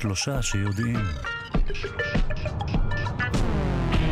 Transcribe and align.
שלושה 0.00 0.42
שיודעים. 0.42 0.98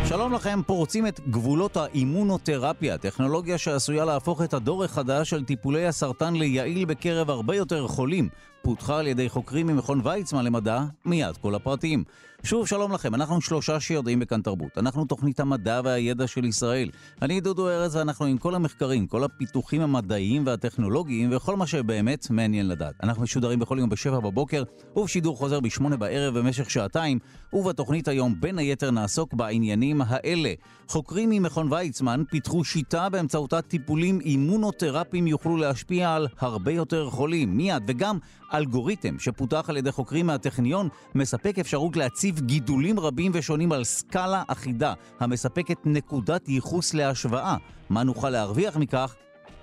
שלום 0.04 0.32
לכם, 0.32 0.60
פורצים 0.66 1.06
את 1.06 1.20
גבולות 1.30 1.76
האימונותרפיה, 1.76 2.98
טכנולוגיה 2.98 3.58
שעשויה 3.58 4.04
להפוך 4.04 4.42
את 4.42 4.54
הדור 4.54 4.84
החדש 4.84 5.30
של 5.30 5.44
טיפולי 5.44 5.86
הסרטן 5.86 6.34
ליעיל 6.34 6.84
בקרב 6.84 7.30
הרבה 7.30 7.56
יותר 7.56 7.88
חולים. 7.88 8.28
פותחה 8.66 8.98
על 8.98 9.06
ידי 9.06 9.28
חוקרים 9.28 9.66
ממכון 9.66 10.00
ויצמן 10.04 10.44
למדע, 10.44 10.84
מיד 11.04 11.36
כל 11.36 11.54
הפרטים. 11.54 12.04
שוב 12.42 12.66
שלום 12.66 12.92
לכם, 12.92 13.14
אנחנו 13.14 13.40
שלושה 13.40 13.80
שיודעים 13.80 14.20
בכאן 14.20 14.42
תרבות. 14.42 14.78
אנחנו 14.78 15.04
תוכנית 15.04 15.40
המדע 15.40 15.80
והידע 15.84 16.26
של 16.26 16.44
ישראל. 16.44 16.90
אני 17.22 17.40
דודו 17.40 17.68
ארז 17.68 17.96
ואנחנו 17.96 18.24
עם 18.24 18.38
כל 18.38 18.54
המחקרים, 18.54 19.06
כל 19.06 19.24
הפיתוחים 19.24 19.80
המדעיים 19.80 20.46
והטכנולוגיים 20.46 21.36
וכל 21.36 21.56
מה 21.56 21.66
שבאמת 21.66 22.30
מעניין 22.30 22.68
לדעת. 22.68 22.94
אנחנו 23.02 23.22
משודרים 23.22 23.58
בכל 23.58 23.76
יום 23.80 23.88
בשבע 23.88 24.20
בבוקר 24.20 24.62
ובשידור 24.96 25.36
חוזר 25.36 25.60
בשמונה 25.60 25.96
בערב 25.96 26.38
במשך 26.38 26.70
שעתיים, 26.70 27.18
ובתוכנית 27.52 28.08
היום 28.08 28.40
בין 28.40 28.58
היתר 28.58 28.90
נעסוק 28.90 29.34
בעניינים 29.34 30.00
האלה. 30.06 30.52
חוקרים 30.88 31.30
ממכון 31.30 31.72
ויצמן 31.72 32.22
פיתחו 32.30 32.64
שיטה 32.64 33.08
באמצעותה 33.08 33.62
טיפולים 33.62 34.20
אימונותרפיים 34.20 35.26
יוכלו 35.26 35.56
להשפיע 35.56 36.14
על 36.14 36.28
הרבה 36.38 36.72
יותר 36.72 37.10
חולים. 37.10 37.56
מיד, 37.56 37.82
וגם 37.86 38.18
אלגוריתם 38.56 39.18
שפותח 39.18 39.64
על 39.68 39.76
ידי 39.76 39.92
חוקרים 39.92 40.26
מהטכניון 40.26 40.88
מספק 41.14 41.58
אפשרות 41.58 41.96
להציב 41.96 42.40
גידולים 42.40 43.00
רבים 43.00 43.32
ושונים 43.34 43.72
על 43.72 43.84
סקאלה 43.84 44.42
אחידה 44.48 44.94
המספקת 45.20 45.78
נקודת 45.84 46.48
ייחוס 46.48 46.94
להשוואה. 46.94 47.56
מה 47.90 48.02
נוכל 48.02 48.30
להרוויח 48.30 48.76
מכך? 48.76 49.16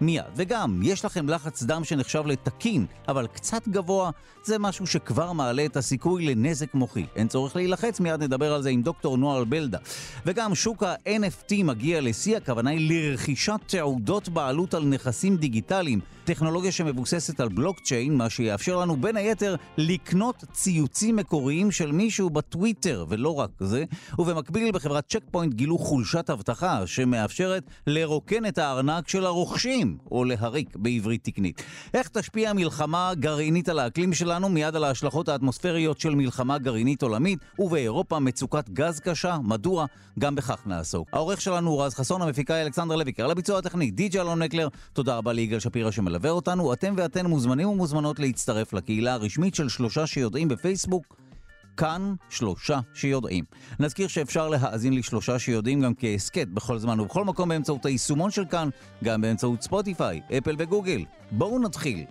מיד. 0.06 0.23
וגם, 0.36 0.80
יש 0.84 1.06
לכם 1.06 1.30
לחץ 1.30 1.64
דם 1.64 1.84
שנחשב 1.84 2.23
לתקין, 2.26 2.86
אבל 3.08 3.28
קצת 3.28 3.68
גבוה, 3.68 4.12
זה 4.44 4.59
משהו 4.59 4.88
שכבר 4.88 5.32
מעלה 5.32 5.66
את 5.66 5.78
הסיכוי 5.78 6.26
לנזק 6.26 6.73
מוחי. 6.73 7.06
אין 7.16 7.28
צורך 7.28 7.56
להילחץ, 7.56 8.00
מיד 8.00 8.24
נדבר 8.24 8.54
על 8.54 8.62
זה 8.62 8.70
עם 8.70 8.81
דוקטור 8.81 9.18
נוער 9.18 9.44
בלדה. 9.44 9.78
וגם 10.26 10.56
שוק 10.56 10.84
ה-NFT 10.84 11.64
מגיע 11.64 12.02
לשיא, 12.02 12.38
הכוונה 12.38 12.70
היא 12.70 12.92
לרכישת 12.92 13.59
תעודות 13.66 14.30
בעלות 14.30 14.74
על 14.74 14.84
נכסים 14.84 15.38
דיגיטליים, 15.38 16.00
טכנולוגיה 16.26 16.72
שמבוססת 16.72 17.40
על 17.40 17.50
בלוקצ'יין, 17.50 18.18
מה 18.18 18.30
שיאפשר 18.30 18.78
לנו 18.78 18.96
בין 18.96 19.18
היתר 19.18 19.56
לקנות 19.78 20.44
ציוצים 20.52 21.16
מקוריים 21.16 21.72
של 21.72 21.92
מישהו 21.92 22.30
בטוויטר, 22.30 23.06
ולא 23.09 23.40
רק 23.40 23.50
זה. 23.59 23.84
ובמקביל 24.20 24.72
בחברת 24.72 25.09
צ'ק 25.09 25.24
פוינט 25.31 25.54
גילו 25.54 25.78
חולשת 25.78 26.30
אבטחה 26.30 26.88
שמאפשרת 26.88 27.64
לרוקן 27.88 28.46
את 28.46 28.58
הארנק 28.58 29.08
של 29.08 29.26
הרוכשים. 29.26 29.92
או 30.11 30.23
להריק 30.23 30.75
בעברית 30.75 31.23
תקנית. 31.23 31.63
איך 31.94 32.08
תשפיע 32.08 32.49
המלחמה 32.49 33.11
גרעינית 33.16 33.69
על 33.69 33.80
האקלים 33.80 34.13
שלנו? 34.13 34.50
מיד 34.50 34.75
על 34.75 34.83
ההשלכות 34.83 35.30
האטמוספריות 35.30 36.00
של 36.00 36.16
מלחמה 36.16 36.58
גרעינית 36.58 37.02
עולמית, 37.02 37.39
ובאירופה 37.59 38.19
מצוקת 38.19 38.69
גז 38.69 39.00
קשה, 39.00 39.38
מדוע? 39.44 39.85
גם 40.19 40.35
בכך 40.35 40.63
נעסוק. 40.66 41.08
העורך 41.13 41.41
שלנו 41.41 41.69
הוא 41.69 41.83
רז 41.83 41.94
חסון, 41.94 42.22
המפיקה 42.22 42.61
אלכסנדר 42.61 42.95
לויקר, 42.95 43.27
לביצוע 43.27 43.59
הטכני 43.59 43.91
די.ג'י 43.91 44.19
אלון 44.19 44.41
נקלר, 44.41 44.67
תודה 44.94 45.17
רבה 45.17 45.33
ליגאל 45.33 45.59
שפירא 45.59 45.91
שמלווה 45.91 46.30
אותנו. 46.30 46.73
אתם 46.73 46.94
ואתן 46.97 47.25
מוזמנים 47.25 47.69
ומוזמנות 47.69 48.19
להצטרף 48.19 48.73
לקהילה 48.73 49.13
הרשמית 49.13 49.55
של 49.55 49.69
שלושה 49.69 50.07
שיודעים 50.07 50.47
בפייסבוק. 50.47 51.22
כאן 51.77 52.13
שלושה 52.29 52.79
שיודעים. 52.93 53.43
נזכיר 53.79 54.07
שאפשר 54.07 54.49
להאזין 54.49 54.93
לשלושה 54.93 55.39
שיודעים 55.39 55.81
גם 55.81 55.93
כהסכת 55.97 56.47
בכל 56.47 56.77
זמן 56.77 56.99
ובכל 56.99 57.23
מקום 57.25 57.49
באמצעות 57.49 57.85
היישומון 57.85 58.31
של 58.31 58.45
כאן, 58.45 58.69
גם 59.03 59.21
באמצעות 59.21 59.61
ספוטיפיי, 59.61 60.21
אפל 60.38 60.55
וגוגל. 60.59 61.05
בואו 61.31 61.59
נתחיל. 61.59 62.05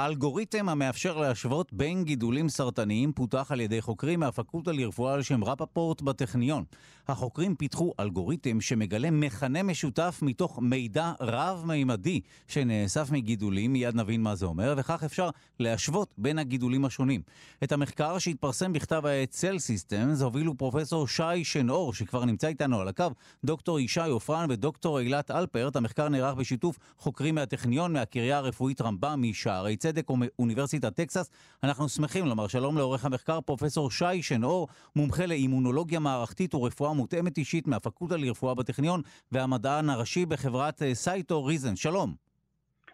אלגוריתם 0.00 0.68
המאפשר 0.68 1.18
להשוות 1.18 1.72
בין 1.72 2.04
גידולים 2.04 2.48
סרטניים 2.48 3.12
פותח 3.12 3.52
על 3.52 3.60
ידי 3.60 3.80
חוקרים 3.80 4.20
מהפקולטה 4.20 4.72
לרפואה 4.72 5.14
על 5.14 5.22
שם 5.22 5.44
רפפורט 5.44 6.02
בטכניון. 6.02 6.64
החוקרים 7.08 7.54
פיתחו 7.54 7.92
אלגוריתם 8.00 8.60
שמגלה 8.60 9.10
מכנה 9.10 9.62
משותף 9.62 10.18
מתוך 10.22 10.58
מידע 10.62 11.12
רב-מימדי 11.20 12.20
שנאסף 12.48 13.10
מגידולים, 13.10 13.72
מיד 13.72 13.94
נבין 13.94 14.22
מה 14.22 14.34
זה 14.34 14.46
אומר, 14.46 14.74
וכך 14.76 15.04
אפשר 15.04 15.30
להשוות 15.60 16.14
בין 16.18 16.38
הגידולים 16.38 16.84
השונים. 16.84 17.22
את 17.64 17.72
המחקר 17.72 18.18
שהתפרסם 18.18 18.72
בכתב 18.72 19.06
העת 19.06 19.32
Cell 19.32 19.58
Systems 19.58 20.22
הובילו 20.22 20.56
פרופסור 20.56 21.08
שי 21.08 21.44
שנאור, 21.44 21.94
שכבר 21.94 22.24
נמצא 22.24 22.48
איתנו 22.48 22.80
על 22.80 22.88
הקו, 22.88 23.06
דוקטור 23.44 23.80
ישי 23.80 24.00
עופרן 24.00 24.50
ודוקטור 24.50 25.00
אילת 25.00 25.30
אלפרט. 25.30 25.76
המחקר 25.76 26.08
נערך 26.08 26.34
בשיתוף 26.34 26.78
חוקרים 26.98 27.34
מהטכניון, 27.34 27.92
מהקריה 27.92 28.38
הרפואית 28.38 28.80
רמב"ם, 28.80 29.22
משערי 29.22 29.76
צדק 29.76 29.85
ומאוניברסיטת 30.10 30.96
טקסס. 30.96 31.30
אנחנו 31.64 31.88
שמחים 31.88 32.26
לומר 32.26 32.46
שלום 32.46 32.76
לעורך 32.76 33.04
המחקר 33.04 33.40
פרופסור 33.40 33.90
שי 33.90 34.22
שנאור, 34.22 34.68
מומחה 34.96 35.26
לאימונולוגיה 35.26 36.00
מערכתית 36.00 36.54
ורפואה 36.54 36.92
מותאמת 36.92 37.38
אישית 37.38 37.66
מהפקולטה 37.66 38.16
לרפואה 38.16 38.54
בטכניון 38.54 39.00
והמדען 39.32 39.90
הראשי 39.90 40.26
בחברת 40.26 40.82
אה, 40.82 40.94
CytoReason. 40.94 41.76
שלום. 41.76 42.14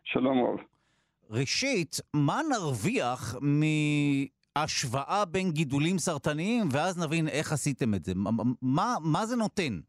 שלום 0.04 0.44
רב. 0.44 0.58
ראשית, 1.30 2.00
מה 2.14 2.40
נרוויח 2.50 3.36
מהשוואה 4.56 5.24
בין 5.24 5.50
גידולים 5.50 5.98
סרטניים, 5.98 6.68
ואז 6.72 7.04
נבין 7.04 7.28
איך 7.28 7.52
עשיתם 7.52 7.94
את 7.94 8.04
זה. 8.04 8.12
מה, 8.62 8.94
מה 9.00 9.26
זה 9.26 9.36
נותן? 9.36 9.80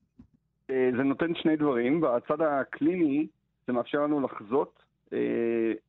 אה, 0.69 0.89
זה 0.97 1.03
נותן 1.03 1.35
שני 1.35 1.55
דברים. 1.55 2.01
בצד 2.01 2.41
הקליני 2.41 3.27
זה 3.67 3.73
מאפשר 3.73 3.97
לנו 3.97 4.21
לחזות 4.21 4.82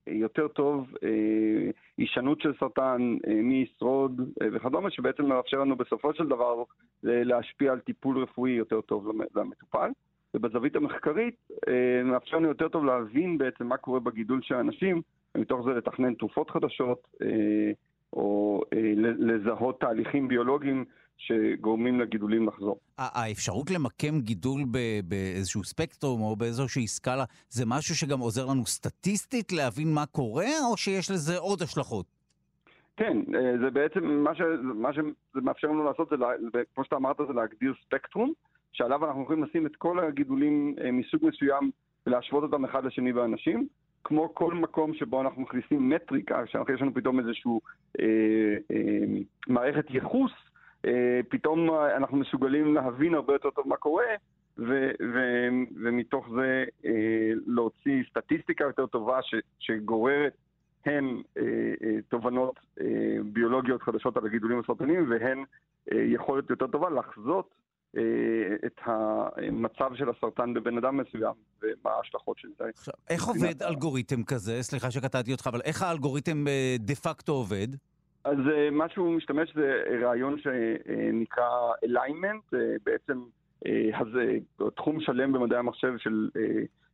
יותר 0.06 0.48
טוב 0.48 0.94
אה, 1.02 1.70
הישנות 1.98 2.40
של 2.40 2.52
סרטן, 2.60 3.16
אה, 3.28 3.34
מי 3.34 3.54
ישרוד 3.54 4.20
וכדומה, 4.52 4.90
שבעצם 4.90 5.26
מאפשר 5.26 5.60
לנו 5.60 5.76
בסופו 5.76 6.14
של 6.14 6.26
דבר 6.26 6.62
להשפיע 7.02 7.72
על 7.72 7.80
טיפול 7.80 8.18
רפואי 8.18 8.50
יותר 8.50 8.80
טוב 8.80 9.08
למטופל. 9.36 9.90
ובזווית 10.34 10.76
המחקרית 10.76 11.48
מאפשר 12.04 12.36
לנו 12.36 12.48
יותר 12.48 12.68
טוב 12.68 12.84
להבין 12.84 13.38
בעצם 13.38 13.66
מה 13.66 13.76
קורה 13.76 14.00
בגידול 14.00 14.42
של 14.42 14.54
האנשים, 14.54 15.02
ומתוך 15.34 15.64
זה 15.64 15.70
לתכנן 15.70 16.14
תרופות 16.14 16.50
חדשות, 16.50 17.08
או 18.12 18.62
לזהות 19.18 19.80
תהליכים 19.80 20.28
ביולוגיים 20.28 20.84
שגורמים 21.16 22.00
לגידולים 22.00 22.48
לחזור. 22.48 22.78
האפשרות 22.98 23.70
למקם 23.70 24.20
גידול 24.20 24.60
באיזשהו 25.04 25.64
ספקטרום 25.64 26.20
או 26.20 26.36
באיזושהי 26.36 26.86
סקאלה, 26.86 27.24
זה 27.48 27.64
משהו 27.66 27.94
שגם 27.94 28.18
עוזר 28.18 28.46
לנו 28.46 28.66
סטטיסטית 28.66 29.52
להבין 29.52 29.94
מה 29.94 30.06
קורה, 30.06 30.50
או 30.70 30.76
שיש 30.76 31.10
לזה 31.10 31.38
עוד 31.38 31.62
השלכות? 31.62 32.06
כן, 32.96 33.18
אה, 33.34 33.58
זה 33.58 33.70
בעצם, 33.70 34.04
מה, 34.04 34.34
ש, 34.34 34.40
מה 34.62 34.92
שזה 34.92 35.40
מאפשר 35.42 35.68
לנו 35.68 35.84
לעשות, 35.84 36.08
זה, 36.52 36.62
כמו 36.74 36.84
שאתה 36.84 36.96
אמרת, 36.96 37.16
זה 37.28 37.32
להגדיר 37.32 37.74
ספקטרום, 37.86 38.32
שעליו 38.72 39.06
אנחנו 39.06 39.22
יכולים 39.22 39.44
לשים 39.44 39.66
את 39.66 39.76
כל 39.76 39.98
הגידולים 39.98 40.74
אה, 40.84 40.90
מסוג 40.90 41.26
מסוים 41.26 41.70
ולהשוות 42.06 42.42
אותם 42.42 42.64
אחד 42.64 42.84
לשני 42.84 43.12
באנשים. 43.12 43.68
כמו 44.04 44.34
כל 44.34 44.54
מקום 44.54 44.94
שבו 44.94 45.20
אנחנו 45.20 45.42
מכניסים 45.42 45.88
מטריקה, 45.88 46.46
שיש 46.46 46.80
לנו 46.80 46.94
פתאום 46.94 47.20
איזושהי 47.20 47.50
אה, 48.00 48.04
אה, 48.70 49.20
מערכת 49.46 49.90
ייחוס, 49.90 50.32
פתאום 51.28 51.70
אנחנו 51.96 52.16
מסוגלים 52.16 52.74
להבין 52.74 53.14
הרבה 53.14 53.32
יותר 53.32 53.50
טוב 53.50 53.68
מה 53.68 53.76
קורה, 53.76 54.04
ו- 54.58 54.90
ו- 55.14 55.48
ומתוך 55.84 56.26
זה 56.36 56.64
אה, 56.84 56.90
להוציא 57.46 58.02
סטטיסטיקה 58.10 58.64
יותר 58.64 58.86
טובה 58.86 59.18
ש- 59.22 59.34
שגוררת 59.58 60.32
הן 60.86 61.22
אה, 61.38 61.42
אה, 61.84 61.96
תובנות 62.08 62.60
אה, 62.80 62.86
ביולוגיות 63.24 63.82
חדשות 63.82 64.16
על 64.16 64.26
הגידולים 64.26 64.60
הסרטניים 64.60 65.10
והן 65.10 65.44
אה, 65.92 65.98
יכולת 65.98 66.50
יותר 66.50 66.66
טובה 66.66 66.90
לחזות 66.90 67.54
אה, 67.96 68.02
את 68.66 68.80
המצב 68.84 69.90
של 69.94 70.08
הסרטן 70.10 70.54
בבן 70.54 70.78
אדם 70.78 70.96
מסוים 70.96 71.32
ומה 71.62 71.90
ההשלכות 71.90 72.38
של 72.38 72.48
זה. 72.58 72.64
עכשיו, 72.74 72.94
איך 73.10 73.24
עובד 73.24 73.62
אלגוריתם 73.62 74.24
כזה? 74.24 74.62
סליחה 74.62 74.90
שקטעתי 74.90 75.32
אותך, 75.32 75.46
אבל 75.46 75.60
איך 75.64 75.82
האלגוריתם 75.82 76.48
אה, 76.48 76.76
דה 76.78 76.94
פקטו 76.94 77.32
עובד? 77.32 77.68
אז 78.24 78.38
אה, 78.52 78.70
מה 78.70 78.88
שהוא 78.88 79.14
משתמש 79.14 79.54
זה 79.54 79.82
רעיון 80.02 80.36
שנקרא 80.38 81.72
alignment, 81.86 82.56
אה, 82.56 82.76
בעצם 82.84 83.22
אז, 83.94 84.06
אה, 84.16 84.70
תחום 84.70 85.00
שלם 85.00 85.32
במדעי 85.32 85.58
המחשב 85.58 85.92
של, 85.98 86.28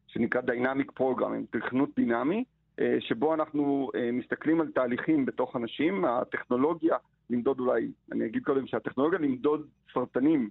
שנקרא 0.06 0.41
Dynamic 0.41 1.00
Programming, 1.00 1.59
תכנות 1.59 1.88
דינמי, 1.97 2.44
שבו 3.00 3.35
אנחנו 3.35 3.91
מסתכלים 4.12 4.61
על 4.61 4.71
תהליכים 4.75 5.27
בתוך 5.27 5.56
אנשים, 5.56 6.05
הטכנולוגיה 6.05 6.97
למדוד 7.31 7.61
אולי, 7.61 7.91
אני 8.12 8.26
אגיד 8.26 8.44
קודם 8.44 8.67
שהטכנולוגיה 8.67 9.19
למדוד 9.19 9.67
סרטנים 9.94 10.50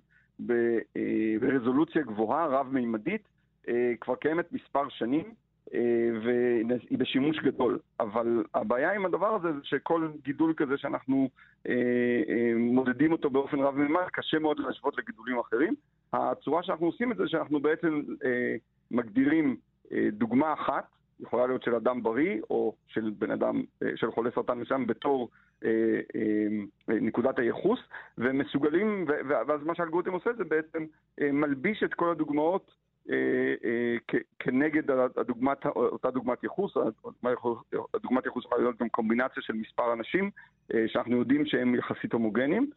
ברזולוציה 1.39 2.01
גבוהה, 2.01 2.45
רב-מימדית, 2.45 3.27
כבר 4.01 4.15
קיימת 4.15 4.51
מספר 4.51 4.89
שנים. 4.89 5.33
אה, 5.73 6.09
והיא 6.23 6.97
בשימוש 6.97 7.39
גדול. 7.39 7.79
אבל 7.99 8.43
הבעיה 8.53 8.93
עם 8.93 9.05
הדבר 9.05 9.35
הזה 9.35 9.53
זה 9.53 9.59
שכל 9.63 10.07
גידול 10.23 10.53
כזה 10.57 10.77
שאנחנו 10.77 11.29
אה, 11.67 11.73
אה, 12.29 12.51
מודדים 12.55 13.11
אותו 13.11 13.29
באופן 13.29 13.59
רב 13.59 13.75
מימד, 13.77 14.01
קשה 14.13 14.39
מאוד 14.39 14.59
להשוות 14.59 14.97
לגידולים 14.97 15.39
אחרים. 15.39 15.73
הצורה 16.13 16.63
שאנחנו 16.63 16.85
עושים 16.85 17.11
את 17.11 17.17
זה, 17.17 17.23
שאנחנו 17.27 17.59
בעצם 17.59 18.01
מגדירים 18.91 19.55
דוגמה 20.11 20.53
אחת, 20.53 20.87
יכולה 21.19 21.47
להיות 21.47 21.63
של 21.63 21.75
אדם 21.75 22.03
בריא 22.03 22.41
או 22.49 22.75
של 22.87 23.11
בן 23.19 23.31
אדם, 23.31 23.63
של 23.95 24.11
חולה 24.11 24.31
סרטן 24.31 24.57
מסוים 24.57 24.87
בתור 24.87 25.29
אה, 25.65 25.69
אה, 26.15 26.95
נקודת 27.01 27.39
הייחוס, 27.39 27.79
והם 28.17 28.37
מסוגלים, 28.37 29.05
ואז 29.27 29.63
מה 29.63 29.75
שהאלגוריתם 29.75 30.11
עושה 30.11 30.33
זה 30.33 30.43
בעצם 30.43 30.85
מלביש 31.19 31.83
את 31.83 31.93
כל 31.93 32.09
הדוגמאות 32.11 32.71
כנגד 34.39 34.91
הדוגמת, 35.17 35.65
אותה 35.65 36.11
דוגמת 36.11 36.43
ייחוס, 36.43 36.77
הדוגמת 37.93 38.25
ייחוס 38.25 38.45
יכולה 38.45 38.61
להיות 38.61 38.81
גם 38.81 38.89
קומבינציה 38.89 39.43
של 39.43 39.53
מספר 39.53 39.93
אנשים 39.93 40.31
שאנחנו 40.87 41.17
יודעים 41.17 41.45
שהם 41.45 41.75
יחסית 41.75 42.13
הומוגנים, 42.13 42.69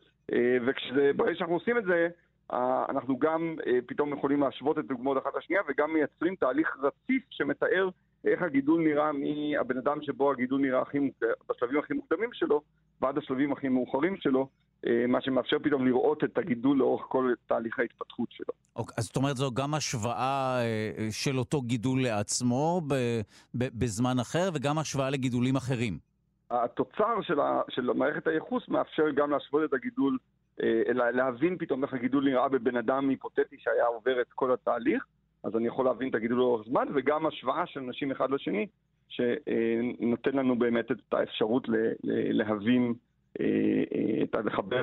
וברגע 0.95 1.35
שאנחנו 1.35 1.55
עושים 1.55 1.79
את 1.79 1.85
זה, 1.85 2.09
אנחנו 2.89 3.19
גם 3.19 3.57
פתאום 3.87 4.13
יכולים 4.13 4.41
להשוות 4.41 4.79
את 4.79 4.85
הדוגמאות 4.85 5.19
אחת 5.19 5.37
לשנייה 5.37 5.63
וגם 5.69 5.95
מייצרים 5.95 6.35
תהליך 6.37 6.77
רציף 6.83 7.23
שמתאר 7.31 7.89
איך 8.25 8.43
הגידול 8.43 8.83
נראה 8.83 9.11
מהבן 9.13 9.79
אדם 9.79 10.03
שבו 10.03 10.33
הגידול 10.33 10.61
נראה 10.61 10.83
הכי, 10.83 10.99
בשלבים 11.49 11.79
הכי 11.79 11.95
מוקדמים 11.95 12.31
שלו, 12.33 12.61
ועד 13.01 13.19
השלבים 13.19 13.53
הכי 13.53 13.69
מאוחרים 13.69 14.17
שלו, 14.17 14.49
אה, 14.87 15.05
מה 15.09 15.21
שמאפשר 15.21 15.59
פתאום 15.59 15.87
לראות 15.87 16.25
את 16.25 16.39
הגידול 16.39 16.79
לאורך 16.79 17.03
כל 17.09 17.33
תהליך 17.47 17.79
ההתפתחות 17.79 18.29
שלו. 18.31 18.55
אוקיי, 18.77 18.95
אז 18.99 19.05
זאת 19.05 19.17
אומרת 19.17 19.37
זו 19.37 19.51
גם 19.55 19.75
השוואה 19.75 20.61
אה, 20.61 21.09
של 21.11 21.39
אותו 21.39 21.63
גידול 21.63 22.03
לעצמו 22.03 22.81
בזמן 23.55 24.19
אחר, 24.21 24.51
וגם 24.55 24.79
השוואה 24.79 25.11
לגידולים 25.11 25.57
אחרים. 25.57 25.99
התוצר 26.51 27.23
של, 27.23 27.41
ה, 27.41 27.61
של 27.69 27.83
מערכת 27.83 28.27
הייחוס 28.27 28.69
מאפשר 28.69 29.11
גם 29.11 29.31
להשוות 29.31 29.65
את 29.65 29.75
הגידול, 29.75 30.19
אה, 30.63 30.83
להבין 31.13 31.57
פתאום 31.59 31.85
איך 31.85 31.95
הגידול 31.95 32.25
נראה 32.25 32.49
בבן 32.49 32.77
אדם 32.77 33.09
היפותטי 33.09 33.57
שהיה 33.59 33.87
עובר 33.87 34.21
את 34.21 34.33
כל 34.35 34.53
התהליך. 34.53 35.05
אז 35.45 35.57
אני 35.57 35.67
יכול 35.67 35.85
להבין 35.85 36.09
את 36.09 36.15
הגידול 36.15 36.39
לאורך 36.39 36.67
זמן, 36.69 36.87
וגם 36.95 37.27
השוואה 37.27 37.67
של 37.67 37.81
אנשים 37.81 38.11
אחד 38.11 38.31
לשני, 38.31 38.67
שנותן 39.09 40.37
לנו 40.37 40.59
באמת 40.59 40.91
את 40.91 41.15
האפשרות 41.15 41.69
להבין, 42.33 42.95
אה, 43.41 43.47
אה, 44.35 44.41
לחבר 44.45 44.81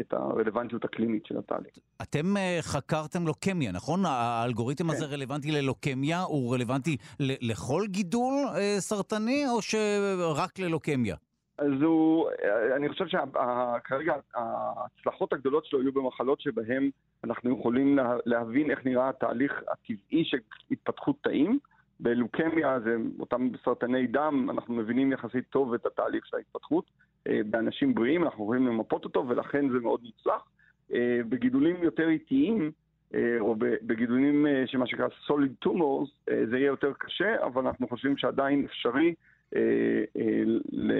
את 0.00 0.12
הרלוונטיות 0.12 0.84
הקלינית 0.84 1.26
של 1.26 1.38
התהליך. 1.38 1.78
אתם 2.02 2.36
אה, 2.36 2.58
חקרתם 2.60 3.26
לוקמיה, 3.26 3.72
נכון? 3.72 4.00
האלגוריתם 4.06 4.84
כן. 4.84 4.90
הזה 4.90 5.06
רלוונטי 5.06 5.50
ללוקמיה? 5.50 6.22
הוא 6.22 6.54
רלוונטי 6.54 6.96
לכל 7.20 7.82
גידול 7.88 8.32
סרטני, 8.78 9.44
או 9.48 9.62
שרק 9.62 10.58
ללוקמיה? 10.58 11.16
אז 11.58 11.82
הוא, 11.82 12.28
אני 12.76 12.88
חושב 12.88 13.06
שכרגע 13.06 14.14
ההצלחות 14.34 15.32
הגדולות 15.32 15.64
שלו 15.66 15.80
היו 15.80 15.92
במחלות 15.92 16.40
שבהן 16.40 16.90
אנחנו 17.24 17.58
יכולים 17.58 17.98
להבין 18.26 18.70
איך 18.70 18.86
נראה 18.86 19.08
התהליך 19.08 19.62
הטבעי 19.72 20.24
של 20.24 20.38
התפתחות 20.70 21.16
תאים. 21.22 21.58
בלוקמיה 22.00 22.80
זה 22.80 22.96
אותם 23.20 23.48
סרטני 23.64 24.06
דם, 24.06 24.50
אנחנו 24.50 24.74
מבינים 24.74 25.12
יחסית 25.12 25.44
טוב 25.50 25.74
את 25.74 25.86
התהליך 25.86 26.26
של 26.26 26.36
ההתפתחות. 26.36 26.84
אה, 27.28 27.40
באנשים 27.50 27.94
בריאים 27.94 28.24
אנחנו 28.24 28.44
יכולים 28.44 28.66
למפות 28.66 29.04
אותו 29.04 29.28
ולכן 29.28 29.68
זה 29.68 29.78
מאוד 29.78 30.00
מוצלח. 30.02 30.48
אה, 30.92 31.20
בגידולים 31.28 31.76
יותר 31.82 32.08
איטיים, 32.08 32.70
אה, 33.14 33.36
או 33.40 33.54
בגידולים 33.58 34.46
שמה 34.66 34.86
שנקרא 34.86 35.06
solid 35.28 35.66
tumors, 35.68 36.32
זה 36.50 36.58
יהיה 36.58 36.66
יותר 36.66 36.92
קשה, 36.98 37.44
אבל 37.44 37.66
אנחנו 37.66 37.88
חושבים 37.88 38.16
שעדיין 38.16 38.64
אפשרי 38.64 39.14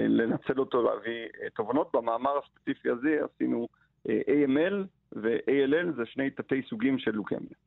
לנצל 0.09 0.59
אותו 0.59 0.83
להביא 0.83 1.27
תובנות. 1.55 1.89
במאמר 1.93 2.31
הספציפי 2.43 2.89
הזה 2.89 3.19
עשינו 3.33 3.67
AML 4.07 4.73
ו-ALL, 5.15 5.95
זה 5.95 6.05
שני 6.05 6.29
תתי 6.29 6.61
סוגים 6.69 6.99
של 6.99 7.11
לוקמיה. 7.11 7.57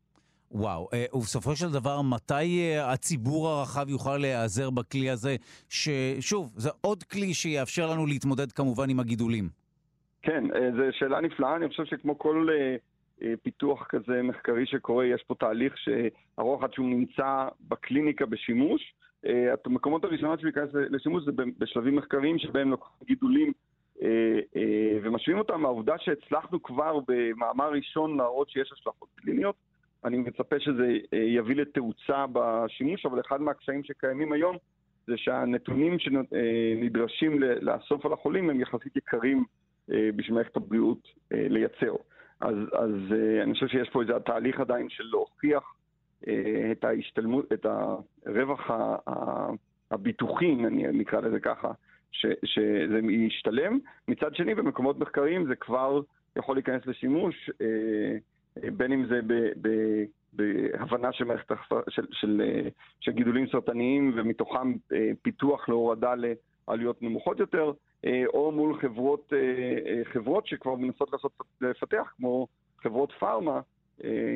וואו, 0.52 0.88
אה, 0.92 1.04
ובסופו 1.14 1.56
של 1.56 1.72
דבר, 1.72 2.02
מתי 2.02 2.60
אה, 2.60 2.92
הציבור 2.92 3.48
הרחב 3.48 3.88
יוכל 3.88 4.16
להיעזר 4.16 4.70
בכלי 4.70 5.10
הזה, 5.10 5.36
ששוב, 5.68 6.52
זה 6.56 6.70
עוד 6.80 7.02
כלי 7.02 7.34
שיאפשר 7.34 7.90
לנו 7.90 8.06
להתמודד 8.06 8.52
כמובן 8.52 8.90
עם 8.90 9.00
הגידולים? 9.00 9.48
כן, 10.22 10.44
אה, 10.54 10.70
זו 10.72 10.82
שאלה 10.98 11.20
נפלאה, 11.20 11.56
אני 11.56 11.68
חושב 11.68 11.84
שכמו 11.84 12.18
כל 12.18 12.48
פיתוח 13.42 13.86
כזה 13.88 14.22
מחקרי 14.22 14.66
שקורה, 14.66 15.06
יש 15.06 15.22
פה 15.26 15.34
תהליך 15.34 15.74
שארוך 15.78 16.62
עד 16.62 16.72
שהוא 16.72 16.88
נמצא 16.88 17.48
בקליניקה 17.68 18.26
בשימוש. 18.26 18.94
המקומות 19.66 20.04
הראשונות 20.04 20.42
להיכנס 20.42 20.70
לשימוש 20.74 21.24
זה 21.24 21.32
בשלבים 21.58 21.96
מחקריים 21.96 22.38
שבהם 22.38 22.70
לוקחים 22.70 23.06
גידולים 23.06 23.52
ומשווים 25.02 25.38
אותם 25.38 25.60
מהעובדה 25.60 25.94
שהצלחנו 25.98 26.62
כבר 26.62 26.98
במאמר 27.08 27.70
ראשון 27.72 28.16
להראות 28.16 28.50
שיש 28.50 28.72
השלכות 28.72 29.08
קליניות. 29.16 29.56
אני 30.04 30.16
מצפה 30.16 30.60
שזה 30.60 30.96
אה, 31.12 31.18
יביא 31.18 31.56
לתאוצה 31.56 32.24
בשימוש, 32.32 33.06
אבל 33.06 33.20
אחד 33.20 33.40
מהקשיים 33.40 33.84
שקיימים 33.84 34.32
היום 34.32 34.56
זה 35.06 35.16
שהנתונים 35.16 35.98
שנדרשים 35.98 37.40
לאסוף 37.40 38.06
על 38.06 38.12
החולים 38.12 38.50
הם 38.50 38.60
יחסית 38.60 38.96
יקרים 38.96 39.44
אה, 39.92 40.10
בשביל 40.16 40.34
מערכת 40.34 40.56
הבריאות 40.56 41.08
אה, 41.32 41.46
לייצר. 41.48 41.94
אז, 42.40 42.56
אז 42.72 42.92
אני 43.42 43.54
חושב 43.54 43.68
שיש 43.68 43.88
פה 43.88 44.02
איזה 44.02 44.12
תהליך 44.20 44.60
עדיין 44.60 44.88
של 44.88 45.04
להוכיח 45.04 45.74
את 46.72 46.84
ההשתלמות, 46.84 47.52
את 47.52 47.66
הרווח 48.26 48.70
הביטוחי, 49.90 50.54
נקרא 50.92 51.20
לזה 51.20 51.40
ככה, 51.40 51.70
ש, 52.12 52.26
שזה 52.44 52.98
ישתלם. 53.10 53.78
מצד 54.08 54.34
שני, 54.34 54.54
במקומות 54.54 54.98
מחקריים 54.98 55.46
זה 55.46 55.56
כבר 55.56 56.00
יכול 56.36 56.56
להיכנס 56.56 56.86
לשימוש. 56.86 57.50
בין 58.56 58.92
אם 58.92 59.06
זה 59.06 59.20
ב, 59.26 59.34
ב, 59.60 59.68
בהבנה 60.32 61.12
של, 61.12 61.24
מערכת, 61.24 61.52
של, 61.88 62.06
של, 62.12 62.42
של 63.00 63.12
גידולים 63.12 63.46
סרטניים 63.52 64.12
ומתוכם 64.16 64.72
אה, 64.92 65.10
פיתוח 65.22 65.68
להורדה 65.68 66.14
לעלויות 66.68 67.02
נמוכות 67.02 67.40
יותר, 67.40 67.72
אה, 68.04 68.22
או 68.26 68.52
מול 68.52 68.80
חברות, 68.80 69.32
אה, 69.32 70.04
חברות 70.04 70.46
שכבר 70.46 70.74
מנסות 70.74 71.12
לעשות, 71.12 71.32
לפתח, 71.60 72.12
כמו 72.16 72.46
חברות 72.82 73.12
פארמה, 73.18 73.60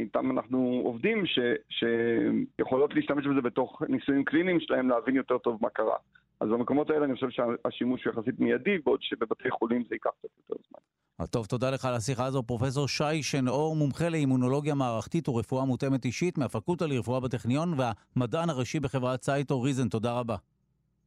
איתם 0.01 0.31
אנחנו 0.31 0.83
עובדים, 0.85 1.27
ש, 1.27 1.39
שיכולות 1.69 2.95
להשתמש 2.95 3.27
בזה 3.27 3.41
בתוך 3.41 3.83
ניסויים 3.89 4.25
קליניים 4.25 4.61
שלהם, 4.61 4.89
להבין 4.89 5.17
יותר 5.17 5.39
טוב 5.39 5.59
מה 5.63 5.69
קרה. 5.71 5.97
אז 6.41 6.49
במקומות 6.49 6.91
האלה 6.91 7.05
אני 7.05 7.15
חושב 7.15 7.31
שהשימוש 7.31 8.05
הוא 8.05 8.13
יחסית 8.13 8.41
מיידי, 8.41 8.79
בעוד 8.85 9.03
שבבתי 9.03 9.51
חולים 9.51 9.85
זה 9.89 9.95
ייקח 9.95 10.11
קצת 10.19 10.29
יותר 10.39 10.63
זמן. 10.69 10.81
אה, 11.21 11.27
טוב, 11.27 11.47
תודה 11.47 11.71
לך 11.71 11.85
על 11.85 11.95
השיחה 11.95 12.25
הזו. 12.25 12.43
פרופסור 12.43 12.89
שי 12.89 13.23
שנאור, 13.23 13.77
מומחה 13.77 14.09
לאימונולוגיה 14.09 14.75
מערכתית 14.75 15.29
ורפואה 15.29 15.65
מותאמת 15.65 16.05
אישית 16.05 16.39
מהפקולטה 16.39 16.87
לרפואה 16.87 17.21
בטכניון 17.21 17.75
והמדען 17.77 18.51
הראשי 18.51 18.81
בחברת 18.81 19.23
CytoReason. 19.23 19.89
תודה 19.89 20.19
רבה. 20.19 20.37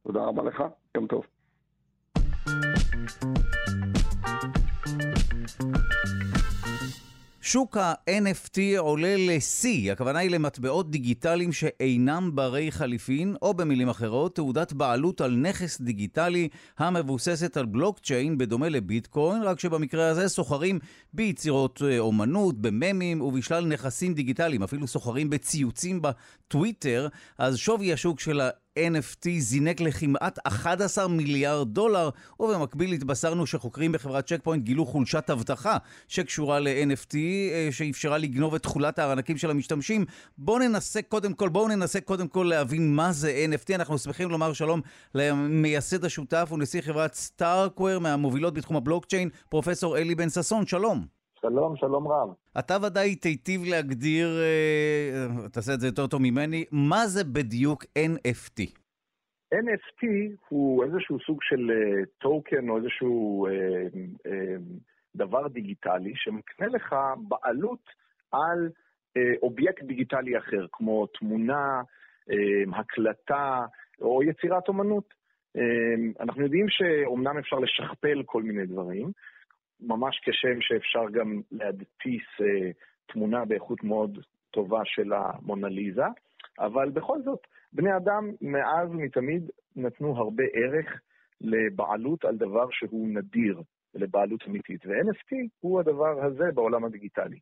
תודה 0.02 0.24
רבה 0.24 0.42
לך, 0.42 0.62
יום 0.94 1.06
טוב. 1.06 1.26
שוק 7.50 7.76
ה-NFT 7.76 8.58
עולה 8.78 9.14
לשיא, 9.18 9.92
הכוונה 9.92 10.18
היא 10.18 10.30
למטבעות 10.30 10.90
דיגיטליים 10.90 11.52
שאינם 11.52 12.30
ברי 12.34 12.72
חליפין, 12.72 13.36
או 13.42 13.54
במילים 13.54 13.88
אחרות, 13.88 14.34
תעודת 14.34 14.72
בעלות 14.72 15.20
על 15.20 15.36
נכס 15.36 15.80
דיגיטלי 15.80 16.48
המבוססת 16.78 17.56
על 17.56 17.66
בלוקצ'יין 17.66 18.38
בדומה 18.38 18.68
לביטקוין, 18.68 19.42
רק 19.42 19.60
שבמקרה 19.60 20.08
הזה 20.08 20.28
סוחרים 20.28 20.78
ביצירות 21.12 21.82
אה, 21.84 21.98
אומנות, 21.98 22.60
בממים 22.60 23.20
ובשלל 23.20 23.66
נכסים 23.66 24.14
דיגיטליים, 24.14 24.62
אפילו 24.62 24.86
סוחרים 24.86 25.30
בציוצים 25.30 26.02
בטוויטר, 26.02 27.08
אז 27.38 27.56
שווי 27.56 27.92
השוק 27.92 28.20
של 28.20 28.40
ה... 28.40 28.50
NFT 28.92 29.28
זינק 29.38 29.80
לכמעט 29.80 30.38
11 30.46 31.08
מיליארד 31.08 31.68
דולר, 31.68 32.10
ובמקביל 32.40 32.92
התבשרנו 32.92 33.46
שחוקרים 33.46 33.92
בחברת 33.92 34.26
צ'ק 34.26 34.40
פוינט 34.42 34.64
גילו 34.64 34.86
חולשת 34.86 35.30
אבטחה 35.30 35.76
שקשורה 36.08 36.60
ל-NFT, 36.60 37.14
אה, 37.14 37.68
שאפשרה 37.70 38.18
לגנוב 38.18 38.54
את 38.54 38.62
תכולת 38.62 38.98
הארנקים 38.98 39.36
של 39.36 39.50
המשתמשים. 39.50 40.04
בואו 40.38 40.58
ננסה 40.58 41.02
קודם 41.02 41.34
כל, 41.34 41.48
בואו 41.48 41.68
ננסה 41.68 42.00
קודם 42.00 42.28
כל 42.28 42.46
להבין 42.50 42.94
מה 42.94 43.12
זה 43.12 43.46
NFT. 43.52 43.74
אנחנו 43.74 43.98
שמחים 43.98 44.30
לומר 44.30 44.52
שלום 44.52 44.80
למייסד 45.14 46.04
השותף 46.04 46.48
ונשיא 46.52 46.80
חברת 46.80 47.14
סטארקוור 47.14 47.98
מהמובילות 47.98 48.54
בתחום 48.54 48.76
הבלוקצ'יין, 48.76 49.28
פרופסור 49.48 49.98
אלי 49.98 50.14
בן 50.14 50.28
ששון, 50.28 50.66
שלום. 50.66 51.17
שלום, 51.40 51.76
שלום 51.76 52.08
רב. 52.08 52.34
אתה 52.58 52.74
ודאי 52.86 53.16
תיטיב 53.16 53.60
להגדיר, 53.70 54.28
אה, 54.40 55.48
תעשה 55.52 55.74
את 55.74 55.80
זה 55.80 55.86
יותר 55.86 56.06
טוב 56.06 56.22
ממני, 56.22 56.64
מה 56.72 57.06
זה 57.06 57.24
בדיוק 57.24 57.84
NFT? 57.84 58.60
NFT 59.54 60.06
הוא 60.48 60.84
איזשהו 60.84 61.18
סוג 61.26 61.38
של 61.42 61.70
טוקן 62.18 62.68
אה, 62.68 62.72
או 62.72 62.76
איזשהו 62.78 63.46
אה, 63.46 63.52
אה, 64.26 64.56
דבר 65.14 65.48
דיגיטלי 65.48 66.12
שמקנה 66.16 66.66
לך 66.66 66.94
בעלות 67.28 67.82
על 68.32 68.68
אה, 69.16 69.32
אובייקט 69.42 69.82
דיגיטלי 69.82 70.38
אחר, 70.38 70.66
כמו 70.72 71.06
תמונה, 71.06 71.82
אה, 72.30 72.80
הקלטה 72.80 73.66
או 74.00 74.22
יצירת 74.22 74.68
אומנות. 74.68 75.14
אה, 75.56 75.94
אנחנו 76.20 76.42
יודעים 76.42 76.66
שאומנם 76.68 77.38
אפשר 77.38 77.56
לשכפל 77.56 78.22
כל 78.26 78.42
מיני 78.42 78.66
דברים, 78.66 79.12
ממש 79.80 80.20
כשם 80.22 80.60
שאפשר 80.60 81.10
גם 81.12 81.40
להדפיס 81.52 82.26
אה, 82.40 82.70
תמונה 83.06 83.44
באיכות 83.44 83.84
מאוד 83.84 84.18
טובה 84.50 84.80
של 84.84 85.12
המונליזה, 85.12 86.06
אבל 86.58 86.90
בכל 86.90 87.22
זאת, 87.22 87.46
בני 87.72 87.96
אדם 87.96 88.30
מאז 88.40 88.90
ומתמיד 88.90 89.50
נתנו 89.76 90.16
הרבה 90.16 90.44
ערך 90.52 91.00
לבעלות 91.40 92.24
על 92.24 92.36
דבר 92.36 92.66
שהוא 92.70 93.08
נדיר, 93.08 93.62
לבעלות 93.94 94.44
אמיתית, 94.48 94.86
ו-NFT 94.86 95.36
הוא 95.60 95.80
הדבר 95.80 96.24
הזה 96.24 96.44
בעולם 96.54 96.84
הדיגיטלי. 96.84 97.38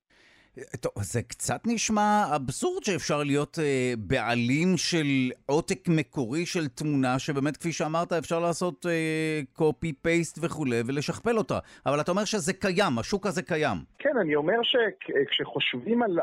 טוב, 0.81 0.93
זה 1.03 1.23
קצת 1.23 1.61
נשמע 1.67 2.25
אבסורד 2.37 2.85
שאפשר 2.85 3.23
להיות 3.23 3.59
אה, 3.59 3.93
בעלים 3.99 4.69
של 4.77 5.31
עותק 5.47 5.89
מקורי 5.89 6.47
של 6.47 6.69
תמונה, 6.69 7.19
שבאמת, 7.19 7.57
כפי 7.57 7.73
שאמרת, 7.73 8.13
אפשר 8.13 8.41
לעשות 8.41 8.87
אה, 8.87 9.73
פייסט 10.03 10.39
וכולי, 10.43 10.81
ולשכפל 10.87 11.39
אותה. 11.39 11.59
אבל 11.87 12.01
אתה 12.01 12.11
אומר 12.11 12.25
שזה 12.25 12.53
קיים, 12.53 12.99
השוק 12.99 13.27
הזה 13.27 13.43
קיים. 13.43 13.79
כן, 13.99 14.17
אני 14.21 14.35
אומר 14.35 14.61
שכשחושבים 14.63 16.03
על 16.03 16.19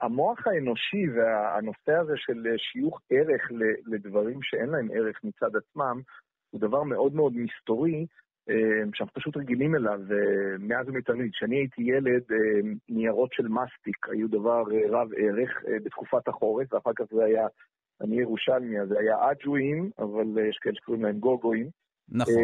המוח 0.00 0.46
האנושי 0.46 1.08
והנושא 1.14 1.92
הזה 1.92 2.12
של 2.16 2.46
שיוך 2.56 3.00
ערך 3.10 3.42
לדברים 3.86 4.38
שאין 4.42 4.68
להם 4.68 4.88
ערך 4.94 5.16
מצד 5.24 5.50
עצמם, 5.56 6.00
הוא 6.50 6.60
דבר 6.60 6.82
מאוד 6.82 7.14
מאוד 7.14 7.32
מסתורי, 7.36 8.00
אה, 8.00 8.25
שאנחנו 8.94 9.14
פשוט 9.14 9.36
רגילים 9.36 9.74
אליו 9.74 10.00
מאז 10.58 10.88
ומתמיד. 10.88 11.30
כשאני 11.32 11.56
הייתי 11.56 11.82
ילד, 11.82 12.22
אה, 12.32 12.70
ניירות 12.88 13.32
של 13.32 13.48
מסטיק 13.48 14.08
היו 14.08 14.28
דבר 14.28 14.64
אה, 14.72 14.80
רב 14.88 15.08
ערך 15.16 15.50
בתקופת 15.84 16.28
החורף, 16.28 16.72
ואחר 16.72 16.90
כך 16.96 17.04
זה 17.10 17.24
היה, 17.24 17.46
אני 18.00 18.20
ירושלמי, 18.20 18.80
אז 18.80 18.88
זה 18.88 18.98
היה 18.98 19.16
אג'ואים, 19.30 19.90
אבל 19.98 20.48
יש 20.48 20.58
כאלה 20.58 20.74
שקוראים 20.74 21.04
להם 21.04 21.18
גוגואים. 21.18 21.68
נכון. 22.08 22.34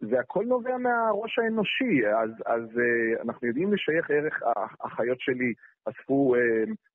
זה 0.00 0.20
הכל 0.20 0.44
נובע 0.44 0.76
מהראש 0.76 1.38
האנושי, 1.38 2.06
אז, 2.06 2.30
אז 2.46 2.80
אנחנו 3.22 3.48
יודעים 3.48 3.72
לשייך 3.72 4.10
ערך, 4.10 4.42
החיות 4.80 5.20
שלי 5.20 5.52
אספו 5.84 6.34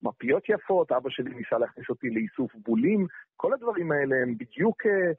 מפיות 0.03 0.50
יפות, 0.50 0.91
אבא 0.91 1.10
שלי 1.10 1.36
ניסה 1.36 1.58
להכניס 1.58 1.89
אותי 1.89 2.10
לאיסוף 2.10 2.51
בולים, 2.55 3.05
כל 3.38 3.53
הדברים 3.53 3.91
האלה 3.91 4.15
הם 4.24 4.36
בדיוק 4.38 4.86
אה, 4.86 5.12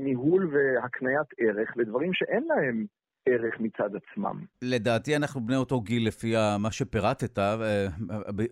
ניהול 0.00 0.50
והקניית 0.54 1.26
ערך 1.38 1.76
לדברים 1.76 2.12
שאין 2.12 2.44
להם 2.48 2.86
ערך 3.26 3.60
מצד 3.60 3.90
עצמם. 3.96 4.44
לדעתי 4.62 5.16
אנחנו 5.16 5.40
בני 5.40 5.56
אותו 5.56 5.80
גיל 5.80 6.06
לפי 6.06 6.34
מה 6.58 6.70
שפירטת 6.70 7.38
אה, 7.38 7.56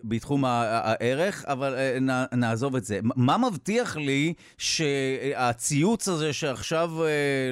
בתחום 0.03 0.45
הערך, 0.45 1.45
אבל 1.45 1.73
אה, 1.73 1.97
נעזוב 2.37 2.75
את 2.75 2.83
זה. 2.83 2.99
מה 3.03 3.35
מבטיח 3.37 3.97
לי 3.97 4.33
שהציוץ 4.57 6.07
הזה 6.07 6.33
שעכשיו, 6.33 6.89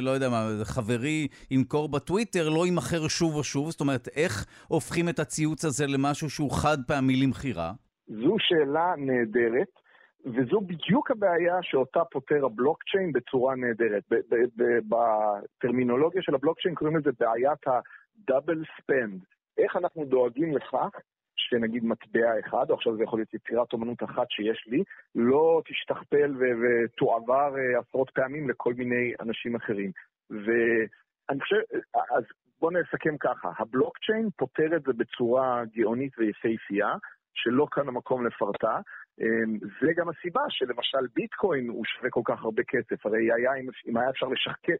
לא 0.01 0.11
יודע 0.11 0.29
מה, 0.29 0.47
חברי 0.63 1.27
ימכור 1.51 1.89
בטוויטר, 1.89 2.49
לא 2.49 2.65
יימכר 2.65 3.07
שוב 3.07 3.35
ושוב? 3.35 3.69
זאת 3.69 3.81
אומרת, 3.81 4.07
איך 4.15 4.45
הופכים 4.67 5.09
את 5.09 5.19
הציוץ 5.19 5.65
הזה 5.65 5.87
למשהו 5.87 6.29
שהוא 6.29 6.51
חד 6.51 6.77
פעמי 6.87 7.15
למכירה? 7.15 7.71
זו 8.07 8.35
שאלה 8.39 8.93
נהדרת. 8.97 9.88
וזו 10.25 10.61
בדיוק 10.61 11.11
הבעיה 11.11 11.57
שאותה 11.61 12.05
פותר 12.11 12.45
הבלוקצ'יין 12.45 13.11
בצורה 13.11 13.55
נהדרת. 13.55 14.03
בטרמינולוגיה 14.89 16.21
של 16.21 16.35
הבלוקצ'יין 16.35 16.75
קוראים 16.75 16.97
לזה 16.97 17.09
בעיית 17.19 17.67
ה-double 17.67 18.63
spend. 18.79 19.25
איך 19.57 19.75
אנחנו 19.75 20.05
דואגים 20.05 20.55
לכך 20.57 20.89
שנגיד 21.35 21.85
מטבע 21.85 22.39
אחד, 22.39 22.69
או 22.69 22.75
עכשיו 22.75 22.97
זה 22.97 23.03
יכול 23.03 23.19
להיות 23.19 23.33
יצירת 23.33 23.73
אומנות 23.73 24.03
אחת 24.03 24.27
שיש 24.29 24.63
לי, 24.67 24.83
לא 25.15 25.61
תשתכפל 25.65 26.35
ותועבר 26.39 27.55
אה, 27.57 27.79
עשרות 27.79 28.09
פעמים 28.09 28.49
לכל 28.49 28.73
מיני 28.73 29.13
אנשים 29.19 29.55
אחרים. 29.55 29.91
ואני 30.29 31.39
חושב, 31.41 31.55
אז 31.93 32.23
בואו 32.59 32.71
נסכם 32.71 33.17
ככה, 33.17 33.51
הבלוקצ'יין 33.57 34.29
פותר 34.37 34.75
את 34.75 34.83
זה 34.83 34.93
בצורה 34.93 35.63
גאונית 35.75 36.19
ויפהפייה, 36.19 36.95
שלא 37.33 37.67
כאן 37.71 37.87
המקום 37.87 38.25
לפרטה, 38.25 38.79
זה 39.81 39.93
גם 39.95 40.09
הסיבה 40.09 40.41
שלמשל 40.49 41.07
ביטקוין 41.15 41.69
הוא 41.69 41.85
שווה 41.85 42.09
כל 42.09 42.21
כך 42.25 42.43
הרבה 42.43 42.63
כסף. 42.63 43.05
הרי 43.05 43.31
היה, 43.33 43.51
אם 43.87 43.97
היה 43.97 44.09
אפשר 44.09 44.27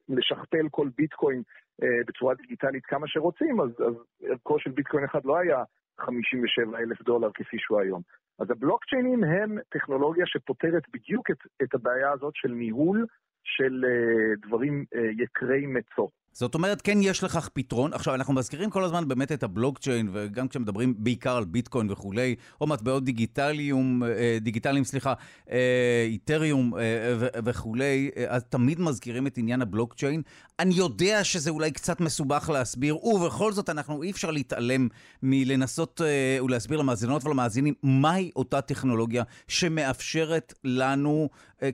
לשכפל 0.10 0.70
כל 0.72 0.90
ביטקוין 0.98 1.42
אה, 1.84 1.88
בצורה 2.08 2.36
דיגיטלית 2.36 2.86
כמה 2.86 3.08
שרוצים, 3.08 3.62
אז, 3.62 3.70
אז 3.70 3.94
ערכו 4.24 4.60
של 4.60 4.72
ביטקוין 4.72 5.04
אחד 5.04 5.26
לא 5.26 5.38
היה 5.38 5.64
57 6.00 6.80
אלף 6.80 7.02
דולר 7.02 7.30
כפי 7.34 7.58
שהוא 7.60 7.80
היום. 7.80 8.02
אז 8.40 8.52
הבלוקצ'יינים 8.52 9.24
הם 9.24 9.58
טכנולוגיה 9.70 10.26
שפותרת 10.26 10.84
בדיוק 10.94 11.32
את, 11.32 11.38
את 11.64 11.74
הבעיה 11.74 12.12
הזאת 12.12 12.36
של 12.36 12.52
ניהול 12.52 13.06
של 13.44 13.86
uh, 13.86 14.48
דברים 14.48 14.86
uh, 14.96 15.24
יקרי 15.24 15.66
מצוא. 15.68 16.08
זאת 16.34 16.56
אומרת, 16.56 16.82
כן 16.82 16.98
יש 17.02 17.24
לכך 17.24 17.50
פתרון. 17.54 17.94
עכשיו, 17.94 18.16
אנחנו 18.16 18.34
מזכירים 18.34 18.70
כל 18.70 18.84
הזמן 18.84 19.08
באמת 19.08 19.32
את 19.32 19.44
הבלוקצ'יין, 19.44 20.10
וגם 20.14 20.48
כשמדברים 20.48 20.94
בעיקר 20.98 21.38
על 21.38 21.46
ביטקוין 21.46 21.92
וכולי, 21.92 22.36
או 22.62 22.68
מטבעות 22.68 23.04
דיגיטליים, 23.04 24.04
אה, 24.04 24.38
דיגיטליים, 24.42 24.84
סליחה, 24.84 25.14
אה, 25.52 26.06
איתריום 26.08 26.74
אה, 26.78 26.82
וכולי, 27.20 28.10
אז 28.28 28.44
תמיד 28.50 28.80
מזכירים 28.80 29.28
את 29.28 29.38
עניין 29.38 29.62
הבלוקצ'יין. 29.62 30.22
אני 30.60 30.74
יודע 30.74 31.24
שזה 31.24 31.50
אולי 31.50 31.72
קצת 31.72 32.02
מסובך 32.02 32.50
להסביר, 32.54 33.06
ובכל 33.06 33.52
זאת 33.52 33.70
אנחנו 33.70 34.04
אי 34.04 34.12
אפשר 34.12 34.32
להתעלם 34.32 34.88
מלנסות 35.24 36.02
ולהסביר 36.44 36.80
למאזינות 36.80 37.26
ולמאזינים 37.26 37.74
מהי 37.84 38.32
אותה 38.36 38.62
טכנולוגיה 38.62 39.24
שמאפשרת 39.48 40.54
לנו, 40.64 41.30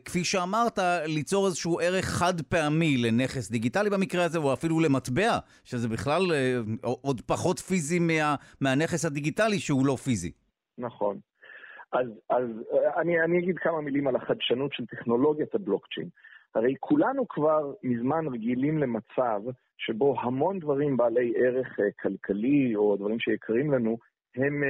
כפי 0.06 0.24
שאמרת, 0.24 0.80
ליצור 1.06 1.48
איזשהו 1.48 1.80
ערך 1.80 2.06
חד 2.06 2.42
פעמי 2.42 2.98
לנכס 2.98 3.50
דיגיטלי 3.50 3.90
במקרה 3.90 4.24
הזה, 4.24 4.40
או 4.46 4.54
אפילו 4.54 4.80
למטבע, 4.80 5.40
שזה 5.64 5.88
בכלל 5.90 6.22
אה, 6.34 6.58
עוד 7.02 7.22
פחות 7.22 7.60
פיזי 7.60 8.00
מה, 8.00 8.36
מהנכס 8.62 9.06
הדיגיטלי 9.06 9.60
שהוא 9.60 9.86
לא 9.86 9.96
פיזי. 9.96 10.32
נכון. 10.78 11.18
אז, 11.94 12.08
אז 12.30 12.50
אה, 12.74 13.02
אני, 13.02 13.22
אני 13.22 13.40
אגיד 13.40 13.58
כמה 13.58 13.82
מילים 13.82 14.08
על 14.08 14.16
החדשנות 14.16 14.74
של 14.74 14.86
טכנולוגיית 14.86 15.56
הבלוקצ'יין. 15.56 16.10
הרי 16.56 16.76
כולנו 16.80 17.28
כבר 17.28 17.74
מזמן 17.84 18.28
רגילים 18.28 18.78
למצב 18.78 19.42
שבו 19.78 20.16
המון 20.22 20.60
דברים 20.60 20.98
בעלי 20.98 21.34
ערך 21.38 21.80
אה, 21.80 21.86
כלכלי, 22.02 22.76
או 22.76 22.96
דברים 22.96 23.20
שיקרים 23.20 23.72
לנו, 23.72 23.98
הם 24.36 24.64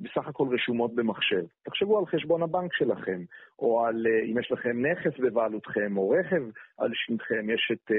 בסך 0.00 0.28
הכל 0.28 0.48
רשומות 0.54 0.94
במחשב. 0.94 1.44
תחשבו 1.64 1.98
על 1.98 2.06
חשבון 2.06 2.42
הבנק 2.42 2.74
שלכם, 2.74 3.20
או 3.58 3.84
על 3.86 4.06
אם 4.32 4.38
יש 4.38 4.52
לכם 4.52 4.86
נכס 4.86 5.18
בבעלותכם, 5.18 5.96
או 5.96 6.10
רכב 6.10 6.42
על 6.78 6.90
שמכם, 6.94 7.50
יש 7.50 7.72
את 7.72 7.90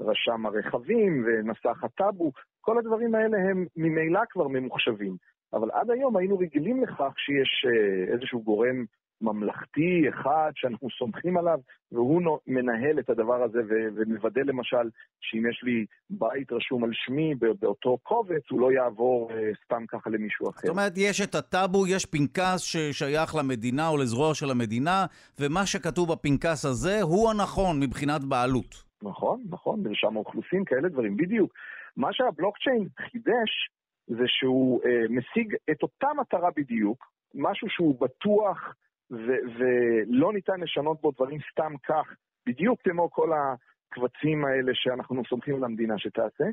רשם 0.00 0.46
הרכבים 0.46 1.24
ונסח 1.26 1.84
הטאבו, 1.84 2.32
כל 2.60 2.78
הדברים 2.78 3.14
האלה 3.14 3.38
הם 3.38 3.66
ממילא 3.76 4.20
כבר 4.30 4.48
ממוחשבים. 4.48 5.16
אבל 5.52 5.70
עד 5.72 5.90
היום 5.90 6.16
היינו 6.16 6.38
רגילים 6.38 6.82
לכך 6.82 7.12
שיש 7.16 7.66
אה, 7.66 8.12
איזשהו 8.14 8.42
גורם 8.42 8.84
ממלכתי 9.20 10.08
אחד 10.08 10.50
שאנחנו 10.54 10.88
סומכים 10.98 11.36
עליו, 11.36 11.58
והוא 11.92 12.38
מנהל 12.46 12.98
את 12.98 13.10
הדבר 13.10 13.42
הזה 13.42 13.58
ומוודא 13.96 14.40
למשל 14.40 14.90
שאם 15.20 15.50
יש 15.50 15.60
לי 15.62 15.86
בית 16.10 16.52
רשום 16.52 16.84
על 16.84 16.90
שמי 16.92 17.34
באותו 17.60 17.98
קובץ, 18.02 18.42
הוא 18.50 18.60
לא 18.60 18.72
יעבור 18.72 19.30
אה, 19.30 19.50
סתם 19.64 19.84
ככה 19.88 20.10
למישהו 20.10 20.50
אחר. 20.50 20.60
זאת 20.66 20.68
אומרת, 20.68 20.92
יש 20.96 21.20
את 21.20 21.34
הטאבו, 21.34 21.86
יש 21.86 22.06
פנקס 22.06 22.60
ששייך 22.60 23.34
למדינה 23.34 23.88
או 23.88 23.96
לזרוע 23.96 24.34
של 24.34 24.50
המדינה, 24.50 25.06
ומה 25.40 25.66
שכתוב 25.66 26.12
בפנקס 26.12 26.64
הזה 26.64 27.02
הוא 27.02 27.30
הנכון 27.30 27.80
מבחינת 27.80 28.24
בעלות. 28.24 28.85
נכון, 29.08 29.42
נכון, 29.50 29.82
מרשם 29.82 30.16
האוכלוסין, 30.16 30.64
כאלה 30.64 30.88
דברים, 30.88 31.16
בדיוק. 31.16 31.52
מה 31.96 32.12
שהבלוקצ'יין 32.12 32.88
חידש 32.98 33.70
זה 34.06 34.24
שהוא 34.26 34.80
אה, 34.84 35.02
משיג 35.10 35.54
את 35.70 35.82
אותה 35.82 36.08
מטרה 36.20 36.50
בדיוק, 36.56 37.06
משהו 37.34 37.68
שהוא 37.70 38.00
בטוח 38.00 38.74
ו- 39.10 39.42
ולא 39.58 40.32
ניתן 40.32 40.60
לשנות 40.60 41.00
בו 41.00 41.10
דברים 41.10 41.38
סתם 41.52 41.72
כך, 41.86 42.14
בדיוק 42.46 42.80
כמו 42.82 43.10
כל 43.10 43.30
הקבצים 43.32 44.44
האלה 44.44 44.72
שאנחנו 44.74 45.22
סומכים 45.28 45.54
על 45.56 45.64
המדינה 45.64 45.98
שתעשה, 45.98 46.44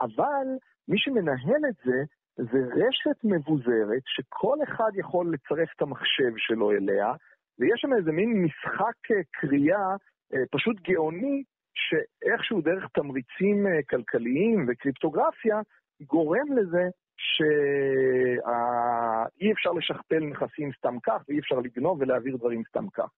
אבל 0.00 0.46
מי 0.88 0.98
שמנהל 0.98 1.62
את 1.68 1.74
זה, 1.84 2.02
זה 2.36 2.58
רשת 2.58 3.24
מבוזרת 3.24 4.02
שכל 4.06 4.56
אחד 4.62 4.90
יכול 4.94 5.32
לצרף 5.32 5.68
את 5.76 5.82
המחשב 5.82 6.32
שלו 6.36 6.70
אליה, 6.70 7.12
ויש 7.58 7.80
שם 7.80 7.92
איזה 7.92 8.12
מין 8.12 8.42
משחק 8.42 9.10
אה, 9.10 9.22
קריאה 9.32 9.96
אה, 10.34 10.42
פשוט 10.50 10.76
גאוני 10.80 11.42
שאיכשהו 11.88 12.60
דרך 12.60 12.86
תמריצים 12.94 13.66
אה, 13.66 13.82
כלכליים 13.90 14.66
וקריפטוגרפיה 14.68 15.60
גורם 16.00 16.56
לזה 16.58 16.88
שאי 17.16 17.52
אפשר 19.52 19.70
לשכפל 19.72 20.20
נכסים 20.20 20.70
סתם 20.78 20.96
כך 21.02 21.22
ואי 21.28 21.38
אפשר 21.38 21.54
לגנוב 21.54 22.00
ולהעביר 22.00 22.36
דברים 22.36 22.62
סתם 22.68 22.88
כך. 22.94 23.08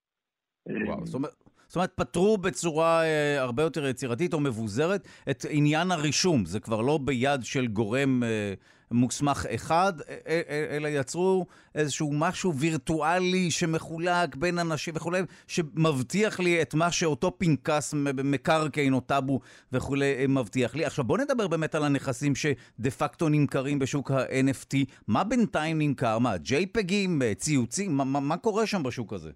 וואו, 0.67 1.07
זאת 1.07 1.15
אומרת... 1.15 1.33
זאת 1.67 1.77
אומרת, 1.77 1.93
פתרו 1.97 2.39
בצורה 2.39 3.03
אה, 3.05 3.41
הרבה 3.41 3.63
יותר 3.63 3.87
יצירתית 3.87 4.35
או 4.35 4.41
מבוזרת 4.41 5.09
את 5.31 5.45
עניין 5.51 5.91
הרישום. 5.91 6.45
זה 6.45 6.61
כבר 6.61 6.81
לא 6.81 6.99
ביד 7.05 7.41
של 7.43 7.67
גורם 7.67 8.23
אה, 8.23 8.55
מוסמך 8.93 9.47
אחד, 9.55 9.93
אה, 10.01 10.17
אה, 10.27 10.41
אה, 10.49 10.77
אלא 10.77 10.89
יצרו 10.89 11.47
איזשהו 11.75 12.11
משהו 12.13 12.55
וירטואלי 12.55 13.51
שמחולק 13.51 14.37
בין 14.37 14.59
אנשים 14.59 14.95
וכולי, 14.97 15.19
שמבטיח 15.47 16.41
לי 16.41 16.63
את 16.63 16.75
מה 16.75 16.91
שאותו 16.91 17.39
פנקס 17.39 17.95
מקרקעין 18.25 18.93
או 18.93 19.01
טאבו 19.01 19.41
וכולי 19.73 20.27
מבטיח 20.29 20.75
לי. 20.75 20.85
עכשיו 20.85 21.05
בואו 21.05 21.19
נדבר 21.23 21.49
באמת 21.49 21.75
על 21.75 21.85
הנכסים 21.85 22.35
שדה 22.35 22.91
פקטו 22.91 23.29
נמכרים 23.29 23.79
בשוק 23.79 24.11
ה-NFT. 24.11 24.77
מה 25.09 25.25
בינתיים 25.25 25.79
נמכר? 25.79 26.19
מה, 26.19 26.35
JPEGים, 26.35 27.35
ציוצים? 27.37 27.97
מה, 27.97 28.05
מה, 28.05 28.21
מה 28.21 28.37
קורה 28.37 28.67
שם 28.67 28.83
בשוק 28.83 29.13
הזה? 29.13 29.31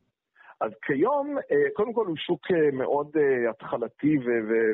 אז 0.61 0.71
כיום, 0.83 1.39
אה, 1.39 1.71
קודם 1.75 1.93
כל 1.93 2.07
הוא 2.07 2.17
שוק 2.17 2.51
אה, 2.51 2.71
מאוד 2.73 3.11
אה, 3.17 3.51
התחלתי 3.51 4.19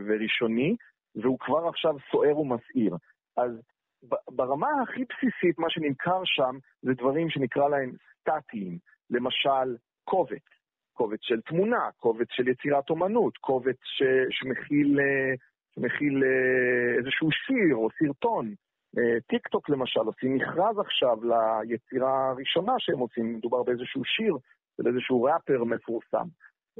וראשוני, 0.06 0.76
והוא 1.16 1.38
כבר 1.38 1.68
עכשיו 1.68 1.94
סוער 2.10 2.38
ומסעיר. 2.38 2.96
אז 3.36 3.50
ברמה 4.28 4.68
הכי 4.82 5.04
בסיסית, 5.04 5.58
מה 5.58 5.70
שנמכר 5.70 6.20
שם 6.24 6.58
זה 6.82 6.94
דברים 6.94 7.30
שנקרא 7.30 7.68
להם 7.68 7.92
סטטיים. 8.20 8.78
למשל, 9.10 9.76
קובץ, 10.04 10.46
קובץ 10.92 11.18
של 11.22 11.40
תמונה, 11.40 11.90
קובץ 11.96 12.26
של 12.30 12.48
יצירת 12.48 12.90
אומנות, 12.90 13.36
קובץ 13.36 13.78
ש, 13.84 14.02
שמכיל, 14.30 14.98
שמכיל 15.74 16.22
איזשהו 16.98 17.28
שיר 17.30 17.76
או 17.76 17.88
סרטון. 17.98 18.54
טיק 19.28 19.48
טוק 19.48 19.68
למשל, 19.68 20.00
עושים 20.00 20.34
מכרז 20.34 20.78
עכשיו 20.78 21.18
ליצירה 21.24 22.30
הראשונה 22.30 22.72
שהם 22.78 22.98
עושים, 22.98 23.34
מדובר 23.34 23.62
באיזשהו 23.62 24.04
שיר 24.04 24.36
של 24.76 24.88
איזשהו 24.88 25.22
ראפר 25.22 25.64
מפורסם. 25.64 26.26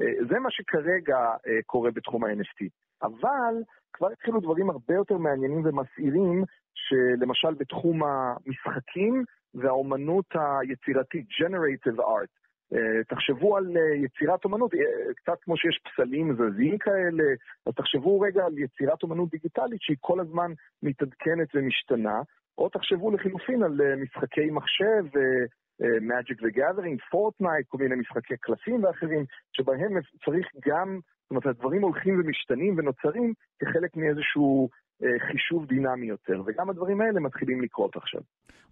אה, 0.01 0.25
זה 0.29 0.39
מה 0.39 0.51
שכרגע 0.51 1.17
אה, 1.17 1.59
קורה 1.65 1.91
בתחום 1.91 2.23
ה-NFT. 2.23 2.67
אבל 3.01 3.53
כבר 3.93 4.11
התחילו 4.11 4.39
דברים 4.39 4.69
הרבה 4.69 4.93
יותר 4.93 5.17
מעניינים 5.17 5.61
ומסעירים, 5.65 6.43
שלמשל 6.73 7.53
בתחום 7.53 8.01
המשחקים 8.03 9.23
והאומנות 9.53 10.25
היצירתית, 10.35 11.25
Generative 11.29 11.99
Art. 11.99 12.33
אה, 12.73 13.03
תחשבו 13.07 13.57
על 13.57 13.65
יצירת 13.95 14.45
אומנות, 14.45 14.71
קצת 15.15 15.37
כמו 15.41 15.57
שיש 15.57 15.79
פסלים 15.83 16.33
זזים 16.33 16.77
כאלה, 16.77 17.23
אז 17.65 17.73
תחשבו 17.73 18.19
רגע 18.19 18.45
על 18.45 18.57
יצירת 18.57 19.03
אומנות 19.03 19.29
דיגיטלית 19.29 19.81
שהיא 19.81 19.97
כל 19.99 20.19
הזמן 20.19 20.51
מתעדכנת 20.83 21.47
ומשתנה, 21.55 22.21
או 22.57 22.69
תחשבו 22.69 23.11
לחילופין 23.11 23.63
על 23.63 23.95
משחקי 23.95 24.49
מחשב 24.51 25.05
מג'יק 26.01 26.37
וגאדרינג, 26.43 27.01
פורטנייט, 27.11 27.67
כל 27.67 27.77
מיני 27.77 27.95
משחקי 27.95 28.37
קלפים 28.37 28.83
ואחרים, 28.83 29.25
שבהם 29.51 29.91
צריך 30.25 30.47
גם, 30.67 30.99
זאת 31.23 31.31
אומרת, 31.31 31.45
הדברים 31.45 31.81
הולכים 31.81 32.19
ומשתנים 32.19 32.75
ונוצרים 32.77 33.33
כחלק 33.59 33.97
מאיזשהו 33.97 34.69
אה, 35.03 35.09
חישוב 35.31 35.65
דינמי 35.65 36.05
יותר, 36.05 36.41
וגם 36.45 36.69
הדברים 36.69 37.01
האלה 37.01 37.19
מתחילים 37.19 37.61
לקרות 37.61 37.95
עכשיו. 37.95 38.21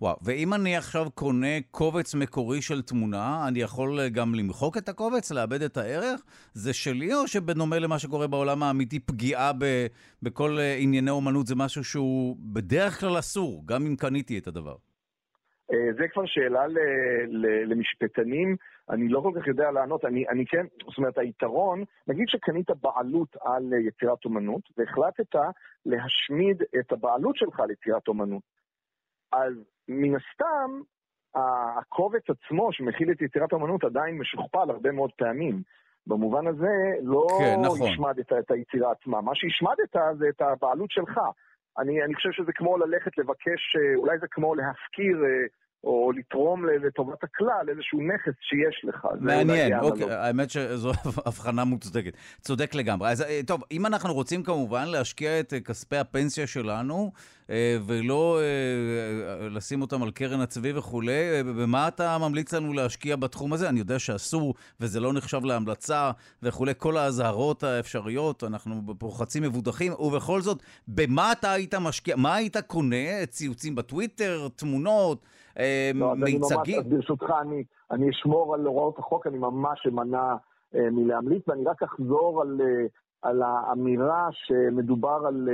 וואו, 0.01 0.17
ואם 0.21 0.53
אני 0.53 0.77
עכשיו 0.77 1.07
קונה 1.13 1.61
קובץ 1.71 2.15
מקורי 2.15 2.61
של 2.61 2.81
תמונה, 2.81 3.47
אני 3.47 3.59
יכול 3.59 3.99
אה, 3.99 4.09
גם 4.09 4.35
למחוק 4.35 4.77
את 4.77 4.89
הקובץ, 4.89 5.31
לאבד 5.31 5.61
את 5.61 5.77
הערך? 5.77 6.21
זה 6.53 6.73
שלי, 6.73 7.13
או 7.13 7.27
שבדומה 7.27 7.79
למה 7.79 7.99
שקורה 7.99 8.27
בעולם 8.27 8.63
האמיתי, 8.63 8.99
פגיעה 8.99 9.53
ב, 9.53 9.87
בכל 10.21 10.57
אה, 10.59 10.75
ענייני 10.79 11.11
אומנות 11.11 11.47
זה 11.47 11.55
משהו 11.55 11.83
שהוא 11.83 12.37
בדרך 12.39 12.99
כלל 12.99 13.19
אסור, 13.19 13.63
גם 13.65 13.85
אם 13.85 13.95
קניתי 13.95 14.37
את 14.37 14.47
הדבר? 14.47 14.75
אה, 15.73 15.93
זה 15.97 16.07
כבר 16.07 16.25
שאלה 16.25 16.67
ל, 16.67 16.77
ל, 17.27 17.71
למשפטנים, 17.71 18.55
אני 18.89 19.07
לא 19.07 19.21
כל 19.21 19.31
כך 19.39 19.47
יודע 19.47 19.71
לענות, 19.71 20.05
אני, 20.05 20.27
אני 20.27 20.45
כן, 20.45 20.65
זאת 20.87 20.97
אומרת 20.97 21.17
היתרון, 21.17 21.83
נגיד 22.07 22.25
שקנית 22.27 22.69
בעלות 22.81 23.35
על 23.41 23.73
יצירת 23.87 24.25
אומנות 24.25 24.61
והחלטת 24.77 25.35
להשמיד 25.85 26.61
את 26.79 26.91
הבעלות 26.91 27.35
שלך 27.35 27.59
על 27.59 27.71
יצירת 27.71 28.07
אומנות, 28.07 28.43
אז 29.31 29.53
מן 29.87 30.15
הסתם 30.15 30.81
הקובץ 31.35 32.23
עצמו 32.29 32.73
שמכיל 32.73 33.11
את 33.11 33.21
יצירת 33.21 33.51
האומנות 33.51 33.83
עדיין 33.83 34.17
משוכפל 34.17 34.69
הרבה 34.69 34.91
מאוד 34.91 35.11
פעמים. 35.17 35.61
במובן 36.07 36.47
הזה 36.47 36.73
לא 37.01 37.27
כן, 37.39 37.61
נכון. 37.61 37.87
השמדת 37.87 38.33
את 38.33 38.51
היצירה 38.51 38.91
עצמה, 38.91 39.21
מה 39.21 39.31
שהשמדת 39.35 40.17
זה 40.17 40.25
את 40.29 40.41
הבעלות 40.41 40.91
שלך. 40.91 41.19
אני, 41.77 42.03
אני 42.03 42.15
חושב 42.15 42.31
שזה 42.31 42.51
כמו 42.53 42.77
ללכת 42.77 43.17
לבקש, 43.17 43.75
אה, 43.75 43.95
אולי 43.95 44.19
זה 44.19 44.27
כמו 44.31 44.55
להפקיר 44.55 45.23
אה, 45.25 45.45
או 45.83 46.11
לתרום 46.11 46.65
לטובת 46.65 47.23
הכלל 47.23 47.69
איזשהו 47.69 47.99
נכס 48.01 48.33
שיש 48.41 48.81
לך. 48.83 49.07
מעניין, 49.19 49.79
אוקיי, 49.79 50.05
לא. 50.05 50.11
האמת 50.11 50.49
שזו 50.49 50.91
הבחנה 51.25 51.63
מוצדקת. 51.63 52.13
צודק 52.41 52.75
לגמרי. 52.75 53.09
אז 53.09 53.21
אה, 53.21 53.39
טוב, 53.47 53.63
אם 53.71 53.85
אנחנו 53.85 54.13
רוצים 54.13 54.43
כמובן 54.43 54.87
להשקיע 54.87 55.39
את 55.39 55.53
כספי 55.65 55.97
הפנסיה 55.97 56.47
שלנו, 56.47 57.11
ולא 57.85 58.39
לשים 59.49 59.81
אותם 59.81 60.03
על 60.03 60.11
קרן 60.11 60.41
הצבי 60.41 60.73
וכולי, 60.73 61.43
במה 61.43 61.87
אתה 61.87 62.17
ממליץ 62.17 62.53
לנו 62.53 62.73
להשקיע 62.73 63.15
בתחום 63.15 63.53
הזה? 63.53 63.69
אני 63.69 63.79
יודע 63.79 63.99
שאסור, 63.99 64.53
וזה 64.79 64.99
לא 64.99 65.13
נחשב 65.13 65.45
להמלצה 65.45 66.11
וכולי, 66.43 66.73
כל 66.77 66.97
האזהרות 66.97 67.63
האפשריות, 67.63 68.43
אנחנו 68.43 68.81
פה 68.99 69.11
חצי 69.17 69.39
מבודחים, 69.39 69.93
ובכל 69.93 70.41
זאת, 70.41 70.63
במה 70.87 71.31
אתה 71.31 71.51
היית 71.51 71.75
משקיע? 71.75 72.15
מה 72.15 72.35
היית 72.35 72.57
קונה? 72.57 73.25
ציוצים 73.25 73.75
בטוויטר, 73.75 74.47
תמונות? 74.55 75.25
אה, 75.59 75.91
לא, 75.95 76.15
מיצגים? 76.15 76.77
ממש, 76.77 76.87
ברשותך, 76.87 77.33
אני, 77.41 77.63
אני 77.91 78.09
אשמור 78.09 78.53
על 78.53 78.65
הוראות 78.65 78.99
החוק, 78.99 79.27
אני 79.27 79.37
ממש 79.37 79.87
אמנע 79.87 80.35
אה, 80.75 80.89
מלהמליץ, 80.91 81.47
ואני 81.47 81.63
רק 81.65 81.83
אחזור 81.83 82.41
על, 82.41 82.61
אה, 82.61 82.85
על 83.21 83.41
האמירה 83.41 84.29
שמדובר 84.31 85.21
על 85.27 85.49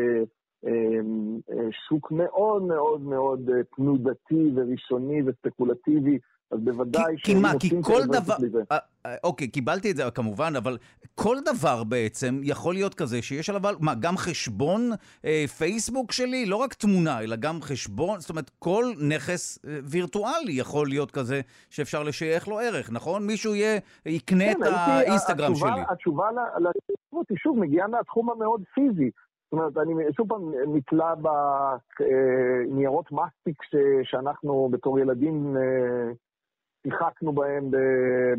שוק 1.88 2.12
מאוד 2.12 2.64
מאוד 2.64 3.02
מאוד 3.02 3.50
תנודתי 3.76 4.52
וראשוני 4.56 5.22
וספקולטיבי. 5.26 6.20
אז 6.52 6.60
בוודאי 6.60 7.16
כי, 7.18 7.24
כי 7.24 7.40
מה, 7.40 7.52
כי 7.60 7.70
כל 7.82 8.02
דבר... 8.06 8.36
אה, 8.72 8.78
אה, 9.06 9.16
אוקיי, 9.24 9.48
קיבלתי 9.48 9.92
את 9.92 9.96
זה 9.96 10.04
כמובן, 10.12 10.54
אבל 10.58 10.78
כל 11.16 11.38
דבר 11.46 11.84
בעצם 11.84 12.40
יכול 12.44 12.74
להיות 12.74 12.94
כזה 12.94 13.22
שיש 13.22 13.50
עליו... 13.50 13.62
מה, 13.80 13.96
גם 13.96 14.18
חשבון 14.18 14.92
אה, 15.26 15.46
פייסבוק 15.58 16.12
שלי? 16.12 16.46
לא 16.46 16.56
רק 16.56 16.74
תמונה, 16.74 17.22
אלא 17.22 17.36
גם 17.36 17.62
חשבון... 17.62 18.20
זאת 18.20 18.30
אומרת, 18.30 18.52
כל 18.60 18.86
נכס 19.10 19.66
אה, 19.66 19.80
וירטואלי 19.84 20.54
יכול 20.54 20.88
להיות 20.88 21.12
כזה 21.12 21.42
שאפשר 21.70 22.04
לשייך 22.04 22.48
לו 22.48 22.60
ערך, 22.60 22.92
נכון? 22.92 23.28
מישהו 23.28 23.56
יהיה, 23.56 23.80
יקנה 24.06 24.54
כן, 24.54 24.64
את 24.64 24.68
האינסטגרם 24.74 25.52
התשובה, 25.52 25.72
שלי. 25.72 25.82
התשובה 25.90 26.26
לתשובות 26.60 27.30
היא 27.30 27.38
שוב 27.38 27.60
מגיעה 27.60 27.88
מהתחום 27.88 28.30
המאוד 28.30 28.62
פיזי. 28.74 29.10
זאת 29.44 29.54
אומרת, 29.54 29.78
אני 29.78 29.94
שוב 30.16 30.30
פעם 30.30 30.52
נתלה 30.76 31.14
בניירות 32.00 33.12
מסטיק 33.12 33.58
שאנחנו 34.04 34.70
בתור 34.72 35.00
ילדים 35.00 35.56
שיחקנו 36.88 37.32
בהם 37.34 37.72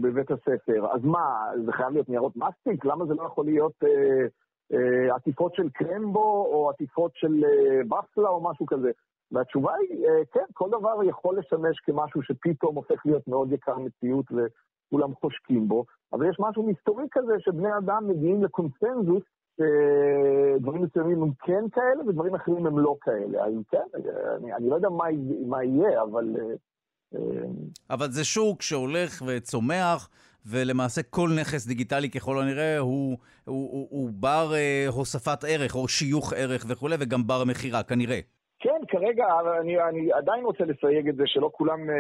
בבית 0.01 0.31
הספר. 0.31 0.87
אז 0.93 1.05
מה, 1.05 1.51
זה 1.65 1.73
חייב 1.73 1.93
להיות 1.93 2.09
ניירות 2.09 2.37
מסטיק? 2.37 2.85
למה 2.85 3.07
זה 3.07 3.15
לא 3.15 3.23
יכול 3.23 3.45
להיות 3.45 3.73
אה, 3.85 4.27
אה, 4.73 5.15
עטיפות 5.15 5.55
של 5.55 5.69
קרמבו 5.69 6.47
או 6.53 6.71
עטיפות 6.71 7.11
של 7.15 7.45
אה, 7.45 7.81
בפלה 7.85 8.29
או 8.29 8.51
משהו 8.51 8.67
כזה? 8.67 8.91
והתשובה 9.33 9.73
היא, 9.75 10.09
אה, 10.09 10.25
כן, 10.33 10.45
כל 10.53 10.69
דבר 10.69 11.05
יכול 11.05 11.39
לשמש 11.39 11.81
כמשהו 11.81 12.23
שפתאום 12.23 12.77
הופך 12.77 13.07
להיות 13.07 13.29
מאוד 13.29 13.53
יקר 13.53 13.79
מציאות 13.79 14.27
וכולם 14.33 15.15
חושקים 15.15 15.69
בו, 15.69 15.85
אבל 16.13 16.29
יש 16.29 16.37
משהו 16.41 16.63
מסתורי 16.63 17.05
כזה 17.11 17.35
שבני 17.39 17.77
אדם 17.79 18.09
מגיעים 18.09 18.45
לקונסנזוס 18.45 19.23
שדברים 19.57 20.83
מסוימים 20.83 21.23
הם 21.23 21.31
כן 21.39 21.65
כאלה 21.73 22.09
ודברים 22.09 22.35
אחרים 22.35 22.67
הם 22.67 22.79
לא 22.79 22.97
כאלה. 23.01 23.45
האם 23.45 23.63
כן? 23.71 23.87
אני, 24.37 24.55
אני 24.55 24.69
לא 24.71 24.75
יודע 24.75 24.89
מה, 24.89 25.05
מה 25.47 25.65
יהיה, 25.65 26.03
אבל... 26.03 26.37
אבל 27.91 28.11
זה 28.11 28.25
שוק 28.25 28.63
שהולך 28.63 29.23
וצומח, 29.27 30.09
ולמעשה 30.47 31.03
כל 31.03 31.29
נכס 31.41 31.67
דיגיטלי 31.67 32.11
ככל 32.11 32.39
הנראה 32.39 32.79
הוא, 32.79 33.19
הוא, 33.45 33.71
הוא, 33.73 33.89
הוא 33.91 34.11
בר 34.13 34.55
אה, 34.55 34.87
הוספת 34.89 35.45
ערך 35.49 35.75
או 35.75 35.89
שיוך 35.89 36.33
ערך 36.33 36.65
וכולי, 36.69 36.97
וגם 37.01 37.27
בר 37.27 37.45
מכירה, 37.45 37.83
כנראה. 37.83 38.21
כן, 38.61 38.81
כרגע 38.89 39.25
אני, 39.61 39.83
אני 39.83 40.13
עדיין 40.13 40.45
רוצה 40.45 40.65
לסייג 40.65 41.09
את 41.09 41.17
זה, 41.17 41.23
שלא 41.27 41.51
כולם 41.53 41.91
אה, 41.91 41.95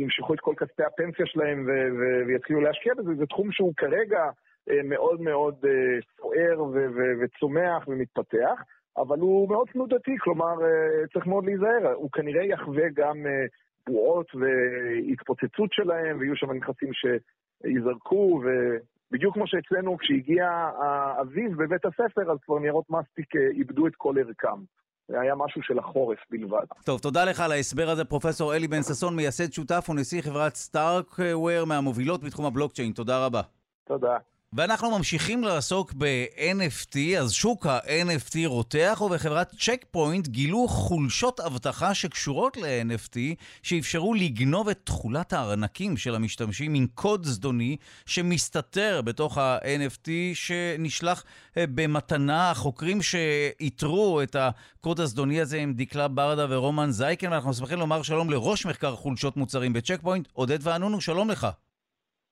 ימשכו 0.00 0.34
את 0.34 0.40
כל 0.40 0.54
כספי 0.56 0.82
הפנסיה 0.84 1.26
שלהם 1.26 1.66
ו, 1.66 1.70
ו, 1.98 2.26
ויתחילו 2.26 2.60
להשקיע 2.60 2.94
בזה, 2.94 3.10
זה 3.18 3.26
תחום 3.26 3.52
שהוא 3.52 3.72
כרגע 3.76 4.22
אה, 4.70 4.82
מאוד 4.84 5.20
מאוד 5.20 5.54
אה, 5.64 5.70
סוער 6.16 6.62
ו, 6.62 6.72
ו, 6.72 7.00
וצומח 7.20 7.88
ומתפתח. 7.88 8.62
אבל 8.96 9.18
הוא 9.18 9.48
מאוד 9.48 9.68
תנודתי, 9.72 10.16
כלומר, 10.20 10.54
אה, 10.64 11.06
צריך 11.12 11.26
מאוד 11.26 11.44
להיזהר. 11.44 11.92
הוא 11.94 12.10
כנראה 12.10 12.44
יחווה 12.44 12.84
גם 12.94 13.26
אה, 13.26 13.46
בועות 13.88 14.26
והתפוצצות 14.34 15.72
שלהם, 15.72 16.18
ויהיו 16.18 16.36
שם 16.36 16.52
נכסים 16.52 16.90
שיזרקו, 16.92 18.42
ובדיוק 18.44 19.34
כמו 19.34 19.46
שאצלנו, 19.46 19.98
כשהגיע 19.98 20.48
האביב 20.82 21.62
בבית 21.62 21.84
הספר, 21.84 22.32
אז 22.32 22.38
כבר 22.44 22.58
ניירות 22.58 22.84
מסטיק 22.90 23.36
אה, 23.36 23.40
איבדו 23.50 23.86
את 23.86 23.92
כל 23.96 24.14
ערכם. 24.18 24.62
זה 25.08 25.20
היה 25.20 25.34
משהו 25.34 25.62
של 25.62 25.78
החורף 25.78 26.18
בלבד. 26.30 26.64
טוב, 26.84 27.00
תודה 27.00 27.24
לך 27.24 27.40
על 27.40 27.52
ההסבר 27.52 27.88
הזה, 27.88 28.04
פרופסור 28.04 28.54
אלי 28.54 28.68
בן 28.68 28.82
ששון, 28.82 29.16
מייסד 29.16 29.52
שותף 29.52 29.86
ונשיא 29.90 30.22
חברת 30.22 30.54
סטארקוור 30.54 31.64
מהמובילות 31.66 32.22
בתחום 32.24 32.46
הבלוקצ'יין. 32.46 32.92
תודה 32.92 33.26
רבה. 33.26 33.40
תודה. 33.84 34.16
ואנחנו 34.52 34.98
ממשיכים 34.98 35.44
לעסוק 35.44 35.92
ב-NFT, 35.98 36.98
אז 37.20 37.32
שוק 37.32 37.66
ה-NFT 37.66 38.36
רותח, 38.46 39.02
ובחברת 39.06 39.50
צ'ק 39.50 39.84
פוינט 39.90 40.28
גילו 40.28 40.68
חולשות 40.68 41.40
אבטחה 41.40 41.94
שקשורות 41.94 42.56
ל-NFT, 42.56 43.16
שאפשרו 43.62 44.14
לגנוב 44.14 44.68
את 44.68 44.80
תכולת 44.84 45.32
הארנקים 45.32 45.96
של 45.96 46.14
המשתמשים 46.14 46.74
עם 46.74 46.86
קוד 46.94 47.24
זדוני 47.24 47.76
שמסתתר 48.06 49.00
בתוך 49.04 49.38
ה-NFT 49.38 50.08
שנשלח 50.34 51.24
אה, 51.56 51.64
במתנה. 51.74 52.50
החוקרים 52.50 53.02
שאיתרו 53.02 54.22
את 54.22 54.36
הקוד 54.38 55.00
הזדוני 55.00 55.40
הזה 55.40 55.58
עם 55.58 55.74
דקלה 55.74 56.08
ברדה 56.08 56.46
ורומן 56.48 56.90
זייקן, 56.90 57.32
ואנחנו 57.32 57.54
שמחים 57.54 57.78
לומר 57.78 58.02
שלום 58.02 58.30
לראש 58.30 58.66
מחקר 58.66 58.96
חולשות 58.96 59.36
מוצרים 59.36 59.72
בצ'ק 59.72 60.00
פוינט, 60.02 60.28
עודד 60.32 60.58
וענונו, 60.62 61.00
שלום 61.00 61.30
לך. 61.30 61.46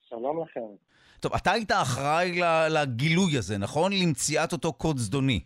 שלום 0.01 0.43
לכם. 0.43 0.88
טוב, 1.21 1.33
אתה 1.35 1.53
היית 1.53 1.71
אחראי 1.71 2.41
לגילוי 2.71 3.39
הזה, 3.39 3.59
נכון? 3.59 3.93
למציאת 3.93 4.53
אותו 4.53 4.73
קוד 4.73 4.97
זדוני. 4.97 5.41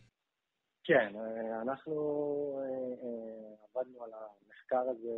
כן, 0.85 1.13
אנחנו 1.63 1.93
עבדנו 3.75 4.05
על 4.05 4.11
המחקר 4.15 4.91
הזה 4.91 5.11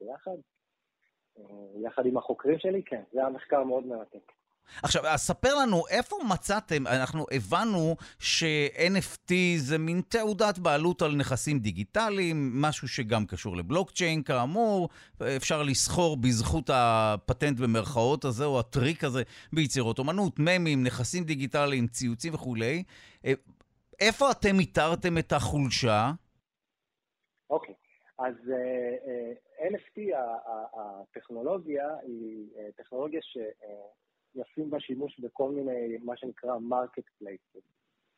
ביחד, 0.00 0.36
יחד 1.84 2.06
עם 2.06 2.16
החוקרים 2.16 2.58
שלי, 2.58 2.82
כן, 2.86 3.02
זה 3.12 3.20
היה 3.20 3.28
מחקר 3.28 3.64
מאוד 3.64 3.86
מרתק. 3.86 4.32
עכשיו, 4.82 5.06
אז 5.06 5.20
ספר 5.20 5.54
לנו, 5.54 5.82
איפה 5.90 6.16
מצאתם, 6.28 6.86
אנחנו 6.86 7.26
הבנו 7.30 7.96
ש-NFT 8.18 9.32
זה 9.56 9.78
מין 9.78 10.02
תעודת 10.08 10.58
בעלות 10.58 11.02
על 11.02 11.16
נכסים 11.16 11.58
דיגיטליים, 11.58 12.52
משהו 12.54 12.88
שגם 12.88 13.26
קשור 13.26 13.56
לבלוקצ'יין 13.56 14.22
כאמור, 14.22 14.88
אפשר 15.36 15.62
לסחור 15.62 16.16
בזכות 16.16 16.70
הפטנט 16.72 17.60
במרכאות 17.60 18.24
הזה, 18.24 18.44
או 18.44 18.60
הטריק 18.60 19.04
הזה, 19.04 19.22
ביצירות 19.52 19.98
אומנות, 19.98 20.38
ממים, 20.38 20.84
נכסים 20.84 21.24
דיגיטליים, 21.24 21.86
ציוצים 21.86 22.34
וכולי. 22.34 22.82
איפה 24.00 24.30
אתם 24.30 24.58
איתרתם 24.58 25.18
את 25.18 25.32
החולשה? 25.32 26.10
אוקיי, 27.50 27.74
okay. 27.74 28.24
אז 28.24 28.34
uh, 28.34 28.50
uh, 29.06 29.72
NFT, 29.72 30.16
הטכנולוגיה, 30.74 31.88
היא 32.02 32.46
טכנולוגיה 32.76 33.20
ש... 33.22 33.38
יפים 34.34 34.70
בה 34.70 34.80
שימוש 34.80 35.20
בכל 35.20 35.50
מיני, 35.50 35.98
מה 36.04 36.16
שנקרא 36.16 36.58
market 36.58 37.04
places. 37.18 37.66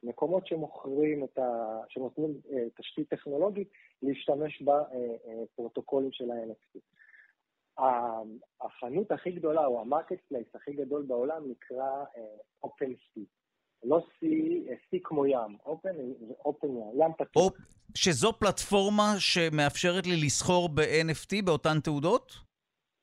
מקומות 0.03 0.46
שמוכרים 0.46 1.25
את 1.25 1.38
ה... 1.38 1.81
שנותנים 1.88 2.40
אה, 2.46 2.52
תשתית 2.81 3.09
טכנולוגית 3.11 3.68
להשתמש 4.03 4.62
בפרוטוקולים 4.62 6.11
אה, 6.11 6.14
אה, 6.14 6.16
של 6.16 6.31
ה-NFT. 6.31 6.81
החנות 8.61 9.12
הכי 9.12 9.31
גדולה, 9.31 9.66
או 9.66 9.81
ה 9.81 9.86
market 9.86 10.20
place 10.28 10.46
הכי 10.55 10.72
גדול 10.72 11.03
בעולם, 11.03 11.51
נקרא 11.51 12.05
אה, 12.05 12.66
OpenSea. 12.66 13.20
לא 13.85 13.98
C, 13.98 14.25
Sea 14.90 14.96
כמו 15.05 15.27
ים, 15.27 15.57
Open 15.66 16.25
Open 16.46 16.66
ים, 16.66 17.01
ים 17.03 17.12
פתוח. 17.18 17.53
שזו 17.94 18.33
פלטפורמה 18.33 19.14
שמאפשרת 19.18 20.07
לי 20.07 20.16
לסחור 20.16 20.68
ב-NFT 20.68 21.44
באותן 21.44 21.81
תעודות? 21.81 22.51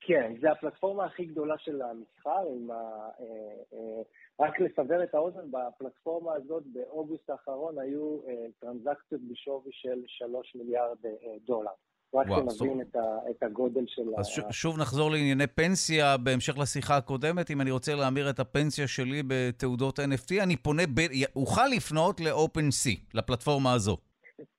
כן, 0.01 0.33
זה 0.41 0.51
הפלטפורמה 0.51 1.05
הכי 1.05 1.25
גדולה 1.25 1.57
של 1.57 1.81
המסחר, 1.81 2.47
עם 2.55 2.71
ה... 2.71 2.75
אה, 3.19 3.25
אה, 3.73 4.01
רק 4.39 4.59
לסבר 4.59 5.03
את 5.03 5.15
האוזן, 5.15 5.51
בפלטפורמה 5.51 6.33
הזאת 6.33 6.63
באוגוסט 6.65 7.29
האחרון 7.29 7.79
היו 7.79 8.19
אה, 8.27 8.45
טרנזקציות 8.59 9.21
בשווי 9.21 9.71
של 9.71 10.03
3 10.07 10.55
מיליארד 10.55 10.97
דולר. 11.45 11.71
רק 12.13 12.27
שנבין 12.27 12.81
את, 12.81 12.95
את 13.29 13.43
הגודל 13.43 13.83
של 13.87 14.01
אז 14.17 14.27
ה... 14.27 14.47
אז 14.47 14.53
שוב 14.53 14.79
נחזור 14.79 15.11
לענייני 15.11 15.47
פנסיה, 15.47 16.17
בהמשך 16.17 16.57
לשיחה 16.57 16.97
הקודמת, 16.97 17.51
אם 17.51 17.61
אני 17.61 17.71
רוצה 17.71 17.95
להמיר 17.95 18.29
את 18.29 18.39
הפנסיה 18.39 18.87
שלי 18.87 19.23
בתעודות 19.27 19.99
NFT, 19.99 20.43
אני 20.43 20.57
פונה, 20.57 20.83
ב... 20.93 20.99
אוכל 21.35 21.67
לפנות 21.75 22.19
ל-OpenSea, 22.19 22.99
לפלטפורמה 23.13 23.73
הזו. 23.73 23.97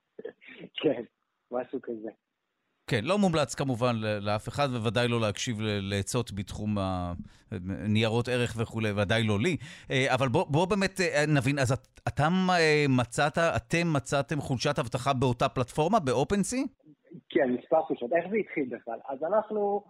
כן, 0.82 1.02
משהו 1.50 1.82
כזה. 1.82 2.10
כן, 2.90 3.04
לא 3.04 3.18
מומלץ 3.18 3.54
כמובן 3.54 3.94
לאף 4.20 4.48
אחד, 4.48 4.68
וודאי 4.84 5.08
לא 5.08 5.20
להקשיב 5.20 5.56
לעצות 5.60 6.32
בתחום 6.32 6.76
הניירות 7.50 8.28
ערך 8.28 8.54
וכולי, 8.58 8.90
ודאי 8.90 9.22
לא 9.22 9.38
לי. 9.38 9.56
אה, 9.90 10.14
אבל 10.14 10.28
בוא, 10.28 10.44
בוא 10.48 10.66
באמת 10.70 11.00
אה, 11.00 11.24
נבין, 11.28 11.58
אז 11.58 11.72
אתה 12.08 12.28
אה, 12.50 12.84
מצאת, 12.88 13.38
אתם 13.38 13.86
מצאתם 13.96 14.40
חולשת 14.40 14.78
אבטחה 14.78 15.12
באותה 15.12 15.48
פלטפורמה, 15.48 15.98
באופנסי? 16.00 16.66
כן, 17.28 17.48
מספר 17.50 17.82
חולשות. 17.82 18.12
איך 18.12 18.24
זה 18.30 18.36
התחיל 18.36 18.68
בכלל? 18.76 18.98
אז 19.08 19.18
אנחנו 19.24 19.84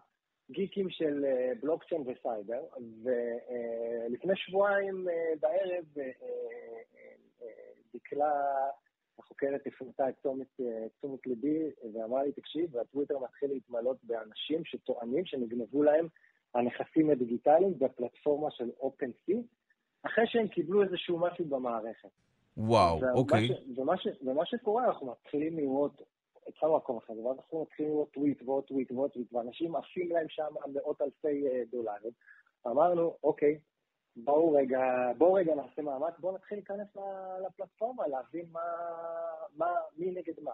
גיקים 0.50 0.90
של 0.90 1.24
בלוקצ'יין 1.62 2.02
וסייבר, 2.02 2.62
ולפני 3.02 4.32
שבועיים 4.36 5.06
בערב 5.40 5.84
דקלה... 7.94 8.32
החוקרת 9.30 9.66
הפנתה 9.66 10.08
את 10.08 10.14
תשומת, 10.98 11.26
ליבי 11.26 11.70
ואמרה 11.94 12.24
לי, 12.24 12.32
תקשיב, 12.32 12.74
והטוויטר 12.74 13.18
מתחיל 13.18 13.50
להתמלות 13.50 13.96
באנשים 14.04 14.64
שטוענים 14.64 15.26
שנגנבו 15.26 15.82
להם 15.82 16.06
הנכסים 16.54 17.10
הדיגיטליים 17.10 17.78
בפלטפורמה 17.78 18.50
של 18.50 18.70
OpenSea, 18.80 19.36
אחרי 20.02 20.24
שהם 20.26 20.48
קיבלו 20.48 20.82
איזשהו 20.82 21.18
משהו 21.18 21.44
במערכת. 21.44 22.08
וואו, 22.56 23.00
אוקיי. 23.14 23.48
ש, 23.48 23.50
ומה, 23.76 23.96
ש, 23.96 24.06
ומה 24.22 24.46
שקורה, 24.46 24.86
אנחנו 24.86 25.10
מתחילים 25.10 25.56
לראות, 25.56 26.02
התחלנו 26.48 26.74
לעקוב 26.74 26.96
אחרי 26.96 27.16
זה, 27.16 27.22
ואז 27.22 27.36
אנחנו 27.36 27.62
מתחילים 27.62 27.92
לראות 27.92 28.10
טוויט 28.10 28.42
ועוד 28.42 28.64
טוויט 28.64 28.92
ועוד 28.92 29.10
טוויט, 29.10 29.32
ואנשים 29.32 29.76
עפים 29.76 30.12
להם 30.12 30.26
שם 30.28 30.54
מאות 30.74 31.02
אלפי 31.02 31.48
אה, 31.48 31.62
דולרים. 31.70 32.12
אמרנו, 32.66 33.16
אוקיי, 33.24 33.58
בואו 34.16 34.52
רגע, 34.52 35.12
בואו 35.18 35.32
רגע 35.32 35.54
נעשה 35.54 35.82
מאמץ, 35.82 36.14
בואו 36.18 36.34
נתחיל 36.34 36.58
להיכנס 36.58 36.88
לפלטפורמה, 37.46 38.06
להבין 38.06 38.46
מה, 38.52 38.60
מה, 39.56 39.74
מי 39.98 40.10
נגד 40.10 40.34
מה. 40.42 40.52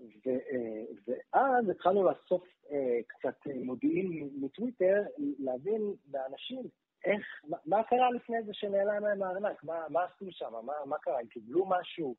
ו, 0.00 0.28
אה, 0.30 0.84
ואז 1.06 1.68
התחלנו 1.68 2.04
לאסוף 2.04 2.44
אה, 2.70 2.98
קצת 3.06 3.34
מודיעין 3.64 4.30
מטוויטר, 4.34 5.02
להבין 5.38 5.94
באנשים 6.06 6.62
איך, 7.04 7.26
מה, 7.48 7.56
מה 7.66 7.82
קרה 7.84 8.10
לפני 8.10 8.42
זה 8.42 8.54
שנעלם 8.54 9.04
להם 9.04 9.22
הארנק, 9.22 9.64
מה, 9.64 9.84
מה 9.88 10.04
עשו 10.04 10.26
שם, 10.30 10.52
מה, 10.62 10.72
מה 10.86 10.98
קרה, 10.98 11.20
הם 11.20 11.26
קיבלו 11.26 11.66
משהו, 11.68 12.14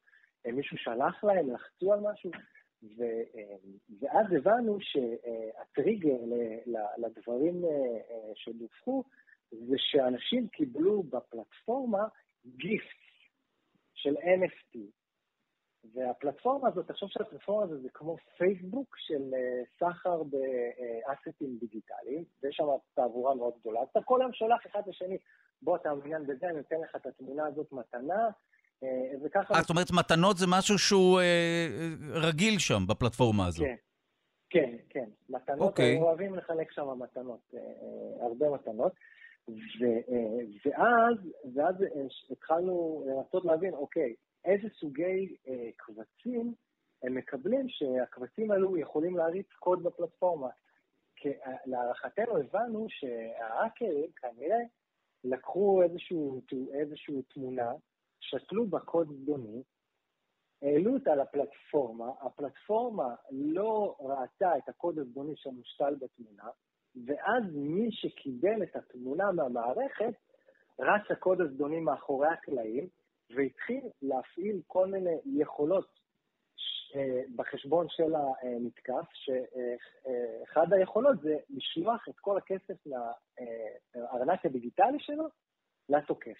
אה, 0.45 0.51
מישהו 0.51 0.77
שלח 0.77 1.23
להם, 1.23 1.53
לחצו 1.53 1.93
על 1.93 1.99
משהו, 1.99 2.31
ו, 2.97 3.03
ואז 3.99 4.25
הבנו 4.37 4.77
שהטריגר 4.81 6.17
לדברים 6.97 7.65
שדווחו, 8.35 9.03
זה 9.59 9.75
שאנשים 9.77 10.47
קיבלו 10.47 11.03
בפלטפורמה 11.03 12.07
גיפט 12.45 13.03
של 13.93 14.15
NFT. 14.17 14.77
והפלטפורמה 15.93 16.67
הזאת, 16.69 16.87
תחשוב 16.87 17.09
שהפלטפורמה 17.09 17.63
הזאת 17.63 17.81
זה 17.81 17.89
כמו 17.93 18.17
פייסבוק 18.37 18.95
של 18.97 19.33
אה, 19.33 19.63
סחר 19.79 20.23
באסטים 20.23 21.57
דיגיטליים, 21.59 22.23
ויש 22.43 22.55
שם 22.55 22.63
תעבורה 22.93 23.35
מאוד 23.35 23.53
גדולה. 23.59 23.81
אז 23.81 23.87
אתה 23.91 24.01
כל 24.01 24.21
היום 24.21 24.33
שולח 24.33 24.65
אחד 24.71 24.81
לשני, 24.87 25.17
בוא, 25.61 25.75
אתה 25.75 25.93
מעוניין 25.93 26.27
בזה, 26.27 26.45
אני 26.49 26.57
נותן 26.57 26.75
לך 26.83 26.95
את 26.95 27.05
התמונה 27.05 27.45
הזאת 27.45 27.71
מתנה, 27.71 28.27
אה, 28.83 28.87
וככה... 29.23 29.53
אה, 29.53 29.61
זאת 29.61 29.69
אומרת, 29.69 29.91
מתנות 29.91 30.37
זה 30.37 30.45
משהו 30.49 30.77
שהוא 30.77 31.19
אה, 31.19 31.67
רגיל 32.13 32.59
שם, 32.59 32.83
בפלטפורמה 32.87 33.47
הזו. 33.47 33.63
כן, 33.63 33.75
כן, 34.49 34.75
כן. 34.89 35.09
מתנות, 35.29 35.59
okay. 35.59 35.63
אוקיי. 35.63 35.97
אוהבים 35.97 36.35
לחלק 36.35 36.71
שם 36.71 36.87
מתנות, 36.99 37.39
אה, 37.53 37.59
הרבה 38.25 38.49
מתנות. 38.49 38.93
ו, 39.49 39.83
אה, 39.85 40.45
ואז, 40.65 41.17
ואז 41.55 41.75
אה, 41.83 42.05
התחלנו 42.31 43.05
לנסות 43.07 43.45
להבין, 43.45 43.73
אוקיי, 43.73 44.15
איזה 44.45 44.67
סוגי 44.79 45.35
אה, 45.47 45.69
קבצים 45.77 46.53
הם 47.03 47.15
מקבלים 47.15 47.69
שהקבצים 47.69 48.51
האלו 48.51 48.77
יכולים 48.77 49.17
להריץ 49.17 49.47
קוד 49.59 49.83
בפלטפורמה. 49.83 50.49
להערכתנו 51.65 52.37
הבנו 52.37 52.87
שההאקרים 52.89 54.11
כנראה 54.15 54.59
לקחו 55.23 55.83
איזשהו, 55.83 56.41
איזשהו 56.73 57.21
תמונה, 57.21 57.71
שתלו 58.19 58.67
בה 58.67 58.79
קוד 58.79 59.07
זדוני, 59.21 59.63
העלו 60.61 60.93
אותה 60.93 61.15
לפלטפורמה, 61.15 62.11
הפלטפורמה 62.21 63.15
לא 63.31 63.95
ראתה 63.99 64.57
את 64.57 64.69
הקוד 64.69 64.99
הזדוני 64.99 65.33
שמושתל 65.35 65.95
בתמונה, 65.95 66.49
ואז 67.05 67.43
מי 67.53 67.91
שקיבל 67.91 68.63
את 68.63 68.75
התמונה 68.75 69.31
מהמערכת, 69.31 70.13
רץ 70.79 71.11
הקוד 71.11 71.41
הזדוני 71.41 71.79
מאחורי 71.79 72.27
הקלעים, 72.27 72.87
והתחיל 73.35 73.81
להפעיל 74.01 74.61
כל 74.67 74.87
מיני 74.87 75.17
יכולות 75.25 75.99
אה, 76.95 77.21
בחשבון 77.35 77.87
של 77.89 78.13
המתקף, 78.15 79.05
שאחד 79.13 80.73
היכולות 80.73 81.21
זה 81.21 81.37
לשלוח 81.49 82.09
את 82.09 82.19
כל 82.19 82.37
הכסף 82.37 82.87
לארנק 83.95 84.45
הדיגיטלי 84.45 84.99
שלו 84.99 85.27
לתוקף. 85.89 86.37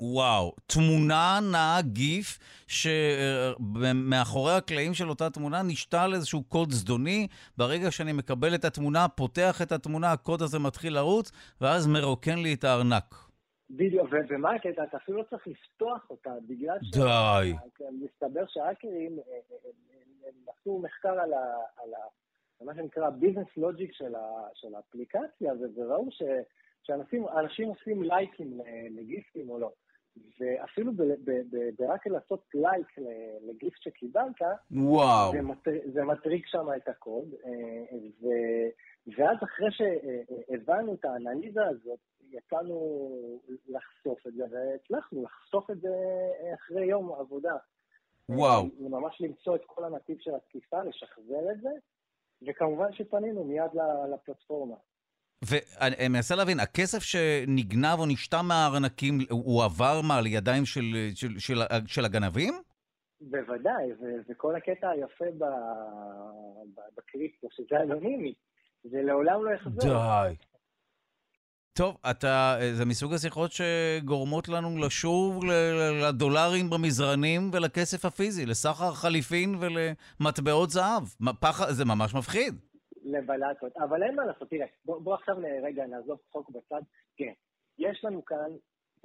וואו, 0.00 0.52
תמונה 0.66 1.38
נעה 1.52 1.78
גיף 1.82 2.38
שמאחורי 2.66 4.52
הקלעים 4.52 4.94
של 4.94 5.08
אותה 5.08 5.30
תמונה 5.30 5.62
נשתל 5.62 6.10
איזשהו 6.14 6.42
קוד 6.44 6.70
זדוני. 6.70 7.26
ברגע 7.56 7.90
שאני 7.90 8.12
מקבל 8.12 8.54
את 8.54 8.64
התמונה, 8.64 9.08
פותח 9.08 9.62
את 9.62 9.72
התמונה, 9.72 10.12
הקוד 10.12 10.42
הזה 10.42 10.58
מתחיל 10.58 10.94
לרוץ, 10.94 11.32
ואז 11.60 11.86
מרוקן 11.86 12.38
לי 12.38 12.54
את 12.54 12.64
הארנק. 12.64 13.14
בדיוק, 13.70 14.08
ומה 14.28 14.54
הקטע? 14.54 14.84
אתה 14.84 14.96
אפילו 14.96 15.18
לא 15.18 15.22
צריך 15.30 15.46
לפתוח 15.46 16.10
אותה, 16.10 16.30
בגלל 16.48 16.78
ש... 16.82 16.90
די. 16.90 17.52
מסתבר 17.92 18.44
שהאקרים 18.48 19.18
אה, 19.18 19.32
אה, 19.32 19.56
אה, 20.24 20.30
עשו 20.60 20.78
מחקר 20.78 21.20
על, 21.20 21.32
ה, 21.32 21.44
על 21.82 21.94
ה, 21.94 22.64
מה 22.64 22.74
שנקרא 22.74 23.10
ביזנס 23.10 23.56
לוג'יק 23.56 23.92
של, 23.92 24.12
של 24.54 24.74
האפליקציה, 24.74 25.52
וראו 25.76 26.10
ש, 26.10 26.22
שאנשים 26.82 27.68
עושים 27.68 28.02
לייקים 28.02 28.60
לגיפטים 28.90 29.50
או 29.50 29.58
לא. 29.58 29.72
ואפילו 30.40 30.92
ברק 31.78 32.06
לעשות 32.06 32.44
לייק 32.54 32.86
לגיפט 33.48 33.82
שקיבלת, 33.82 34.42
וואו. 34.70 35.32
זה, 35.32 35.42
מטר, 35.42 35.70
זה 35.92 36.04
מטריק 36.04 36.46
שם 36.46 36.66
את 36.76 36.88
הקוד, 36.88 37.34
אה, 37.44 37.98
ו, 38.22 38.26
ואז 39.16 39.36
אחרי 39.42 39.68
שהבנו 39.70 40.94
את 40.94 41.04
האנליזה 41.04 41.66
הזאת, 41.66 41.98
יצאנו 42.30 43.08
לחשוף 43.68 44.26
את 44.26 44.32
זה, 44.34 44.44
והצלחנו 44.50 45.22
לחשוף 45.22 45.70
את 45.70 45.80
זה 45.80 45.94
אחרי 46.54 46.84
יום 46.84 47.12
עבודה. 47.12 47.56
וואו. 48.28 48.66
ממש 48.80 49.20
למצוא 49.20 49.56
את 49.56 49.64
כל 49.66 49.84
הנתיב 49.84 50.16
של 50.20 50.34
התקיפה, 50.34 50.82
לשחזר 50.82 51.50
את 51.52 51.60
זה, 51.60 51.70
וכמובן 52.42 52.92
שפנינו 52.92 53.44
מיד 53.44 53.70
לפלטפורמה. 54.12 54.76
ואני 55.42 56.08
מנסה 56.08 56.34
להבין, 56.34 56.60
הכסף 56.60 57.02
שנגנב 57.02 57.98
או 57.98 58.06
נשתה 58.06 58.42
מהארנקים, 58.42 59.18
הוא 59.30 59.64
עבר 59.64 60.00
מה, 60.00 60.20
לידיים 60.20 60.64
של, 60.64 61.10
של, 61.14 61.38
של, 61.38 61.58
של 61.86 62.04
הגנבים? 62.04 62.54
בוודאי, 63.20 63.86
וכל 64.28 64.56
הקטע 64.56 64.88
היפה 64.88 65.24
בקריפטו, 66.96 67.48
שזה 67.50 67.82
אנונימי, 67.82 68.34
זה 68.84 69.02
לעולם 69.02 69.44
לא 69.44 69.50
יחזור. 69.50 69.80
די. 69.80 70.34
טוב, 71.72 71.96
אתה, 72.10 72.56
זה 72.72 72.84
מסוג 72.84 73.14
השיחות 73.14 73.50
שגורמות 73.52 74.48
לנו 74.48 74.78
לשוב 74.78 75.44
לדולרים 76.02 76.70
במזרנים 76.70 77.50
ולכסף 77.52 78.04
הפיזי, 78.04 78.46
לסחר 78.46 78.92
חליפין 78.92 79.54
ולמטבעות 79.60 80.70
זהב. 80.70 81.02
פח, 81.40 81.70
זה 81.70 81.84
ממש 81.84 82.14
מפחיד. 82.14 82.54
לבלטות, 83.08 83.76
אבל 83.76 84.02
אין 84.02 84.14
מה 84.14 84.24
לעשות, 84.24 84.50
תראה, 84.50 84.66
בוא, 84.84 84.98
בוא 85.00 85.14
עכשיו 85.14 85.36
רגע 85.62 85.86
נעזוב 85.86 86.18
צחוק 86.28 86.50
בצד. 86.50 86.82
כן, 87.16 87.32
יש 87.78 88.04
לנו 88.04 88.24
כאן, 88.24 88.50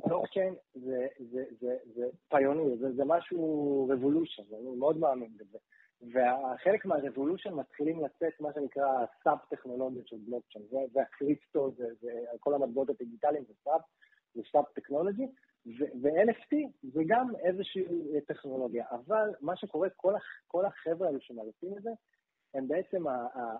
בלוקצ'יין 0.05 0.55
זה, 0.73 1.07
זה, 1.31 1.43
זה, 1.59 1.77
זה 1.95 2.05
pioneer, 2.29 2.75
זה, 2.79 2.91
זה 2.91 3.03
משהו 3.05 3.87
revolution, 3.89 4.43
אני 4.55 4.75
מאוד 4.75 4.97
מאמין 4.97 5.37
בזה. 5.37 5.57
וחלק 6.01 6.85
מה 6.85 6.97
revolution 6.97 7.53
מתחילים 7.53 8.05
לצאת 8.05 8.41
מה 8.41 8.49
שנקרא 8.53 9.05
sub 9.23 9.37
טכנולוגיות 9.49 10.07
של 10.07 10.17
בלוקצ'יין, 10.25 10.65
זה, 10.71 10.77
זה 10.93 11.01
הקריפטו, 11.01 11.71
זה, 11.77 11.85
זה 12.01 12.11
כל 12.39 12.53
המטבעות 12.53 12.89
הדיגיטליים 12.89 13.43
זה 13.47 13.53
סאב, 13.63 13.81
זה 14.35 14.41
סאב 14.51 14.63
טכנולוגי, 14.73 15.27
ו-NFT 16.01 16.55
זה 16.93 17.01
גם 17.07 17.27
איזושהי 17.35 17.85
טכנולוגיה, 18.27 18.85
אבל 18.91 19.29
מה 19.41 19.55
שקורה, 19.55 19.89
כל, 19.89 20.13
כל 20.47 20.65
החבר'ה 20.65 21.07
האלו 21.07 21.21
שמריצים 21.21 21.77
את 21.77 21.83
זה, 21.83 21.89
הם 22.53 22.67
בעצם 22.67 23.03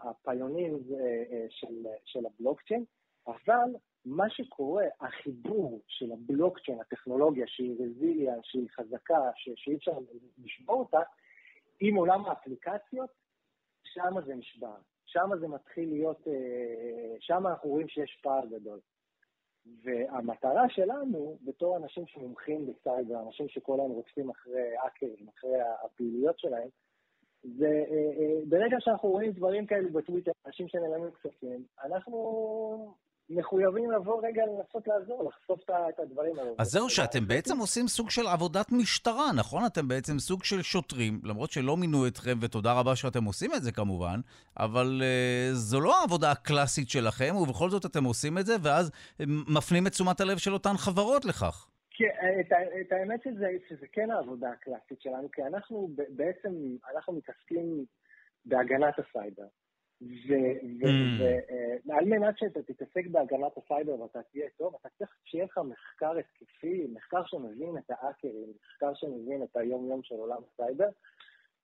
הפיונים 0.03 0.73
אה, 0.73 1.23
אה, 1.32 1.45
של, 1.49 1.88
של 2.06 2.25
הבלוקצ'יין, 2.25 2.86
אבל 3.27 3.69
מה 4.06 4.29
שקורה, 4.29 4.86
החיבור 5.01 5.82
של 5.88 6.12
הבלוקצ'יין, 6.12 6.79
הטכנולוגיה 6.82 7.47
שהיא 7.47 7.75
רזיליה, 7.79 8.36
שהיא 8.43 8.67
חזקה, 8.69 9.32
שאי 9.36 9.75
אפשר 9.75 9.91
לשבור 10.43 10.79
אותה, 10.79 10.99
עם 11.79 11.95
עולם 11.95 12.25
האפליקציות, 12.25 13.10
שם 13.84 14.21
זה 14.25 14.36
נשבר. 14.36 14.75
שם 15.06 15.29
זה 15.39 15.47
מתחיל 15.47 15.89
להיות, 15.89 16.27
אה, 16.27 17.15
שם 17.19 17.47
אנחנו 17.47 17.69
רואים 17.69 17.88
שיש 17.88 18.19
פער 18.23 18.45
גדול. 18.45 18.79
והמטרה 19.84 20.69
שלנו, 20.69 21.38
בתור 21.41 21.77
אנשים 21.77 22.08
שמומחים 22.08 22.65
בסייבר, 22.65 23.19
אנשים 23.19 23.49
שכל 23.49 23.79
היום 23.79 23.91
רודפים 23.91 24.29
אחרי 24.29 24.77
האקרים, 24.77 25.27
אחרי 25.38 25.62
הפעילויות 25.86 26.39
שלהם, 26.39 26.67
וברגע 27.45 28.77
שאנחנו 28.79 29.10
רואים 29.10 29.32
דברים 29.32 29.65
כאלו 29.65 29.89
בטוויטר, 29.93 30.32
אנשים 30.47 30.67
שנעלמים 30.67 31.10
כספים, 31.12 31.63
אנחנו 31.86 32.95
מחויבים 33.29 33.91
לבוא 33.91 34.21
רגע 34.27 34.41
לנסות 34.45 34.88
לעזור, 34.88 35.23
לחשוף 35.29 35.60
את 35.69 35.99
הדברים 35.99 36.39
האלו. 36.39 36.56
אז 36.58 36.71
זהו, 36.71 36.89
שאתם 36.89 37.27
בעצם 37.27 37.60
עושים 37.60 37.88
סוג 37.88 38.10
של 38.10 38.27
עבודת 38.27 38.71
משטרה, 38.71 39.32
נכון? 39.36 39.65
אתם 39.65 39.88
בעצם 39.88 40.19
סוג 40.19 40.43
של 40.43 40.62
שוטרים, 40.62 41.21
למרות 41.23 41.51
שלא 41.51 41.77
מינו 41.77 42.08
אתכם, 42.08 42.38
ותודה 42.41 42.73
רבה 42.73 42.95
שאתם 42.95 43.23
עושים 43.23 43.53
את 43.53 43.63
זה 43.63 43.71
כמובן, 43.71 44.19
אבל 44.60 45.01
אה, 45.01 45.53
זו 45.53 45.79
לא 45.79 45.99
העבודה 46.01 46.32
הקלאסית 46.32 46.89
שלכם, 46.89 47.36
ובכל 47.36 47.69
זאת 47.69 47.86
אתם 47.86 48.03
עושים 48.03 48.38
את 48.38 48.45
זה, 48.45 48.56
ואז 48.62 48.91
מפנים 49.47 49.88
את 49.88 49.91
תשומת 49.91 50.21
הלב 50.21 50.38
של 50.38 50.53
אותן 50.53 50.77
חברות 50.77 51.25
לכך. 51.25 51.67
כן, 51.93 52.39
את, 52.39 52.53
את 52.82 52.91
האמת 52.91 53.23
שזה, 53.23 53.47
שזה 53.69 53.88
כן 53.91 54.12
העבודה 54.12 54.49
הקלאסית 54.49 55.01
שלנו, 55.01 55.32
כי 55.32 55.43
אנחנו 55.43 55.89
בעצם, 56.10 56.53
אנחנו 56.93 57.13
מתעסקים 57.13 57.86
בהגנת 58.45 58.99
הסייבר. 58.99 59.47
ועל 61.86 62.03
אמ, 62.03 62.05
מנת 62.06 62.38
שאתה 62.38 62.63
תתעסק 62.63 63.08
בהגנת 63.12 63.58
הסייבר 63.58 64.01
ואתה 64.01 64.23
תהיה 64.23 64.49
טוב, 64.58 64.75
אתה 64.82 64.89
צריך 64.97 65.15
שיהיה 65.23 65.45
לך 65.45 65.58
מחקר 65.58 66.12
התקפי, 66.17 66.88
מחקר 66.93 67.25
שמבין 67.25 67.77
את 67.77 67.89
האקרים, 67.89 68.53
מחקר 68.62 68.93
שמבין 68.93 69.43
את 69.43 69.58
היום-יום 69.58 70.03
של 70.03 70.15
עולם 70.15 70.41
הסייבר, 70.53 70.88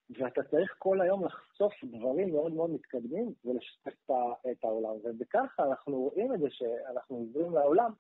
ואתה 0.10 0.44
צריך 0.44 0.76
כל 0.78 1.02
היום 1.02 1.26
לחשוף 1.26 1.74
דברים 1.84 2.30
מאוד 2.30 2.54
מאוד 2.54 2.70
מתקדמים 2.70 3.34
ולשתף 3.46 4.10
את 4.52 4.64
העולם. 4.64 4.96
ובככה 5.04 5.64
אנחנו 5.64 5.98
רואים 5.98 6.34
את 6.34 6.40
זה 6.40 6.48
שאנחנו 6.50 7.16
עוברים 7.16 7.54
לעולם 7.54 7.92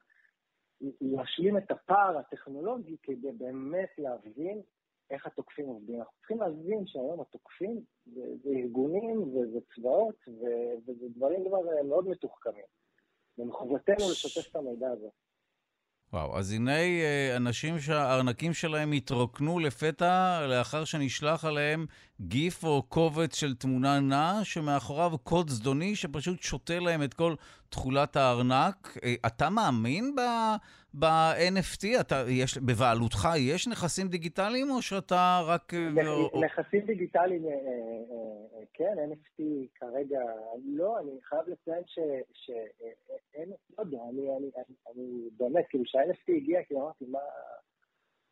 להשלים 1.01 1.57
את 1.57 1.71
הפער 1.71 2.17
הטכנולוגי 2.17 2.97
כדי 3.03 3.31
באמת 3.31 3.89
להבין 3.97 4.61
איך 5.11 5.25
התוקפים 5.25 5.65
עובדים. 5.65 5.99
אנחנו 5.99 6.13
צריכים 6.19 6.39
להבין 6.39 6.87
שהיום 6.87 7.21
התוקפים 7.21 7.81
זה, 8.05 8.21
זה 8.43 8.49
ארגונים 8.49 9.21
וזה 9.21 9.59
צבאות 9.75 10.15
וזה 10.87 11.05
דברים 11.15 11.45
כבר 11.47 11.59
מאוד 11.89 12.07
מתוחכמים. 12.07 12.65
ומחובתנו 13.37 14.11
לשתף 14.11 14.51
את 14.51 14.55
המידע 14.55 14.87
הזה. 14.91 15.07
וואו, 16.13 16.37
אז 16.37 16.51
הנה 16.51 16.77
אה, 16.77 17.37
אנשים 17.37 17.79
שהארנקים 17.79 18.53
שלהם 18.53 18.91
התרוקנו 18.91 19.59
לפתע 19.59 20.45
לאחר 20.49 20.85
שנשלח 20.85 21.45
עליהם 21.45 21.85
גיף 22.21 22.63
או 22.63 22.83
קובץ 22.83 23.35
של 23.35 23.55
תמונה 23.55 23.99
נעה, 23.99 24.39
שמאחוריו 24.43 25.11
קוד 25.23 25.49
זדוני 25.49 25.95
שפשוט 25.95 26.41
שותה 26.41 26.79
להם 26.79 27.03
את 27.03 27.13
כל 27.13 27.35
תכולת 27.69 28.15
הארנק. 28.15 28.97
אה, 29.03 29.13
אתה 29.27 29.49
מאמין 29.49 30.15
ב-NFT? 30.99 31.99
אתה, 31.99 32.23
יש, 32.27 32.57
בבעלותך 32.57 33.27
יש 33.37 33.67
נכסים 33.67 34.07
דיגיטליים 34.07 34.69
או 34.69 34.81
שאתה 34.81 35.41
רק... 35.45 35.73
אה, 35.73 35.89
נכסים 36.45 36.85
דיגיטליים, 36.85 37.43
כן, 38.73 38.95
NFT 39.11 39.43
כרגע 39.75 40.19
לא, 40.65 40.99
אני 40.99 41.11
חייב 41.23 41.41
לציין 41.47 41.83
שאין, 42.33 43.49
לא 43.77 43.83
יודע, 43.83 43.97
אני 44.95 45.29
באמת, 45.37 45.65
כאילו 45.69 45.83
כשהNFT 45.83 46.35
הגיע, 46.37 46.63
כאילו 46.63 46.81
אמרתי, 46.81 47.05
מה... 47.05 47.19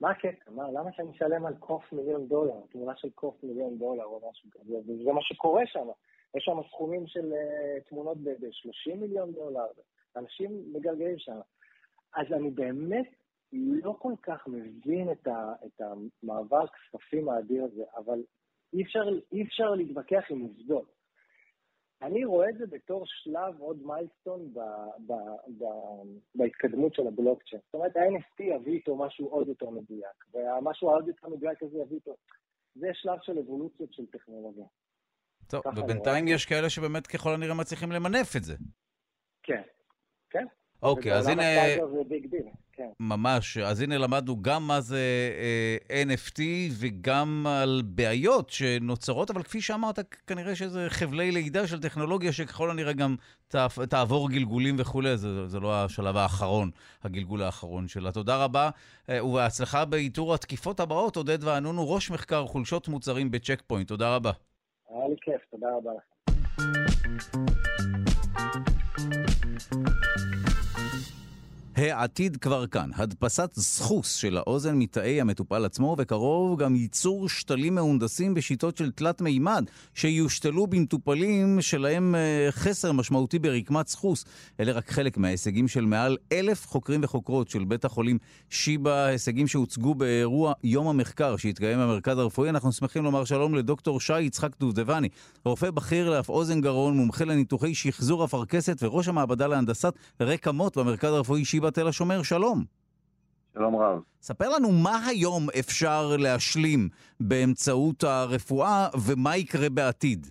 מה 0.02 0.12
הקטע? 0.12 0.52
מה, 0.52 0.72
למה 0.72 0.92
שאני 0.94 1.12
אשלם 1.12 1.46
על 1.46 1.56
קוף 1.56 1.94
מיליון 1.94 2.28
דולר, 2.28 2.60
תמונה 2.72 2.96
של 2.96 3.10
קוף 3.10 3.44
מיליון 3.44 3.78
דולר 3.78 4.04
או 4.04 4.30
משהו 4.30 4.50
כזה? 4.52 4.78
וזה 4.78 5.12
מה 5.12 5.22
שקורה 5.22 5.64
שם. 5.66 5.88
יש 6.38 6.44
שם 6.44 6.58
סכומים 6.70 7.08
של 7.08 7.34
uh, 7.34 7.90
תמונות 7.90 8.18
ב-30 8.18 8.96
מיליון 8.96 9.32
דולר, 9.32 9.66
אנשים 10.16 10.74
מגלגלים 10.74 11.18
שם. 11.18 11.40
אז 12.16 12.26
אני 12.32 12.50
באמת 12.50 13.08
לא 13.54 13.96
כל 14.00 14.14
כך 14.22 14.48
מבין 14.48 15.12
את, 15.12 15.28
ה, 15.28 15.54
את 15.66 15.82
המעבר 15.82 16.66
כספים 16.68 17.30
האדיר 17.30 17.64
הזה, 17.64 17.84
אבל 17.98 18.24
אי 18.74 18.84
אפשר, 18.84 19.04
אי 19.32 19.44
אפשר 19.44 19.72
להתווכח 19.72 20.24
עם 20.30 20.42
עובדות. 20.42 20.97
אני 22.02 22.26
רואה 22.26 22.50
את 22.50 22.58
זה 22.58 22.66
בתור 22.68 23.04
שלב, 23.06 23.60
עוד 23.60 23.84
מיילסטון 23.84 24.54
ב, 24.54 24.60
ב, 25.08 25.14
ב, 25.58 25.66
בהתקדמות 26.36 26.94
של 26.94 27.08
הבלוקצ'יין. 27.08 27.62
זאת 27.66 27.74
אומרת, 27.74 27.96
ה-NFT 27.98 28.44
יביא 28.44 28.74
איתו 28.74 28.96
משהו 28.96 29.28
עוד 29.28 29.48
יותר 29.48 29.70
מדויק, 29.70 30.26
והמשהו 30.34 30.90
העוד 30.90 31.08
יותר 31.08 31.28
מדויק 31.28 31.64
הזה 31.64 31.78
יביא 31.78 31.96
איתו... 31.96 32.16
זה 32.76 32.88
שלב 32.94 33.18
של 33.22 33.40
אבולוציות 33.40 33.94
של 33.94 34.06
טכנולוגיה. 34.06 34.66
טוב, 35.48 35.62
ובינתיים 35.78 36.28
יש 36.28 36.46
כאלה 36.46 36.70
שבאמת 36.70 37.08
ככל 37.08 37.34
הנראה 37.34 37.54
מצליחים 37.54 37.92
למנף 37.92 38.36
את 38.36 38.44
זה. 38.44 38.56
כן, 39.44 39.62
כן. 40.30 40.46
אוקיי, 40.84 41.14
אז 41.14 41.28
הנה... 41.28 41.44
כן. 42.78 42.90
ממש. 43.00 43.58
אז 43.58 43.82
הנה 43.82 43.98
למדנו 43.98 44.42
גם 44.42 44.68
מה 44.68 44.82
זה 44.82 45.00
אה, 45.90 46.04
NFT 46.04 46.42
וגם 46.80 47.46
על 47.50 47.82
בעיות 47.86 48.50
שנוצרות, 48.50 49.32
אבל 49.32 49.44
כפי 49.44 49.62
שאמרת, 49.62 50.00
כנראה 50.28 50.56
שזה 50.56 50.86
חבלי 50.90 51.32
לידה 51.32 51.68
של 51.68 51.82
טכנולוגיה 51.82 52.34
שככל 52.34 52.72
הנראה 52.72 52.94
גם 52.94 53.16
תעף, 53.48 53.80
תעבור 53.80 54.30
גלגולים 54.30 54.76
וכולי, 54.80 55.18
זה, 55.18 55.48
זה 55.48 55.60
לא 55.60 55.84
השלב 55.84 56.18
האחרון, 56.18 56.72
הגלגול 57.04 57.44
האחרון 57.44 57.88
שלה. 57.88 58.12
תודה 58.12 58.44
רבה, 58.44 58.70
אה, 59.10 59.26
ובהצלחה 59.26 59.86
באיתור 59.86 60.34
התקיפות 60.34 60.80
הבאות, 60.80 61.16
עודד 61.16 61.44
וענונו, 61.44 61.90
ראש 61.90 62.12
מחקר 62.12 62.46
חולשות 62.46 62.88
מוצרים 62.88 63.32
בצ'ק 63.32 63.62
פוינט. 63.68 63.88
תודה 63.88 64.16
רבה. 64.16 64.32
היה 64.90 65.08
לי 65.08 65.16
כיף, 65.22 65.42
תודה 65.52 65.68
רבה 65.78 65.92
לכם. 65.92 66.18
העתיד 71.78 72.38
כבר 72.38 72.68
כאן, 72.68 72.90
הדפסת 72.96 73.50
סחוס 73.54 74.16
של 74.16 74.38
האוזן 74.38 74.76
מתאי 74.76 75.22
המטופל 75.22 75.66
עצמו, 75.66 75.96
וקרוב 76.00 76.60
גם 76.60 76.76
ייצור 76.76 77.30
שתלים 77.30 77.76
מהונדסים 77.76 78.34
בשיטות 78.34 78.78
של 78.78 78.92
תלת 78.92 79.22
מימד, 79.22 79.66
שיושתלו 79.94 80.68
במטופלים 80.68 81.62
שלהם 81.62 82.16
אה, 82.16 82.48
חסר 82.52 82.92
משמעותי 82.92 83.40
ברקמת 83.40 83.88
סחוס. 83.88 84.26
אלה 84.60 84.72
רק 84.72 84.92
חלק 84.92 85.18
מההישגים 85.18 85.68
של 85.68 85.86
מעל 85.86 86.18
אלף 86.32 86.68
חוקרים 86.68 87.00
וחוקרות 87.04 87.50
של 87.50 87.64
בית 87.64 87.86
החולים 87.86 88.18
שיבא, 88.50 89.06
הישגים 89.06 89.48
שהוצגו 89.48 89.96
באירוע 89.96 90.54
יום 90.64 90.88
המחקר 90.88 91.38
שהתקיים 91.38 91.80
במרכז 91.80 92.18
הרפואי. 92.18 92.50
אנחנו 92.50 92.72
שמחים 92.72 93.04
לומר 93.04 93.26
שלום 93.26 93.56
לדוקטור 93.56 94.00
שי 94.00 94.22
יצחק 94.22 94.60
דובדבני, 94.60 95.10
רופא 95.46 95.72
בכיר 95.72 96.10
לאף 96.10 96.30
אוזן 96.30 96.62
גרון, 96.62 96.98
מומחה 96.98 97.26
לניתוחי 97.26 97.76
שחזור 97.76 98.26
אפרכסת 98.26 98.84
וראש 98.84 99.08
המעבדה 99.08 99.48
להנדסת 99.48 99.94
רקמות 100.22 100.78
במרכז 100.78 101.14
הרפואי 101.14 101.46
שיבא 101.46 101.67
תל 101.72 101.88
השומר. 101.88 102.24
שלום. 102.24 102.64
שלום 103.54 103.76
רב. 103.76 104.02
ספר 104.22 104.50
לנו 104.50 104.72
מה 104.72 105.06
היום 105.08 105.48
אפשר 105.60 106.16
להשלים 106.20 106.90
באמצעות 107.20 108.04
הרפואה 108.04 108.88
ומה 109.08 109.38
יקרה 109.38 109.70
בעתיד. 109.70 110.28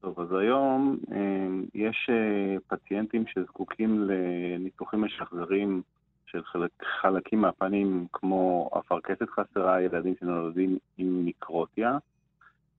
טוב, 0.00 0.20
אז 0.20 0.32
היום 0.32 0.96
אה, 1.12 1.46
יש 1.74 2.10
אה, 2.10 2.56
פציינטים 2.66 3.24
שזקוקים 3.26 4.08
לניתוחים 4.08 5.04
משחזרים 5.04 5.82
של 6.26 6.44
חלק, 6.44 6.70
חלקים 7.00 7.40
מהפנים, 7.40 8.06
כמו 8.12 8.70
אפרכסת 8.78 9.30
חסרה, 9.30 9.82
ילדים 9.82 10.14
שנולדים 10.20 10.78
עם 10.98 11.24
מיקרוטיה, 11.24 11.98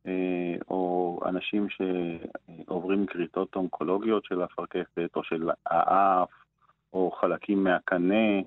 אה, 0.07 0.55
או 0.69 1.19
אנשים 1.25 1.67
שעוברים 1.69 3.05
כריתות 3.05 3.55
אונקולוגיות 3.55 4.25
של 4.25 4.43
אפרכסת, 4.43 5.15
או 5.15 5.23
של 5.23 5.49
האף, 5.65 6.29
או 6.93 7.11
חלקים 7.11 7.63
מהקנה, 7.63 8.41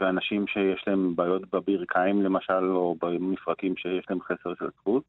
ואנשים 0.00 0.46
שיש 0.46 0.84
להם 0.86 1.16
בעיות 1.16 1.42
בברכיים 1.52 2.22
למשל, 2.22 2.64
או 2.64 2.96
במפרקים 3.02 3.76
שיש 3.76 4.06
להם 4.10 4.20
חסר 4.20 4.54
של 4.58 4.68
דפוס. 4.68 5.04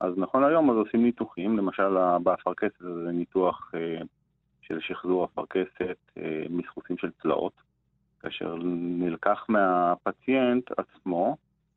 אז 0.00 0.12
נכון 0.16 0.44
היום 0.44 0.70
אז 0.70 0.76
עושים 0.76 1.02
ניתוחים, 1.02 1.56
למשל 1.56 2.18
באפרכסת 2.22 2.78
זה 2.78 3.10
ניתוח 3.12 3.70
אה, 3.74 4.02
של 4.62 4.80
שחזור 4.80 5.24
אפרכסת 5.24 5.96
אה, 6.18 6.44
מסחוסים 6.50 6.98
של 6.98 7.10
צלעות, 7.22 7.52
כאשר 8.20 8.56
נלקח 8.98 9.46
מהפציינט 9.48 10.70
עצמו 10.76 11.36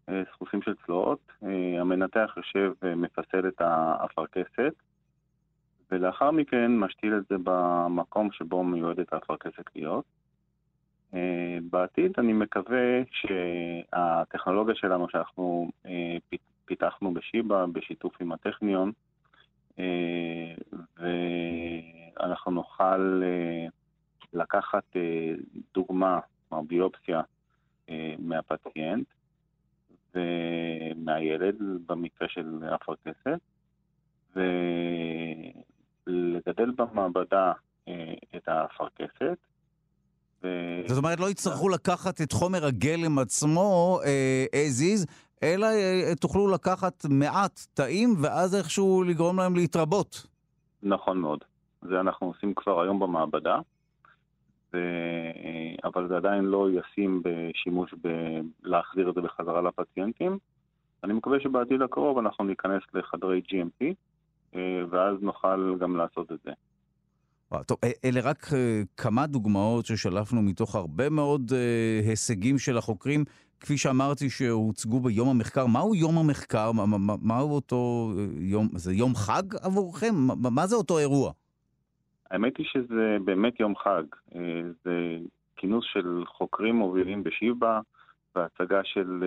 אה, 0.10 0.24
סחוסים 0.34 0.62
של 0.62 0.74
צלעות, 0.86 1.20
אה, 1.44 1.82
המנתח 1.82 2.34
יושב 2.38 2.72
ומפסל 2.82 3.48
את 3.48 3.62
האפרכסת, 3.62 4.74
ולאחר 5.92 6.32
מכן 6.32 6.78
משתיל 6.78 7.18
את 7.18 7.24
זה 7.30 7.36
במקום 7.44 8.32
שבו 8.32 8.64
מיועדת 8.64 9.14
האפרכסת 9.14 9.76
להיות. 9.76 10.06
אה, 11.14 11.58
בעתיד 11.70 12.12
אני 12.18 12.34
מקווה 12.34 13.02
שהטכנולוגיה 13.12 14.76
שלנו 14.76 15.10
שאנחנו 15.10 15.72
אה, 15.86 16.18
פיתחנו 16.66 17.14
בשיבא 17.14 17.66
בשיתוף 17.66 18.22
עם 18.22 18.32
הטכניון, 18.32 18.92
אה, 19.80 20.54
ואנחנו 20.98 22.52
נוכל 22.52 23.22
לקחת 24.34 24.84
דוגמה, 25.74 26.20
כלומר 26.50 26.64
ביופסיה 26.64 27.22
מהפציינט 28.20 29.08
ומהילד 30.16 31.56
במקרה 31.86 32.28
של 32.28 32.64
אפרכסת, 32.76 33.40
ולגדל 36.08 36.72
במעבדה 36.72 37.52
את 38.36 38.48
האפרכסת 38.48 39.38
זאת 40.88 40.98
אומרת, 40.98 41.20
לא 41.20 41.30
יצטרכו 41.30 41.70
לקחת 41.70 42.22
את 42.22 42.32
חומר 42.32 42.66
הגלם 42.66 43.20
עצמו 43.20 44.00
אה, 44.06 44.46
as 44.52 44.82
is, 44.82 45.12
אלא 45.44 45.66
אה, 45.66 46.16
תוכלו 46.22 46.48
לקחת 46.48 47.06
מעט 47.10 47.60
תאים 47.74 48.10
ואז 48.22 48.56
איכשהו 48.56 49.04
לגרום 49.04 49.40
להם 49.40 49.56
להתרבות. 49.56 50.28
נכון 50.84 51.18
מאוד. 51.18 51.40
זה 51.82 52.00
אנחנו 52.00 52.28
עושים 52.28 52.54
כבר 52.54 52.82
היום 52.82 53.00
במעבדה, 53.00 53.60
ו... 54.74 54.78
אבל 55.84 56.08
זה 56.08 56.18
עדיין 56.18 56.46
לא 56.46 56.68
ישים 56.72 57.22
בשימוש 57.24 57.94
בלהחזיר 58.64 59.10
את 59.10 59.16
זה 59.16 59.22
בחזרה 59.22 59.62
לפציינטים. 59.62 60.38
אני 61.04 61.14
מקווה 61.14 61.40
שבעתיד 61.40 61.82
הקרוב 61.82 62.18
אנחנו 62.18 62.44
ניכנס 62.44 62.84
לחדרי 62.94 63.42
GMP, 63.48 63.84
אה, 63.84 63.92
ואז 64.90 65.18
נוכל 65.22 65.76
גם 65.80 65.96
לעשות 65.96 66.32
את 66.32 66.38
זה. 66.44 66.52
טוב, 67.64 67.78
אלה 68.06 68.22
רק 68.24 68.54
אה, 68.54 68.82
כמה 68.98 69.28
דוגמאות 69.28 69.86
ששלפנו 69.86 70.42
מתוך 70.42 70.76
הרבה 70.76 71.10
מאוד 71.10 71.52
הישגים 72.08 72.58
של 72.58 72.78
החוקרים. 72.78 73.24
כפי 73.60 73.78
שאמרתי, 73.78 74.30
שהוצגו 74.30 75.00
ביום 75.00 75.30
המחקר. 75.30 75.66
מהו 75.66 75.96
יום 75.96 76.18
המחקר? 76.18 76.72
מהו 76.72 76.88
מה, 76.88 77.16
מה 77.22 77.40
אותו 77.40 78.12
אה, 78.18 78.26
יום? 78.40 78.68
זה 78.76 78.94
יום 78.94 79.16
חג 79.16 79.56
עבורכם? 79.64 80.16
מה, 80.16 80.50
מה 80.50 80.68
זה 80.68 80.76
אותו 80.76 81.00
אירוע? 81.00 81.32
האמת 82.32 82.58
היא 82.58 82.66
שזה 82.66 83.18
באמת 83.26 83.60
יום 83.60 83.76
חג. 83.76 84.04
זה 84.84 85.18
כינוס 85.56 85.86
של 85.94 86.24
חוקרים 86.28 86.76
מובילים 86.76 87.24
בשיבא, 87.24 87.80
והצגה 88.36 88.82
של... 88.84 89.24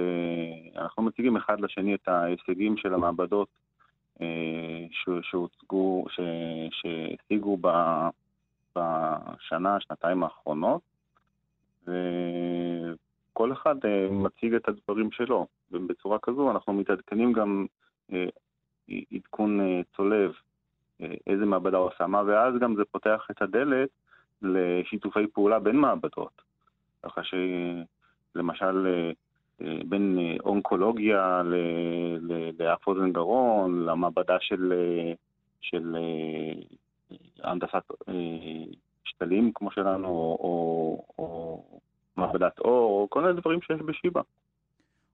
אנחנו 0.76 1.02
מציגים 1.02 1.36
אחד 1.36 1.60
לשני 1.60 1.94
את 1.94 2.08
ההישגים 2.08 2.76
של 2.76 2.94
המעבדות 2.94 3.48
שהוצגו, 5.22 6.04
שהשיגו 6.70 7.58
בשנה, 8.76 9.80
שנתיים 9.80 10.22
האחרונות, 10.22 10.80
וכל 11.82 13.52
אחד 13.52 13.76
אה, 13.84 14.08
מציג 14.10 14.54
את 14.54 14.68
הדברים 14.68 15.10
שלו, 15.12 15.46
ובצורה 15.72 16.18
כזו 16.18 16.50
אנחנו 16.50 16.72
מתעדכנים 16.72 17.32
גם 17.32 17.66
אה, 18.12 18.26
עדכון 19.12 19.60
אה, 19.60 19.80
צולב, 19.96 20.32
איזה 21.26 21.44
מעבדה 21.44 21.76
עושה 21.76 22.06
מה, 22.06 22.22
ואז 22.26 22.54
גם 22.60 22.76
זה 22.76 22.82
פותח 22.84 23.26
את 23.30 23.42
הדלת 23.42 23.88
לשיתופי 24.42 25.26
פעולה 25.26 25.58
בין 25.58 25.76
מעבדות. 25.76 26.42
ככה 27.02 27.20
שלמשל 28.34 29.12
בין 29.60 30.18
אה, 30.18 30.36
אונקולוגיה 30.44 31.42
לאף 32.58 32.86
אוזן 32.86 33.12
גרון, 33.12 33.84
למעבדה 33.84 34.36
של, 34.40 34.72
אה, 34.72 35.12
של 35.60 35.96
אה, 35.96 36.62
הנדסת 37.42 37.82
שתלים 39.04 39.52
כמו 39.54 39.70
שלנו, 39.70 40.08
או, 40.08 41.04
או 41.18 41.62
מעבדת 42.16 42.58
אור, 42.58 43.00
או 43.00 43.06
כל 43.10 43.22
מיני 43.22 43.40
דברים 43.40 43.58
שיש 43.62 43.80
בשיבא. 43.86 44.20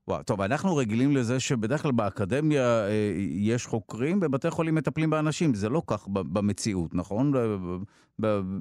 וואו, 0.07 0.23
טוב, 0.23 0.41
אנחנו 0.41 0.75
רגילים 0.75 1.15
לזה 1.15 1.39
שבדרך 1.39 1.81
כלל 1.81 1.91
באקדמיה 1.91 2.87
יש 3.31 3.65
חוקרים, 3.65 4.19
בבתי 4.19 4.49
חולים 4.49 4.75
מטפלים 4.75 5.09
באנשים. 5.09 5.53
זה 5.53 5.69
לא 5.69 5.81
כך 5.87 6.07
במציאות, 6.07 6.95
נכון? 6.95 7.31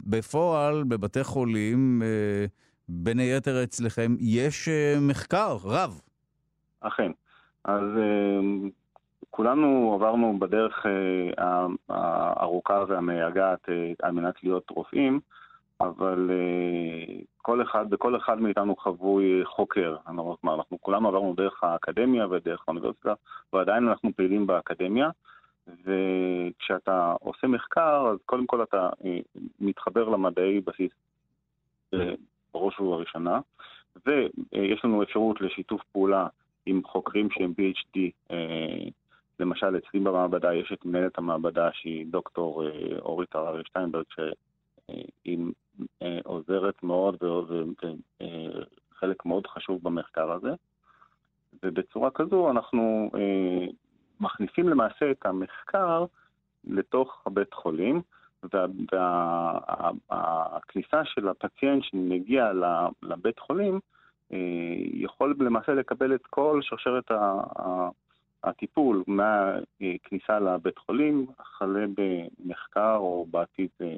בפועל, 0.07 0.85
בבתי 0.85 1.25
חולים, 1.25 2.03
בין 2.89 3.19
היתר 3.19 3.65
אצלכם, 3.65 4.17
יש 4.21 4.69
uh, 4.69 5.01
מחקר 5.01 5.57
רב. 5.65 6.01
אכן. 6.81 7.13
אז 7.65 7.83
uh, 7.83 8.71
כולנו 9.31 9.93
עברנו 9.95 10.39
בדרך 10.39 10.87
uh, 10.87 11.43
הארוכה 11.89 12.85
והמייגעת 12.89 13.69
על 14.03 14.13
מנת 14.13 14.35
להיות 14.43 14.71
רופאים, 14.71 15.21
אבל 15.81 16.31
כל 17.37 17.63
אחד, 17.63 17.91
בכל 17.91 18.17
אחד 18.17 18.41
מאיתנו 18.41 18.77
חבוי 18.77 19.41
חוקר. 19.45 19.97
אנחנו, 20.07 20.37
אנחנו 20.45 20.81
כולנו 20.81 21.09
עברנו 21.09 21.35
דרך 21.35 21.65
האקדמיה 21.65 22.27
ודרך 22.31 22.65
האוניברסיטה, 22.69 23.15
ועדיין 23.53 23.89
אנחנו 23.89 24.11
פעילים 24.17 24.47
באקדמיה. 24.47 25.11
וכשאתה 25.85 27.15
עושה 27.21 27.47
מחקר, 27.47 28.07
אז 28.13 28.19
קודם 28.27 28.47
כל 28.47 28.63
אתה 28.63 28.89
מתחבר 29.61 30.09
למדעי 30.09 30.61
בסיס 30.61 30.93
בראש 32.55 32.81
ובראשונה, 32.81 33.41
ויש 34.07 34.85
לנו 34.85 35.03
אפשרות 35.03 35.41
לשיתוף 35.41 35.83
פעולה 35.93 36.27
עם 36.67 36.81
חוקרים 36.85 37.29
שהם 37.31 37.55
PhD, 37.59 37.99
אה, 38.31 38.89
למשל 39.41 39.77
אצלי 39.77 40.01
במעבדה 40.01 40.55
יש 40.55 40.73
את 40.73 40.85
מנהלת 40.85 41.19
המעבדה 41.19 41.69
שהיא 41.73 42.07
דוקטור 42.07 42.67
אה, 42.67 42.71
אורית 42.99 43.35
הררי 43.35 43.63
שטיינברג, 43.65 44.05
שהיא 44.15 45.39
אה, 46.03 46.19
עוזרת 46.25 46.83
מאוד 46.83 47.17
וחלק 48.93 49.25
מאוד 49.25 49.47
חשוב 49.47 49.83
במחקר 49.83 50.33
הזה, 50.33 50.55
ובצורה 51.63 52.11
כזו 52.11 52.51
אנחנו 52.51 53.11
מכניסים 54.21 54.69
למעשה 54.69 55.11
את 55.11 55.27
המחקר 55.27 56.05
לתוך 56.65 57.23
הבית 57.27 57.55
חולים, 57.55 58.03
והכניסה 60.11 60.97
וה, 60.97 61.05
של 61.05 61.29
הפציינט 61.29 61.85
שמגיע 61.85 62.53
לבית 63.03 63.39
חולים 63.39 63.81
אה, 64.33 64.39
יכול 64.93 65.37
למעשה 65.41 65.75
לקבל 65.75 66.15
את 66.15 66.27
כל 66.27 66.61
שרשרת 66.63 67.11
הטיפול 68.45 69.05
מהכניסה 69.07 70.39
לבית 70.41 70.79
חולים, 70.79 71.27
חלה 71.43 71.85
במחקר 71.97 72.97
או 72.97 73.27
בעתיד 73.31 73.71
אה, 73.83 73.97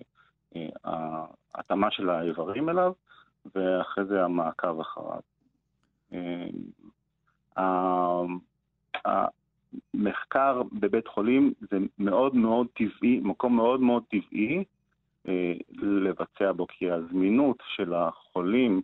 ההתאמה 1.55 1.91
של 1.91 2.11
האיברים 2.11 2.69
אליו, 2.69 2.93
ואחרי 3.55 4.05
זה 4.05 4.25
המעקב 4.25 4.81
אחריו. 4.81 5.21
המחקר 9.95 10.63
בבית 10.73 11.09
חולים 11.09 11.53
זה 11.71 11.79
מאוד 11.99 12.35
מאוד 12.35 12.67
טבעי, 12.75 13.21
מקום 13.23 13.57
מאוד 13.57 13.81
מאוד 13.81 14.03
טבעי 14.11 14.65
לבצע 15.83 16.53
בו, 16.53 16.67
כי 16.67 16.91
הזמינות 16.91 17.57
של 17.77 17.95
החולים 17.95 18.81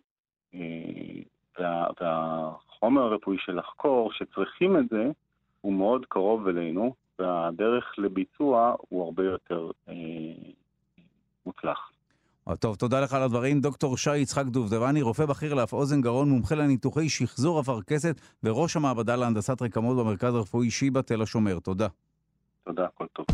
וה, 1.59 1.87
והחומר 2.01 3.03
הרפואי 3.03 3.37
של 3.39 3.59
לחקור, 3.59 4.13
שצריכים 4.13 4.77
את 4.77 4.89
זה, 4.89 5.11
הוא 5.61 5.73
מאוד 5.73 6.07
קרוב 6.07 6.49
אלינו, 6.49 6.95
והדרך 7.19 7.95
לביצוע 7.99 8.75
הוא 8.89 9.05
הרבה 9.05 9.25
יותר 9.25 9.71
אה, 9.89 9.95
מוצלח. 11.47 11.92
טוב, 12.61 12.77
תודה 12.77 13.01
לך 13.01 13.13
על 13.13 13.23
הדברים. 13.23 13.61
דוקטור 13.61 13.97
שי 13.97 14.17
יצחק 14.19 14.45
דובדבני, 14.45 15.03
רופא 15.03 15.27
בכיר 15.27 15.55
לאף 15.55 15.73
אוזן 15.73 16.01
גרון, 16.01 16.29
מומחה 16.31 16.55
לניתוחי 16.55 17.09
שחזור 17.09 17.61
אפרכסת 17.61 18.21
וראש 18.43 18.77
המעבדה 18.77 19.17
להנדסת 19.17 19.63
רקמות 19.63 19.97
במרכז 19.97 20.35
הרפואי 20.35 20.71
שיבא 20.71 21.01
תל 21.01 21.23
השומר. 21.23 21.59
תודה. 21.59 21.87
תודה, 22.65 22.85
הכל 22.85 23.07
טוב. 23.13 23.27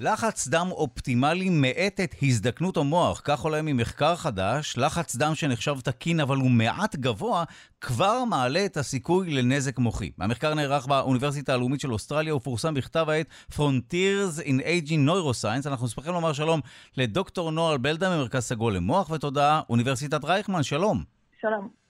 לחץ 0.00 0.48
דם 0.48 0.68
אופטימלי 0.70 1.48
מאט 1.48 2.00
את 2.00 2.14
הזדקנות 2.22 2.76
המוח, 2.76 3.20
כך 3.24 3.40
עולה 3.40 3.62
ממחקר 3.62 4.16
חדש. 4.16 4.74
לחץ 4.76 5.16
דם 5.16 5.34
שנחשב 5.34 5.80
תקין 5.80 6.20
אבל 6.20 6.36
הוא 6.36 6.50
מעט 6.50 6.96
גבוה, 6.96 7.44
כבר 7.80 8.24
מעלה 8.24 8.64
את 8.64 8.76
הסיכוי 8.76 9.30
לנזק 9.30 9.78
מוחי. 9.78 10.10
המחקר 10.18 10.54
נערך 10.54 10.86
באוניברסיטה 10.86 11.54
הלאומית 11.54 11.80
של 11.80 11.92
אוסטרליה 11.92 12.34
ופורסם 12.34 12.74
בכתב 12.74 13.06
העת 13.08 13.26
Frontiers 13.52 14.40
in 14.44 14.60
Aging 14.60 15.08
Neuroscience. 15.08 15.68
אנחנו 15.68 15.88
שמחים 15.88 16.12
לומר 16.12 16.32
שלום 16.32 16.60
לדוקטור 16.96 17.50
נועה 17.50 17.78
בלדה 17.78 18.16
ממרכז 18.16 18.42
סגול 18.42 18.76
למוח, 18.76 19.10
ותודה, 19.10 19.60
אוניברסיטת 19.70 20.24
רייכמן, 20.24 20.62
שלום. 20.62 21.04
שלום. 21.40 21.83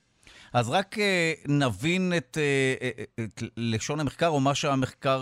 אז 0.54 0.70
רק 0.70 0.98
אה, 0.98 1.32
נבין 1.48 2.12
את, 2.16 2.38
אה, 2.38 2.74
אה, 2.82 3.04
את 3.24 3.42
לשון 3.56 4.00
המחקר, 4.00 4.28
או 4.28 4.40
מה 4.40 4.54
שהמחקר 4.54 5.20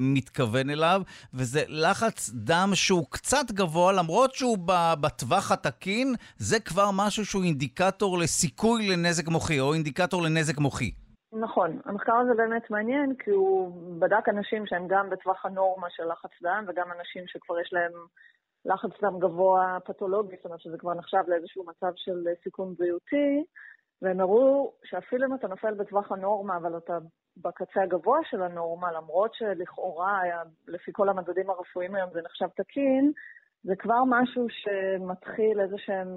מתכוון 0.00 0.70
אליו, 0.70 1.02
וזה 1.34 1.60
לחץ 1.68 2.30
דם 2.34 2.70
שהוא 2.74 3.06
קצת 3.10 3.50
גבוה, 3.50 3.92
למרות 3.92 4.34
שהוא 4.34 4.58
בטווח 5.00 5.52
התקין, 5.52 6.14
זה 6.36 6.60
כבר 6.60 6.88
משהו 6.92 7.24
שהוא 7.24 7.44
אינדיקטור 7.44 8.18
לסיכוי 8.18 8.88
לנזק 8.88 9.28
מוחי, 9.28 9.60
או 9.60 9.74
אינדיקטור 9.74 10.22
לנזק 10.22 10.58
מוחי. 10.58 10.90
נכון. 11.32 11.78
המחקר 11.84 12.14
הזה 12.14 12.34
באמת 12.34 12.70
מעניין, 12.70 13.14
כי 13.24 13.30
הוא 13.30 13.72
בדק 13.98 14.28
אנשים 14.28 14.66
שהם 14.66 14.88
גם 14.88 15.10
בטווח 15.10 15.46
הנורמה 15.46 15.86
של 15.90 16.04
לחץ 16.12 16.30
דם, 16.42 16.64
וגם 16.68 16.86
אנשים 16.98 17.24
שכבר 17.26 17.60
יש 17.60 17.72
להם 17.72 17.92
לחץ 18.64 18.90
דם 19.02 19.18
גבוה 19.18 19.78
פתולוגי, 19.84 20.36
זאת 20.36 20.44
אומרת 20.44 20.60
שזה 20.60 20.78
כבר 20.78 20.94
נחשב 20.94 21.22
לאיזשהו 21.28 21.64
מצב 21.66 21.92
של 21.96 22.24
סיכון 22.44 22.74
בריאותי. 22.78 23.44
והם 24.02 24.20
הראו 24.20 24.72
שאפילו 24.84 25.28
אם 25.28 25.34
אתה 25.34 25.48
נופל 25.48 25.74
בטווח 25.74 26.12
הנורמה, 26.12 26.56
אבל 26.56 26.76
אתה 26.76 26.98
בקצה 27.36 27.82
הגבוה 27.82 28.18
של 28.30 28.42
הנורמה, 28.42 28.92
למרות 28.92 29.34
שלכאורה, 29.34 30.20
היה, 30.20 30.42
לפי 30.68 30.90
כל 30.94 31.08
המדדים 31.08 31.50
הרפואיים 31.50 31.94
היום 31.94 32.10
זה 32.12 32.20
נחשב 32.24 32.46
תקין, 32.56 33.12
זה 33.64 33.76
כבר 33.78 34.02
משהו 34.06 34.46
שמתחיל 34.50 35.60
איזה 35.60 35.76
שהם 35.78 36.08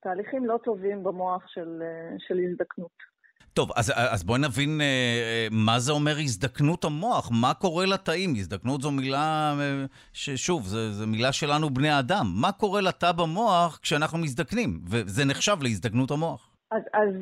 תהליכים 0.00 0.46
לא 0.46 0.58
טובים 0.64 1.04
במוח 1.04 1.42
של, 1.46 1.82
של 2.18 2.38
הזדקנות. 2.48 3.18
טוב, 3.52 3.70
אז, 3.76 3.92
אז 3.96 4.24
בואי 4.24 4.40
נבין 4.40 4.80
אה, 4.80 5.48
מה 5.50 5.78
זה 5.78 5.92
אומר 5.92 6.16
הזדקנות 6.18 6.84
המוח, 6.84 7.30
מה 7.40 7.54
קורה 7.54 7.86
לתאים? 7.86 8.34
הזדקנות 8.36 8.82
זו 8.82 8.90
מילה, 8.90 9.54
אה, 9.60 9.84
ששוב, 10.12 10.66
זו 10.66 11.06
מילה 11.06 11.32
שלנו 11.32 11.70
בני 11.70 11.98
אדם. 11.98 12.26
מה 12.34 12.52
קורה 12.52 12.80
לתא 12.80 13.12
במוח 13.12 13.78
כשאנחנו 13.82 14.18
מזדקנים? 14.18 14.80
וזה 14.86 15.24
נחשב 15.24 15.56
להזדקנות 15.62 16.10
המוח. 16.10 16.47
אז, 16.70 16.82
אז 16.92 17.14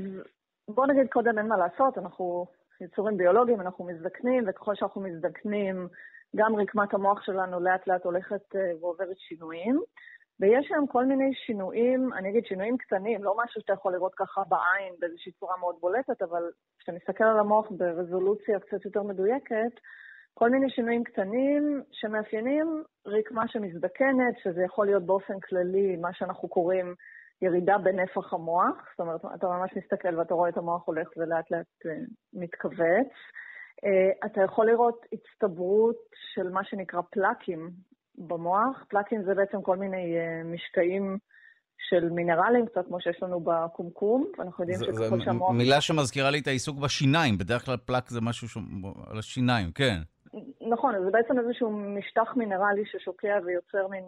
בוא 0.69 0.87
נגיד 0.87 1.09
קודם 1.13 1.39
אין 1.39 1.49
מה 1.49 1.57
לעשות, 1.57 1.99
אנחנו 1.99 2.47
יצורים 2.81 3.17
ביולוגיים, 3.17 3.61
אנחנו 3.61 3.85
מזדקנים, 3.85 4.45
וככל 4.47 4.75
שאנחנו 4.75 5.01
מזדקנים, 5.01 5.89
גם 6.37 6.57
רקמת 6.57 6.95
המוח 6.95 7.23
שלנו 7.23 7.61
לאט 7.61 7.87
לאט 7.87 8.05
הולכת 8.05 8.57
אה, 8.57 8.73
ועוברת 8.81 9.19
שינויים. 9.19 9.81
ויש 10.41 10.67
שם 10.69 10.87
כל 10.87 11.05
מיני 11.05 11.35
שינויים, 11.35 12.13
אני 12.13 12.31
אגיד 12.31 12.47
שינויים 12.47 12.77
קטנים, 12.77 13.25
לא 13.25 13.35
משהו 13.45 13.61
שאתה 13.61 13.73
יכול 13.73 13.93
לראות 13.93 14.15
ככה 14.15 14.43
בעין 14.49 14.95
באיזושהי 14.99 15.33
צורה 15.33 15.57
מאוד 15.57 15.77
בולטת, 15.81 16.23
אבל 16.23 16.43
כשאתה 16.79 16.93
מסתכל 16.93 17.25
על 17.25 17.39
המוח 17.39 17.67
ברזולוציה 17.71 18.61
קצת 18.61 18.85
יותר 18.85 19.03
מדויקת, 19.03 19.73
כל 20.35 20.51
מיני 20.51 20.71
שינויים 20.71 21.05
קטנים 21.05 21.83
שמאפיינים 21.93 22.83
רקמה 23.07 23.49
שמזדקנת, 23.49 24.35
שזה 24.43 24.63
יכול 24.63 24.87
להיות 24.87 25.07
באופן 25.07 25.41
כללי 25.41 25.97
מה 25.97 26.13
שאנחנו 26.13 26.49
קוראים 26.49 26.95
ירידה 27.43 27.79
בנפח 27.79 28.33
המוח, 28.33 28.77
זאת 28.91 29.01
אומרת, 29.01 29.21
אתה 29.35 29.47
ממש 29.47 29.71
מסתכל 29.77 30.19
ואתה 30.19 30.35
רואה 30.35 30.49
את 30.49 30.57
המוח 30.57 30.83
הולך 30.87 31.09
ולאט 31.17 31.51
לאט 31.51 31.67
אה, 31.87 31.93
מתכווץ. 32.33 33.13
אה, 33.85 34.27
אתה 34.27 34.41
יכול 34.43 34.67
לראות 34.67 35.07
הצטברות 35.13 35.97
של 36.35 36.49
מה 36.49 36.65
שנקרא 36.65 37.01
פלאקים 37.11 37.71
במוח. 38.19 38.85
פלאקים 38.89 39.23
זה 39.25 39.35
בעצם 39.35 39.63
כל 39.63 39.77
מיני 39.77 40.17
אה, 40.19 40.43
משקעים 40.45 41.19
של 41.89 42.11
מינרלים, 42.11 42.67
קצת 42.67 42.87
כמו 42.87 43.01
שיש 43.01 43.23
לנו 43.23 43.41
בקומקום, 43.41 44.27
ואנחנו 44.39 44.65
יודעים 44.65 44.93
שככל 44.93 45.21
שהמוח... 45.21 45.49
זו 45.49 45.59
מילה 45.59 45.81
שמזכירה 45.81 46.31
לי 46.31 46.39
את 46.39 46.47
העיסוק 46.47 46.79
בשיניים, 46.79 47.39
בדרך 47.39 47.65
כלל 47.65 47.77
פלאק 47.77 48.09
זה 48.09 48.21
משהו 48.21 48.49
ש... 48.49 48.57
על 49.11 49.19
השיניים, 49.19 49.73
כן. 49.73 49.97
נכון, 50.71 50.95
זה 51.05 51.11
בעצם 51.11 51.39
איזשהו 51.39 51.71
משטח 51.71 52.37
מינרלי 52.37 52.83
ששוקע 52.87 53.39
ויוצר 53.45 53.89
מין, 53.89 54.05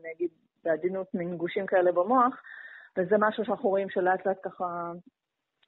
אני 0.00 0.12
אגיד, 0.16 0.30
בעדינות 0.66 1.14
מין 1.14 1.36
גושים 1.36 1.66
כאלה 1.66 1.92
במוח, 1.92 2.42
וזה 2.98 3.16
משהו 3.18 3.44
שאנחנו 3.44 3.68
רואים 3.68 3.88
שלאט 3.90 4.26
לאט 4.26 4.38
ככה 4.42 4.92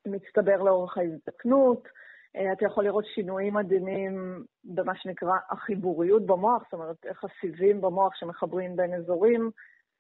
מצטבר 0.07 0.63
לאורך 0.63 0.99
ההזדקנות. 0.99 1.89
אה, 2.37 2.53
אתה 2.53 2.65
יכול 2.65 2.85
לראות 2.85 3.05
שינויים 3.15 3.55
מדהימים 3.55 4.45
במה 4.65 4.93
שנקרא 4.97 5.33
החיבוריות 5.51 6.27
במוח, 6.27 6.63
זאת 6.65 6.73
אומרת, 6.73 6.97
איך 7.05 7.25
הסיבים 7.25 7.81
במוח 7.81 8.15
שמחברים 8.15 8.77
בין 8.77 8.95
אזורים 8.95 9.51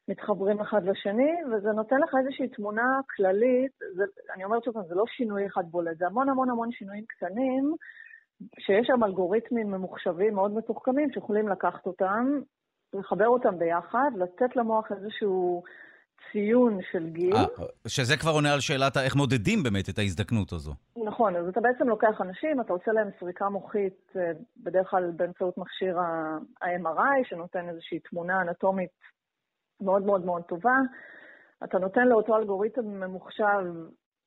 מתחברים 0.09 0.61
אחד 0.61 0.85
לשני, 0.85 1.33
וזה 1.53 1.73
נותן 1.73 1.97
לך 2.01 2.15
איזושהי 2.19 2.49
תמונה 2.49 3.01
כללית, 3.17 3.73
זה, 3.97 4.05
אני 4.35 4.45
אומרת 4.45 4.65
שוב, 4.65 4.75
זה 4.89 4.95
לא 4.95 5.05
שינוי 5.07 5.47
אחד 5.47 5.65
בולט, 5.71 5.99
זה 5.99 6.07
המון 6.07 6.29
המון 6.29 6.51
המון 6.51 6.73
שינויים 6.73 7.05
קטנים, 7.09 7.75
שיש 8.59 8.87
שם 8.87 9.05
אלגוריתמים 9.05 9.71
ממוחשבים 9.71 10.35
מאוד 10.35 10.55
מתוחכמים 10.55 11.11
שיכולים 11.13 11.49
לקחת 11.49 11.87
אותם 11.87 12.41
לחבר 12.95 13.27
אותם 13.29 13.59
ביחד, 13.59 14.11
לתת 14.17 14.57
למוח 14.57 14.93
איזשהו 14.93 15.63
ציון 16.33 16.79
של 16.93 17.07
גיל. 17.07 17.35
아, 17.35 17.37
אה, 17.37 17.67
שזה 17.89 18.17
כבר 18.17 18.31
עונה 18.31 18.53
על 18.53 18.61
שאלת 18.61 18.97
איך 18.97 19.17
מודדים 19.17 19.63
באמת 19.63 19.89
את 19.89 19.99
ההזדקנות 19.99 20.53
הזו. 20.53 20.73
נכון, 21.05 21.37
אז 21.37 21.49
אתה 21.49 21.61
בעצם 21.61 21.89
לוקח 21.89 22.21
אנשים, 22.21 22.61
אתה 22.61 22.73
עושה 22.73 22.93
להם 22.93 23.09
סריקה 23.21 23.49
מוחית, 23.49 24.13
אה, 24.17 24.31
בדרך 24.57 24.91
כלל 24.91 25.11
באמצעות 25.17 25.59
מכשיר 25.59 25.99
ה-MRI, 26.01 27.29
שנותן 27.29 27.69
איזושהי 27.69 27.99
תמונה 27.99 28.41
אנטומית 28.43 28.91
מאוד 29.81 30.03
מאוד 30.03 30.25
מאוד 30.25 30.43
טובה. 30.43 30.79
אתה 31.65 31.79
נותן 31.79 32.09
לאותו 32.09 32.37
אלגוריתם 32.37 32.87
ממוחשב 32.87 33.65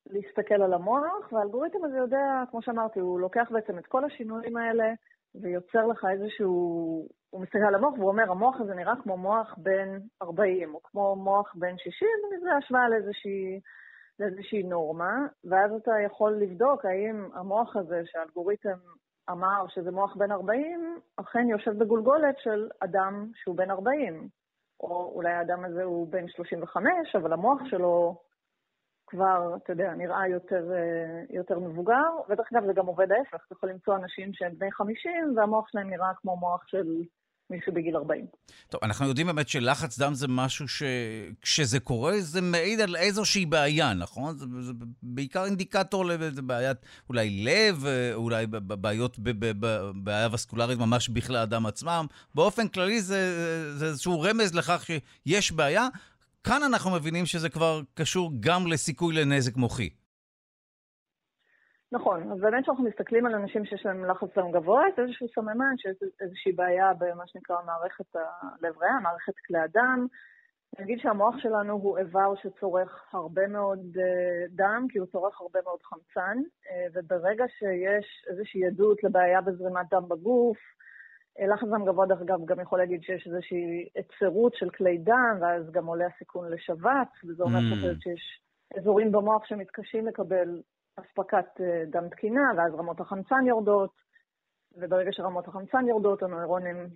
להסתכל 0.09 0.61
על 0.61 0.73
המוח, 0.73 1.31
והאלגוריתם 1.31 1.79
הזה 1.85 1.97
יודע, 1.97 2.43
כמו 2.51 2.61
שאמרתי, 2.61 2.99
הוא 2.99 3.19
לוקח 3.19 3.47
בעצם 3.51 3.77
את 3.77 3.85
כל 3.85 4.05
השינויים 4.05 4.57
האלה, 4.57 4.93
ויוצר 5.35 5.87
לך 5.87 6.05
איזשהו... 6.11 7.07
הוא 7.31 7.41
מסתכל 7.41 7.57
על 7.67 7.75
המוח 7.75 7.93
והוא 7.93 8.07
אומר, 8.07 8.31
המוח 8.31 8.61
הזה 8.61 8.73
נראה 8.73 8.93
כמו 9.03 9.17
מוח 9.17 9.55
בן 9.57 9.99
40, 10.21 10.75
או 10.75 10.83
כמו 10.83 11.15
מוח 11.15 11.53
בן 11.55 11.77
60, 11.77 12.07
וזה 12.31 12.53
השוואה 12.53 12.89
לאיזושהי, 12.89 13.59
לאיזושהי 14.19 14.63
נורמה, 14.63 15.25
ואז 15.43 15.71
אתה 15.73 15.91
יכול 16.05 16.33
לבדוק 16.33 16.85
האם 16.85 17.29
המוח 17.33 17.75
הזה 17.75 18.01
שהאלגוריתם 18.05 18.77
אמר 19.29 19.65
שזה 19.67 19.91
מוח 19.91 20.15
בן 20.15 20.31
40, 20.31 20.99
אכן 21.17 21.47
יושב 21.49 21.71
בגולגולת 21.71 22.35
של 22.39 22.69
אדם 22.79 23.27
שהוא 23.35 23.55
בן 23.55 23.71
40. 23.71 24.29
או 24.79 25.11
אולי 25.15 25.31
האדם 25.31 25.65
הזה 25.65 25.83
הוא 25.83 26.07
בן 26.07 26.27
35, 26.27 27.15
אבל 27.15 27.33
המוח 27.33 27.61
שלו 27.65 28.21
כבר, 29.07 29.55
אתה 29.63 29.71
יודע, 29.71 29.93
נראה 29.93 30.27
יותר, 30.27 30.71
אה, 30.73 31.23
יותר 31.29 31.59
מבוגר, 31.59 32.09
ודרך 32.29 32.53
אגב 32.53 32.65
זה 32.65 32.73
גם 32.73 32.85
עובד 32.85 33.11
ההפך, 33.11 33.45
אתה 33.45 33.53
יכול 33.53 33.69
למצוא 33.69 33.95
אנשים 33.95 34.33
שהם 34.33 34.55
בני 34.57 34.71
50 34.71 35.37
והמוח 35.37 35.69
שלהם 35.69 35.89
נראה 35.89 36.11
כמו 36.21 36.37
מוח 36.37 36.67
של 36.67 37.03
מישהו 37.51 37.73
בגיל 37.73 37.95
40. 37.95 38.25
טוב, 38.69 38.81
אנחנו 38.83 39.07
יודעים 39.07 39.27
באמת 39.27 39.49
שלחץ 39.49 39.99
דם 39.99 40.13
זה 40.13 40.27
משהו 40.27 40.65
שכשזה 40.67 41.79
קורה, 41.79 42.13
זה 42.19 42.41
מעיד 42.41 42.81
על 42.81 42.95
איזושהי 42.95 43.45
בעיה, 43.45 43.93
נכון? 43.93 44.37
זה, 44.37 44.45
זה 44.59 44.73
בעיקר 45.03 45.45
אינדיקטור 45.45 46.05
לבעיית 46.05 46.77
אולי 47.09 47.29
לב, 47.29 47.85
אולי 48.13 48.47
בעיות, 48.47 49.19
בבעיה 49.19 50.27
וסקולרית 50.31 50.79
ממש 50.79 51.09
בכלי 51.09 51.37
האדם 51.37 51.65
עצמם. 51.65 52.05
באופן 52.35 52.67
כללי 52.67 53.01
זה, 53.01 53.77
זה 53.77 53.85
איזשהו 53.85 54.21
רמז 54.21 54.53
לכך 54.53 54.85
שיש 54.85 55.51
בעיה. 55.51 55.87
כאן 56.43 56.63
אנחנו 56.63 56.91
מבינים 56.91 57.25
שזה 57.25 57.49
כבר 57.49 57.81
קשור 57.93 58.31
גם 58.39 58.67
לסיכוי 58.67 59.15
לנזק 59.15 59.55
מוחי. 59.55 59.89
נכון, 61.91 62.31
אז 62.31 62.39
באמת 62.39 62.63
כשאנחנו 62.63 62.83
מסתכלים 62.83 63.25
על 63.25 63.35
אנשים 63.35 63.65
שיש 63.65 63.85
להם 63.85 64.05
לחץ 64.05 64.37
דם 64.37 64.51
גבוה, 64.51 64.83
זה 64.95 65.01
איזשהו 65.01 65.27
סממן 65.35 65.77
שיש 65.77 65.97
איזושהי 66.21 66.51
בעיה 66.51 66.93
במה 66.93 67.27
שנקרא 67.27 67.55
מערכת 67.65 68.15
הלב 68.15 68.77
ריאה, 68.77 68.99
מערכת 68.99 69.33
כלי 69.47 69.59
הדם. 69.59 70.07
נגיד 70.79 70.99
שהמוח 70.99 71.35
שלנו 71.37 71.73
הוא 71.73 71.97
איבר 71.97 72.33
שצורך 72.35 73.13
הרבה 73.13 73.47
מאוד 73.47 73.79
uh, 73.79 74.55
דם, 74.55 74.85
כי 74.89 74.99
הוא 74.99 75.07
צורך 75.07 75.41
הרבה 75.41 75.59
מאוד 75.63 75.79
חמצן, 75.83 76.37
uh, 76.37 76.69
וברגע 76.93 77.45
שיש 77.47 78.25
איזושהי 78.29 78.65
עדות 78.65 79.03
לבעיה 79.03 79.41
בזרימת 79.41 79.85
דם 79.91 80.03
בגוף, 80.07 80.57
uh, 81.39 81.53
לחץ 81.53 81.67
דם 81.67 81.85
גבוה, 81.85 82.05
דרך 82.05 82.21
אגב, 82.21 82.45
גם 82.45 82.59
יכול 82.59 82.79
להגיד 82.79 83.03
שיש 83.03 83.27
איזושהי 83.27 83.89
עצרות 83.95 84.55
של 84.55 84.69
כלי 84.69 84.97
דם, 84.97 85.37
ואז 85.41 85.71
גם 85.71 85.85
עולה 85.85 86.05
הסיכון 86.15 86.51
לשבץ, 86.51 87.11
וזה 87.27 87.43
אומר 87.43 87.59
mm. 87.59 88.03
שיש 88.03 88.41
אזורים 88.77 89.11
במוח 89.11 89.45
שמתקשים 89.45 90.07
לקבל 90.07 90.61
אספקת 91.01 91.59
uh, 91.59 91.89
דם 91.91 92.09
תקינה, 92.09 92.51
ואז 92.57 92.73
רמות 92.73 92.99
החמצן 92.99 93.45
יורדות, 93.47 93.91
וברגע 94.77 95.09
שרמות 95.11 95.47
החמצן 95.47 95.87
יורדות, 95.87 96.23
הנוירונים 96.23 96.87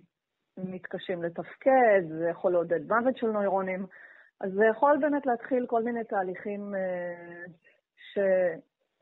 מתקשים 0.56 1.22
לתפקד, 1.22 2.02
זה 2.08 2.28
יכול 2.28 2.52
לעודד 2.52 2.80
מוות 2.88 3.16
של 3.16 3.26
נוירונים. 3.26 3.86
אז 4.40 4.52
זה 4.52 4.64
יכול 4.70 4.98
באמת 5.00 5.26
להתחיל 5.26 5.66
כל 5.66 5.82
מיני 5.82 6.04
תהליכים 6.04 6.74
אה, 6.74 7.44
ש... 7.96 8.18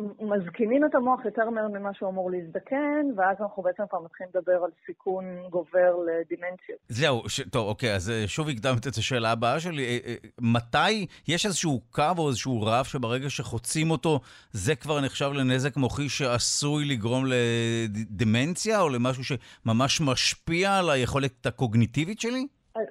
מזקינים 0.01 0.85
את 0.85 0.95
המוח 0.95 1.25
יותר 1.25 1.51
מהר 1.51 1.69
ממה 1.69 1.95
שהוא 1.95 2.09
אמור 2.09 2.31
להזדקן, 2.31 3.07
ואז 3.17 3.37
אנחנו 3.41 3.63
בעצם 3.63 3.83
כבר 3.91 4.01
מתחילים 4.01 4.33
לדבר 4.35 4.65
על 4.65 4.71
סיכון 4.87 5.25
גובר 5.51 5.97
לדימנציות. 6.07 6.79
זהו, 6.89 7.29
ש... 7.29 7.41
טוב, 7.41 7.69
אוקיי, 7.69 7.95
אז 7.95 8.11
אה, 8.11 8.25
שוב 8.27 8.49
הקדמת 8.49 8.87
את 8.87 8.97
השאלה 8.97 9.33
הבאה 9.33 9.61
שלי. 9.61 9.85
אה, 9.85 9.99
אה, 10.07 10.15
מתי 10.41 11.07
יש 11.29 11.47
איזשהו 11.47 11.81
קו 11.91 12.13
או 12.19 12.29
איזשהו 12.29 12.63
רף 12.63 12.87
שברגע 12.87 13.31
שחוצים 13.31 13.91
אותו, 13.91 14.21
זה 14.53 14.75
כבר 14.75 15.01
נחשב 15.01 15.31
לנזק 15.35 15.77
מוחי 15.77 16.09
שעשוי 16.09 16.85
לגרום 16.85 17.25
לדימנציה, 17.27 18.81
או 18.81 18.89
למשהו 18.89 19.25
שממש 19.25 20.01
משפיע 20.01 20.79
על 20.79 20.91
היכולת 20.91 21.47
הקוגניטיבית 21.47 22.21
שלי? 22.21 22.47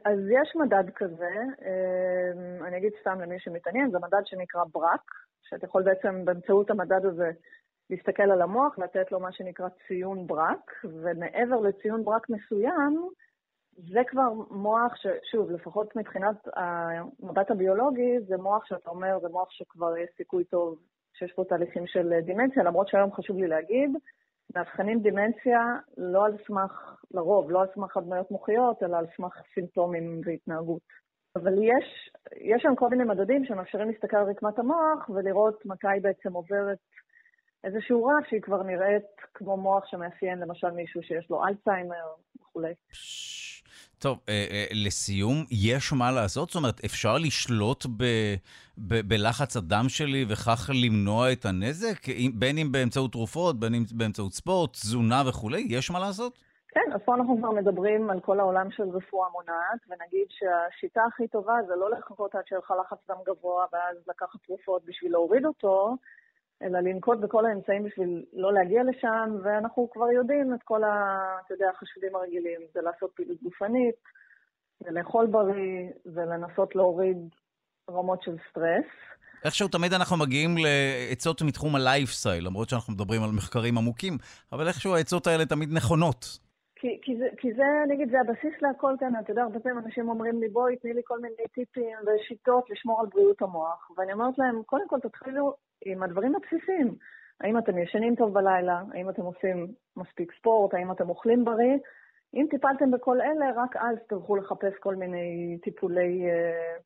אז 0.06 0.20
יש 0.30 0.56
מדד 0.56 0.90
כזה, 0.96 1.34
אני 2.68 2.78
אגיד 2.78 2.92
סתם 3.02 3.22
למי 3.22 3.36
שמתעניין, 3.40 3.92
זה 3.92 3.98
מדד 4.00 4.22
שנקרא 4.26 4.62
ברק, 4.74 5.12
שאתה 5.44 5.66
יכול 5.66 5.84
בעצם 5.84 6.26
באמצעות 6.26 6.70
המדד 6.70 7.06
הזה 7.06 7.32
להסתכל 7.90 8.24
על 8.24 8.42
המוח, 8.42 8.80
לתת 8.80 9.12
לו 9.12 9.20
מה 9.20 9.32
שנקרא 9.32 9.68
ציון 9.88 10.28
ברק, 10.28 10.72
ומעבר 10.84 11.60
לציון 11.62 12.04
ברק 12.04 12.30
מסוים, 12.30 13.10
זה 13.78 14.00
כבר 14.08 14.34
מוח 14.52 14.96
ששוב, 14.96 15.52
לפחות 15.52 15.96
מבחינת 15.96 16.36
המבט 16.56 17.52
הביולוגי, 17.52 18.20
זה 18.20 18.38
מוח 18.38 18.66
שאתה 18.66 18.90
אומר, 18.90 19.20
זה 19.22 19.30
מוח 19.30 19.50
שכבר 19.52 19.98
יש 19.98 20.10
סיכוי 20.18 20.44
טוב 20.44 20.80
שיש 21.14 21.32
פה 21.32 21.44
תהליכים 21.50 21.88
של 21.88 22.20
דימנציה, 22.26 22.64
למרות 22.64 22.88
שהיום 22.88 23.14
חשוב 23.14 23.38
לי 23.38 23.48
להגיד, 23.48 23.92
מאבחנים 24.56 25.00
דימנציה 25.00 25.78
לא 25.98 26.26
על 26.26 26.38
סמך, 26.48 26.96
לרוב, 27.12 27.52
לא 27.52 27.62
על 27.62 27.68
סמך 27.76 27.98
הדמיות 27.98 28.32
מוחיות, 28.32 28.84
אלא 28.84 28.98
על 28.98 29.06
סמך 29.18 29.42
סימפטומים 29.54 30.22
והתנהגות. 30.26 31.03
אבל 31.36 31.54
יש, 31.54 32.10
יש 32.42 32.62
שם 32.64 32.76
כל 32.76 32.90
מיני 32.90 33.04
מדדים 33.04 33.46
שמאפשרים 33.46 33.88
להסתכל 33.90 34.18
על 34.18 34.30
רקמת 34.30 34.60
המוח 34.60 35.10
ולראות 35.10 35.66
מתי 35.66 35.88
בעצם 36.02 36.34
עוברת 36.34 36.78
איזשהו 37.64 38.06
רף 38.06 38.30
שהיא 38.30 38.42
כבר 38.42 38.64
נראית 38.64 39.06
כמו 39.34 39.58
מוח 39.58 39.84
שמאפיין 39.92 40.40
למשל 40.40 40.72
מישהו 40.72 41.02
שיש 41.04 41.30
לו 41.30 41.48
אלצהיימר 41.48 42.06
וכולי. 42.42 42.74
טוב, 44.00 44.20
אה, 44.30 44.46
אה, 44.52 44.66
לסיום, 44.72 45.46
יש 45.52 45.94
מה 45.94 46.12
לעשות? 46.12 46.50
זאת 46.50 46.56
אומרת, 46.56 46.86
אפשר 46.86 47.18
לשלוט 47.18 47.86
ב, 47.98 48.04
ב, 48.78 49.08
בלחץ 49.08 49.58
הדם 49.58 49.86
שלי 49.88 50.26
וכך 50.30 50.70
למנוע 50.74 51.32
את 51.32 51.46
הנזק? 51.46 52.08
בין 52.34 52.58
אם 52.58 52.72
באמצעות 52.72 53.12
תרופות, 53.12 53.60
בין 53.60 53.76
אם 53.76 53.84
באמצעות 53.92 54.34
ספורט, 54.34 54.74
תזונה 54.74 55.24
וכולי? 55.28 55.68
יש 55.70 55.92
מה 55.92 56.00
לעשות? 56.00 56.40
כן, 56.74 56.94
אז 56.94 57.02
פה 57.06 57.16
אנחנו 57.16 57.38
כבר 57.38 57.52
מדברים 57.52 58.10
על 58.10 58.20
כל 58.20 58.40
העולם 58.40 58.72
של 58.72 58.90
רפואה 58.90 59.30
מונעת, 59.30 59.80
ונגיד 59.90 60.28
שהשיטה 60.30 61.02
הכי 61.08 61.28
טובה 61.28 61.54
זה 61.68 61.76
לא 61.76 61.92
לחכות 61.92 62.36
עד 62.36 62.42
שיהיה 62.48 62.60
לך 62.60 62.74
לחץ 62.80 62.98
דם 63.10 63.18
גבוה 63.26 63.66
ואז 63.74 63.98
לקחת 64.08 64.40
תרופות 64.46 64.86
בשביל 64.86 65.12
להוריד 65.12 65.46
אותו, 65.46 65.96
אלא 66.64 66.80
לנקוט 66.80 67.20
בכל 67.20 67.46
האמצעים 67.46 67.84
בשביל 67.84 68.26
לא 68.34 68.54
להגיע 68.54 68.84
לשם, 68.84 69.36
ואנחנו 69.44 69.90
כבר 69.94 70.12
יודעים 70.12 70.54
את 70.54 70.64
כל 70.64 70.84
ה... 70.84 71.20
אתה 71.46 71.54
יודע, 71.54 71.70
החשודים 71.70 72.16
הרגילים, 72.16 72.62
זה 72.74 72.82
לעשות 72.82 73.12
פעילות 73.16 73.38
גופנית, 73.44 73.96
זה 74.84 74.92
לאכול 74.92 75.26
בריא, 75.26 75.90
זה 76.06 76.22
לנסות 76.22 76.76
להוריד 76.76 77.18
רמות 77.92 78.24
של 78.24 78.36
סטרס. 78.50 78.86
איכשהו 79.46 79.68
תמיד 79.68 79.94
אנחנו 79.94 80.18
מגיעים 80.18 80.56
לעצות 80.58 81.42
מתחום 81.42 81.76
הלייפסטייל, 81.76 82.46
למרות 82.46 82.70
שאנחנו 82.70 82.94
מדברים 82.94 83.24
על 83.24 83.30
מחקרים 83.32 83.78
עמוקים, 83.78 84.18
אבל 84.52 84.68
איכשהו 84.68 84.96
העצות 84.96 85.28
האלה 85.28 85.46
תמיד 85.46 85.70
נכונות. 85.74 86.44
כי, 86.84 87.00
כי, 87.02 87.18
זה, 87.18 87.28
כי 87.38 87.54
זה, 87.54 87.64
נגיד, 87.88 88.10
זה 88.10 88.20
הבסיס 88.20 88.62
להכל 88.62 88.94
כאן. 89.00 89.14
אתה 89.20 89.32
יודע, 89.32 89.42
הרבה 89.42 89.60
פעמים 89.60 89.78
אנשים 89.78 90.10
אומרים 90.10 90.40
לי, 90.40 90.50
בואי, 90.50 90.76
תני 90.76 90.94
לי 90.94 91.02
כל 91.04 91.20
מיני 91.20 91.48
טיפים 91.54 91.98
ושיטות 92.06 92.70
לשמור 92.70 93.00
על 93.00 93.08
בריאות 93.14 93.42
המוח. 93.42 93.92
ואני 93.98 94.14
אומרת 94.14 94.38
להם, 94.38 94.64
קודם 94.64 94.88
כל 94.88 95.00
תתחילו 95.00 95.54
עם 95.86 96.04
הדברים 96.04 96.34
הבסיסיים. 96.36 96.96
האם 97.42 97.58
אתם 97.58 97.78
ישנים 97.78 98.16
טוב 98.16 98.34
בלילה? 98.34 98.82
האם 98.94 99.10
אתם 99.10 99.22
עושים 99.22 99.68
מספיק 99.98 100.32
ספורט? 100.38 100.74
האם 100.74 100.92
אתם 100.92 101.10
אוכלים 101.10 101.46
בריא? 101.46 101.78
אם 102.34 102.46
טיפלתם 102.50 102.92
בכל 102.92 103.22
אלה, 103.22 103.52
רק 103.56 103.76
אז 103.76 103.98
תלכו 104.10 104.36
לחפש 104.36 104.74
כל 104.80 104.96
מיני 104.96 105.58
טיפולי 105.62 106.22
אה, 106.32 106.82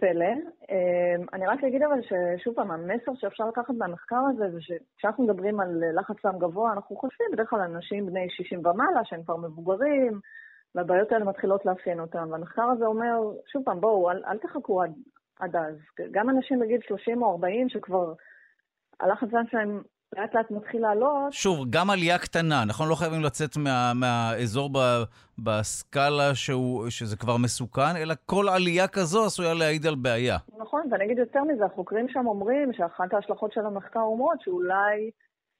פלא. 0.00 0.32
אמ, 0.70 1.26
אני 1.32 1.46
רק 1.46 1.64
אגיד 1.64 1.82
אבל 1.82 2.00
ששוב 2.02 2.54
פעם, 2.54 2.70
המסר 2.70 3.12
שאפשר 3.14 3.44
לקחת 3.48 3.74
מהמחקר 3.78 4.20
הזה 4.30 4.50
זה 4.50 4.60
שכשאנחנו 4.60 5.24
מדברים 5.24 5.60
על 5.60 5.82
לחץ 6.00 6.16
דם 6.26 6.38
גבוה, 6.38 6.72
אנחנו 6.72 6.96
חושבים 6.96 7.26
בדרך 7.32 7.50
כלל 7.50 7.60
אנשים 7.60 8.06
בני 8.06 8.30
60 8.30 8.66
ומעלה 8.66 9.04
שהם 9.04 9.22
כבר 9.22 9.36
מבוגרים, 9.36 10.20
והבעיות 10.74 11.12
האלה 11.12 11.24
מתחילות 11.24 11.66
לאפיין 11.66 12.00
אותם. 12.00 12.28
והמחקר 12.30 12.62
הזה 12.62 12.86
אומר, 12.86 13.18
שוב 13.52 13.62
פעם, 13.64 13.80
בואו, 13.80 14.10
אל, 14.10 14.24
אל 14.24 14.38
תחכו 14.38 14.82
עד, 14.82 14.92
עד 15.40 15.56
אז. 15.56 15.76
גם 16.10 16.30
אנשים 16.30 16.58
בגיל 16.58 16.80
30 16.80 17.22
או 17.22 17.30
40 17.30 17.68
שכבר 17.68 18.12
הלחץ 19.00 19.28
דם 19.28 19.44
שלהם 19.50 19.82
לאט 20.16 20.34
לאט 20.34 20.50
מתחיל 20.50 20.82
לעלות. 20.82 21.32
שוב, 21.32 21.66
גם 21.70 21.90
עלייה 21.90 22.18
קטנה, 22.18 22.64
נכון? 22.64 22.88
לא 22.88 22.94
חייבים 22.94 23.22
לצאת 23.22 23.56
מה, 23.56 23.92
מהאזור 23.94 24.70
ב, 24.72 24.78
בסקאלה 25.38 26.34
שהוא, 26.34 26.90
שזה 26.90 27.16
כבר 27.16 27.36
מסוכן, 27.36 27.96
אלא 27.96 28.14
כל 28.26 28.48
עלייה 28.48 28.88
כזו 28.88 29.24
עשויה 29.24 29.54
להעיד 29.54 29.86
על 29.86 29.94
בעיה. 29.94 30.36
נכון, 30.58 30.82
ואני 30.90 31.04
אגיד 31.04 31.18
יותר 31.18 31.42
מזה, 31.44 31.64
החוקרים 31.64 32.08
שם 32.08 32.26
אומרים 32.26 32.72
שאחת 32.72 33.14
ההשלכות 33.14 33.52
של 33.52 33.66
המחקר 33.66 34.00
אומרות 34.00 34.40
שאולי 34.40 35.10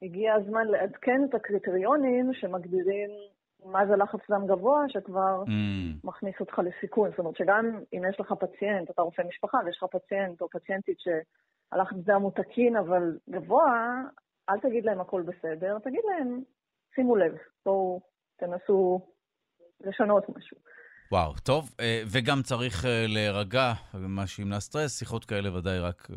הגיע 0.03 0.35
הזמן 0.35 0.67
לעדכן 0.67 1.21
את 1.29 1.35
הקריטריונים 1.35 2.31
שמגדירים 2.35 3.11
מה 3.65 3.87
זה 3.87 3.97
לחץ 3.97 4.21
דם 4.31 4.47
גבוה, 4.47 4.85
שכבר 4.89 5.43
mm. 5.47 5.51
מכניס 6.05 6.35
אותך 6.41 6.59
לסיכון. 6.59 7.11
זאת 7.11 7.19
אומרת 7.19 7.37
שגם 7.37 7.81
אם 7.93 8.03
יש 8.11 8.21
לך 8.21 8.33
פציינט, 8.33 8.91
אתה 8.91 9.03
רופא 9.03 9.23
משפחה 9.29 9.59
ויש 9.65 9.77
לך 9.77 9.85
פציינט 9.91 10.41
או 10.41 10.49
פציינטית 10.49 10.99
שהלחץ 11.01 11.97
דם 11.97 12.23
הוא 12.23 12.33
תקין 12.35 12.77
אבל 12.77 13.19
גבוה, 13.31 14.03
אל 14.51 14.61
תגיד 14.61 14.85
להם 14.85 15.01
הכל 15.01 15.23
בסדר, 15.23 15.79
תגיד 15.79 16.01
להם, 16.05 16.43
שימו 16.95 17.17
לב, 17.17 17.37
בואו 17.67 18.01
תנסו 18.37 19.01
לשנות 19.81 20.29
משהו. 20.37 20.57
וואו, 21.13 21.33
טוב, 21.45 21.75
אה, 21.81 22.03
וגם 22.13 22.43
צריך 22.43 22.85
אה, 22.85 23.05
להירגע 23.09 23.73
במה 23.95 24.27
שימנע 24.27 24.61
סטרס, 24.61 24.99
שיחות 24.99 25.25
כאלה 25.25 25.57
ודאי 25.57 25.79
רק 25.79 26.09
אה, 26.11 26.17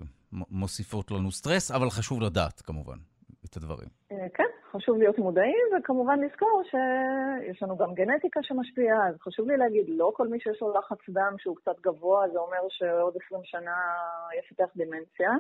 מוסיפות 0.52 1.12
לנו 1.12 1.32
סטרס, 1.32 1.72
אבל 1.72 1.90
חשוב 1.90 2.22
לדעת 2.22 2.62
כמובן 2.62 2.98
את 3.46 3.58
הדברים. 3.58 3.90
כן, 4.34 4.52
חשוב 4.72 4.98
להיות 4.98 5.18
מודעים, 5.20 5.66
וכמובן 5.78 6.20
לזכור 6.20 6.62
שיש 6.72 7.64
לנו 7.64 7.78
גם 7.78 7.94
גנטיקה 7.94 8.40
שמשפיעה, 8.44 9.08
אז 9.08 9.16
חשוב 9.22 9.50
לי 9.50 9.58
להגיד, 9.58 9.86
לא 9.90 10.12
כל 10.16 10.28
מי 10.28 10.40
שיש 10.40 10.62
לו 10.62 10.74
לחץ 10.78 11.10
דם 11.10 11.36
שהוא 11.38 11.56
קצת 11.56 11.80
גבוה, 11.82 12.30
זה 12.34 12.40
אומר 12.40 12.62
שעוד 12.70 13.14
20 13.26 13.42
שנה 13.44 13.76
יפתח 14.40 14.70
דמנציה. 14.76 15.32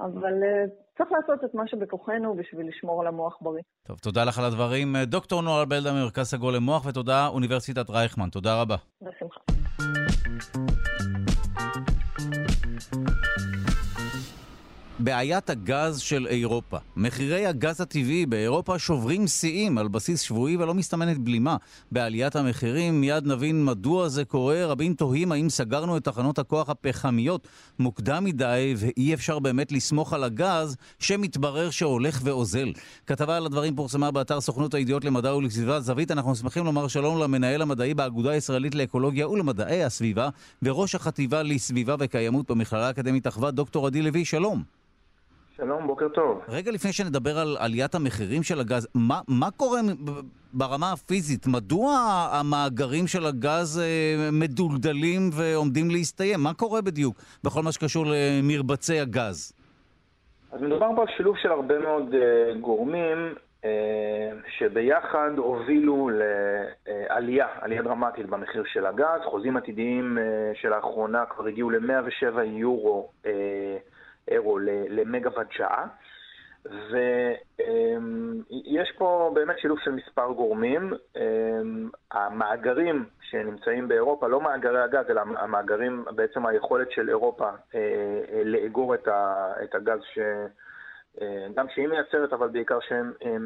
אבל 0.00 0.32
uh, 0.42 0.70
צריך 0.98 1.12
לעשות 1.12 1.44
את 1.44 1.54
מה 1.54 1.62
שבכוחנו 1.66 2.36
בשביל 2.36 2.68
לשמור 2.68 3.00
על 3.00 3.06
המוח 3.06 3.38
בריא. 3.40 3.62
טוב, 3.86 3.98
תודה 3.98 4.24
לך 4.24 4.38
על 4.38 4.44
הדברים. 4.44 4.96
דוקטור 5.06 5.42
נורה 5.42 5.64
בלדה 5.64 5.92
מרכז 5.92 6.26
סגול 6.26 6.56
למוח, 6.56 6.86
ותודה 6.86 7.26
אוניברסיטת 7.26 7.90
רייכמן. 7.90 8.28
תודה 8.30 8.60
רבה. 8.60 8.76
בשמחה. 9.02 9.40
בעיית 14.98 15.50
הגז 15.50 15.98
של 16.00 16.26
אירופה. 16.26 16.78
מחירי 16.96 17.46
הגז 17.46 17.80
הטבעי 17.80 18.26
באירופה 18.26 18.78
שוברים 18.78 19.26
שיאים 19.26 19.78
על 19.78 19.88
בסיס 19.88 20.20
שבועי 20.20 20.56
ולא 20.56 20.74
מסתמנת 20.74 21.18
בלימה 21.18 21.56
בעליית 21.92 22.36
המחירים. 22.36 23.00
מיד 23.00 23.26
נבין 23.26 23.64
מדוע 23.64 24.08
זה 24.08 24.24
קורה. 24.24 24.66
רבים 24.66 24.94
תוהים 24.94 25.32
האם 25.32 25.50
סגרנו 25.50 25.96
את 25.96 26.04
תחנות 26.04 26.38
הכוח 26.38 26.68
הפחמיות 26.70 27.48
מוקדם 27.78 28.24
מדי 28.24 28.74
ואי 28.76 29.14
אפשר 29.14 29.38
באמת 29.38 29.72
לסמוך 29.72 30.12
על 30.12 30.24
הגז 30.24 30.76
שמתברר 30.98 31.70
שהולך 31.70 32.20
ואוזל. 32.24 32.72
כתבה 33.06 33.36
על 33.36 33.46
הדברים 33.46 33.76
פורסמה 33.76 34.10
באתר 34.10 34.40
סוכנות 34.40 34.74
הידיעות 34.74 35.04
למדע 35.04 35.34
ולסביבה 35.34 35.80
זווית. 35.80 36.10
אנחנו 36.10 36.36
שמחים 36.36 36.64
לומר 36.64 36.88
שלום 36.88 37.18
למנהל 37.18 37.62
המדעי 37.62 37.94
באגודה 37.94 38.30
הישראלית 38.30 38.74
לאקולוגיה 38.74 39.28
ולמדעי 39.28 39.84
הסביבה 39.84 40.28
וראש 40.62 40.94
החטיבה 40.94 41.42
לסביבה 41.42 41.96
וקיימות 41.98 42.50
במכללה 42.50 42.86
האקדמית 42.86 43.26
אחווה, 43.26 43.50
דוקטור. 43.50 43.90
שלום, 45.56 45.86
בוקר 45.86 46.08
טוב. 46.08 46.40
רגע 46.48 46.70
לפני 46.70 46.92
שנדבר 46.92 47.38
על 47.38 47.56
עליית 47.60 47.94
המחירים 47.94 48.42
של 48.42 48.60
הגז, 48.60 48.88
מה, 48.94 49.20
מה 49.28 49.50
קורה 49.56 49.80
ברמה 50.52 50.92
הפיזית? 50.92 51.46
מדוע 51.46 51.90
המאגרים 52.32 53.06
של 53.06 53.26
הגז 53.26 53.80
אה, 53.82 54.28
מדולדלים 54.32 55.30
ועומדים 55.32 55.90
להסתיים? 55.90 56.40
מה 56.40 56.54
קורה 56.54 56.82
בדיוק 56.82 57.16
בכל 57.44 57.62
מה 57.62 57.72
שקשור 57.72 58.04
למרבצי 58.06 59.00
הגז? 59.00 59.52
אז 60.52 60.62
מדובר 60.62 60.90
פה 60.96 61.02
על 61.02 61.08
שילוב 61.16 61.36
של 61.42 61.48
הרבה 61.48 61.78
מאוד 61.78 62.14
uh, 62.14 62.58
גורמים 62.60 63.34
uh, 63.62 63.66
שביחד 64.58 65.30
הובילו 65.36 66.10
לעלייה, 66.10 67.46
עלייה 67.60 67.82
דרמטית 67.82 68.26
במחיר 68.26 68.62
של 68.66 68.86
הגז. 68.86 69.20
חוזים 69.24 69.56
עתידיים 69.56 70.18
uh, 70.18 70.60
שלאחרונה 70.60 71.24
כבר 71.26 71.46
הגיעו 71.46 71.70
ל-107 71.70 72.42
יורו. 72.42 73.10
Uh, 73.24 73.28
אירו 74.28 74.58
למגוואט 74.88 75.52
שעה. 75.52 75.86
ויש 76.64 78.92
פה 78.98 79.30
באמת 79.34 79.58
שילוב 79.58 79.78
של 79.84 79.90
מספר 79.90 80.32
גורמים. 80.32 80.92
המאגרים 82.12 83.04
שנמצאים 83.20 83.88
באירופה, 83.88 84.28
לא 84.28 84.40
מאגרי 84.40 84.82
הגז, 84.82 85.10
אלא 85.10 85.20
המאגרים, 85.20 86.04
בעצם 86.14 86.46
היכולת 86.46 86.90
של 86.90 87.08
אירופה 87.08 87.50
אה, 87.74 88.42
לאגור 88.44 88.94
את 88.94 89.74
הגז 89.74 90.00
שגם 90.14 91.66
שהיא 91.74 91.88
מייצרת, 91.88 92.32
אבל 92.32 92.48
בעיקר 92.48 92.78
שהיא 92.80 93.38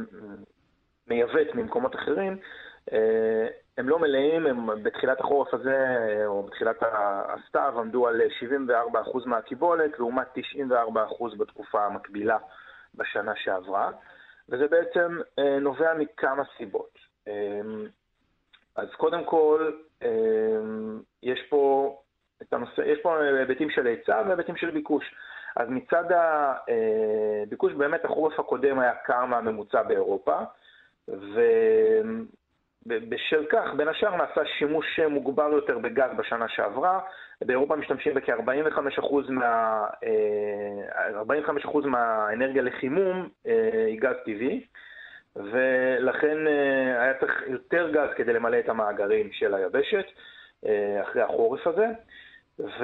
מייבאת 1.09 1.55
ממקומות 1.55 1.95
אחרים, 1.95 2.33
אה, 2.33 2.39
הם 3.79 3.89
לא 3.89 3.99
מלאים, 3.99 4.47
הם 4.47 4.83
בתחילת 4.83 5.21
החורף 5.21 5.55
הזה, 5.55 5.87
או 6.27 6.43
בתחילת 6.43 6.77
הסתיו, 7.29 7.75
עמדו 7.79 8.09
על 8.09 8.21
74% 8.71 9.27
מהקיבולת, 9.27 9.99
לעומת 9.99 10.27
94% 10.73 11.37
בתקופה 11.39 11.87
המקבילה 11.87 12.39
בשנה 12.95 13.33
שעברה, 13.37 13.91
וזה 14.49 14.69
בעצם 14.69 15.19
אה, 15.39 15.59
נובע 15.59 15.95
מכמה 15.95 16.43
סיבות. 16.57 16.99
אה, 17.29 17.61
אז 18.77 18.89
קודם 18.97 19.25
כל, 19.25 19.73
יש 21.23 21.41
פה, 21.49 21.95
הנושא, 22.53 22.81
יש 22.81 22.99
פה 23.03 23.23
היבטים 23.23 23.71
של 23.71 23.87
היצע 23.87 24.23
והיבטים 24.27 24.57
של 24.57 24.71
ביקוש. 24.71 25.15
אז 25.57 25.69
מצד 25.69 26.05
הביקוש, 27.43 27.73
באמת 27.73 28.05
החורף 28.05 28.41
הקודם 28.41 28.79
היה 28.79 28.95
קר 28.95 29.25
מהממוצע 29.25 29.83
באירופה, 29.83 30.39
ו... 31.09 31.41
בשל 32.87 33.45
כך, 33.51 33.75
בין 33.77 33.89
השאר, 33.89 34.17
נעשה 34.17 34.41
שימוש 34.59 35.01
מוגבר 35.01 35.49
יותר 35.53 35.79
בגז 35.79 36.11
בשנה 36.17 36.49
שעברה. 36.49 37.01
באירופה 37.45 37.77
משתמשים 37.77 38.15
בכ-45% 38.15 39.15
מה, 39.29 39.85
45% 40.05 40.07
אה, 41.85 41.87
מהאנרגיה 41.87 42.63
לחימום 42.63 43.29
אה, 43.47 43.85
היא 43.87 44.01
גז 44.01 44.17
טבעי, 44.25 44.67
ולכן 45.37 46.47
אה, 46.47 47.03
היה 47.03 47.15
צריך 47.15 47.43
יותר 47.47 47.91
גז 47.91 48.09
כדי 48.17 48.33
למלא 48.33 48.59
את 48.59 48.69
המאגרים 48.69 49.33
של 49.33 49.55
היבשת 49.55 50.07
אחרי 51.03 51.23
החורף 51.23 51.67
הזה. 51.67 51.87
ויש 52.59 52.81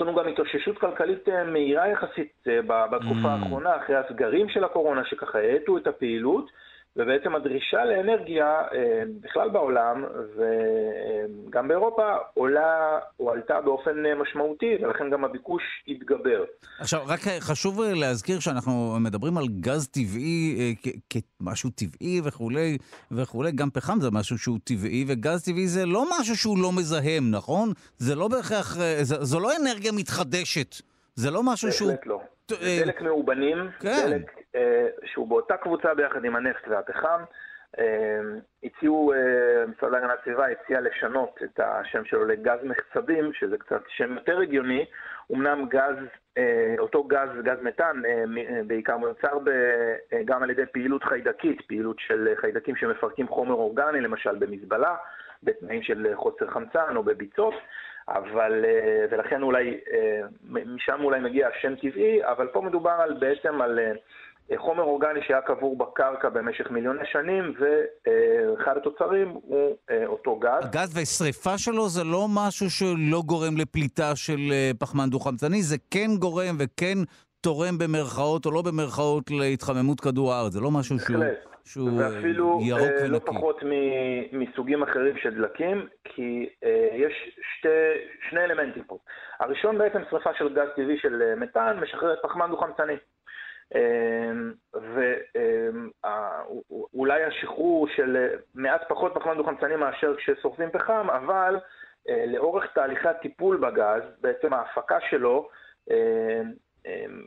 לנו 0.00 0.14
גם 0.14 0.28
התאוששות 0.28 0.78
כלכלית 0.78 1.28
מהירה 1.28 1.88
יחסית 1.88 2.44
בתקופה 2.66 3.24
mm. 3.24 3.28
האחרונה, 3.28 3.76
אחרי 3.76 3.96
הסגרים 3.96 4.48
של 4.48 4.64
הקורונה, 4.64 5.04
שככה 5.04 5.38
האטו 5.38 5.78
את 5.78 5.86
הפעילות. 5.86 6.50
ובעצם 6.96 7.34
הדרישה 7.34 7.84
לאנרגיה 7.84 8.46
אה, 8.46 9.02
בכלל 9.20 9.48
בעולם 9.48 10.04
וגם 10.36 11.68
באירופה 11.68 12.16
עולה 12.34 12.98
או 13.20 13.30
עלתה 13.30 13.60
באופן 13.60 14.06
אה, 14.06 14.14
משמעותי 14.14 14.76
ולכן 14.82 15.10
גם 15.10 15.24
הביקוש 15.24 15.62
יתגבר. 15.86 16.44
עכשיו, 16.80 17.00
רק 17.06 17.20
חשוב 17.40 17.80
להזכיר 17.82 18.40
שאנחנו 18.40 18.96
מדברים 19.00 19.38
על 19.38 19.44
גז 19.60 19.88
טבעי 19.88 20.56
אה, 20.58 20.90
כמשהו 21.10 21.70
טבעי 21.70 22.20
וכולי 22.24 22.78
וכולי, 23.10 23.52
גם 23.52 23.70
פחם 23.70 24.00
זה 24.00 24.10
משהו 24.12 24.38
שהוא 24.38 24.58
טבעי 24.64 25.04
וגז 25.08 25.44
טבעי 25.44 25.66
זה 25.66 25.86
לא 25.86 26.04
משהו 26.20 26.36
שהוא 26.36 26.58
לא 26.58 26.72
מזהם, 26.72 27.30
נכון? 27.30 27.72
זה 27.98 28.14
לא 28.14 28.28
בהכרח, 28.28 28.76
זו 29.02 29.40
לא 29.40 29.50
אנרגיה 29.56 29.92
מתחדשת. 29.92 30.74
זה 31.14 31.30
לא 31.30 31.42
משהו 31.42 31.72
שהוא... 31.72 31.90
בהחלט 31.90 32.06
לא. 32.06 32.20
דלק 32.50 33.02
מאובנים, 33.02 33.56
כן. 33.80 34.06
דלק 34.06 34.28
אה, 34.28 34.37
שהוא 35.04 35.28
באותה 35.28 35.56
קבוצה 35.56 35.94
ביחד 35.94 36.24
עם 36.24 36.36
הנפט 36.36 36.68
והפחם. 36.68 37.22
אה, 37.78 38.20
הציעו, 38.64 39.12
אה, 39.12 39.66
משרד 39.66 39.92
להגנת 39.92 40.18
הסביבה 40.20 40.46
הציע 40.48 40.80
לשנות 40.80 41.40
את 41.44 41.60
השם 41.60 42.04
שלו 42.04 42.24
לגז 42.24 42.58
מחצבים, 42.64 43.32
שזה 43.32 43.58
קצת 43.58 43.82
שם 43.88 44.14
יותר 44.14 44.38
הגיוני. 44.38 44.84
אמנם 45.32 45.68
גז, 45.68 45.96
אותו 46.78 47.04
גז, 47.04 47.28
גז 47.42 47.58
מתאן, 47.62 48.02
בעיקר 48.66 48.96
מיוצר 48.96 49.38
גם 50.24 50.42
על 50.42 50.50
ידי 50.50 50.66
פעילות 50.66 51.04
חיידקית, 51.04 51.60
פעילות 51.60 51.96
של 51.98 52.28
חיידקים 52.36 52.76
שמפרקים 52.76 53.28
חומר 53.28 53.54
אורגני, 53.54 54.00
למשל 54.00 54.38
במזבלה, 54.38 54.96
בתנאים 55.42 55.82
של 55.82 56.06
חוסר 56.14 56.46
חמצן 56.46 56.96
או 56.96 57.02
בביצות. 57.02 57.54
אבל, 58.08 58.64
ולכן 59.10 59.42
אולי, 59.42 59.80
משם 60.44 61.04
אולי 61.04 61.20
מגיע 61.20 61.48
השם 61.48 61.74
טבעי, 61.74 62.24
אבל 62.24 62.46
פה 62.46 62.60
מדובר 62.60 62.90
על, 62.90 63.12
בעצם 63.12 63.62
על 63.62 63.78
חומר 64.56 64.82
אורגני 64.82 65.20
שהיה 65.26 65.40
קבור 65.40 65.78
בקרקע 65.78 66.28
במשך 66.28 66.70
מיליוני 66.70 67.04
שנים, 67.12 67.54
ואחד 67.58 68.76
התוצרים 68.76 69.28
הוא 69.28 69.76
אה, 69.90 70.06
אותו 70.06 70.36
גז. 70.36 70.64
הגז 70.64 70.98
ושריפה 70.98 71.58
שלו 71.58 71.88
זה 71.88 72.04
לא 72.04 72.26
משהו 72.34 72.70
שלא 72.70 73.22
גורם 73.26 73.56
לפליטה 73.56 74.16
של 74.16 74.38
אה, 74.52 74.70
פחמן 74.78 75.10
דו-חמצני, 75.10 75.62
זה 75.62 75.76
כן 75.90 76.10
גורם 76.18 76.56
וכן 76.58 76.98
תורם 77.40 77.78
במרכאות 77.78 78.46
או 78.46 78.50
לא 78.50 78.62
במרכאות 78.62 79.30
להתחממות 79.30 80.00
כדור 80.00 80.32
הארץ, 80.32 80.52
זה 80.52 80.60
לא 80.60 80.70
משהו 80.70 80.98
שהוא... 80.98 81.24
שהוא 81.64 81.90
ואפילו 81.98 82.58
ירוק 82.62 82.82
אה, 82.82 82.96
ונקי. 83.00 83.08
לא 83.08 83.18
פחות 83.18 83.60
מסוגים 84.32 84.82
אחרים 84.82 85.16
של 85.22 85.34
דלקים, 85.34 85.86
כי 86.04 86.48
אה, 86.64 86.88
יש 86.92 87.38
שתי, 87.58 87.68
שני 88.30 88.40
אלמנטים 88.40 88.84
פה. 88.84 88.98
הראשון 89.40 89.78
בעצם 89.78 89.98
שריפה 90.10 90.30
של 90.38 90.54
גז 90.54 90.68
טבעי 90.76 90.98
של 90.98 91.34
מתאן 91.36 91.80
משחררת 91.82 92.18
פחמן 92.22 92.50
דו-חמצני. 92.50 92.94
אמ, 93.74 94.52
ואולי 96.94 97.24
השחרור 97.24 97.88
של 97.88 98.28
מעט 98.54 98.88
פחות 98.88 99.14
פחמן 99.14 99.36
דו-חמצני 99.36 99.76
מאשר 99.76 100.16
כששורפים 100.16 100.70
פחם, 100.70 101.06
אבל 101.10 101.56
אה, 102.08 102.24
לאורך 102.26 102.66
תהליכי 102.74 103.08
הטיפול 103.08 103.56
בגז, 103.56 104.02
בעצם 104.20 104.52
ההפקה 104.52 104.98
שלו, 105.10 105.48
אה, 105.90 106.40
אמ, 106.86 107.24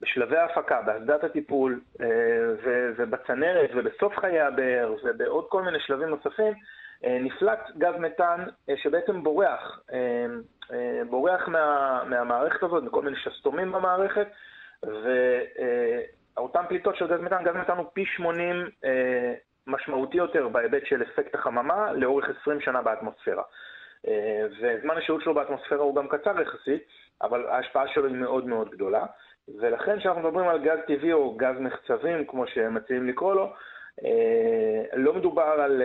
בשלבי 0.00 0.36
ההפקה, 0.36 0.82
באסדת 0.82 1.24
הטיפול 1.24 1.80
אה, 2.00 2.06
ובצנרת 2.96 3.70
ובסוף 3.74 4.16
חיי 4.16 4.40
הבאר 4.40 4.94
ובעוד 5.04 5.46
כל 5.48 5.62
מיני 5.62 5.80
שלבים 5.80 6.08
נוספים, 6.08 6.52
נפלט 7.06 7.70
גז 7.78 7.94
מתאן 7.98 8.44
שבעצם 8.76 9.22
בורח, 9.22 9.80
בורח 11.10 11.48
מה, 11.48 12.02
מהמערכת 12.04 12.62
הזאת, 12.62 12.82
מכל 12.82 13.02
מיני 13.02 13.16
שסתומים 13.16 13.72
במערכת, 13.72 14.26
ואותן 16.36 16.60
פליטות 16.68 16.96
של 16.96 17.06
גז 17.06 17.20
מתאן, 17.20 17.44
גז 17.44 17.54
מתאן 17.56 17.76
הוא 17.76 17.86
פי 17.92 18.04
80 18.16 18.56
אה, 18.84 19.34
משמעותי 19.66 20.16
יותר 20.16 20.48
בהיבט 20.48 20.86
של 20.86 21.02
אפקט 21.02 21.34
החממה 21.34 21.92
לאורך 21.92 22.24
20 22.40 22.60
שנה 22.60 22.82
באטמוספירה. 22.82 23.42
אה, 24.08 24.46
וזמן 24.50 24.96
השהות 24.96 25.22
שלו 25.22 25.34
באטמוספירה 25.34 25.82
הוא 25.82 25.96
גם 25.96 26.08
קצר 26.08 26.40
יחסית, 26.40 26.82
אבל 27.22 27.46
ההשפעה 27.46 27.84
שלו 27.94 28.06
היא 28.06 28.16
מאוד 28.16 28.46
מאוד 28.46 28.70
גדולה. 28.70 29.06
ולכן 29.60 29.98
כשאנחנו 29.98 30.20
מדברים 30.20 30.48
על 30.48 30.64
גז 30.64 30.78
טבעי 30.86 31.12
או 31.12 31.36
גז 31.36 31.54
מחצבים, 31.60 32.26
כמו 32.26 32.46
שמציעים 32.46 33.08
לקרוא 33.08 33.34
לו, 33.34 33.52
אה, 34.04 34.96
לא 34.96 35.14
מדובר 35.14 35.42
על 35.42 35.82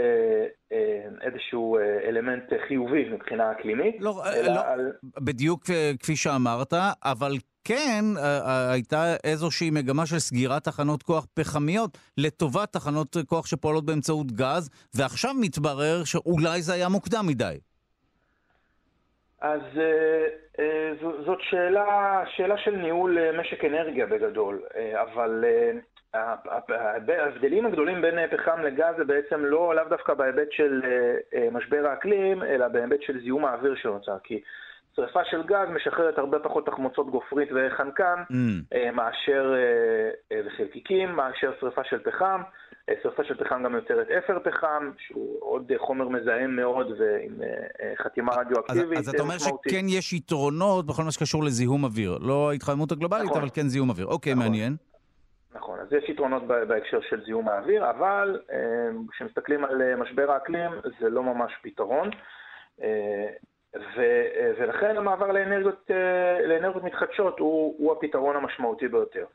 איזשהו 1.22 1.78
אלמנט 1.78 2.54
חיובי 2.68 3.10
מבחינה 3.10 3.52
אקלימית, 3.52 3.95
לא, 4.00 4.22
אלא 4.36 4.54
לא, 4.54 4.62
על... 4.66 4.91
בדיוק 5.04 5.64
כפי 6.00 6.16
שאמרת, 6.16 6.74
אבל 7.04 7.32
כן 7.70 8.03
הייתה 8.72 9.03
איזושהי 9.24 9.70
מגמה 9.72 10.05
של 10.05 10.20
סגירת 10.20 10.63
תחנות 10.63 11.03
כוח 11.03 11.26
פחמיות 11.34 11.97
לטובת 12.17 12.74
תחנות 12.74 13.17
כוח 13.28 13.45
שפועלות 13.45 13.86
באמצעות 13.86 14.32
גז, 14.32 14.70
ועכשיו 14.97 15.32
מתברר 15.41 16.03
שאולי 16.03 16.61
זה 16.61 16.74
היה 16.74 16.89
מוקדם 16.89 17.26
מדי. 17.28 17.57
אז 19.41 19.61
אה, 20.59 20.91
זאת 21.26 21.38
שאלה, 21.41 22.24
שאלה 22.36 22.57
של 22.57 22.76
ניהול 22.76 23.17
משק 23.39 23.65
אנרגיה 23.65 24.05
בגדול, 24.05 24.61
אבל 24.93 25.45
ההבדלים 26.13 27.65
הגדולים 27.65 28.01
בין 28.01 28.15
פחם 28.32 28.61
לגז 28.61 28.95
זה 28.97 29.05
בעצם 29.05 29.45
לא 29.45 29.76
לאו 29.76 29.84
דווקא 29.89 30.13
בהיבט 30.13 30.51
של 30.51 30.82
משבר 31.51 31.88
האקלים, 31.88 32.43
אלא 32.43 32.67
בהיבט 32.67 33.01
של 33.01 33.22
זיהום 33.22 33.45
האוויר 33.45 33.76
שנוצר. 33.76 34.17
כי 34.24 34.41
שריפה 35.00 35.20
של 35.26 35.43
גז 35.43 35.70
משחררת 35.76 36.18
הרבה 36.18 36.39
פחות 36.39 36.66
תחמוצות 36.66 37.10
גופרית 37.10 37.50
וחנקן 37.56 38.24
mm. 38.32 38.91
מאשר 38.93 39.54
וחלקיקים, 40.45 41.10
מאשר 41.12 41.52
שריפה 41.60 41.84
של 41.84 42.00
פחם. 42.00 42.41
שריפה 43.04 43.24
של 43.24 43.43
פחם 43.43 43.64
גם 43.64 43.76
יוצרת 43.76 44.08
אפר 44.12 44.39
פחם, 44.39 44.91
שהוא 44.97 45.38
עוד 45.39 45.72
חומר 45.78 46.10
מזהם 46.10 46.56
מאוד 46.56 46.88
ועם 47.00 47.34
חתימה 48.04 48.32
רדיואקטיבית. 48.32 48.97
אז, 48.97 49.10
אז 49.10 49.10
אתה 49.10 49.24
אומר 49.24 49.38
שכן 49.38 49.86
יש 49.88 50.14
יתרונות 50.14 50.86
בכל 50.86 51.04
מה 51.04 51.12
שקשור 51.12 51.43
לזיהום 51.43 51.84
אוויר. 51.84 52.18
לא 52.22 52.50
ההתחממות 52.52 52.91
הגלובלית, 52.91 53.26
נכון. 53.26 53.38
אבל 53.38 53.50
כן 53.54 53.68
זיהום 53.68 53.89
אוויר. 53.89 54.08
אוקיי, 54.08 54.34
נכון. 54.34 54.45
מעניין. 54.45 54.76
נכון, 55.56 55.80
אז 55.80 55.93
יש 55.93 56.10
יתרונות 56.10 56.47
בהקשר 56.47 57.00
של 57.10 57.22
זיהום 57.26 57.50
האוויר, 57.50 57.89
אבל 57.89 58.39
כשמסתכלים 59.12 59.66
על 59.66 59.95
משבר 59.95 60.32
האקלים 60.32 60.72
זה 61.00 61.10
לא 61.10 61.24
ממש 61.24 61.52
פתרון. 61.62 62.10
ו- 63.76 64.51
ולכן 64.57 64.97
המעבר 64.97 65.32
לאנרגיות, 65.32 65.91
לאנרגיות 66.45 66.84
מתחדשות 66.84 67.39
הוא, 67.39 67.76
הוא 67.78 67.91
הפתרון 67.91 68.36
המשמעותי 68.36 68.88
ביותר. 68.88 69.26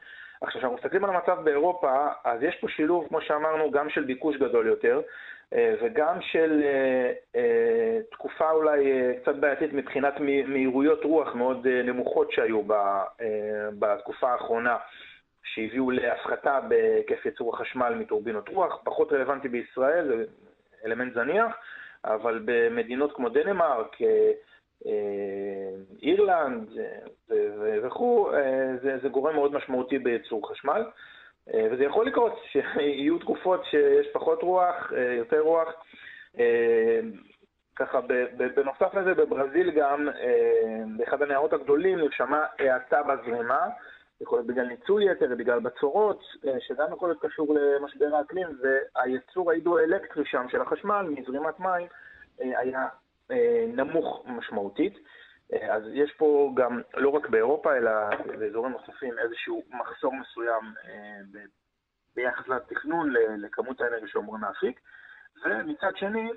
עכשיו, 0.40 0.60
כשאנחנו 0.60 0.76
מסתכלים 0.76 1.04
על 1.04 1.10
המצב 1.10 1.44
באירופה, 1.44 2.08
אז 2.24 2.42
יש 2.42 2.56
פה 2.60 2.68
שילוב, 2.68 3.08
כמו 3.08 3.20
שאמרנו, 3.20 3.70
גם 3.70 3.90
של 3.90 4.04
ביקוש 4.04 4.36
גדול 4.36 4.66
יותר, 4.66 5.00
וגם 5.52 6.20
של 6.20 6.62
תקופה 8.10 8.50
אולי 8.50 8.84
קצת 9.22 9.34
בעייתית 9.34 9.72
מבחינת 9.72 10.20
מהירויות 10.46 11.04
רוח 11.04 11.34
מאוד 11.34 11.68
נמוכות 11.68 12.32
שהיו 12.32 12.62
בתקופה 13.78 14.32
האחרונה. 14.32 14.76
שהביאו 15.46 15.90
להפחתה 15.90 16.60
בהיקף 16.68 17.26
ייצור 17.26 17.54
החשמל 17.54 17.94
מטורבינות 17.94 18.48
רוח, 18.48 18.80
פחות 18.84 19.12
רלוונטי 19.12 19.48
בישראל, 19.48 20.06
זה 20.06 20.24
אלמנט 20.86 21.14
זניח, 21.14 21.56
אבל 22.04 22.40
במדינות 22.44 23.12
כמו 23.12 23.28
דנמרק, 23.28 23.96
אה, 24.86 25.70
אירלנד 26.02 26.68
וכו', 27.82 28.32
אה, 28.32 28.76
זה, 28.82 28.98
זה 29.02 29.08
גורם 29.08 29.34
מאוד 29.34 29.52
משמעותי 29.52 29.98
בייצור 29.98 30.50
חשמל. 30.50 30.84
אה, 31.54 31.66
וזה 31.70 31.84
יכול 31.84 32.06
לקרות 32.06 32.40
שיהיו 32.52 33.18
תקופות 33.18 33.64
שיש 33.64 34.06
פחות 34.12 34.42
רוח, 34.42 34.92
יותר 35.18 35.40
רוח. 35.40 35.68
ככה, 37.76 38.00
בנוסף 38.56 38.94
לזה, 38.94 39.14
בברזיל 39.14 39.70
גם, 39.70 40.08
באחד 40.96 41.22
הנהרות 41.22 41.52
הגדולים 41.52 41.98
נרשמה 41.98 42.44
האטה 42.58 43.02
בזרימה. 43.02 43.60
יכול 44.20 44.38
להיות 44.38 44.46
בגלל 44.46 44.66
ניצול 44.66 45.02
יתר, 45.02 45.34
בגלל 45.38 45.60
בצורות, 45.60 46.20
אה, 46.46 46.60
שגם 46.60 46.92
יכול 46.92 47.08
להיות 47.08 47.22
קשור 47.22 47.54
למשבר 47.54 48.16
האקלים, 48.16 48.48
והייצור 48.62 49.50
ההידרואלקטרי 49.50 50.24
שם 50.26 50.46
של 50.48 50.60
החשמל 50.60 51.02
מזרימת 51.02 51.60
מים 51.60 51.86
אה, 52.40 52.58
היה 52.58 52.86
אה, 53.30 53.64
נמוך 53.68 54.24
משמעותית. 54.26 54.98
אז 55.70 55.82
יש 55.92 56.12
פה 56.12 56.52
גם, 56.56 56.80
לא 56.94 57.08
רק 57.08 57.28
באירופה, 57.28 57.76
אלא 57.76 57.90
באזורים 58.38 58.72
נוספים, 58.72 59.18
איזשהו 59.18 59.62
מחסור 59.70 60.12
מסוים 60.12 60.74
ביחס 62.16 62.48
לתכנון, 62.48 63.12
לכמות 63.38 63.80
האנרגיה 63.80 64.08
שאומרים 64.08 64.42
להפיק. 64.42 64.80
ומצד 65.44 65.96
שני, 65.96 66.30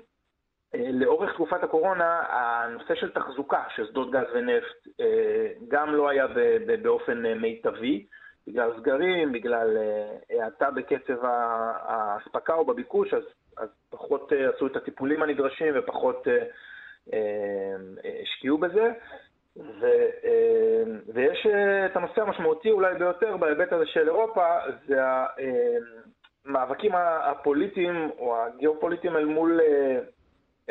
לאורך 0.74 1.32
תקופת 1.32 1.62
הקורונה, 1.62 2.22
הנושא 2.28 2.94
של 2.94 3.10
תחזוקה 3.12 3.62
של 3.76 3.86
שדות 3.86 4.10
גז 4.10 4.26
ונפט 4.34 4.88
אה, 5.00 5.52
גם 5.68 5.94
לא 5.94 6.08
היה 6.08 6.26
באופן 6.82 7.26
אה, 7.26 7.34
מיטבי, 7.34 8.06
בגלל 8.46 8.70
סגרים, 8.80 9.32
בגלל 9.32 9.76
האטה 10.30 10.70
בקצב 10.70 11.24
האספקה 11.24 12.54
או 12.54 12.64
בביקוש, 12.64 13.14
אז, 13.14 13.22
אז 13.56 13.68
פחות 13.90 14.32
עשו 14.54 14.66
את 14.66 14.76
הטיפולים 14.76 15.22
הנדרשים 15.22 15.74
ופחות 15.76 16.26
השקיעו 18.22 18.58
בזה. 18.58 18.92
ו, 19.56 19.86
ויש 21.14 21.46
את 21.86 21.96
הנושא 21.96 22.22
המשמעותי 22.22 22.70
אולי 22.70 22.94
ביותר 22.94 23.36
בהיבט 23.36 23.72
הזה 23.72 23.86
של 23.86 24.08
אירופה, 24.08 24.58
זה 24.86 25.00
המאבקים 26.44 26.92
הפוליטיים 26.94 28.10
או 28.18 28.36
הגיאופוליטיים 28.36 29.16
אל 29.16 29.24
מול 29.24 29.60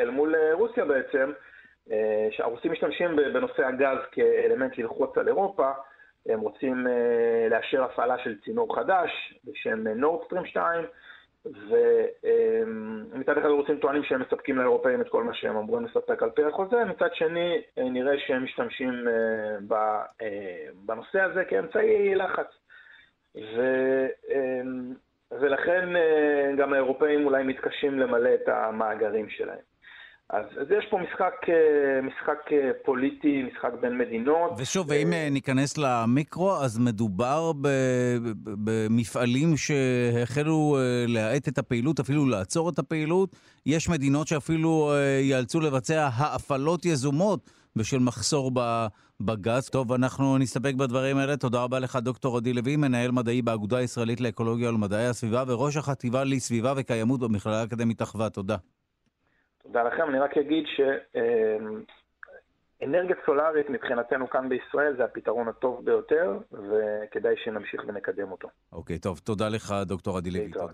אל 0.00 0.10
מול 0.10 0.34
אה, 0.34 0.54
רוסיה 0.54 0.84
בעצם, 0.84 1.32
אה, 1.92 2.28
שהרוסים 2.30 2.72
משתמשים 2.72 3.16
בנושא 3.16 3.66
הגז 3.66 3.98
כאלמנט 4.12 4.78
ללחוץ 4.78 5.18
על 5.18 5.28
אירופה, 5.28 5.70
הם 6.26 6.40
רוצים 6.40 6.86
אה, 6.86 7.48
לאשר 7.50 7.84
הפעלה 7.84 8.18
של 8.18 8.40
צינור 8.44 8.76
חדש 8.76 9.40
בשם 9.44 9.88
נורדסטרים 9.88 10.46
2, 10.46 10.84
ומצד 11.44 13.38
אחד 13.38 13.46
הרוסים 13.46 13.78
טוענים 13.78 14.04
שהם 14.04 14.20
מספקים 14.20 14.58
לאירופאים 14.58 15.00
את 15.00 15.08
כל 15.08 15.24
מה 15.24 15.34
שהם 15.34 15.56
אמורים 15.56 15.84
לספק 15.84 16.22
על 16.22 16.30
פי 16.30 16.44
החוזה, 16.44 16.84
מצד 16.84 17.14
שני 17.14 17.62
נראה 17.76 18.18
שהם 18.18 18.44
משתמשים 18.44 18.92
בנושא 20.86 21.20
הזה 21.20 21.44
כאמצעי 21.44 22.14
לחץ. 22.14 22.46
ו... 23.36 23.62
ולכן 25.30 25.88
גם 26.58 26.72
האירופאים 26.72 27.26
אולי 27.26 27.42
מתקשים 27.42 27.98
למלא 27.98 28.34
את 28.34 28.48
המאגרים 28.48 29.28
שלהם. 29.28 29.58
אז, 30.30 30.44
אז 30.60 30.66
יש 30.78 30.86
פה 30.90 30.98
משחק, 30.98 31.34
אה, 31.48 32.02
משחק 32.02 32.52
אה, 32.52 32.70
פוליטי, 32.84 33.42
משחק 33.42 33.70
בין 33.80 33.98
מדינות. 33.98 34.50
ושוב, 34.58 34.86
ואם 34.90 35.12
אה, 35.12 35.28
ניכנס 35.30 35.78
למיקרו, 35.78 36.56
אז 36.56 36.78
מדובר 36.78 37.52
במפעלים 38.44 39.56
שהחלו 39.56 40.76
להאט 41.08 41.48
את 41.48 41.58
הפעילות, 41.58 42.00
אפילו 42.00 42.26
לעצור 42.26 42.68
את 42.68 42.78
הפעילות. 42.78 43.36
יש 43.66 43.88
מדינות 43.88 44.28
שאפילו 44.28 44.92
ייאלצו 45.20 45.60
לבצע 45.60 46.08
האפלות 46.14 46.84
יזומות 46.84 47.50
בשל 47.76 47.98
מחסור 47.98 48.52
בגז. 49.20 49.68
טוב, 49.68 49.92
אנחנו 49.92 50.38
נסתפק 50.38 50.74
בדברים 50.74 51.16
האלה. 51.16 51.36
תודה 51.36 51.62
רבה 51.62 51.78
לך, 51.78 51.96
דוקטור 51.96 52.36
עדי 52.36 52.52
לוי, 52.52 52.76
מנהל 52.76 53.10
מדעי 53.10 53.42
באגודה 53.42 53.76
הישראלית 53.76 54.20
לאקולוגיה 54.20 54.68
ולמדעי 54.68 55.06
הסביבה, 55.06 55.44
וראש 55.46 55.76
החטיבה 55.76 56.24
לסביבה 56.24 56.72
וקיימות 56.76 57.20
במכללה 57.20 57.60
האקדמית 57.60 58.02
אחווה. 58.02 58.30
תודה. 58.30 58.56
תודה 59.72 59.82
לכם. 59.82 60.10
אני 60.10 60.18
רק 60.18 60.36
אגיד 60.36 60.64
שאנרגיה 62.80 63.16
סולארית 63.26 63.70
מבחינתנו 63.70 64.30
כאן 64.30 64.48
בישראל 64.48 64.96
זה 64.96 65.04
הפתרון 65.04 65.48
הטוב 65.48 65.84
ביותר, 65.84 66.38
וכדאי 66.52 67.34
שנמשיך 67.44 67.82
ונקדם 67.88 68.32
אותו. 68.32 68.48
אוקיי, 68.72 68.96
okay, 68.96 69.00
טוב. 69.00 69.18
תודה 69.18 69.48
לך, 69.48 69.74
דוקטור 69.86 70.16
עדי 70.16 70.30
לוי. 70.30 70.50
תודה. 70.50 70.72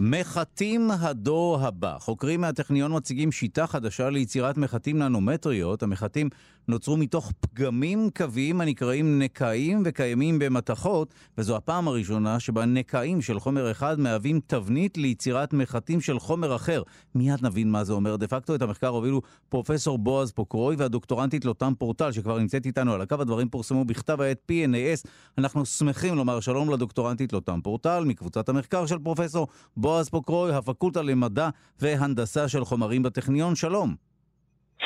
מחטים 0.00 0.80
הדור 1.00 1.58
הבא. 1.62 1.96
חוקרים 1.98 2.40
מהטכניון 2.40 2.96
מציגים 2.96 3.32
שיטה 3.32 3.66
חדשה 3.66 4.10
ליצירת 4.10 4.56
מחטים 4.56 4.98
ננומטריות. 4.98 5.82
המחטים 5.82 6.28
נוצרו 6.68 6.96
מתוך 6.96 7.32
פגמים 7.40 8.10
קוויים 8.16 8.60
הנקראים 8.60 9.18
נקעים 9.18 9.82
וקיימים 9.84 10.38
במתכות, 10.38 11.14
וזו 11.38 11.56
הפעם 11.56 11.88
הראשונה 11.88 12.40
שבה 12.40 12.64
נקעים 12.64 13.22
של 13.22 13.40
חומר 13.40 13.70
אחד 13.70 14.00
מהווים 14.00 14.40
תבנית 14.46 14.96
ליצירת 14.96 15.52
מחטים 15.52 16.00
של 16.00 16.18
חומר 16.18 16.56
אחר. 16.56 16.82
מיד 17.14 17.38
נבין 17.42 17.70
מה 17.70 17.84
זה 17.84 17.92
אומר. 17.92 18.16
דה 18.16 18.26
פקטו 18.26 18.54
את 18.54 18.62
המחקר 18.62 18.88
הובילו 18.88 19.22
פרופסור 19.48 19.98
בועז 19.98 20.32
פוקרוי 20.32 20.76
והדוקטורנטית 20.78 21.44
לוטם 21.44 21.72
פורטל, 21.78 22.12
שכבר 22.12 22.38
נמצאת 22.38 22.66
איתנו 22.66 22.92
על 22.92 23.00
הקו. 23.00 23.16
הדברים 23.20 23.48
פורסמו 23.48 23.84
בכתב 23.84 24.20
העת 24.20 24.38
PNAS. 24.52 25.08
אנחנו 25.38 25.66
שמחים 25.66 26.14
לומר 26.14 26.40
שלום 26.40 26.70
לדוקטורנטית 26.70 27.32
לוטם 27.32 27.60
פורטל, 27.62 28.04
מקבוצת 28.04 28.48
המחקר 28.48 28.86
של 28.86 28.98
פרופסור 28.98 29.48
בועז 29.76 30.08
פוקרוי, 30.08 30.54
הפקולטה 30.54 31.02
למדע 31.02 31.48
והנדסה 31.80 32.48
של 32.48 32.64
חומרים 32.64 33.02
בטכניון. 33.02 33.54
שלום. 33.54 34.07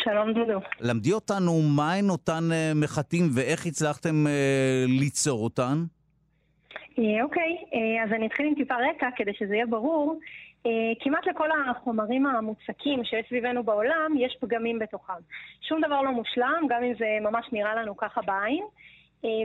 שלום 0.05 0.33
דודו. 0.33 0.61
למדי 0.81 1.13
אותנו 1.13 1.53
מהן 1.77 2.11
אותן 2.11 2.43
uh, 2.51 2.79
מחטים 2.83 3.25
ואיך 3.35 3.67
הצלחתם 3.67 4.27
uh, 4.27 5.01
ליצור 5.01 5.45
אותן? 5.45 5.85
אה, 6.99 7.23
אוקיי, 7.23 7.57
אז 8.05 8.13
אני 8.13 8.27
אתחיל 8.27 8.47
עם 8.47 8.55
טיפה 8.55 8.75
רקע 8.75 9.09
כדי 9.17 9.31
שזה 9.39 9.55
יהיה 9.55 9.67
ברור. 9.67 10.21
כמעט 11.01 11.27
לכל 11.27 11.49
החומרים 11.71 12.27
המוצקים 12.27 13.05
שיש 13.05 13.27
סביבנו 13.29 13.65
בעולם, 13.65 14.13
יש 14.19 14.37
פגמים 14.41 14.79
בתוכם. 14.79 15.13
שום 15.69 15.81
דבר 15.81 16.03
לא 16.03 16.11
מושלם, 16.11 16.67
גם 16.69 16.83
אם 16.85 16.95
זה 16.99 17.07
ממש 17.21 17.47
נראה 17.53 17.75
לנו 17.75 17.97
ככה 17.97 18.21
בעין. 18.23 18.65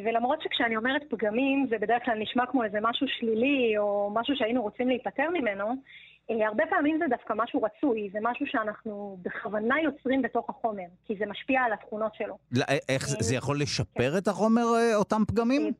ולמרות 0.05 0.41
שכשאני 0.41 0.77
אומרת 0.77 1.01
פגמים, 1.09 1.67
זה 1.69 1.77
בדרך 1.77 2.05
כלל 2.05 2.17
נשמע 2.19 2.45
כמו 2.45 2.63
איזה 2.63 2.77
משהו 2.81 3.07
שלילי, 3.07 3.77
או 3.77 4.11
משהו 4.13 4.35
שהיינו 4.35 4.61
רוצים 4.61 4.87
להיפטר 4.87 5.29
ממנו, 5.33 5.65
אה, 5.67 5.73
הרבה 6.29 6.63
פעמים 6.69 6.97
זה 6.99 7.05
דווקא 7.09 7.33
משהו 7.37 7.61
רצוי, 7.63 8.09
זה 8.13 8.19
משהו 8.21 8.45
שאנחנו 8.47 9.17
בכוונה 9.21 9.81
יוצרים 9.81 10.21
בתוך 10.21 10.49
החומר, 10.49 10.87
כי 11.05 11.15
זה 11.19 11.25
משפיע 11.25 11.61
על 11.61 11.73
התכונות 11.73 12.15
שלו. 12.15 12.37
לא, 12.51 12.65
איך 12.89 13.07
זה 13.07 13.35
יכול 13.35 13.61
לשפר 13.61 14.11
כן. 14.11 14.17
את 14.17 14.27
החומר, 14.27 14.63
אותם 14.95 15.21
פגמים? 15.27 15.73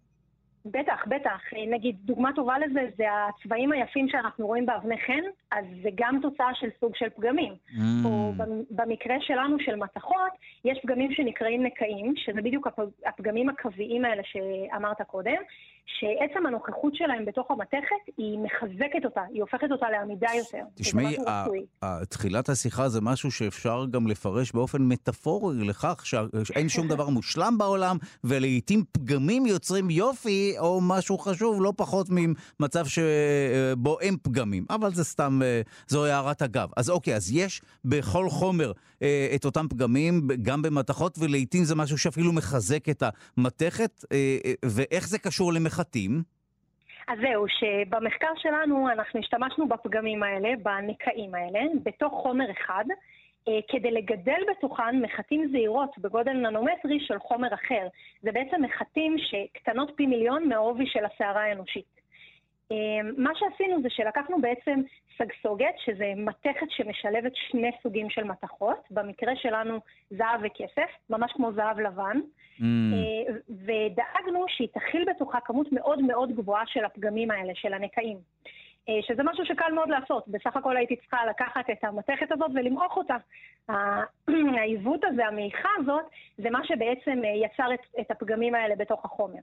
בטח, 0.72 1.04
בטח. 1.08 1.40
נגיד, 1.70 1.96
דוגמה 2.06 2.30
טובה 2.36 2.60
לזה 2.60 2.80
זה 2.98 3.04
הצבעים 3.30 3.72
היפים 3.72 4.10
שאנחנו 4.10 4.48
רואים 4.48 4.66
באבני 4.66 4.98
חן. 4.98 5.24
אז 5.52 5.66
זה 5.84 5.90
גם 5.96 6.20
תוצאה 6.22 6.50
של 6.54 6.68
סוג 6.80 6.96
של 6.96 7.10
פגמים. 7.10 7.54
Mm. 7.54 7.82
או 8.06 8.32
במקרה 8.70 9.16
שלנו 9.20 9.58
של 9.60 9.76
מתכות, 9.76 10.32
יש 10.66 10.80
פגמים 10.84 11.12
שנקראים 11.12 11.64
נקעים, 11.64 12.14
שזה 12.16 12.42
בדיוק 12.42 12.68
הפגמים 13.06 13.50
הקוויים 13.50 14.06
האלה 14.06 14.22
שאמרת 14.26 15.02
קודם, 15.02 15.42
שעצם 15.88 16.46
הנוכחות 16.46 16.96
שלהם 16.96 17.26
בתוך 17.26 17.52
המתכת, 17.52 18.04
היא 18.18 18.40
מחזקת 18.40 19.06
אותה, 19.06 19.22
היא 19.34 19.42
הופכת 19.42 19.72
אותה 19.72 19.90
לעמידה 19.90 20.28
יותר. 20.38 20.64
תשמעי, 20.76 21.18
תחילת 22.10 22.50
השיחה 22.50 22.90
זה 22.90 23.02
משהו 23.02 23.32
שאפשר 23.32 23.86
גם 23.92 24.08
לפרש 24.08 24.52
באופן 24.52 24.82
מטאפורי 24.82 25.68
לכך 25.68 26.06
שאין 26.44 26.70
שום 26.70 26.88
דבר 26.88 27.10
מושלם 27.10 27.58
בעולם, 27.58 27.98
ולעיתים 28.24 28.84
פגמים 28.92 29.46
יוצרים 29.46 29.90
יופי, 29.90 30.56
או 30.60 30.80
משהו 30.82 31.18
חשוב, 31.18 31.62
לא 31.62 31.74
פחות 31.78 32.08
ממצב 32.10 32.86
שבו 32.86 34.00
אין 34.00 34.16
פגמים. 34.22 34.66
אבל 34.70 34.94
זה 34.94 35.04
סתם, 35.04 35.40
אה, 35.44 35.62
זו 35.88 36.06
הערת 36.06 36.42
אגב. 36.42 36.70
אז 36.78 36.90
אוקיי, 36.90 37.16
אז 37.16 37.32
יש 37.32 37.62
בכל 37.86 38.30
חומר 38.30 38.72
אה, 39.02 39.32
את 39.36 39.46
אותם 39.46 39.68
פגמים, 39.68 40.28
גם 40.42 40.62
במתכות, 40.62 41.18
ולעיתים 41.20 41.64
זה 41.64 41.76
משהו 41.76 41.98
שאפילו 41.98 42.34
מחזק 42.34 42.90
את 42.90 43.04
המתכת, 43.38 44.06
אה, 44.12 44.38
ואיך 44.66 45.08
זה 45.08 45.18
קשור 45.20 45.54
למח... 45.54 45.77
מחטים? 45.78 46.24
אז 47.08 47.20
זהו, 47.22 47.46
שבמחקר 47.48 48.34
שלנו 48.38 48.90
אנחנו 48.90 49.20
השתמשנו 49.20 49.68
בפגמים 49.68 50.24
האלה, 50.24 50.50
בנקעים 50.64 51.36
האלה, 51.36 51.60
בתוך 51.84 52.14
חומר 52.14 52.52
אחד, 52.52 52.86
אה, 53.48 53.60
כדי 53.68 53.92
לגדל 53.92 54.42
בתוכן 54.52 55.02
מחטים 55.02 55.48
זעירות 55.52 55.98
בגודל 55.98 56.34
ננומטרי 56.34 57.00
של 57.00 57.20
חומר 57.20 57.54
אחר. 57.54 57.88
זה 58.22 58.32
בעצם 58.32 58.62
מחטים 58.64 59.16
שקטנות 59.18 59.92
פי 59.96 60.06
מיליון 60.06 60.50
מהעובי 60.50 60.88
של 60.88 61.06
הסערה 61.06 61.44
האנושית. 61.44 61.97
אה, 62.72 63.12
מה 63.18 63.32
שעשינו 63.36 63.82
זה 63.82 63.90
שלקחנו 63.90 64.42
בעצם 64.42 64.82
סגסוגת, 65.18 65.76
שזה 65.86 66.14
מתכת 66.16 66.68
שמשלבת 66.70 67.32
שני 67.36 67.72
סוגים 67.84 68.10
של 68.10 68.24
מתכות, 68.24 68.88
במקרה 68.92 69.36
שלנו 69.36 69.80
זהב 70.10 70.42
וכסף, 70.44 70.90
ממש 71.10 71.32
כמו 71.36 71.54
זהב 71.54 71.80
לבן, 71.80 72.18
mm. 72.18 72.64
אה, 72.64 73.34
ודאגנו 73.50 74.46
שהיא 74.48 74.68
תכיל 74.74 75.06
בתוכה 75.10 75.40
כמות 75.40 75.68
מאוד 75.72 76.02
מאוד 76.02 76.32
גבוהה 76.32 76.64
של 76.66 76.86
הפגמים 76.86 77.32
האלה, 77.32 77.56
של 77.56 77.74
הנקעים. 77.74 78.18
אה, 78.90 79.00
שזה 79.02 79.24
משהו 79.24 79.46
שקל 79.46 79.72
מאוד 79.74 79.90
לעשות. 79.90 80.28
בסך 80.28 80.58
הכל 80.58 80.78
הייתי 80.78 80.96
צריכה 80.96 81.26
לקחת 81.26 81.70
את 81.70 81.84
המתכת 81.84 82.32
הזאת 82.32 82.52
ולמעוך 82.56 82.98
אותה. 82.98 83.16
העיוות 84.60 85.04
הזה, 85.04 85.26
המעיכה 85.28 85.70
הזאת, 85.80 86.06
זה 86.38 86.50
מה 86.50 86.60
שבעצם 86.64 87.22
יצר 87.44 87.74
את, 87.74 87.80
את 88.00 88.12
הפגמים 88.12 88.56
האלה 88.56 88.76
בתוך 88.76 89.06
החומר. 89.06 89.40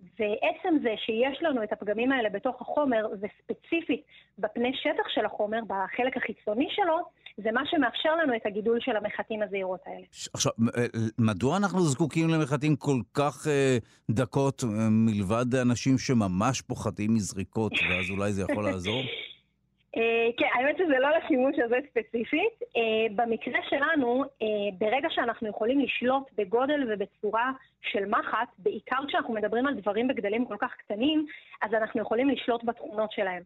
ועצם 0.00 0.74
זה 0.82 0.94
שיש 0.96 1.42
לנו 1.42 1.62
את 1.62 1.72
הפגמים 1.72 2.12
האלה 2.12 2.28
בתוך 2.28 2.62
החומר, 2.62 3.06
וספציפית 3.12 4.02
בפני 4.38 4.72
שטח 4.74 5.08
של 5.08 5.24
החומר, 5.24 5.58
בחלק 5.66 6.16
החיצוני 6.16 6.68
שלו, 6.70 6.98
זה 7.36 7.52
מה 7.52 7.60
שמאפשר 7.66 8.16
לנו 8.16 8.36
את 8.36 8.46
הגידול 8.46 8.78
של 8.80 8.96
המחטים 8.96 9.42
הזעירות 9.42 9.80
האלה. 9.86 10.04
עכשיו, 10.34 10.52
אה, 10.76 10.84
מדוע 11.18 11.56
אנחנו 11.56 11.80
זקוקים 11.80 12.28
למחטים 12.28 12.76
כל 12.76 13.00
כך 13.14 13.46
אה, 13.48 13.78
דקות, 14.10 14.64
אה, 14.64 14.68
מלבד 14.90 15.54
אנשים 15.54 15.98
שממש 15.98 16.62
פוחדים 16.62 17.14
מזריקות, 17.14 17.72
ואז 17.72 18.10
אולי 18.10 18.32
זה 18.32 18.42
יכול 18.42 18.64
לעזור? 18.64 19.02
אה, 19.96 20.28
כן, 20.36 20.46
האמת 20.54 20.76
שזה 20.78 20.98
לא 20.98 21.08
לשימוש 21.18 21.56
הזה 21.64 21.76
ספציפית. 21.90 22.62
אה, 22.76 23.06
במקרה 23.14 23.60
שלנו, 23.68 24.24
אה, 24.42 24.46
ברגע 24.78 25.08
שאנחנו 25.10 25.48
יכולים 25.48 25.80
לשלוט 25.80 26.30
בגודל 26.36 26.86
ובצורה 26.88 27.50
של 27.80 28.04
מחט, 28.06 28.48
בעיקר 28.58 28.96
כשאנחנו 29.08 29.34
מדברים 29.34 29.66
על 29.66 29.74
דברים 29.74 30.08
בגדלים 30.08 30.44
כל 30.46 30.56
כך 30.60 30.74
קטנים, 30.78 31.26
אז 31.62 31.74
אנחנו 31.74 32.00
יכולים 32.00 32.28
לשלוט 32.28 32.64
בתכונות 32.64 33.12
שלהם. 33.12 33.42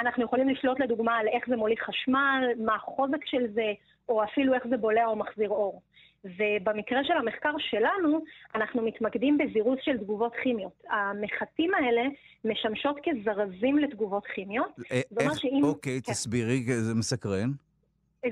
אנחנו 0.00 0.24
יכולים 0.24 0.48
לשלוט 0.48 0.80
לדוגמה 0.80 1.18
על 1.18 1.28
איך 1.28 1.48
זה 1.48 1.56
מוליך 1.56 1.82
חשמל, 1.82 2.44
מה 2.56 2.74
החוזק 2.74 3.26
של 3.26 3.46
זה, 3.46 3.72
או 4.08 4.24
אפילו 4.24 4.54
איך 4.54 4.66
זה 4.70 4.76
בולע 4.76 5.06
או 5.06 5.16
מחזיר 5.16 5.48
אור. 5.48 5.80
ובמקרה 6.24 7.04
של 7.04 7.12
המחקר 7.12 7.54
שלנו, 7.58 8.20
אנחנו 8.54 8.82
מתמקדים 8.82 9.38
בזירוז 9.38 9.78
של 9.82 9.98
תגובות 9.98 10.32
כימיות. 10.42 10.82
המחטים 10.90 11.74
האלה 11.74 12.02
משמשות 12.44 12.96
כזרזים 13.04 13.78
לתגובות 13.78 14.26
כימיות. 14.26 14.80
אה, 14.92 15.00
איך? 15.20 15.40
שאם... 15.40 15.60
אוקיי, 15.64 16.00
כן. 16.02 16.12
תסבירי, 16.12 16.62
זה 16.66 16.94
מסקרן. 16.94 17.50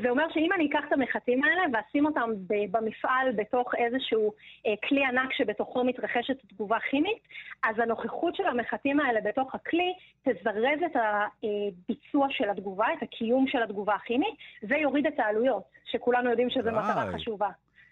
זה 0.03 0.11
אומר 0.11 0.25
שאם 0.35 0.53
אני 0.55 0.69
אקח 0.71 0.85
את 0.89 0.93
המחטים 0.93 1.45
האלה 1.45 1.63
ואשים 1.73 2.07
אותם 2.07 2.31
במפעל 2.71 3.33
בתוך 3.37 3.75
איזשהו 3.75 4.33
אה, 4.67 4.75
כלי 4.89 5.05
ענק 5.05 5.33
שבתוכו 5.33 5.85
מתרחשת 5.85 6.37
תגובה 6.49 6.79
כימית, 6.91 7.29
אז 7.63 7.79
הנוכחות 7.79 8.37
של 8.37 8.47
המחטים 8.47 9.01
האלה 9.01 9.21
בתוך 9.21 9.55
הכלי 9.55 9.95
תזרז 10.23 10.81
את 10.87 10.97
הביצוע 10.97 12.27
של 12.31 12.51
התגובה, 12.51 12.87
את 12.99 13.03
הקיום 13.03 13.47
של 13.49 13.63
התגובה 13.63 13.95
הכימית, 13.95 14.35
ויוריד 14.63 15.07
את 15.07 15.19
העלויות, 15.19 15.63
שכולנו 15.85 16.31
יודעים 16.31 16.51
שזו 16.51 16.71
מטרה 16.71 17.13
חשובה. 17.13 17.49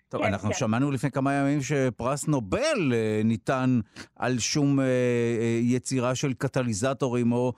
טוב, 0.09 0.23
כן, 0.23 0.27
אנחנו 0.27 0.49
כן. 0.49 0.55
שמענו 0.55 0.91
לפני 0.91 1.11
כמה 1.11 1.33
ימים 1.33 1.63
שפרס 1.63 2.27
נובל 2.27 2.93
אה, 2.93 3.21
ניתן 3.25 3.81
על 4.17 4.39
שום 4.39 4.81
אה, 4.81 4.85
אה, 4.85 5.61
יצירה 5.63 6.15
של 6.15 6.33
קטליזטורים 6.33 7.33
או 7.33 7.53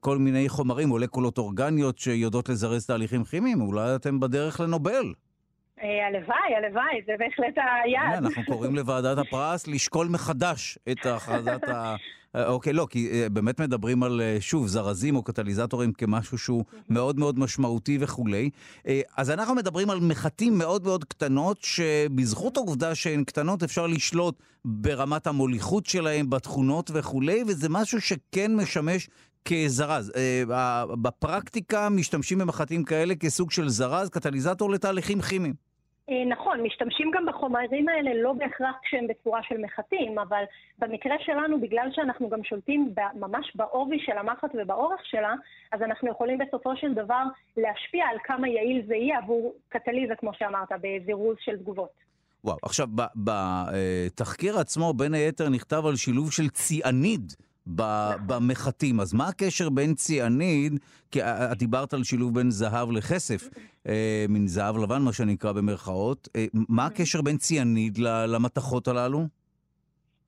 כל 0.00 0.18
מיני 0.18 0.48
חומרים, 0.48 0.88
מולקולות 0.88 1.38
אורגניות 1.38 1.98
שיודעות 1.98 2.48
לזרז 2.48 2.86
תהליכים 2.86 3.24
כימיים. 3.24 3.60
אולי 3.60 3.94
אתם 3.94 4.20
בדרך 4.20 4.60
לנובל. 4.60 5.12
אה, 5.82 6.06
הלוואי, 6.06 6.56
הלוואי, 6.56 7.02
זה 7.06 7.12
בהחלט 7.18 7.54
היעד. 7.84 8.24
אנחנו 8.24 8.42
קוראים 8.46 8.76
לוועדת 8.76 9.18
הפרס 9.18 9.66
לשקול 9.66 10.08
מחדש 10.08 10.78
את 10.90 11.06
הכרזת 11.06 11.68
ה... 11.68 11.94
אה, 12.36 12.46
אוקיי, 12.46 12.72
לא, 12.72 12.86
כי 12.90 13.10
אה, 13.12 13.28
באמת 13.28 13.60
מדברים 13.60 14.02
על, 14.02 14.20
שוב, 14.40 14.66
זרזים 14.66 15.16
או 15.16 15.22
קטליזטורים 15.22 15.92
כמשהו 15.92 16.38
שהוא 16.38 16.64
מאוד 16.88 17.18
מאוד 17.18 17.38
משמעותי 17.38 17.98
וכולי. 18.00 18.50
אז 19.16 19.30
אנחנו 19.30 19.54
מדברים 19.54 19.90
על 19.90 19.98
מחטים 20.00 20.58
מאוד 20.58 20.84
מאוד 20.84 21.04
קטנות, 21.04 21.58
שבזכות 21.60 22.56
העובדה 22.56 22.94
שהן 22.94 23.24
קטנות 23.24 23.62
אפשר 23.62 23.86
לשלוט 23.86 24.42
ברמת 24.64 25.26
המוליכות 25.26 25.86
שלהן, 25.86 26.30
בתכונות 26.30 26.90
וכולי, 26.94 27.42
וזה 27.48 27.68
משהו 27.68 28.00
שכן 28.00 28.56
משמש 28.56 29.08
כזרז. 29.44 30.12
בפרקטיקה 31.02 31.88
משתמשים 31.88 32.38
במחטים 32.38 32.84
כאלה 32.84 33.14
כסוג 33.14 33.50
של 33.50 33.68
זרז, 33.68 34.08
קטליזטור 34.08 34.70
לתהליכים 34.70 35.20
כימיים. 35.20 35.71
אה, 36.10 36.24
נכון, 36.24 36.60
משתמשים 36.62 37.10
גם 37.14 37.26
בחומרים 37.26 37.88
האלה 37.88 38.10
לא 38.22 38.32
בהכרח 38.32 38.74
כשהם 38.82 39.06
בצורה 39.08 39.40
של 39.42 39.58
מחטים, 39.58 40.18
אבל 40.18 40.44
במקרה 40.78 41.14
שלנו, 41.20 41.60
בגלל 41.60 41.88
שאנחנו 41.92 42.28
גם 42.28 42.44
שולטים 42.44 42.94
ממש 43.14 43.52
בעובי 43.54 43.98
של 43.98 44.18
המחט 44.18 44.50
ובאורך 44.54 45.00
שלה, 45.04 45.34
אז 45.72 45.82
אנחנו 45.82 46.10
יכולים 46.10 46.38
בסופו 46.38 46.76
של 46.76 46.94
דבר 46.94 47.22
להשפיע 47.56 48.04
על 48.06 48.16
כמה 48.24 48.48
יעיל 48.48 48.86
זה 48.86 48.94
יהיה 48.94 49.18
עבור 49.18 49.54
קטליזה, 49.68 50.14
כמו 50.16 50.30
שאמרת, 50.34 50.68
בזירוז 50.82 51.36
של 51.40 51.58
תגובות. 51.58 52.12
וואו, 52.44 52.56
עכשיו, 52.62 52.88
בתחקיר 53.16 54.58
עצמו, 54.58 54.94
בין 54.94 55.14
היתר, 55.14 55.48
נכתב 55.48 55.86
על 55.86 55.96
שילוב 55.96 56.32
של 56.32 56.48
ציאניד. 56.48 57.32
נכון. 57.66 58.26
במחטים. 58.26 59.00
אז 59.00 59.12
מה 59.12 59.28
הקשר 59.28 59.68
בין 59.70 59.94
ציאניד, 59.94 60.78
כי 61.10 61.22
את 61.22 61.58
דיברת 61.58 61.94
על 61.94 62.04
שילוב 62.04 62.34
בין 62.34 62.50
זהב 62.50 62.90
לכסף, 62.90 63.48
אה, 63.88 64.26
מין 64.28 64.46
זהב 64.48 64.76
לבן, 64.76 65.02
מה 65.02 65.12
שנקרא 65.12 65.52
במרכאות, 65.52 66.28
אה, 66.36 66.46
מה 66.54 66.86
הקשר 66.86 67.22
בין 67.22 67.36
ציאניד 67.36 67.98
למתכות 67.98 68.88
הללו? 68.88 69.26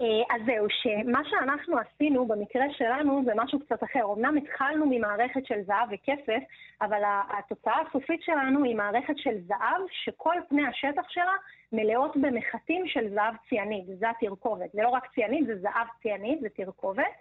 אה, 0.00 0.36
אז 0.36 0.42
זהו, 0.46 0.66
שמה 0.70 1.20
שאנחנו 1.30 1.76
עשינו 1.78 2.26
במקרה 2.26 2.64
שלנו 2.70 3.22
זה 3.24 3.32
משהו 3.36 3.60
קצת 3.60 3.84
אחר. 3.84 4.12
אמנם 4.16 4.36
התחלנו 4.36 4.86
ממערכת 4.90 5.46
של 5.46 5.62
זהב 5.66 5.88
וכסף, 5.90 6.42
אבל 6.82 7.02
התוצאה 7.38 7.80
הסופית 7.88 8.22
שלנו 8.22 8.64
היא 8.64 8.76
מערכת 8.76 9.18
של 9.18 9.40
זהב 9.46 9.82
שכל 9.90 10.34
פני 10.48 10.66
השטח 10.66 11.08
שלה 11.08 11.32
מלאות 11.72 12.16
במחטים 12.16 12.86
של 12.86 13.08
זהב 13.14 13.34
ציאניד, 13.48 13.84
זה 13.98 14.10
התרכובת. 14.10 14.72
זה 14.72 14.82
לא 14.82 14.88
רק 14.88 15.06
ציאניד, 15.14 15.46
זה 15.46 15.58
זהב 15.58 15.86
ציאניד, 16.02 16.40
זה 16.40 16.48
תרכובת. 16.48 17.14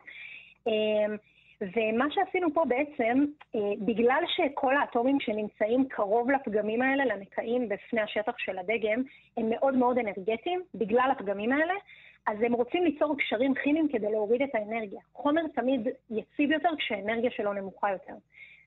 אמ, 0.68 1.16
ומה 1.62 2.06
שעשינו 2.12 2.54
פה 2.54 2.64
בעצם, 2.68 3.26
אה, 3.56 3.60
בגלל 3.86 4.24
שכל 4.28 4.78
האטומים 4.78 5.20
שנמצאים 5.20 5.88
קרוב 5.90 6.32
לפגמים 6.32 6.82
האלה, 6.82 7.06
לנקעים 7.06 7.70
בפני 7.70 8.02
השטח 8.02 8.38
של 8.38 8.58
הדגם, 8.58 9.04
הם 9.38 9.50
מאוד 9.50 9.76
מאוד 9.76 9.98
אנרגטיים, 9.98 10.62
בגלל 10.76 11.10
הפגמים 11.12 11.52
האלה, 11.52 11.74
אז 12.28 12.38
הם 12.42 12.54
רוצים 12.54 12.84
ליצור 12.84 13.18
קשרים 13.18 13.54
כימיים 13.54 13.88
כדי 13.92 14.12
להוריד 14.12 14.42
את 14.42 14.56
האנרגיה. 14.56 15.02
חומר 15.14 15.42
תמיד 15.56 15.88
יציב 16.10 16.52
יותר 16.52 16.70
כשהאנרגיה 16.78 17.32
שלו 17.32 17.54
נמוכה 17.54 17.92
יותר. 17.92 18.14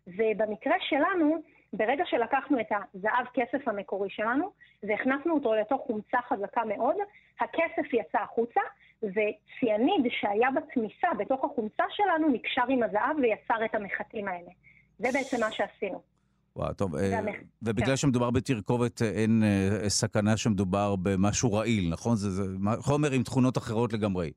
ובמקרה 0.06 0.76
שלנו, 0.80 1.36
ברגע 1.72 2.04
שלקחנו 2.06 2.60
את 2.60 2.72
הזהב 2.72 3.26
כסף 3.34 3.68
המקורי 3.68 4.10
שלנו 4.10 4.50
והכנסנו 4.82 5.34
אותו 5.34 5.54
לתוך 5.54 5.82
חומצה 5.86 6.18
חזקה 6.28 6.64
מאוד, 6.64 6.96
הכסף 7.40 7.92
יצא 7.92 8.18
החוצה, 8.18 8.60
וציאניד 9.02 10.06
שהיה 10.10 10.48
בתמיסה 10.50 11.08
בתוך 11.18 11.44
החומצה 11.44 11.84
שלנו 11.90 12.28
נקשר 12.28 12.64
עם 12.68 12.82
הזהב 12.82 13.16
ויצר 13.22 13.64
את 13.64 13.74
המחטים 13.74 14.28
האלה. 14.28 14.50
זה 14.98 15.08
בעצם 15.12 15.40
מה 15.40 15.52
שעשינו. 15.52 16.15
וואו, 16.56 16.72
טוב, 16.72 16.96
אה, 16.96 17.20
ובגלל 17.62 17.86
כן. 17.86 17.96
שמדובר 17.96 18.30
בתרכובת 18.30 19.02
אה, 19.02 19.08
אין 19.08 19.42
אה, 19.44 19.88
סכנה 19.88 20.36
שמדובר 20.36 20.96
במשהו 20.96 21.52
רעיל, 21.52 21.90
נכון? 21.92 22.16
זה, 22.16 22.30
זה 22.30 22.42
חומר 22.78 23.10
עם 23.10 23.22
תכונות 23.22 23.58
אחרות 23.58 23.92
לגמרי. 23.92 24.30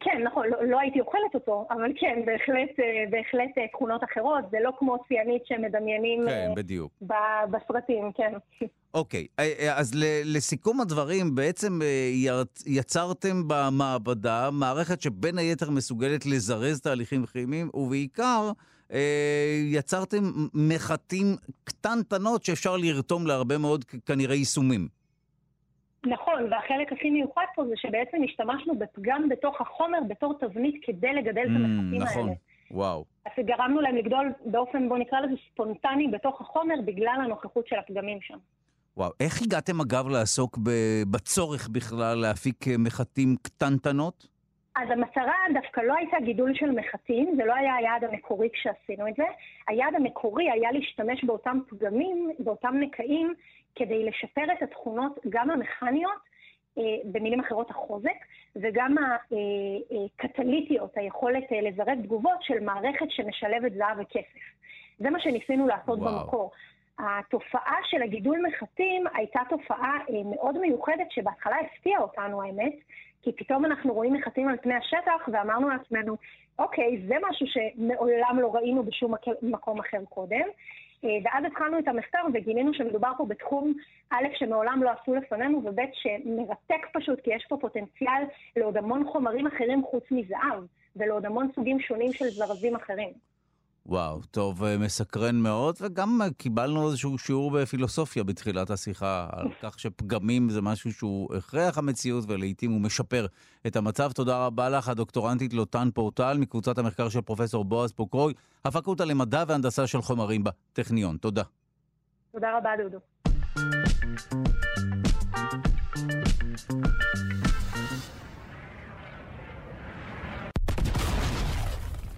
כן, 0.00 0.22
נכון, 0.24 0.46
לא, 0.50 0.66
לא 0.66 0.80
הייתי 0.80 1.00
אוכלת 1.00 1.34
אותו, 1.34 1.66
אבל 1.70 1.92
כן, 2.00 2.22
בהחלט, 2.26 2.70
בהחלט 3.10 3.70
תכונות 3.72 4.00
אחרות, 4.04 4.44
זה 4.50 4.56
לא 4.62 4.70
כמו 4.78 4.96
ציאנית 5.08 5.42
שמדמיינים 5.46 6.24
כן, 6.28 6.52
בדיוק. 6.56 6.92
בסרטים, 7.50 8.12
כן. 8.14 8.32
אוקיי, 8.94 9.26
אז 9.76 9.92
לסיכום 10.24 10.80
הדברים, 10.80 11.34
בעצם 11.34 11.78
יצרתם 12.66 13.42
במעבדה 13.48 14.48
מערכת 14.52 15.00
שבין 15.00 15.38
היתר 15.38 15.70
מסוגלת 15.70 16.26
לזרז 16.26 16.80
תהליכים 16.80 17.26
כימיים, 17.26 17.70
ובעיקר 17.74 18.50
יצרתם 19.64 20.22
מחטים 20.54 21.36
קטנטנות 21.64 22.44
שאפשר 22.44 22.76
לרתום 22.76 23.26
להרבה 23.26 23.58
מאוד 23.58 23.84
כנראה 23.84 24.34
יישומים. 24.34 24.88
נכון, 26.06 26.42
והחלק 26.50 26.92
הכי 26.92 27.10
מיוחד 27.10 27.44
פה 27.54 27.64
זה 27.68 27.74
שבעצם 27.76 28.16
השתמשנו 28.24 28.78
בפגם 28.78 29.28
בתוך 29.28 29.60
החומר 29.60 29.98
בתור 30.08 30.38
תבנית 30.40 30.74
כדי 30.86 31.12
לגדל 31.12 31.40
את 31.40 31.56
המחטים 31.56 32.02
נכון. 32.02 32.22
האלה. 32.22 32.34
וואו. 32.70 33.04
אז 33.26 33.32
גרמנו 33.46 33.80
להם 33.80 33.96
לגדול 33.96 34.32
באופן, 34.46 34.88
בוא 34.88 34.98
נקרא 34.98 35.20
לזה 35.20 35.34
ספונטני 35.52 36.08
בתוך 36.12 36.40
החומר 36.40 36.74
בגלל 36.84 37.20
הנוכחות 37.24 37.66
של 37.68 37.76
הפגמים 37.76 38.18
שם. 38.20 38.38
וואו, 38.96 39.10
איך 39.20 39.42
הגעתם 39.42 39.80
אגב 39.80 40.08
לעסוק 40.08 40.58
בצורך 41.10 41.68
בכלל 41.68 42.18
להפיק 42.18 42.64
מחטים 42.78 43.36
קטנטנות? 43.42 44.26
אז 44.82 44.90
המטרה 44.90 45.34
דווקא 45.54 45.80
לא 45.80 45.94
הייתה 45.94 46.16
גידול 46.24 46.54
של 46.54 46.70
מחטים, 46.70 47.34
זה 47.36 47.44
לא 47.44 47.54
היה 47.54 47.74
היעד 47.74 48.04
המקורי 48.04 48.48
כשעשינו 48.52 49.08
את 49.08 49.14
זה. 49.16 49.24
היעד 49.68 49.94
המקורי 49.94 50.50
היה 50.50 50.72
להשתמש 50.72 51.24
באותם 51.24 51.58
פגמים, 51.68 52.30
באותם 52.38 52.74
נקעים, 52.80 53.34
כדי 53.74 54.04
לשפר 54.04 54.52
את 54.52 54.62
התכונות, 54.62 55.18
גם 55.28 55.50
המכניות, 55.50 56.30
אה, 56.78 56.82
במילים 57.04 57.40
אחרות 57.40 57.70
החוזק, 57.70 58.16
וגם 58.56 58.96
הקטליטיות, 60.18 60.96
היכולת 60.96 61.52
אה, 61.52 61.60
לזרז 61.60 61.98
תגובות 62.02 62.42
של 62.42 62.60
מערכת 62.60 63.10
שמשלבת 63.10 63.72
זהב 63.72 63.98
וכסף. 63.98 64.40
זה 64.98 65.10
מה 65.10 65.20
שניסינו 65.20 65.66
לעשות 65.66 65.98
וואו. 65.98 66.20
במקור. 66.20 66.50
התופעה 66.98 67.76
של 67.84 68.02
הגידול 68.02 68.42
מחטים 68.48 69.04
הייתה 69.14 69.40
תופעה 69.48 69.98
אה, 70.10 70.22
מאוד 70.24 70.58
מיוחדת 70.58 71.10
שבהתחלה 71.10 71.56
הפתיעה 71.60 72.00
אותנו, 72.00 72.42
האמת, 72.42 72.74
כי 73.22 73.32
פתאום 73.32 73.64
אנחנו 73.64 73.94
רואים 73.94 74.12
מחטים 74.12 74.48
על 74.48 74.56
פני 74.62 74.74
השטח 74.74 75.28
ואמרנו 75.32 75.68
לעצמנו, 75.68 76.16
אוקיי, 76.58 77.02
זה 77.08 77.14
משהו 77.28 77.46
שמעולם 77.46 78.38
לא 78.40 78.54
ראינו 78.54 78.82
בשום 78.82 79.14
מקום 79.42 79.80
אחר 79.80 80.04
קודם. 80.08 80.44
אה, 81.04 81.08
ואז 81.24 81.44
התחלנו 81.44 81.78
את 81.78 81.88
המחקר 81.88 82.18
וגילינו 82.34 82.74
שמדובר 82.74 83.12
פה 83.16 83.24
בתחום, 83.24 83.72
א', 84.10 84.24
שמעולם 84.34 84.82
לא 84.82 84.90
עשו 84.90 85.14
לפנינו, 85.14 85.62
וב', 85.64 85.80
שמרתק 85.92 86.86
פשוט, 86.92 87.20
כי 87.20 87.34
יש 87.34 87.46
פה 87.48 87.56
פוטנציאל 87.60 88.22
לעוד 88.56 88.76
המון 88.76 89.04
חומרים 89.06 89.46
אחרים 89.46 89.82
חוץ 89.84 90.04
מזהב, 90.10 90.64
ולעוד 90.96 91.26
המון 91.26 91.48
סוגים 91.54 91.80
שונים 91.80 92.12
של 92.12 92.24
זרזים 92.24 92.76
אחרים. 92.76 93.12
וואו, 93.86 94.20
טוב, 94.30 94.64
אה, 94.64 94.78
מסקרן 94.78 95.36
מאוד, 95.36 95.76
וגם 95.80 96.22
אה, 96.22 96.26
קיבלנו 96.30 96.88
איזשהו 96.88 97.18
שיעור 97.18 97.50
בפילוסופיה 97.50 98.24
בתחילת 98.24 98.70
השיחה, 98.70 99.28
על 99.32 99.48
כך 99.62 99.80
שפגמים 99.80 100.50
זה 100.50 100.62
משהו 100.62 100.92
שהוא 100.92 101.34
הכרח 101.36 101.78
המציאות, 101.78 102.24
ולעיתים 102.28 102.70
הוא 102.70 102.80
משפר 102.80 103.26
את 103.66 103.76
המצב. 103.76 104.12
תודה 104.12 104.46
רבה 104.46 104.68
לך, 104.68 104.88
הדוקטורנטית 104.88 105.52
לוטן 105.52 105.88
פורטל, 105.94 106.38
מקבוצת 106.38 106.78
המחקר 106.78 107.08
של 107.08 107.20
פרופסור 107.20 107.64
בועז 107.64 107.92
פוקרוי, 107.92 108.34
הפקולטה 108.64 109.04
למדע 109.04 109.44
והנדסה 109.48 109.86
של 109.86 110.02
חומרים 110.02 110.44
בטכניון. 110.44 111.16
תודה. 111.16 111.42
תודה 112.32 112.48
רבה, 112.58 112.70
דודו. 112.82 112.98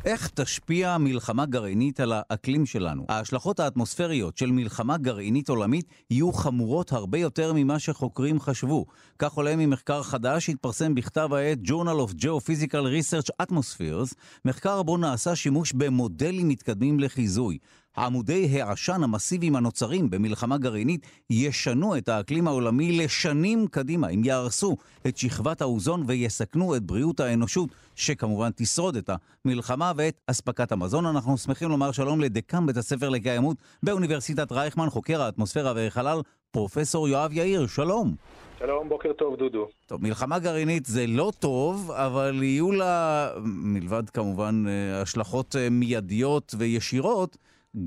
איך 0.04 0.30
תשפיע 0.34 0.98
מלחמה 0.98 1.46
גרעינית 1.46 2.00
על 2.00 2.12
האקלים 2.12 2.66
שלנו? 2.66 3.06
ההשלכות 3.08 3.60
האטמוספריות 3.60 4.38
של 4.38 4.50
מלחמה 4.50 4.98
גרעינית 4.98 5.48
עולמית 5.48 5.86
יהיו 6.10 6.32
חמורות 6.32 6.92
הרבה 6.92 7.18
יותר 7.18 7.52
ממה 7.54 7.78
שחוקרים 7.78 8.40
חשבו. 8.40 8.86
כך 9.18 9.32
עולה 9.32 9.56
ממחקר 9.56 10.02
חדש 10.02 10.46
שהתפרסם 10.46 10.94
בכתב 10.94 11.28
העת 11.32 11.58
Journal 11.64 12.08
of 12.08 12.14
Geophysical 12.14 12.72
Research 12.72 13.46
Atmospheres, 13.46 14.14
מחקר 14.44 14.82
בו 14.82 14.96
נעשה 14.96 15.36
שימוש 15.36 15.72
במודלים 15.72 16.48
מתקדמים 16.48 17.00
לחיזוי. 17.00 17.58
עמודי 17.96 18.62
העשן 18.62 19.02
המסיביים 19.02 19.56
הנוצרים 19.56 20.10
במלחמה 20.10 20.58
גרעינית 20.58 21.06
ישנו 21.30 21.96
את 21.96 22.08
האקלים 22.08 22.48
העולמי 22.48 22.98
לשנים 22.98 23.66
קדימה. 23.66 24.08
הם 24.08 24.24
יהרסו 24.24 24.76
את 25.06 25.16
שכבת 25.16 25.62
האוזון 25.62 26.02
ויסכנו 26.06 26.76
את 26.76 26.82
בריאות 26.82 27.20
האנושות, 27.20 27.70
שכמובן 27.94 28.50
תשרוד 28.56 28.96
את 28.96 29.10
המלחמה 29.44 29.92
ואת 29.96 30.20
אספקת 30.26 30.72
המזון. 30.72 31.06
אנחנו 31.06 31.38
שמחים 31.38 31.68
לומר 31.68 31.92
שלום 31.92 32.20
לדקן 32.20 32.66
בית 32.66 32.76
הספר 32.76 33.08
לקיימות 33.08 33.56
באוניברסיטת 33.82 34.52
רייכמן, 34.52 34.90
חוקר 34.90 35.22
האטמוספירה 35.22 35.72
והחלל, 35.76 36.20
פרופסור 36.50 37.08
יואב 37.08 37.32
יאיר. 37.32 37.66
שלום. 37.66 38.14
שלום, 38.58 38.88
בוקר 38.88 39.12
טוב, 39.12 39.36
דודו. 39.36 39.68
טוב, 39.86 40.02
מלחמה 40.02 40.38
גרעינית 40.38 40.86
זה 40.86 41.06
לא 41.06 41.32
טוב, 41.38 41.90
אבל 41.90 42.42
יהיו 42.42 42.72
לה, 42.72 43.28
מלבד 43.44 44.10
כמובן 44.10 44.64
אה, 44.68 45.02
השלכות 45.02 45.56
אה, 45.56 45.70
מיידיות 45.70 46.54
וישירות, 46.58 47.36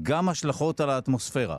גם 0.02 0.30
השלכות 0.30 0.80
על 0.80 0.90
האטמוספירה. 0.90 1.58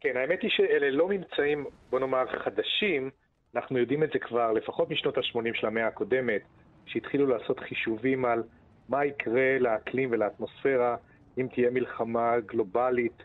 כן, 0.00 0.16
האמת 0.16 0.42
היא 0.42 0.50
שאלה 0.50 0.90
לא 0.90 1.08
ממצאים, 1.08 1.66
בוא 1.90 2.00
נאמר, 2.00 2.24
חדשים. 2.44 3.10
אנחנו 3.54 3.78
יודעים 3.78 4.02
את 4.02 4.08
זה 4.12 4.18
כבר 4.18 4.52
לפחות 4.52 4.90
משנות 4.90 5.18
ה-80 5.18 5.60
של 5.60 5.66
המאה 5.66 5.86
הקודמת, 5.86 6.42
שהתחילו 6.86 7.26
לעשות 7.26 7.60
חישובים 7.60 8.24
על 8.24 8.42
מה 8.88 9.04
יקרה 9.04 9.58
לאקלים 9.58 10.08
ולאטמוספירה 10.12 10.96
אם 11.38 11.46
תהיה 11.54 11.70
מלחמה 11.70 12.40
גלובלית 12.46 13.22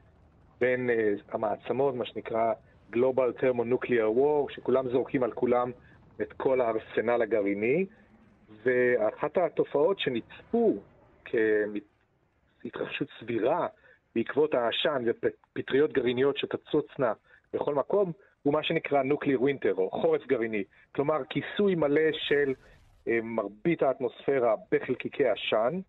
בין 0.59 0.89
uh, 0.89 0.93
המעצמות, 1.33 1.95
מה 1.95 2.05
שנקרא 2.05 2.53
Global 2.93 3.41
Thermonuclear 3.41 4.17
War, 4.17 4.53
שכולם 4.55 4.89
זורקים 4.89 5.23
על 5.23 5.31
כולם 5.31 5.71
את 6.21 6.33
כל 6.33 6.61
הארסנל 6.61 7.21
הגרעיני, 7.21 7.85
ואחת 8.63 9.37
התופעות 9.37 9.99
שנצפו 9.99 10.77
כהתרחשות 12.63 13.07
סבירה 13.19 13.67
בעקבות 14.15 14.53
העשן 14.53 15.03
ופטריות 15.05 15.93
גרעיניות 15.93 16.37
שתצוצנה 16.37 17.13
בכל 17.53 17.75
מקום, 17.75 18.11
הוא 18.43 18.53
מה 18.53 18.63
שנקרא 18.63 19.03
נוקליר 19.03 19.41
ווינטר, 19.41 19.73
או 19.77 19.89
חורף 19.91 20.21
גרעיני. 20.27 20.63
כלומר, 20.95 21.17
כיסוי 21.29 21.75
מלא 21.75 22.11
של 22.11 22.53
אה, 23.07 23.19
מרבית 23.23 23.83
האטמוספירה 23.83 24.55
בחלקיקי 24.71 25.23
עשן, 25.25 25.79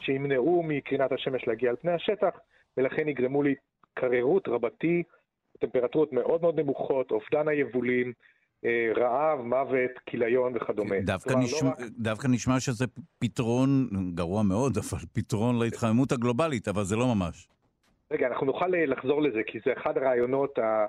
שימנעו 0.00 0.62
מקרינת 0.62 1.12
השמש 1.12 1.46
להגיע 1.46 1.70
על 1.70 1.76
פני 1.76 1.92
השטח, 1.92 2.38
ולכן 2.76 3.08
יגרמו 3.08 3.42
להתקררות 3.42 4.48
רבתי, 4.48 5.02
טמפרטורות 5.60 6.12
מאוד 6.12 6.42
מאוד 6.42 6.60
נמוכות, 6.60 7.10
אובדן 7.10 7.48
היבולים, 7.48 8.12
אה, 8.64 8.92
רעב, 8.96 9.40
מוות, 9.40 9.90
כיליון 10.06 10.56
וכדומה. 10.56 11.00
דווקא, 11.00 11.32
נשמע, 11.38 11.68
לא 11.68 11.74
רק... 11.74 11.90
דווקא 11.98 12.28
נשמע 12.28 12.60
שזה 12.60 12.84
פתרון, 13.18 13.88
גרוע 14.14 14.42
מאוד, 14.42 14.78
אבל 14.78 14.98
פתרון 15.12 15.58
להתחממות 15.58 16.12
הגלובלית, 16.12 16.68
אבל 16.68 16.84
זה 16.84 16.96
לא 16.96 17.14
ממש. 17.14 17.48
רגע, 18.10 18.26
אנחנו 18.26 18.46
נוכל 18.46 18.74
אה, 18.74 18.86
לחזור 18.86 19.22
לזה, 19.22 19.42
כי 19.42 19.58
זה 19.64 19.72
אחד 19.72 19.98
הרעיונות, 19.98 20.58
ה... 20.58 20.86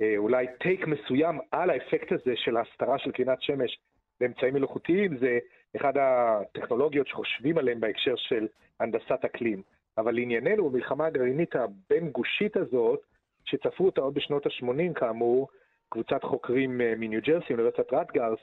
אה, 0.00 0.14
אולי 0.16 0.46
טייק 0.60 0.86
מסוים 0.86 1.38
על 1.50 1.70
האפקט 1.70 2.12
הזה 2.12 2.36
של 2.36 2.56
ההסתרה 2.56 2.98
של 2.98 3.12
קרינת 3.12 3.42
שמש 3.42 3.78
באמצעים 4.20 4.54
מלאכותיים, 4.54 5.18
זה 5.18 5.38
אחד 5.76 5.92
הטכנולוגיות 5.96 7.06
שחושבים 7.06 7.58
עליהן 7.58 7.80
בהקשר 7.80 8.16
של 8.16 8.46
הנדסת 8.80 9.24
אקלים. 9.24 9.62
אבל 9.98 10.14
לענייננו, 10.14 10.70
במלחמה 10.70 11.06
הגרעינית 11.06 11.56
הבין-גושית 11.56 12.56
הזאת, 12.56 13.00
שצפו 13.44 13.86
אותה 13.86 14.00
עוד 14.00 14.14
בשנות 14.14 14.46
ה-80 14.46 14.94
כאמור, 14.94 15.48
קבוצת 15.88 16.22
חוקרים 16.22 16.80
אה, 16.80 16.94
מניו 16.96 17.20
ג'רסי, 17.22 17.52
אוניברסיטת 17.52 17.92
רטגרס, 17.92 18.38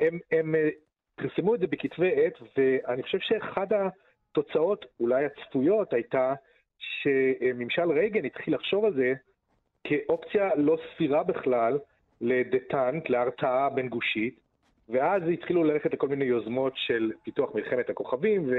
הם, 0.00 0.18
הם 0.32 0.54
פרסמו 1.14 1.54
את 1.54 1.60
זה 1.60 1.66
בכתבי 1.66 2.26
עת, 2.26 2.38
ואני 2.56 3.02
חושב 3.02 3.18
שאחד 3.20 3.66
התוצאות, 3.72 4.86
אולי 5.00 5.24
הצפויות, 5.24 5.92
הייתה 5.92 6.34
שממשל 7.02 7.90
רייגן 7.90 8.24
התחיל 8.24 8.54
לחשוב 8.54 8.84
על 8.84 8.94
זה 8.94 9.12
כאופציה 9.84 10.50
לא 10.56 10.78
סבירה 10.96 11.22
בכלל 11.22 11.78
לדטנט, 12.20 13.10
להרתעה 13.10 13.70
בין 13.70 13.88
גושית, 13.88 14.40
ואז 14.88 15.22
התחילו 15.32 15.64
ללכת 15.64 15.94
לכל 15.94 16.08
מיני 16.08 16.24
יוזמות 16.24 16.72
של 16.76 17.12
פיתוח 17.24 17.54
מלחמת 17.54 17.90
הכוכבים 17.90 18.50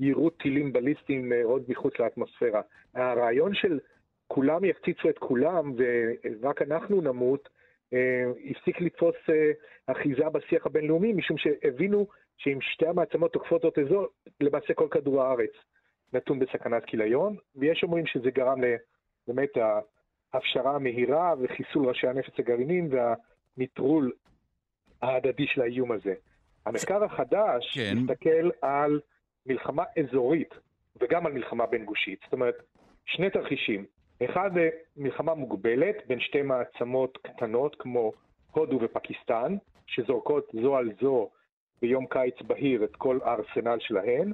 ויירוט 0.00 0.42
טילים 0.42 0.72
בליסטיים 0.72 1.32
עוד 1.44 1.62
מחוץ 1.68 1.98
לאטמוספירה. 1.98 2.60
הרעיון 2.94 3.54
של 3.54 3.78
כולם 4.26 4.64
יפציצו 4.64 5.08
את 5.08 5.18
כולם 5.18 5.72
ורק 5.76 6.62
אנחנו 6.62 7.00
נמות, 7.00 7.48
אה, 7.92 8.24
הפסיק 8.50 8.80
לתפוס 8.80 9.14
אה, 9.28 9.50
אחיזה 9.86 10.28
בשיח 10.28 10.66
הבינלאומי, 10.66 11.12
משום 11.12 11.38
שהבינו 11.38 12.06
שאם 12.36 12.58
שתי 12.60 12.86
המעצמות 12.86 13.32
תוקפות 13.32 13.64
את 13.64 13.78
אזור, 13.78 14.06
למעשה 14.40 14.74
כל 14.74 14.88
כדור 14.90 15.22
הארץ 15.22 15.50
נתון 16.14 16.38
בסכנת 16.38 16.84
כיליון, 16.84 17.36
ויש 17.56 17.82
אומרים 17.82 18.06
שזה 18.06 18.30
גרם 18.30 18.60
באמת 19.28 19.50
ההפשרה 20.32 20.74
המהירה 20.74 21.34
וחיסול 21.40 21.88
ראשי 21.88 22.06
הנפץ 22.06 22.32
הגרעיניים 22.38 22.88
והנטרול 22.90 24.12
ההדדי 25.02 25.46
של 25.46 25.62
האיום 25.62 25.92
הזה. 25.92 26.14
המחקר 26.66 27.04
החדש 27.04 27.74
כן. 27.74 27.94
מסתכל 27.98 28.50
על 28.62 29.00
מלחמה 29.46 29.84
אזורית 29.98 30.54
וגם 31.00 31.26
על 31.26 31.32
מלחמה 31.32 31.66
בין 31.66 31.84
גושית. 31.84 32.18
זאת 32.24 32.32
אומרת, 32.32 32.54
שני 33.06 33.30
תרחישים. 33.30 33.84
אחד, 34.24 34.50
מלחמה 34.96 35.34
מוגבלת 35.34 35.96
בין 36.06 36.20
שתי 36.20 36.42
מעצמות 36.42 37.18
קטנות 37.22 37.76
כמו 37.78 38.12
הודו 38.50 38.78
ופקיסטן, 38.82 39.56
שזורקות 39.86 40.50
זו 40.62 40.76
על 40.76 40.92
זו 41.00 41.30
ביום 41.82 42.06
קיץ 42.06 42.42
בהיר 42.46 42.84
את 42.84 42.96
כל 42.96 43.18
הארסנל 43.24 43.76
שלהן, 43.80 44.32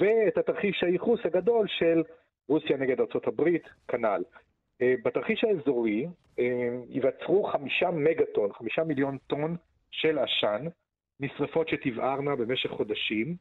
ואת 0.00 0.38
התרחיש 0.38 0.82
הייחוס 0.82 1.20
הגדול 1.24 1.66
של 1.68 2.02
רוסיה 2.48 2.76
נגד 2.76 3.00
ארה"ב, 3.00 3.48
כנ"ל. 3.88 4.22
אה, 4.82 4.94
בתרחיש 5.04 5.44
האזורי 5.44 6.06
אה, 6.38 6.78
ייווצרו 6.88 7.44
חמישה 7.44 7.90
מגה-טון, 7.90 8.52
חמישה 8.52 8.84
מיליון 8.84 9.18
טון 9.26 9.56
של 9.90 10.18
עשן, 10.18 10.66
משרפות 11.20 11.68
שתבערנה 11.68 12.36
במשך 12.36 12.70
חודשים. 12.70 13.36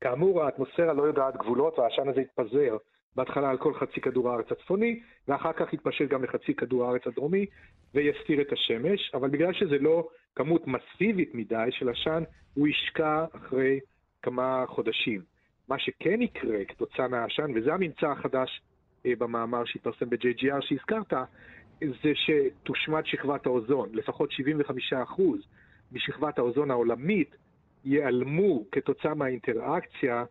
כאמור, 0.00 0.42
האטמוספירה 0.42 0.92
לא 0.92 1.02
יודעת 1.02 1.36
גבולות 1.36 1.78
והעשן 1.78 2.08
הזה 2.08 2.20
יתפזר 2.20 2.76
בהתחלה 3.16 3.50
על 3.50 3.58
כל 3.58 3.74
חצי 3.74 4.00
כדור 4.00 4.30
הארץ 4.30 4.52
הצפוני, 4.52 5.00
ואחר 5.28 5.52
כך 5.52 5.72
יתפשט 5.72 6.08
גם 6.08 6.24
לחצי 6.24 6.54
כדור 6.54 6.84
הארץ 6.84 7.06
הדרומי 7.06 7.46
ויסתיר 7.94 8.40
את 8.40 8.52
השמש, 8.52 9.10
אבל 9.14 9.30
בגלל 9.30 9.52
שזה 9.52 9.78
לא 9.78 10.08
כמות 10.36 10.62
מסיבית 10.66 11.34
מדי 11.34 11.66
של 11.70 11.88
עשן, 11.88 12.22
הוא 12.54 12.68
ישקע 12.68 13.24
אחרי 13.36 13.80
כמה 14.22 14.64
חודשים. 14.68 15.29
מה 15.70 15.78
שכן 15.78 16.22
יקרה 16.22 16.64
כתוצאה 16.64 17.08
מהעשן, 17.08 17.50
וזה 17.54 17.74
הממצא 17.74 18.06
החדש 18.06 18.60
אה, 19.06 19.12
במאמר 19.18 19.64
שהתפרסם 19.64 20.10
ב-JGR 20.10 20.60
שהזכרת, 20.60 21.12
זה 21.80 22.12
שתושמד 22.14 23.02
שכבת 23.06 23.46
האוזון. 23.46 23.88
לפחות 23.92 24.30
75% 25.18 25.22
משכבת 25.92 26.38
האוזון 26.38 26.70
העולמית 26.70 27.36
ייעלמו 27.84 28.64
כתוצאה 28.72 29.14
מהאינטראקציה 29.14 30.24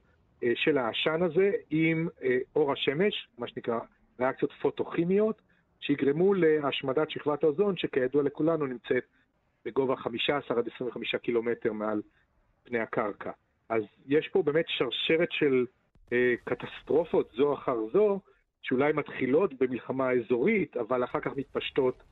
אה, 0.43 0.51
של 0.55 0.77
העשן 0.77 1.23
הזה 1.23 1.51
עם 1.69 2.07
אה, 2.23 2.37
אור 2.55 2.71
השמש, 2.71 3.27
מה 3.37 3.47
שנקרא 3.47 3.79
ריאקציות 4.19 4.51
פוטוכימיות, 4.61 5.41
שיגרמו 5.79 6.33
להשמדת 6.33 7.09
שכבת 7.09 7.43
האוזון, 7.43 7.77
שכידוע 7.77 8.23
לכולנו 8.23 8.65
נמצאת 8.65 9.03
בגובה 9.65 9.95
15 9.95 10.57
עד 10.57 10.67
25 10.75 11.15
קילומטר 11.15 11.73
מעל 11.73 12.01
פני 12.63 12.79
הקרקע. 12.79 13.31
אז 13.69 13.81
יש 14.07 14.29
פה 14.33 14.43
באמת 14.43 14.65
שרשרת 14.67 15.31
של 15.31 15.65
אה, 16.13 16.33
קטסטרופות 16.43 17.31
זו 17.37 17.53
אחר 17.53 17.77
זו, 17.93 18.19
שאולי 18.61 18.93
מתחילות 18.93 19.53
במלחמה 19.59 20.09
אזורית, 20.11 20.77
אבל 20.77 21.03
אחר 21.03 21.19
כך 21.19 21.31
מתפשטות 21.35 22.03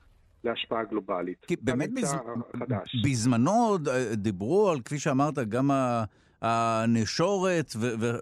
להשפעה 0.44 0.84
גלובלית. 0.84 1.44
כי 1.44 1.56
באמת 1.56 1.90
בז... 1.94 2.16
בזמנו 3.04 3.78
אה, 3.88 4.14
דיברו 4.14 4.70
על, 4.70 4.80
כפי 4.80 4.98
שאמרת, 4.98 5.38
גם 5.38 5.70
ה... 5.70 6.04
הנשורת 6.42 7.66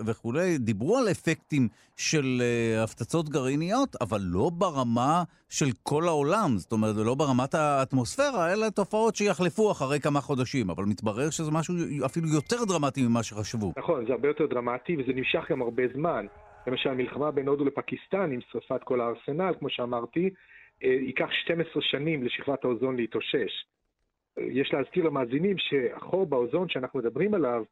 וכולי, 0.06 0.58
דיברו 0.58 0.98
על 0.98 1.10
אפקטים 1.10 1.68
של 1.96 2.24
uh, 2.40 2.84
הפצצות 2.84 3.28
גרעיניות, 3.28 3.96
אבל 4.00 4.18
לא 4.22 4.50
ברמה 4.58 5.22
של 5.48 5.66
כל 5.82 6.02
העולם, 6.04 6.48
זאת 6.56 6.72
אומרת, 6.72 6.94
לא 6.96 7.14
ברמת 7.14 7.54
האטמוספירה, 7.54 8.52
אלא 8.52 8.68
תופעות 8.68 9.16
שיחלפו 9.16 9.70
אחרי 9.70 10.00
כמה 10.00 10.20
חודשים, 10.20 10.70
אבל 10.70 10.84
מתברר 10.84 11.30
שזה 11.30 11.50
משהו 11.50 11.74
אפילו 12.06 12.28
יותר 12.28 12.64
דרמטי 12.64 13.02
ממה 13.06 13.22
שחשבו. 13.22 13.72
נכון, 13.76 14.06
זה 14.06 14.12
הרבה 14.12 14.28
יותר 14.28 14.46
דרמטי, 14.46 14.96
וזה 14.96 15.12
נמשך 15.12 15.44
גם 15.50 15.62
הרבה 15.62 15.82
זמן. 15.94 16.26
למשל, 16.66 16.88
המלחמה 16.88 17.30
בין 17.30 17.48
הודו 17.48 17.64
לפקיסטן 17.64 18.32
עם 18.32 18.40
שרפת 18.52 18.84
כל 18.84 19.00
הארסנל, 19.00 19.54
כמו 19.58 19.70
שאמרתי, 19.70 20.30
אה, 20.84 20.88
ייקח 20.88 21.28
12 21.42 21.82
שנים 21.82 22.24
לשכבת 22.24 22.64
האוזון 22.64 22.96
להתאושש. 22.96 23.52
יש 24.38 24.72
להזכיר 24.72 25.04
למאזינים 25.04 25.56
שהחור 25.58 26.26
באוזון 26.26 26.68
שאנחנו 26.68 26.98
מדברים 26.98 27.34
עליו, 27.34 27.62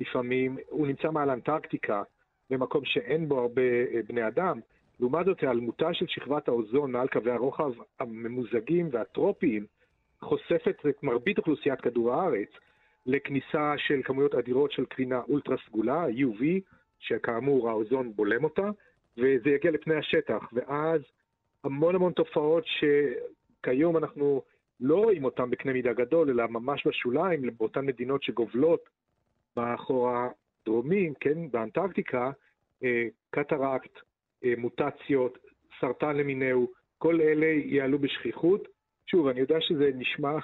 לפעמים, 0.00 0.58
הוא 0.68 0.86
נמצא 0.86 1.10
מעל 1.10 1.30
אנטרקטיקה, 1.30 2.02
במקום 2.50 2.84
שאין 2.84 3.28
בו 3.28 3.40
הרבה 3.40 3.62
אה, 3.62 4.00
בני 4.08 4.28
אדם. 4.28 4.60
לעומת 5.00 5.26
זאת, 5.26 5.40
היעלמותה 5.40 5.94
של 5.94 6.06
שכבת 6.08 6.48
האוזון 6.48 6.92
מעל 6.92 7.08
קווי 7.08 7.32
הרוחב 7.32 7.72
הממוזגים 8.00 8.88
והטרופיים 8.92 9.66
חושפת 10.20 10.76
את 10.88 11.02
מרבית 11.02 11.38
אוכלוסיית 11.38 11.80
כדור 11.80 12.14
הארץ 12.14 12.48
לכניסה 13.06 13.74
של 13.76 14.00
כמויות 14.04 14.34
אדירות 14.34 14.72
של 14.72 14.84
קרינה 14.84 15.20
אולטרה 15.28 15.56
סגולה, 15.66 16.06
UV, 16.06 16.44
שכאמור 16.98 17.70
האוזון 17.70 18.12
בולם 18.16 18.44
אותה, 18.44 18.70
וזה 19.18 19.50
יגיע 19.50 19.70
לפני 19.70 19.94
השטח, 19.94 20.48
ואז 20.52 21.00
המון 21.64 21.94
המון 21.94 22.12
תופעות 22.12 22.64
שכיום 22.66 23.96
אנחנו 23.96 24.42
לא 24.80 24.96
רואים 24.96 25.24
אותן 25.24 25.50
בקנה 25.50 25.72
מידה 25.72 25.92
גדול, 25.92 26.30
אלא 26.30 26.46
ממש 26.46 26.86
בשוליים, 26.86 27.42
באותן 27.58 27.86
מדינות 27.86 28.22
שגובלות 28.22 28.80
בחור 29.56 30.10
הדרומי, 30.10 31.12
כן, 31.20 31.50
באנטרקטיקה, 31.50 32.30
אה, 32.84 33.06
קטרקט, 33.30 33.98
אה, 34.44 34.52
מוטציות, 34.58 35.38
סרטן 35.80 36.16
למיניהו, 36.16 36.70
כל 36.98 37.20
אלה 37.20 37.46
יעלו 37.46 37.98
בשכיחות. 37.98 38.68
שוב, 39.06 39.26
אני 39.26 39.40
יודע 39.40 39.60
שזה 39.60 39.90
נשמע 39.94 40.38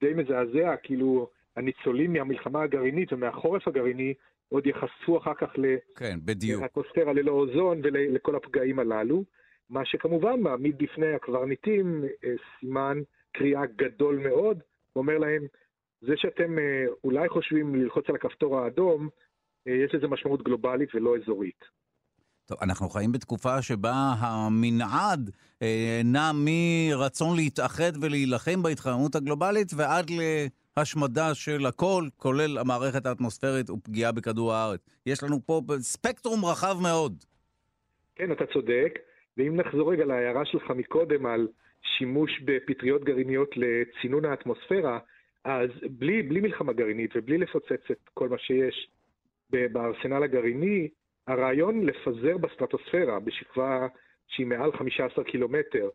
די 0.00 0.14
מזעזע, 0.14 0.76
כאילו 0.82 1.28
הניצולים 1.56 2.12
מהמלחמה 2.12 2.62
הגרעינית 2.62 3.12
ומהחורף 3.12 3.68
הגרעיני 3.68 4.14
עוד 4.48 4.66
ייחשפו 4.66 5.18
אחר 5.18 5.34
כך 5.34 5.50
כן. 5.96 6.18
לאטמוספירה 6.60 7.12
ללא 7.12 7.32
אוזון 7.32 7.80
ולכל 7.82 8.36
הפגעים 8.36 8.78
הללו, 8.78 9.24
מה 9.70 9.84
שכמובן 9.84 10.40
מעמיד 10.40 10.78
בפני 10.78 11.14
הקברניטים 11.14 12.04
אה, 12.24 12.34
סימן 12.60 12.98
קריאה 13.32 13.66
גדול 13.76 14.18
מאוד, 14.18 14.60
אומר 14.96 15.18
להם, 15.18 15.46
זה 16.00 16.12
שאתם 16.16 16.58
אה, 16.58 16.84
אולי 17.04 17.28
חושבים 17.28 17.74
ללחוץ 17.74 18.04
על 18.08 18.14
הכפתור 18.14 18.58
האדום, 18.58 19.08
אה, 19.68 19.72
יש 19.72 19.94
לזה 19.94 20.08
משמעות 20.08 20.42
גלובלית 20.42 20.94
ולא 20.94 21.16
אזורית. 21.16 21.64
טוב, 22.46 22.58
אנחנו 22.62 22.88
חיים 22.88 23.12
בתקופה 23.12 23.62
שבה 23.62 23.94
המנעד 24.18 25.30
אה, 25.62 26.00
נע 26.04 26.30
מרצון 26.34 27.36
להתאחד 27.36 27.92
ולהילחם 28.02 28.62
בהתחממות 28.62 29.14
הגלובלית 29.14 29.68
ועד 29.76 30.06
להשמדה 30.76 31.34
של 31.34 31.66
הכל, 31.66 32.04
כולל 32.16 32.58
המערכת 32.58 33.06
האטמוספרית 33.06 33.70
ופגיעה 33.70 34.12
בכדור 34.12 34.52
הארץ. 34.52 34.80
יש 35.06 35.22
לנו 35.22 35.36
פה 35.46 35.60
ספקטרום 35.78 36.44
רחב 36.44 36.76
מאוד. 36.82 37.24
כן, 38.16 38.32
אתה 38.32 38.44
צודק, 38.52 38.98
ואם 39.36 39.56
נחזור 39.56 39.92
רגע 39.92 40.04
להערה 40.04 40.44
שלך 40.44 40.70
מקודם 40.70 41.26
על 41.26 41.48
שימוש 41.98 42.30
בפטריות 42.44 43.04
גרעיניות 43.04 43.50
לצינון 43.56 44.24
האטמוספירה, 44.24 44.98
אז 45.44 45.70
בלי, 45.90 46.22
בלי 46.22 46.40
מלחמה 46.40 46.72
גרעינית 46.72 47.10
ובלי 47.14 47.38
לפוצץ 47.38 47.90
את 47.90 48.08
כל 48.14 48.28
מה 48.28 48.38
שיש 48.38 48.90
בארסנל 49.50 50.22
הגרעיני, 50.22 50.88
הרעיון 51.26 51.86
לפזר 51.86 52.38
בסטרטוספירה, 52.38 53.20
בשכבה 53.20 53.86
שהיא 54.28 54.46
מעל 54.46 54.72
15 54.72 55.24
קילומטר, 55.24 55.88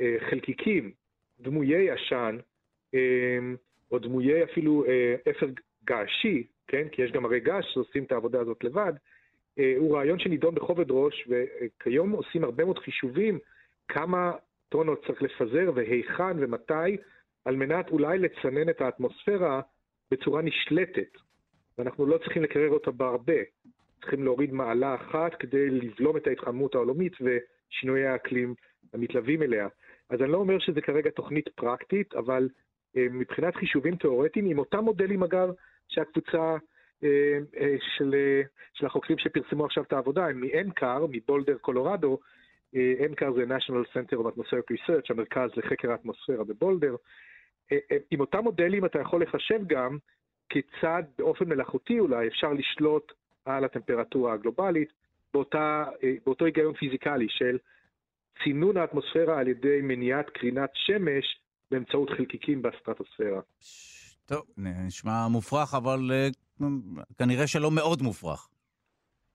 אה, 0.00 0.16
חלקיקים, 0.30 0.92
דמויי 1.40 1.90
עשן, 1.90 2.38
אה, 2.94 3.38
או 3.90 3.98
דמויי 3.98 4.44
אפילו 4.44 4.84
אה, 4.86 5.14
אפר 5.30 5.46
געשי, 5.84 6.46
כן? 6.66 6.88
כי 6.88 7.02
יש 7.02 7.12
גם 7.12 7.24
הרי 7.24 7.40
געש 7.40 7.64
שעושים 7.74 8.04
את 8.04 8.12
העבודה 8.12 8.40
הזאת 8.40 8.64
לבד, 8.64 8.92
הוא 9.76 9.96
רעיון 9.96 10.18
שנידון 10.18 10.54
בכובד 10.54 10.90
ראש, 10.90 11.28
וכיום 11.28 12.10
עושים 12.10 12.44
הרבה 12.44 12.64
מאוד 12.64 12.78
חישובים 12.78 13.38
כמה 13.88 14.32
טונות 14.68 15.06
צריך 15.06 15.22
לפזר 15.22 15.70
והיכן 15.74 16.36
ומתי, 16.38 16.96
על 17.44 17.56
מנת 17.56 17.88
אולי 17.88 18.18
לצנן 18.18 18.68
את 18.68 18.80
האטמוספירה 18.80 19.60
בצורה 20.10 20.42
נשלטת. 20.42 21.18
ואנחנו 21.78 22.06
לא 22.06 22.18
צריכים 22.18 22.42
לקרר 22.42 22.70
אותה 22.70 22.90
בהרבה. 22.90 23.42
צריכים 24.00 24.24
להוריד 24.24 24.52
מעלה 24.52 24.94
אחת 24.94 25.34
כדי 25.34 25.70
לבלום 25.70 26.16
את 26.16 26.26
ההתחממות 26.26 26.74
העולמית 26.74 27.12
ושינויי 27.20 28.06
האקלים 28.06 28.54
המתלווים 28.92 29.42
אליה. 29.42 29.68
אז 30.10 30.22
אני 30.22 30.32
לא 30.32 30.36
אומר 30.36 30.58
שזה 30.58 30.80
כרגע 30.80 31.10
תוכנית 31.10 31.48
פרקטית, 31.48 32.14
אבל 32.14 32.48
אה, 32.96 33.06
מבחינת 33.10 33.56
חישובים 33.56 33.96
תיאורטיים, 33.96 34.46
עם 34.46 34.58
אותם 34.58 34.84
מודלים 34.84 35.22
אגב 35.22 35.48
שהקבוצה 35.88 36.56
אה, 37.04 37.38
אה, 37.60 37.76
של, 37.96 38.14
אה, 38.14 38.42
של 38.74 38.86
החוקרים 38.86 39.18
שפרסמו 39.18 39.64
עכשיו 39.64 39.84
את 39.84 39.92
העבודה, 39.92 40.26
הם 40.26 40.40
מ-NCAR, 40.40 41.06
מבולדר 41.10 41.58
קולורדו, 41.58 42.18
אה, 42.74 42.94
NCAR 43.12 43.32
זה 43.34 43.44
national 43.44 43.86
center 43.94 44.18
of 44.18 44.26
atmospheric 44.26 44.74
research, 44.74 45.06
המרכז 45.10 45.50
לחקר 45.56 45.90
האטמוספירה 45.90 46.44
בבולדר, 46.44 46.96
עם 48.10 48.20
אותם 48.20 48.38
מודלים 48.38 48.84
אתה 48.84 48.98
יכול 48.98 49.22
לחשב 49.22 49.60
גם 49.66 49.98
כיצד 50.48 51.02
באופן 51.18 51.44
מלאכותי 51.48 51.98
אולי 51.98 52.28
אפשר 52.28 52.52
לשלוט 52.52 53.12
על 53.44 53.64
הטמפרטורה 53.64 54.32
הגלובלית 54.32 54.88
באותה, 55.34 55.84
אה, 56.02 56.14
באותו 56.26 56.44
היגיון 56.44 56.74
פיזיקלי 56.74 57.26
של 57.28 57.58
צינון 58.44 58.76
האטמוספירה 58.76 59.38
על 59.38 59.48
ידי 59.48 59.80
מניעת 59.82 60.30
קרינת 60.30 60.70
שמש 60.74 61.24
באמצעות 61.70 62.10
חלקיקים 62.10 62.62
בסטרטוספירה. 62.62 63.40
טוב, 64.26 64.42
נשמע 64.56 65.28
מופרך, 65.28 65.74
אבל 65.74 66.10
כנראה 67.18 67.46
שלא 67.46 67.70
מאוד 67.70 68.02
מופרך. 68.02 68.48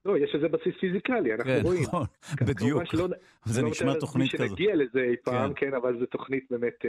לא, 0.04 0.18
יש 0.18 0.34
לזה 0.34 0.48
בסיס 0.48 0.74
פיזיקלי, 0.80 1.34
אנחנו 1.34 1.50
כן, 1.50 1.60
רואים. 1.62 1.82
נכון, 1.82 2.06
בדיוק. 2.40 2.94
לא, 2.94 3.08
זה 3.44 3.62
לא 3.62 3.70
נשמע 3.70 3.94
תוכנית 4.00 4.32
כזאת. 4.34 4.48
שנגיע 4.48 4.76
לזה 4.76 5.00
אי 5.00 5.16
פעם, 5.24 5.54
כן. 5.54 5.70
כן, 5.70 5.76
אבל 5.76 5.98
זו 6.00 6.06
תוכנית 6.06 6.46
באמת, 6.50 6.84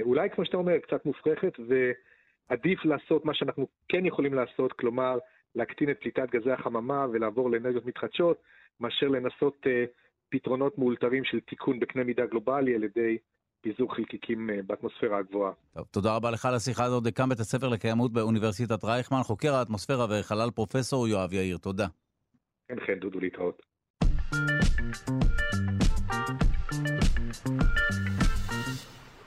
אולי 0.00 0.30
כמו 0.30 0.44
שאתה 0.44 0.56
אומר, 0.56 0.78
קצת 0.78 1.06
מופרכת, 1.06 1.52
ו... 1.68 1.92
עדיף 2.48 2.84
לעשות 2.84 3.24
מה 3.24 3.34
שאנחנו 3.34 3.66
כן 3.88 4.06
יכולים 4.06 4.34
לעשות, 4.34 4.72
כלומר 4.72 5.18
להקטין 5.54 5.90
את 5.90 5.96
פליטת 6.00 6.30
גזי 6.30 6.50
החממה 6.50 7.06
ולעבור 7.12 7.50
לאנרגיות 7.50 7.86
מתחדשות, 7.86 8.42
מאשר 8.80 9.08
לנסות 9.08 9.66
uh, 9.66 9.68
פתרונות 10.28 10.78
מאולתרים 10.78 11.24
של 11.24 11.40
תיקון 11.40 11.80
בקנה 11.80 12.04
מידה 12.04 12.26
גלובלי 12.26 12.74
על 12.74 12.84
ידי 12.84 13.18
פיזור 13.60 13.94
חלקיקים 13.94 14.50
uh, 14.50 14.62
באטמוספירה 14.66 15.18
הגבוהה. 15.18 15.52
טוב, 15.74 15.86
תודה 15.90 16.16
רבה 16.16 16.30
לך 16.30 16.46
על 16.46 16.54
השיחה 16.54 16.84
הזאת, 16.84 17.04
דקן 17.04 17.28
בית 17.28 17.40
הספר 17.40 17.68
לקיימות 17.68 18.12
באוניברסיטת 18.12 18.84
רייכמן, 18.84 19.22
חוקר 19.22 19.54
האטמוספירה 19.54 20.06
וחלל 20.10 20.50
פרופסור 20.54 21.08
יואב 21.08 21.32
יאיר, 21.32 21.56
תודה. 21.56 21.86
כן, 22.68 22.76
כן, 22.86 22.98
דודו, 22.98 23.20
להתראות. 23.20 23.62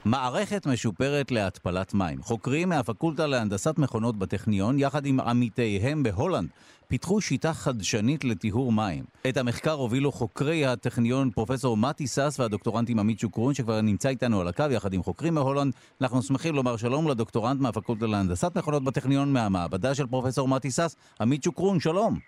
מערכת 0.08 0.66
משופרת 0.66 1.30
להתפלת 1.30 1.94
מים. 1.94 2.22
חוקרים 2.22 2.68
מהפקולטה 2.68 3.26
להנדסת 3.26 3.78
מכונות 3.78 4.16
בטכניון, 4.16 4.78
יחד 4.78 5.06
עם 5.06 5.20
עמיתיהם 5.20 6.02
בהולנד, 6.02 6.48
פיתחו 6.88 7.20
שיטה 7.20 7.52
חדשנית 7.52 8.24
לטיהור 8.24 8.72
מים. 8.72 9.04
את 9.28 9.36
המחקר 9.36 9.72
הובילו 9.72 10.12
חוקרי 10.12 10.66
הטכניון 10.66 11.30
פרופסור 11.30 11.76
מתי 11.76 12.06
סס 12.06 12.36
והדוקטורנט 12.40 12.98
עמית 12.98 13.18
שוקרון, 13.18 13.54
שכבר 13.54 13.80
נמצא 13.80 14.08
איתנו 14.08 14.40
על 14.40 14.48
הקו 14.48 14.64
יחד 14.70 14.92
עם 14.92 15.02
חוקרים 15.02 15.34
מהולנד. 15.34 15.72
אנחנו 16.00 16.22
שמחים 16.22 16.54
לומר 16.54 16.76
שלום 16.76 17.08
לדוקטורנט 17.08 17.60
מהפקולטה 17.60 18.06
להנדסת 18.06 18.56
מכונות 18.56 18.84
בטכניון 18.84 19.32
מהמעבדה 19.32 19.94
של 19.94 20.06
פרופסור 20.06 20.48
מתי 20.48 20.70
סס, 20.70 20.96
עמית 21.20 21.42
שוקרון, 21.42 21.80
שלום. 21.80 22.18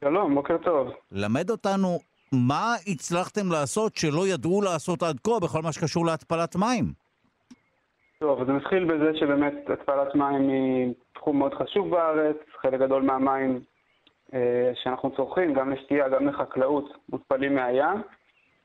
שלום, 0.00 0.34
בוקר 0.34 0.56
טוב. 0.64 0.88
למד 1.12 1.50
אותנו 1.50 1.98
מה 2.32 2.74
הצלחתם 2.86 3.52
לעשות 3.52 3.96
שלא 3.96 4.28
ידעו 4.28 4.62
לעשות 4.62 5.02
עד 5.02 5.20
כה 5.24 5.40
בכל 5.42 5.62
מה 5.62 5.72
שקשור 5.72 6.06
להתפלת 6.06 6.56
מים. 6.56 7.03
טוב, 8.24 8.44
זה 8.44 8.52
מתחיל 8.52 8.84
בזה 8.84 9.16
שבאמת 9.16 9.70
התפלת 9.70 10.14
מים 10.14 10.48
היא 10.48 10.94
תחום 11.12 11.38
מאוד 11.38 11.54
חשוב 11.54 11.90
בארץ, 11.90 12.36
חלק 12.60 12.80
גדול 12.80 13.02
מהמים 13.02 13.60
אה, 14.34 14.72
שאנחנו 14.74 15.10
צורכים, 15.10 15.54
גם 15.54 15.72
לשתייה, 15.72 16.08
גם 16.08 16.28
לחקלאות, 16.28 16.84
מותפלים 17.08 17.54
מהים. 17.54 18.02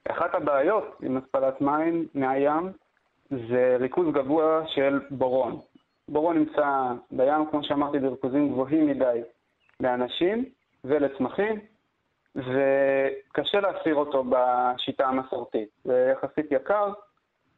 אחת 0.10 0.36
הבעיות 0.36 0.98
עם 1.02 1.18
התפלת 1.18 1.62
מים 1.62 2.08
מהים 2.14 2.72
זה 3.30 3.78
ריכוז 3.80 4.08
גבוה 4.14 4.62
של 4.68 5.00
בורון. 5.12 5.60
בורון 6.08 6.38
נמצא 6.38 6.92
בים, 7.12 7.46
כמו 7.52 7.64
שאמרתי, 7.64 8.00
בריכוזים 8.00 8.50
גבוהים 8.52 8.88
מדי 8.88 9.22
לאנשים 9.80 10.46
ולצמחים, 10.86 11.60
וקשה 12.36 13.60
להסיר 13.60 13.96
אותו 13.96 14.24
בשיטה 14.30 15.08
המסורתית. 15.08 15.70
זה 15.84 16.14
יחסית 16.14 16.52
יקר, 16.52 16.94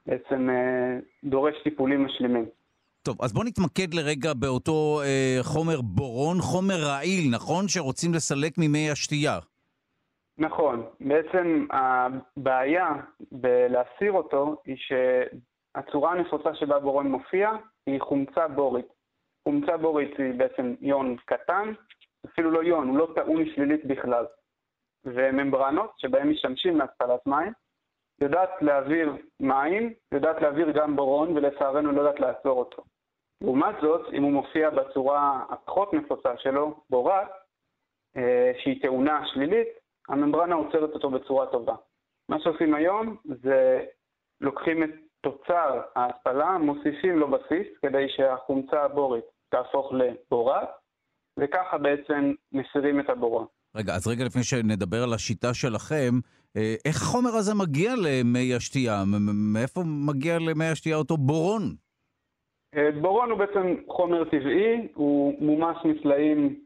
בעצם 0.05 0.49
אה, 0.49 0.99
דורש 1.23 1.55
טיפולים 1.63 2.05
משלימים. 2.05 2.45
טוב, 3.03 3.21
אז 3.21 3.33
בוא 3.33 3.43
נתמקד 3.43 3.93
לרגע 3.93 4.33
באותו 4.33 5.01
אה, 5.03 5.37
חומר 5.41 5.81
בורון, 5.81 6.37
חומר 6.41 6.75
רעיל, 6.87 7.31
נכון? 7.31 7.67
שרוצים 7.67 8.13
לסלק 8.13 8.57
ממי 8.57 8.91
השתייה. 8.91 9.39
נכון. 10.37 10.83
בעצם 10.99 11.67
הבעיה 11.71 12.87
בלהסיר 13.31 14.11
אותו 14.11 14.61
היא 14.65 14.75
שהצורה 14.77 16.11
הנפוצה 16.11 16.55
שבה 16.55 16.79
בורון 16.79 17.07
מופיע 17.07 17.49
היא 17.85 18.01
חומצה 18.01 18.47
בורית. 18.47 18.85
חומצה 19.43 19.77
בורית 19.77 20.11
היא 20.17 20.33
בעצם 20.33 20.75
יון 20.81 21.15
קטן, 21.25 21.73
אפילו 22.25 22.51
לא 22.51 22.63
יון, 22.63 22.87
הוא 22.87 22.97
לא 22.97 23.07
טעון 23.15 23.45
שלילית 23.55 23.85
בכלל. 23.85 24.25
וממברנות 25.05 25.91
שבהן 25.97 26.29
משתמשים 26.29 26.77
להתפלת 26.77 27.27
מים, 27.27 27.53
יודעת 28.21 28.49
להעביר 28.61 29.15
מים, 29.39 29.93
יודעת 30.11 30.41
להעביר 30.41 30.71
גם 30.71 30.95
בורון, 30.95 31.37
ולצערנו 31.37 31.91
לא 31.91 32.01
יודעת 32.01 32.19
לעצור 32.19 32.59
אותו. 32.59 32.83
לעומת 33.41 33.75
זאת, 33.81 34.13
אם 34.13 34.23
הוא 34.23 34.31
מופיע 34.31 34.69
בצורה 34.69 35.43
הפחות 35.49 35.93
נפוצה 35.93 36.37
שלו, 36.37 36.83
בורט, 36.89 37.31
אה, 38.17 38.51
שהיא 38.63 38.81
טעונה 38.81 39.23
שלילית, 39.33 39.67
הממברנה 40.09 40.55
עוצרת 40.55 40.89
אותו 40.93 41.09
בצורה 41.09 41.45
טובה. 41.45 41.75
מה 42.29 42.37
שעושים 42.43 42.73
היום 42.73 43.17
זה 43.23 43.85
לוקחים 44.41 44.83
את 44.83 44.89
תוצר 45.21 45.81
ההתפלה, 45.95 46.57
מוסיפים 46.57 47.19
לו 47.19 47.31
בסיס 47.31 47.67
כדי 47.81 48.05
שהחומצה 48.09 48.83
הבורית 48.83 49.25
תהפוך 49.49 49.93
לבורט, 49.93 50.69
וככה 51.39 51.77
בעצם 51.77 52.33
מסירים 52.51 52.99
את 52.99 53.09
הבורון. 53.09 53.45
רגע, 53.75 53.93
אז 53.93 54.07
רגע 54.07 54.25
לפני 54.25 54.43
שנדבר 54.43 55.03
על 55.03 55.13
השיטה 55.13 55.53
שלכם, 55.53 56.11
איך 56.85 56.95
החומר 57.01 57.29
הזה 57.29 57.55
מגיע 57.55 57.93
למי 57.95 58.55
השתייה? 58.55 59.03
מאיפה 59.53 59.81
מגיע 59.85 60.39
למי 60.39 60.65
השתייה 60.65 60.95
אותו 60.97 61.17
בורון? 61.17 61.61
אה, 62.75 62.89
בורון 63.01 63.31
הוא 63.31 63.39
בעצם 63.39 63.75
חומר 63.87 64.23
טבעי, 64.23 64.87
הוא 64.93 65.33
מומש 65.39 65.77
מסלעים 65.85 66.59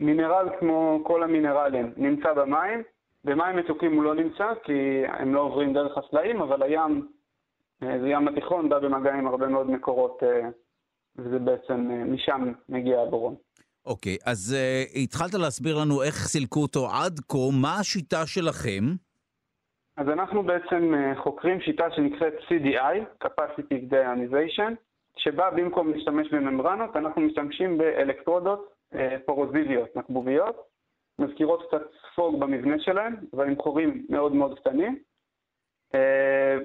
ומינרל 0.00 0.48
כמו 0.60 1.00
כל 1.04 1.22
המינרלים 1.22 1.92
נמצא 1.96 2.32
במים. 2.32 2.82
במים 3.24 3.56
מתוקים 3.56 3.96
הוא 3.96 4.04
לא 4.04 4.14
נמצא 4.14 4.46
כי 4.64 5.02
הם 5.06 5.34
לא 5.34 5.40
עוברים 5.40 5.72
דרך 5.72 5.98
הסלעים, 5.98 6.42
אבל 6.42 6.62
הים, 6.62 7.08
אה, 7.82 7.98
זה 8.00 8.08
ים 8.08 8.28
התיכון, 8.28 8.68
בא 8.68 8.78
במגע 8.78 9.14
עם 9.14 9.26
הרבה 9.26 9.46
מאוד 9.46 9.70
מקורות 9.70 10.22
וזה 11.18 11.38
בעצם, 11.38 11.90
משם 12.12 12.52
מגיע 12.68 13.00
הבורון. 13.00 13.34
אוקיי, 13.86 14.16
אז 14.26 14.56
uh, 14.56 14.98
התחלת 14.98 15.34
להסביר 15.34 15.76
לנו 15.80 16.02
איך 16.02 16.14
סילקו 16.14 16.62
אותו 16.62 16.88
עד 16.90 17.20
כה, 17.28 17.38
מה 17.62 17.80
השיטה 17.80 18.26
שלכם? 18.26 18.84
אז 19.96 20.08
אנחנו 20.08 20.42
בעצם 20.42 20.94
uh, 20.94 21.22
חוקרים 21.22 21.60
שיטה 21.60 21.84
שנקראת 21.96 22.34
CDI, 22.48 23.24
Capacity 23.24 23.92
Deionization, 23.92 24.72
שבה 25.16 25.50
במקום 25.50 25.92
להשתמש 25.92 26.28
בממברנות, 26.32 26.96
אנחנו 26.96 27.22
משתמשים 27.22 27.78
באלקטרודות 27.78 28.72
uh, 28.94 28.96
פורוזיביות, 29.26 29.96
נקבוביות, 29.96 30.56
מזכירות 31.18 31.62
קצת 31.68 31.82
ספוג 32.12 32.40
במבנה 32.40 32.76
שלהן, 32.78 33.16
אבל 33.34 33.48
עם 33.48 33.56
חורים 33.62 34.06
מאוד 34.08 34.32
מאוד 34.34 34.58
קטנים, 34.58 34.98
uh, 35.92 35.96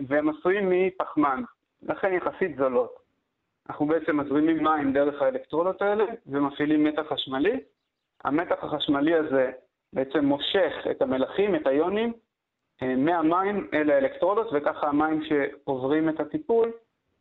והם 0.07 0.29
עשויים 0.29 0.69
מפחמן, 0.69 1.43
לכן 1.81 2.13
יחסית 2.13 2.57
זולות. 2.57 3.00
אנחנו 3.69 3.85
בעצם 3.85 4.17
מזרימים 4.17 4.63
מים 4.63 4.93
דרך 4.93 5.21
האלקטרודות 5.21 5.81
האלה 5.81 6.03
ומפעילים 6.27 6.83
מתח 6.83 7.01
חשמלי. 7.13 7.59
המתח 8.23 8.55
החשמלי 8.61 9.15
הזה 9.15 9.51
בעצם 9.93 10.25
מושך 10.25 10.73
את 10.91 11.01
המלחים, 11.01 11.55
את 11.55 11.67
היונים, 11.67 12.13
אה, 12.81 12.95
מהמים 12.95 13.67
אל 13.73 13.89
האלקטרודות, 13.89 14.47
וככה 14.53 14.87
המים 14.87 15.21
שעוברים 15.23 16.09
את 16.09 16.19
הטיפול 16.19 16.71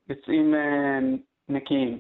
יוצאים 0.08 0.54
אה, 0.54 0.98
נקיים. 1.48 1.98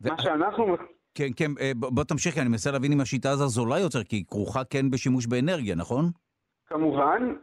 ו... 0.00 0.08
מה 0.08 0.22
שאנחנו... 0.22 0.76
כן, 1.14 1.28
כן, 1.36 1.50
אה, 1.60 1.72
בוא 1.74 2.04
תמשיך, 2.04 2.38
אני 2.38 2.48
מנסה 2.48 2.70
להבין 2.70 2.92
אם 2.92 3.00
השיטה 3.00 3.30
הזו 3.30 3.48
זולה 3.48 3.78
יותר, 3.78 4.04
כי 4.04 4.16
היא 4.16 4.24
כרוכה 4.30 4.64
כן 4.64 4.90
בשימוש 4.90 5.26
באנרגיה, 5.26 5.74
נכון? 5.74 6.04
כמובן, 6.66 7.34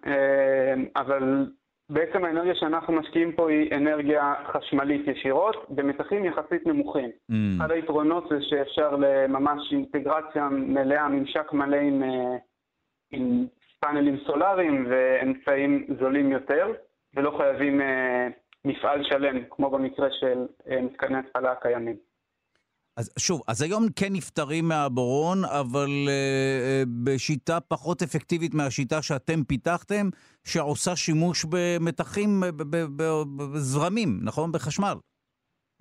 אבל 0.96 1.52
בעצם 1.94 2.26
האנרגיה 2.26 2.56
שאנחנו 2.56 2.94
משקיעים 2.94 3.32
פה 3.32 3.50
היא 3.50 3.76
אנרגיה 3.76 4.34
חשמלית 4.46 5.08
ישירות, 5.08 5.66
במתחים 5.70 6.26
יחסית 6.26 6.68
נמוכים. 6.68 7.10
Mm. 7.10 7.34
אחד 7.58 7.72
היתרונות 7.72 8.30
זה 8.30 8.42
שאפשר 8.42 8.96
לממש 8.96 9.72
אינטגרציה 9.72 10.50
מלאה, 10.50 11.08
ממשק 11.08 11.54
מלא 11.54 11.76
עם, 11.76 12.04
אה, 12.04 12.38
עם 13.12 13.46
פאנלים 13.80 14.18
סולאריים 14.26 14.88
ואמצעים 14.90 15.88
זולים 16.00 16.32
יותר, 16.32 16.68
ולא 17.16 17.38
חייבים 17.38 17.82
אה, 17.82 18.28
מפעל 18.66 19.04
שלם, 19.04 19.40
כמו 19.50 19.70
במקרה 19.70 20.08
של 20.12 20.46
אה, 20.70 20.82
מתקני 20.82 21.18
התפלה 21.18 21.52
הקיימים. 21.52 21.96
אז 23.02 23.10
שוב, 23.20 23.42
אז 23.48 23.62
היום 23.62 23.84
כן 24.00 24.12
נפטרים 24.12 24.68
מהבורון, 24.68 25.38
אבל 25.62 25.92
uh, 26.08 26.90
בשיטה 27.04 27.60
פחות 27.60 28.02
אפקטיבית 28.02 28.54
מהשיטה 28.54 29.02
שאתם 29.02 29.44
פיתחתם, 29.48 30.06
שעושה 30.44 30.96
שימוש 30.96 31.46
במתחים, 31.52 32.30
בזרמים, 33.38 34.10
נכון? 34.24 34.52
בחשמל. 34.52 34.94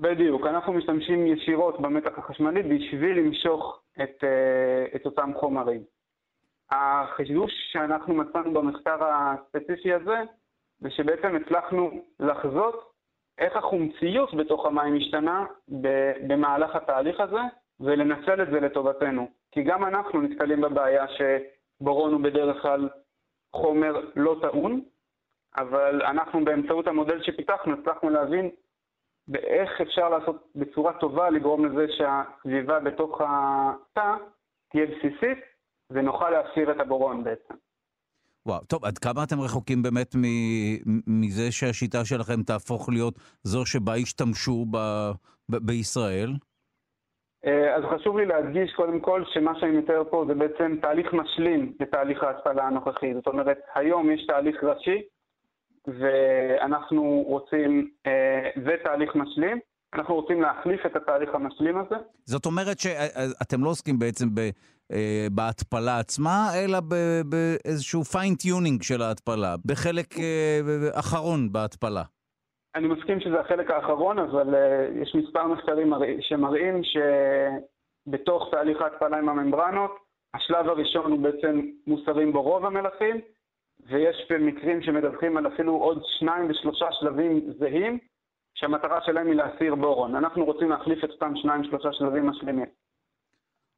בדיוק, 0.01 0.47
אנחנו 0.47 0.73
משתמשים 0.73 1.27
ישירות 1.27 1.81
במתח 1.81 2.19
החשמלי 2.19 2.63
בשביל 2.63 3.19
למשוך 3.19 3.81
את, 4.03 4.25
uh, 4.25 4.97
את 4.97 5.07
אותם 5.07 5.31
חומרים. 5.41 5.83
החידוש 6.71 7.53
שאנחנו 7.73 8.15
מצאנו 8.15 8.53
במחקר 8.53 8.99
הספציפי 9.05 9.93
הזה, 9.93 10.19
זה 10.81 10.91
שבעצם 10.91 11.37
הצלחנו 11.37 11.91
לחזות 12.21 12.90
איך 13.41 13.57
החומציות 13.57 14.35
בתוך 14.35 14.67
המים 14.67 14.95
משתנה 14.95 15.47
במהלך 16.29 16.77
התהליך 16.77 17.21
הזה, 17.21 17.41
ולנצל 17.81 18.43
את 18.43 18.51
זה 18.51 18.61
לטובתנו. 18.61 19.29
כי 19.53 19.63
גם 19.63 19.85
אנחנו 19.85 20.21
נתקלים 20.21 20.61
בבעיה 20.61 21.05
שבורון 21.09 22.13
הוא 22.13 22.21
בדרך 22.21 22.63
כלל 22.63 22.89
חומר 23.53 24.01
לא 24.17 24.37
טעון, 24.43 24.81
אבל 25.57 26.03
אנחנו 26.03 26.45
באמצעות 26.45 26.87
המודל 26.87 27.23
שפיתחנו 27.23 27.73
הצלחנו 27.73 28.11
להבין 28.11 28.51
באיך 29.29 29.81
אפשר 29.81 30.09
לעשות 30.09 30.37
בצורה 30.55 30.93
טובה 30.93 31.31
לגרום 31.31 31.65
לזה 31.67 31.87
שהסביבה 31.93 32.81
בתוך 32.81 33.21
התא 33.25 34.15
תהיה 34.69 34.87
בסיסית 34.87 35.39
ונוכל 35.91 36.31
להסיר 36.31 36.71
את 36.71 36.81
הבורון 36.81 37.25
בעצם. 37.25 37.55
וואו, 38.51 38.65
טוב, 38.65 38.85
עד 38.85 38.99
כמה 38.99 39.25
אתם 39.25 39.41
רחוקים 39.41 39.83
באמת 39.83 40.15
מזה 41.07 41.53
שהשיטה 41.53 42.05
שלכם 42.05 42.43
תהפוך 42.43 42.89
להיות 42.89 43.15
זו 43.43 43.67
שבה 43.67 43.97
ישתמשו 43.97 44.65
ב, 44.71 44.77
ב, 45.51 45.57
בישראל? 45.57 46.31
אה, 47.47 47.77
אז 47.77 47.83
חשוב 47.95 48.19
לי 48.19 48.27
להדגיש 48.27 48.73
קודם 48.73 49.01
כל 49.01 49.25
שמה 49.35 49.61
שאני 49.61 49.79
מתאר 49.79 50.03
פה 50.11 50.25
זה 50.29 50.35
בעצם 50.35 50.77
תהליך 50.83 51.13
משלים 51.13 51.73
לתהליך 51.81 52.23
ההתפלה 52.23 52.67
הנוכחי. 52.67 53.15
זאת 53.15 53.27
אומרת, 53.27 53.59
היום 53.75 54.11
יש 54.11 54.27
תהליך 54.27 54.65
ראשי, 54.65 55.03
ואנחנו 55.87 57.25
רוצים, 57.27 57.91
אה, 58.07 58.51
זה 58.65 58.77
תהליך 58.85 59.15
משלים, 59.15 59.59
אנחנו 59.95 60.15
רוצים 60.15 60.43
להחליף 60.43 60.87
את 60.87 60.97
התהליך 60.97 61.35
המשלים 61.35 61.79
הזה. 61.79 61.97
זאת 62.25 62.47
אומרת 62.47 62.79
שאתם 62.79 63.65
לא 63.65 63.71
עוסקים 63.71 63.99
בעצם 63.99 64.35
ב, 64.35 64.41
אה, 64.93 65.27
בהתפלה 65.33 65.99
עצמה, 65.99 66.51
אלא 66.55 66.79
באיזשהו 67.25 68.05
fine 68.05 68.36
tuning 68.36 68.83
של 68.83 69.03
ההתפלה, 69.03 69.55
בחלק 69.67 70.07
אחרון 70.95 71.53
בהתפלה. 71.53 72.03
אני 72.75 72.89
מסכים 72.89 73.21
שזה 73.21 73.41
החלק 73.41 73.71
האחרון, 73.71 74.19
אבל 74.19 74.55
אה, 74.55 75.03
יש 75.03 75.15
מספר 75.15 75.47
מחקרים 75.47 75.93
שמראים 76.21 76.81
שבתוך 76.85 78.49
תהליך 78.51 78.81
ההתפלה 78.81 79.19
עם 79.19 79.29
הממברנות, 79.29 79.97
השלב 80.35 80.69
הראשון 80.69 81.13
הוא 81.13 81.21
בעצם 81.21 81.61
מוסרים 81.87 82.33
בו 82.33 82.43
רוב 82.43 82.65
המלחים, 82.65 83.21
ויש 83.89 84.33
מקרים 84.41 84.83
שמדווחים 84.83 85.37
על 85.37 85.47
אפילו 85.47 85.75
עוד 85.75 86.03
שניים 86.19 86.51
ושלושה 86.51 86.87
שלבים 86.93 87.53
זהים, 87.59 87.99
שהמטרה 88.55 88.99
שלהם 89.07 89.27
היא 89.27 89.35
להסיר 89.35 89.75
בורון. 89.75 90.15
אנחנו 90.15 90.45
רוצים 90.45 90.71
להחליף 90.71 91.05
את 91.05 91.11
אותם 91.11 91.33
שניים 91.37 91.65
שלושה 91.65 91.89
שלבים 91.93 92.27
משלימים. 92.27 92.67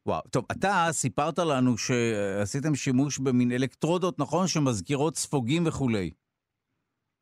וואו, 0.07 0.21
טוב, 0.31 0.45
אתה 0.53 0.87
סיפרת 0.91 1.39
לנו 1.39 1.79
שעשיתם 1.79 2.75
שימוש 2.75 3.19
במין 3.19 3.53
אלקטרודות, 3.53 4.19
נכון? 4.19 4.47
שמזכירות 4.47 5.17
ספוגים 5.17 5.67
וכולי. 5.67 6.11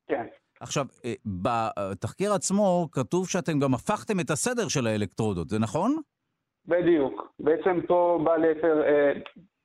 כן. 0.08 0.26
עכשיו, 0.60 0.84
אה, 1.04 1.14
בתחקיר 1.42 2.32
עצמו 2.32 2.88
כתוב 2.92 3.28
שאתם 3.28 3.58
גם 3.58 3.74
הפכתם 3.74 4.20
את 4.20 4.30
הסדר 4.30 4.68
של 4.68 4.86
האלקטרודות, 4.86 5.48
זה 5.48 5.58
נכון? 5.58 5.96
בדיוק. 6.66 7.32
בעצם 7.40 7.80
פה 7.86 8.20
בא 8.24 8.36
ליתר, 8.36 8.82
אה, 8.82 9.12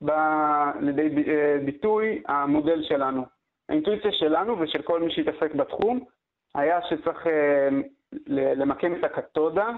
בא 0.01 0.71
לידי 0.81 1.23
אה, 1.27 1.57
ביטוי 1.65 2.23
המודל 2.27 2.83
שלנו. 2.87 3.25
האינטואיציה 3.69 4.11
שלנו 4.11 4.59
ושל 4.59 4.81
כל 4.81 5.01
מי 5.01 5.11
שהתעסק 5.11 5.55
בתחום 5.55 6.05
היה 6.55 6.79
שצריך 6.89 7.27
למקם 8.27 8.95
את 8.95 9.03
הקתודה, 9.03 9.69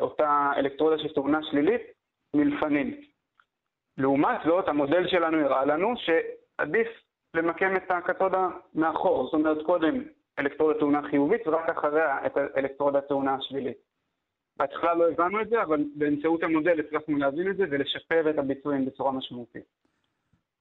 אותה 0.00 0.52
אלקטרודה 0.56 0.98
שטעונה 0.98 1.42
שלילית, 1.42 1.82
מלפנים. 2.34 3.00
לעומת 3.98 4.40
זאת, 4.44 4.68
המודל 4.68 5.08
שלנו 5.08 5.38
הראה 5.38 5.64
לנו 5.64 5.94
שעדיף 5.96 6.88
למקם 7.34 7.76
את 7.76 7.90
הקתודה 7.90 8.48
מאחור. 8.74 9.24
זאת 9.24 9.34
אומרת, 9.34 9.66
קודם 9.66 10.02
אלקטרודה 10.38 10.78
טעונה 10.78 11.02
חיובית 11.10 11.46
ורק 11.46 11.68
אחריה 11.68 12.26
את 12.26 12.36
האלקטרודה 12.36 13.00
טעונה 13.00 13.34
השלילית. 13.34 13.76
בהתחלה 14.56 14.94
לא 14.94 15.10
הבנו 15.10 15.40
את 15.42 15.48
זה, 15.48 15.62
אבל 15.62 15.84
באמצעות 15.94 16.42
המודל 16.42 16.80
הצלחנו 16.80 17.16
להבין 17.16 17.50
את 17.50 17.56
זה 17.56 17.64
ולשפר 17.70 18.30
את 18.30 18.38
הביצועים 18.38 18.86
בצורה 18.86 19.12
משמעותית. 19.12 19.64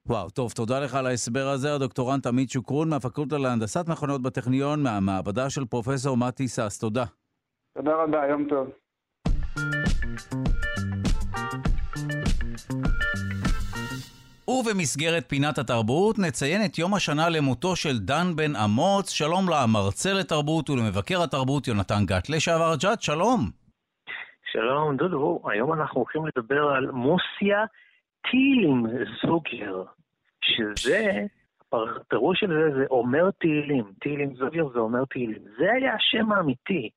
וואו, 0.09 0.29
טוב, 0.29 0.51
תודה 0.51 0.79
לך 0.79 0.95
על 0.95 1.05
ההסבר 1.05 1.47
הזה, 1.47 1.75
הדוקטורנט 1.75 2.27
עמית 2.27 2.49
שוקרון 2.49 2.89
מהפקולטה 2.89 3.37
להנדסת 3.37 3.87
מכונות 3.89 4.21
בטכניון, 4.21 4.83
מהמעבדה 4.83 5.49
של 5.49 5.65
פרופסור 5.65 6.17
מתי 6.17 6.47
סס. 6.47 6.79
תודה. 6.79 7.03
תודה 7.77 7.91
רבה, 7.95 8.27
יום 8.29 8.47
טוב. 8.49 8.69
ובמסגרת 14.47 15.29
פינת 15.29 15.57
התרבות 15.57 16.19
נציין 16.19 16.61
את 16.65 16.77
יום 16.77 16.93
השנה 16.93 17.29
למותו 17.29 17.75
של 17.75 17.99
דן 17.99 18.35
בן 18.35 18.55
אמוץ. 18.55 19.09
שלום 19.09 19.45
למרצה 19.49 20.13
לתרבות 20.13 20.69
ולמבקר 20.69 21.23
התרבות 21.23 21.67
יונתן 21.67 22.05
גת. 22.05 22.29
לשעבר 22.29 22.73
ג'ת, 22.83 23.01
שלום. 23.01 23.39
שלום, 24.51 24.97
דודו. 24.97 25.41
היום 25.51 25.73
אנחנו 25.73 26.01
הולכים 26.01 26.21
לדבר 26.27 26.63
על 26.75 26.91
מוסיה 26.91 27.65
תהילים 28.29 28.85
זוגר, 29.23 29.83
שזה, 30.41 31.25
הפירוש 31.73 32.39
של 32.39 32.47
זה 32.47 32.75
זה 32.75 32.85
אומר 32.89 33.31
תהילים. 33.31 33.83
תהילים 33.99 34.35
זוגר 34.35 34.67
זה 34.73 34.79
אומר 34.79 35.05
תהילים. 35.05 35.41
זה 35.57 35.71
היה 35.71 35.93
השם 35.93 36.31
האמיתי 36.31 36.89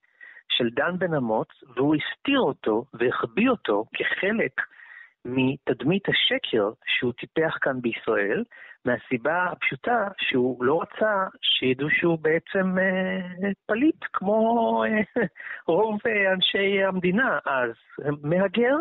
של 0.48 0.70
דן 0.70 0.98
בן 0.98 1.14
אמוץ, 1.14 1.48
והוא 1.76 1.96
הסתיר 1.96 2.40
אותו 2.40 2.84
והחביא 2.94 3.48
אותו 3.48 3.84
כחלק 3.94 4.60
מתדמית 5.24 6.08
השקר 6.08 6.70
שהוא 6.86 7.12
טיפח 7.12 7.56
כאן 7.60 7.80
בישראל, 7.80 8.44
מהסיבה 8.84 9.44
הפשוטה 9.44 10.08
שהוא 10.18 10.64
לא 10.64 10.82
רצה 10.82 11.26
שידעו 11.42 11.90
שהוא 11.90 12.18
בעצם 12.18 12.78
אה, 12.78 13.50
פליט, 13.66 14.04
כמו 14.12 14.84
אה, 14.84 15.22
רוב 15.66 16.00
אה, 16.06 16.32
אנשי 16.32 16.84
המדינה 16.84 17.38
אז. 17.46 17.70
מהגר. 18.22 18.76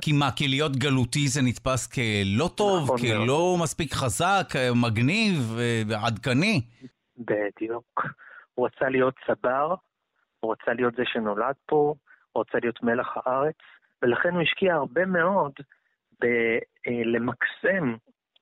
כי 0.00 0.12
מה, 0.12 0.30
כי 0.36 0.48
להיות 0.48 0.76
גלותי 0.76 1.28
זה 1.28 1.40
נתפס 1.42 1.86
כלא 1.86 2.48
טוב, 2.56 2.82
נכון 2.84 2.98
כלא 2.98 3.26
מאוד. 3.26 3.62
מספיק 3.62 3.92
חזק, 3.92 4.48
מגניב 4.82 5.56
אה, 5.58 5.82
ועדכני? 5.88 6.60
בדיוק. 7.18 8.06
הוא 8.54 8.66
רצה 8.66 8.88
להיות 8.88 9.14
צבר, 9.26 9.74
הוא 10.40 10.52
רצה 10.52 10.72
להיות 10.72 10.94
זה 10.96 11.02
שנולד 11.06 11.54
פה, 11.66 11.94
הוא 12.32 12.44
רצה 12.48 12.58
להיות 12.62 12.82
מלח 12.82 13.16
הארץ. 13.16 13.56
ולכן 14.02 14.34
הוא 14.34 14.42
השקיע 14.42 14.74
הרבה 14.74 15.06
מאוד 15.06 15.52
בלמקסם 16.20 17.96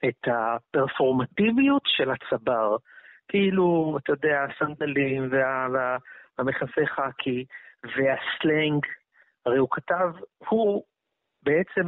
את 0.08 0.28
הפרפורמטיביות 0.28 1.82
של 1.86 2.10
הצבר. 2.10 2.76
כאילו, 3.28 3.98
אתה 4.02 4.12
יודע, 4.12 4.44
הסנדלים 4.44 5.28
וה, 5.30 5.66
והמכסי 6.38 6.86
חאקי 6.86 7.44
והסלנג, 7.84 8.86
הרי 9.46 9.58
הוא 9.58 9.68
כתב, 9.70 10.10
הוא 10.48 10.82
בעצם 11.46 11.82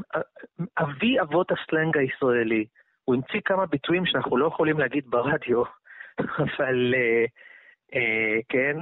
אבי 0.78 1.20
אבות 1.20 1.50
הסלנג 1.50 1.98
הישראלי. 1.98 2.64
הוא 3.04 3.14
המציא 3.14 3.40
כמה 3.44 3.66
ביטויים 3.66 4.06
שאנחנו 4.06 4.36
לא 4.36 4.46
יכולים 4.46 4.78
להגיד 4.78 5.04
ברדיו, 5.06 5.62
אבל 6.44 6.94
אה, 6.94 7.24
אה, 7.94 8.40
כן, 8.48 8.76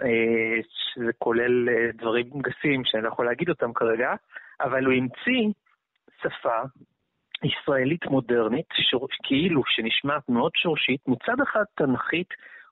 אה, 0.00 0.56
שזה 0.68 1.12
כולל 1.18 1.68
אה, 1.68 1.90
דברים 1.94 2.26
גסים 2.26 2.84
שאני 2.84 3.02
לא 3.02 3.08
יכול 3.08 3.26
להגיד 3.26 3.48
אותם 3.48 3.72
כרגע, 3.72 4.14
אבל 4.60 4.84
הוא 4.84 4.94
המציא 4.94 5.52
שפה 6.22 6.62
ישראלית 7.44 8.04
מודרנית, 8.06 8.66
שור, 8.90 9.08
כאילו 9.22 9.62
שנשמעת 9.66 10.28
מאוד 10.28 10.52
שורשית, 10.56 11.00
מצד 11.08 11.40
אחד 11.42 11.64
תנכית, 11.74 12.28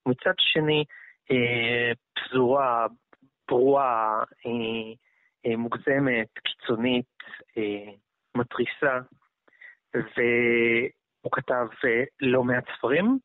ומצד 0.06 0.34
שני 0.38 0.84
אה, 1.30 1.92
פזורה, 2.14 2.86
פרועה, 3.46 4.22
אה, 4.46 4.50
אה, 4.50 4.94
מוגזמת, 5.56 6.28
קיצונית, 6.44 7.06
אה, 7.58 7.92
מתריסה, 8.36 8.98
והוא 9.94 11.32
כתב 11.32 11.66
אה, 11.84 12.04
לא 12.20 12.44
מעט 12.44 12.64
ספרים, 12.78 13.18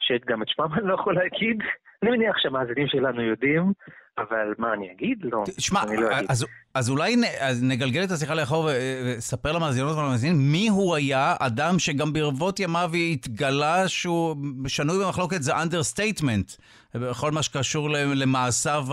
שגם 0.00 0.42
את 0.42 0.48
שמם 0.48 0.72
אני 0.78 0.88
לא 0.88 0.94
יכול 0.94 1.14
להגיד, 1.14 1.58
אני 2.02 2.10
מניח 2.10 2.36
שהמאזינים 2.38 2.86
שלנו 2.88 3.22
יודעים, 3.22 3.72
אבל 4.18 4.54
מה 4.58 4.72
אני 4.72 4.92
אגיד? 4.92 5.18
לא. 5.22 5.44
שמע, 5.58 5.84
לא 5.84 6.08
אז, 6.28 6.46
אז 6.74 6.90
אולי 6.90 7.16
נ, 7.16 7.24
אז 7.40 7.64
נגלגל 7.64 8.04
את 8.04 8.10
השיחה 8.10 8.34
לאחור 8.34 8.68
וספר 8.68 9.52
למאזינות 9.52 9.96
ולמאזינים 9.96 10.52
מי 10.52 10.68
הוא 10.68 10.94
היה 10.94 11.34
אדם 11.38 11.78
שגם 11.78 12.12
ברבות 12.12 12.60
ימיו 12.60 12.90
התגלה 13.12 13.88
שהוא 13.88 14.36
שנוי 14.68 15.04
במחלוקת 15.04 15.42
זה 15.42 15.56
understatement, 15.62 16.52
בכל 16.94 17.30
מה 17.30 17.42
שקשור 17.42 17.88
למעשיו 17.90 18.84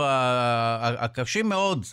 הקשים 0.98 1.48
מאוד. 1.48 1.84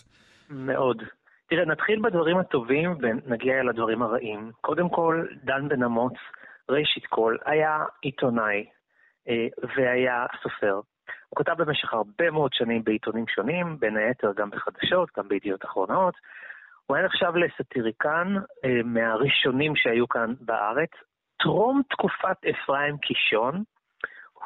מאוד. 0.52 1.02
תראה, 1.48 1.64
נתחיל 1.64 2.00
בדברים 2.02 2.38
הטובים 2.38 2.96
ונגיע 3.00 3.60
אל 3.60 3.68
הדברים 3.68 4.02
הרעים. 4.02 4.50
קודם 4.60 4.88
כל, 4.88 5.26
דן 5.44 5.68
בן 5.68 5.82
אמוץ, 5.82 6.14
ראשית 6.68 7.06
כל, 7.06 7.36
היה 7.44 7.84
עיתונאי 8.02 8.66
אה, 9.28 9.46
והיה 9.76 10.26
סופר. 10.42 10.80
הוא 11.28 11.36
כתב 11.36 11.54
במשך 11.58 11.94
הרבה 11.94 12.30
מאוד 12.30 12.52
שנים 12.52 12.84
בעיתונים 12.84 13.24
שונים, 13.28 13.76
בין 13.80 13.96
היתר 13.96 14.32
גם 14.36 14.50
בחדשות, 14.50 15.08
גם 15.18 15.28
בידיעות 15.28 15.64
אחרונות. 15.64 16.14
הוא 16.86 16.96
היה 16.96 17.06
נחשב 17.06 17.32
לסטיריקן 17.36 18.34
אה, 18.64 18.82
מהראשונים 18.84 19.76
שהיו 19.76 20.08
כאן 20.08 20.34
בארץ. 20.40 20.90
טרום 21.38 21.82
תקופת 21.90 22.36
אפרים 22.50 22.98
קישון 22.98 23.62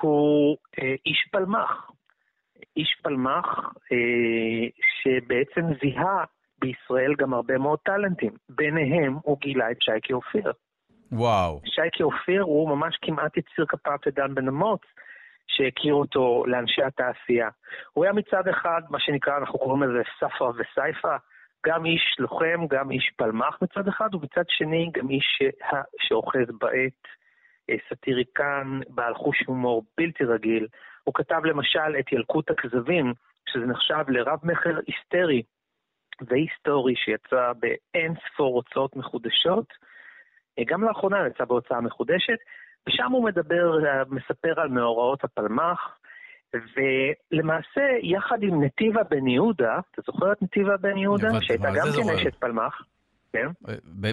הוא 0.00 0.56
אה, 0.78 0.94
איש 1.06 1.28
פלמח. 1.32 1.90
איש 2.76 2.96
פלמח 3.02 3.46
אה, 3.92 4.68
שבעצם 5.02 5.62
זיהה 5.80 6.24
בישראל 6.60 7.14
גם 7.18 7.34
הרבה 7.34 7.58
מאוד 7.58 7.78
טאלנטים. 7.78 8.32
ביניהם 8.48 9.16
הוא 9.22 9.38
גילה 9.40 9.70
את 9.70 9.82
שייקי 9.82 10.12
אופיר. 10.12 10.52
וואו. 11.12 11.60
שייקי 11.64 12.02
אופיר 12.02 12.42
הוא 12.42 12.68
ממש 12.68 12.98
כמעט 13.02 13.36
יציר 13.36 13.66
כפיו 13.68 13.96
לדן 14.06 14.34
בן 14.34 14.48
אמוץ. 14.48 14.80
שהכיר 15.48 15.94
אותו 15.94 16.44
לאנשי 16.46 16.82
התעשייה. 16.82 17.48
הוא 17.92 18.04
היה 18.04 18.12
מצד 18.12 18.48
אחד, 18.48 18.80
מה 18.90 19.00
שנקרא, 19.00 19.36
אנחנו 19.36 19.58
קוראים 19.58 19.82
לזה 19.82 20.02
ספרא 20.16 20.48
וסייפא, 20.48 21.16
גם 21.66 21.86
איש 21.86 22.16
לוחם, 22.18 22.66
גם 22.70 22.90
איש 22.90 23.10
פלמח 23.16 23.58
מצד 23.62 23.88
אחד, 23.88 24.14
ומצד 24.14 24.44
שני 24.48 24.90
גם 24.92 25.10
איש 25.10 25.38
שאוחז 26.00 26.48
בעט, 26.60 27.02
סאטיריקן 27.88 28.80
בעל 28.88 29.14
חוש 29.14 29.42
הומור 29.46 29.84
בלתי 29.98 30.24
רגיל. 30.24 30.66
הוא 31.06 31.14
כתב 31.14 31.40
למשל 31.44 31.98
את 31.98 32.12
ילקוט 32.12 32.50
הכזבים, 32.50 33.14
שזה 33.48 33.66
נחשב 33.66 34.04
לרב-מכר 34.08 34.78
היסטרי 34.86 35.42
והיסטורי 36.20 36.94
שיצא 36.96 37.52
באין 37.58 38.14
ספור 38.26 38.54
הוצאות 38.54 38.96
מחודשות. 38.96 39.66
גם 40.66 40.84
לאחרונה 40.84 41.26
יצא 41.26 41.44
בהוצאה 41.44 41.80
מחודשת, 41.80 42.38
ושם 42.86 43.10
הוא 43.12 43.24
מדבר, 43.24 43.78
מספר 44.10 44.60
על 44.60 44.68
מאורעות 44.68 45.24
הפלמ"ח, 45.24 45.98
ולמעשה, 46.54 47.82
יחד 48.02 48.42
עם 48.42 48.64
נתיבה 48.64 49.02
בן 49.02 49.26
יהודה, 49.26 49.78
אתה 49.90 50.02
זוכר 50.06 50.32
את 50.32 50.42
נתיבה 50.42 50.76
בן 50.76 50.96
יהודה? 50.96 51.28
שהייתה 51.40 51.68
גם 51.74 51.86
כן 51.96 52.14
אשת 52.14 52.34
פלמ"ח. 52.34 52.82
כן. 53.32 53.46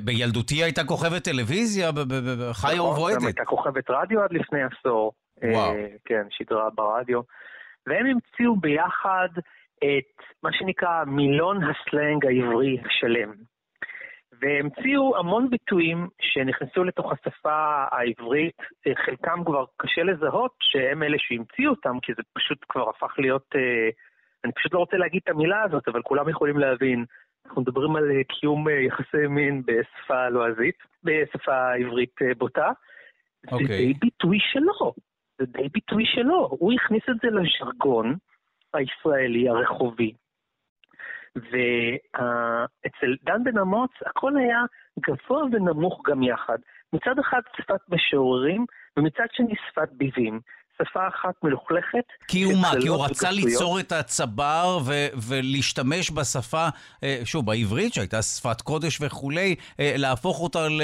בילדותי 0.06 0.64
הייתה 0.64 0.84
כוכבת 0.84 1.24
טלוויזיה, 1.24 1.92
חיה 2.52 2.76
נכון, 2.76 2.92
ובועטת. 2.92 3.20
גם 3.20 3.26
הייתה 3.26 3.46
כוכבת 3.46 3.90
רדיו 3.90 4.22
עד 4.22 4.34
לפני 4.34 4.60
עשור. 4.64 5.12
וואו. 5.44 5.74
כן, 6.06 6.24
שידרה 6.30 6.70
ברדיו. 6.70 7.22
והם 7.88 8.06
המציאו 8.06 8.56
ביחד 8.56 9.30
את 9.78 10.24
מה 10.44 10.50
שנקרא 10.54 11.04
מילון 11.04 11.60
הסלנג 11.64 12.26
העברי 12.26 12.78
השלם. 12.86 13.34
והמציאו 14.42 15.18
המון 15.18 15.50
ביטויים 15.50 16.08
שנכנסו 16.22 16.84
לתוך 16.84 17.12
השפה 17.12 17.86
העברית, 17.92 18.58
חלקם 19.06 19.44
כבר 19.46 19.66
קשה 19.78 20.04
לזהות 20.04 20.52
שהם 20.60 21.04
אלה 21.04 21.18
שהמציאו 21.20 21.72
אותם, 21.72 22.00
כי 22.02 22.14
זה 22.18 22.24
פשוט 22.34 22.58
כבר 22.70 22.90
הפך 22.90 23.14
להיות, 23.18 23.56
אני 24.44 24.52
פשוט 24.52 24.74
לא 24.74 24.80
רוצה 24.80 24.98
להגיד 24.98 25.22
את 25.24 25.30
המילה 25.30 25.64
הזאת, 25.64 25.88
אבל 25.88 26.02
כולם 26.02 26.30
יכולים 26.30 26.58
להבין. 26.58 27.06
אנחנו 27.46 27.62
מדברים 27.62 27.96
על 27.96 28.04
קיום 28.24 28.70
יחסי 28.70 29.28
מין 29.30 29.62
בשפה 29.66 30.30
לועזית, 30.30 30.78
בשפה 31.04 31.74
עברית 31.74 32.16
בוטה. 32.38 32.72
אוקיי. 33.52 33.68
זה 33.68 33.74
די 33.74 33.94
ביטוי 33.94 34.38
שלו, 34.40 34.94
זה 35.46 35.52
די 35.52 35.70
ביטוי 35.70 36.04
שלו. 36.06 36.48
הוא 36.52 36.74
הכניס 36.74 37.04
את 37.10 37.16
זה 37.24 37.28
לז'רגון 37.30 38.16
הישראלי 38.74 39.50
הרחובי. 39.50 40.14
ואצל 41.36 43.16
דן 43.24 43.44
בן 43.44 43.58
אמוץ 43.58 43.92
הכל 44.06 44.38
היה 44.38 44.62
גבוה 45.00 45.44
ונמוך 45.44 46.02
גם 46.10 46.24
יחד. 46.24 46.58
מצד 46.94 47.20
אחד 47.20 47.42
שפת 47.58 47.90
משוררים, 47.90 48.66
ומצד 48.98 49.26
שני 49.32 49.54
שפת 49.70 49.90
ביבים. 49.92 50.40
שפה 50.82 51.08
אחת 51.08 51.34
מלוכלכת. 51.44 52.04
כי 52.28 52.44
הוא 52.44 52.54
מה? 52.62 52.72
כי 52.82 52.88
הוא. 52.88 53.06
רצה 53.06 53.32
ליצור 53.32 53.80
את 53.80 53.92
הצבר 53.92 54.78
ו- 54.86 55.08
ולהשתמש 55.30 56.12
בשפה, 56.12 56.68
אה, 57.04 57.20
שוב, 57.26 57.46
בעברית, 57.46 57.94
שהייתה 57.94 58.22
שפת 58.22 58.62
קודש 58.62 59.02
וכולי, 59.02 59.56
אה, 59.80 59.94
להפוך 59.98 60.42
אותה 60.42 60.68
ל- 60.68 60.82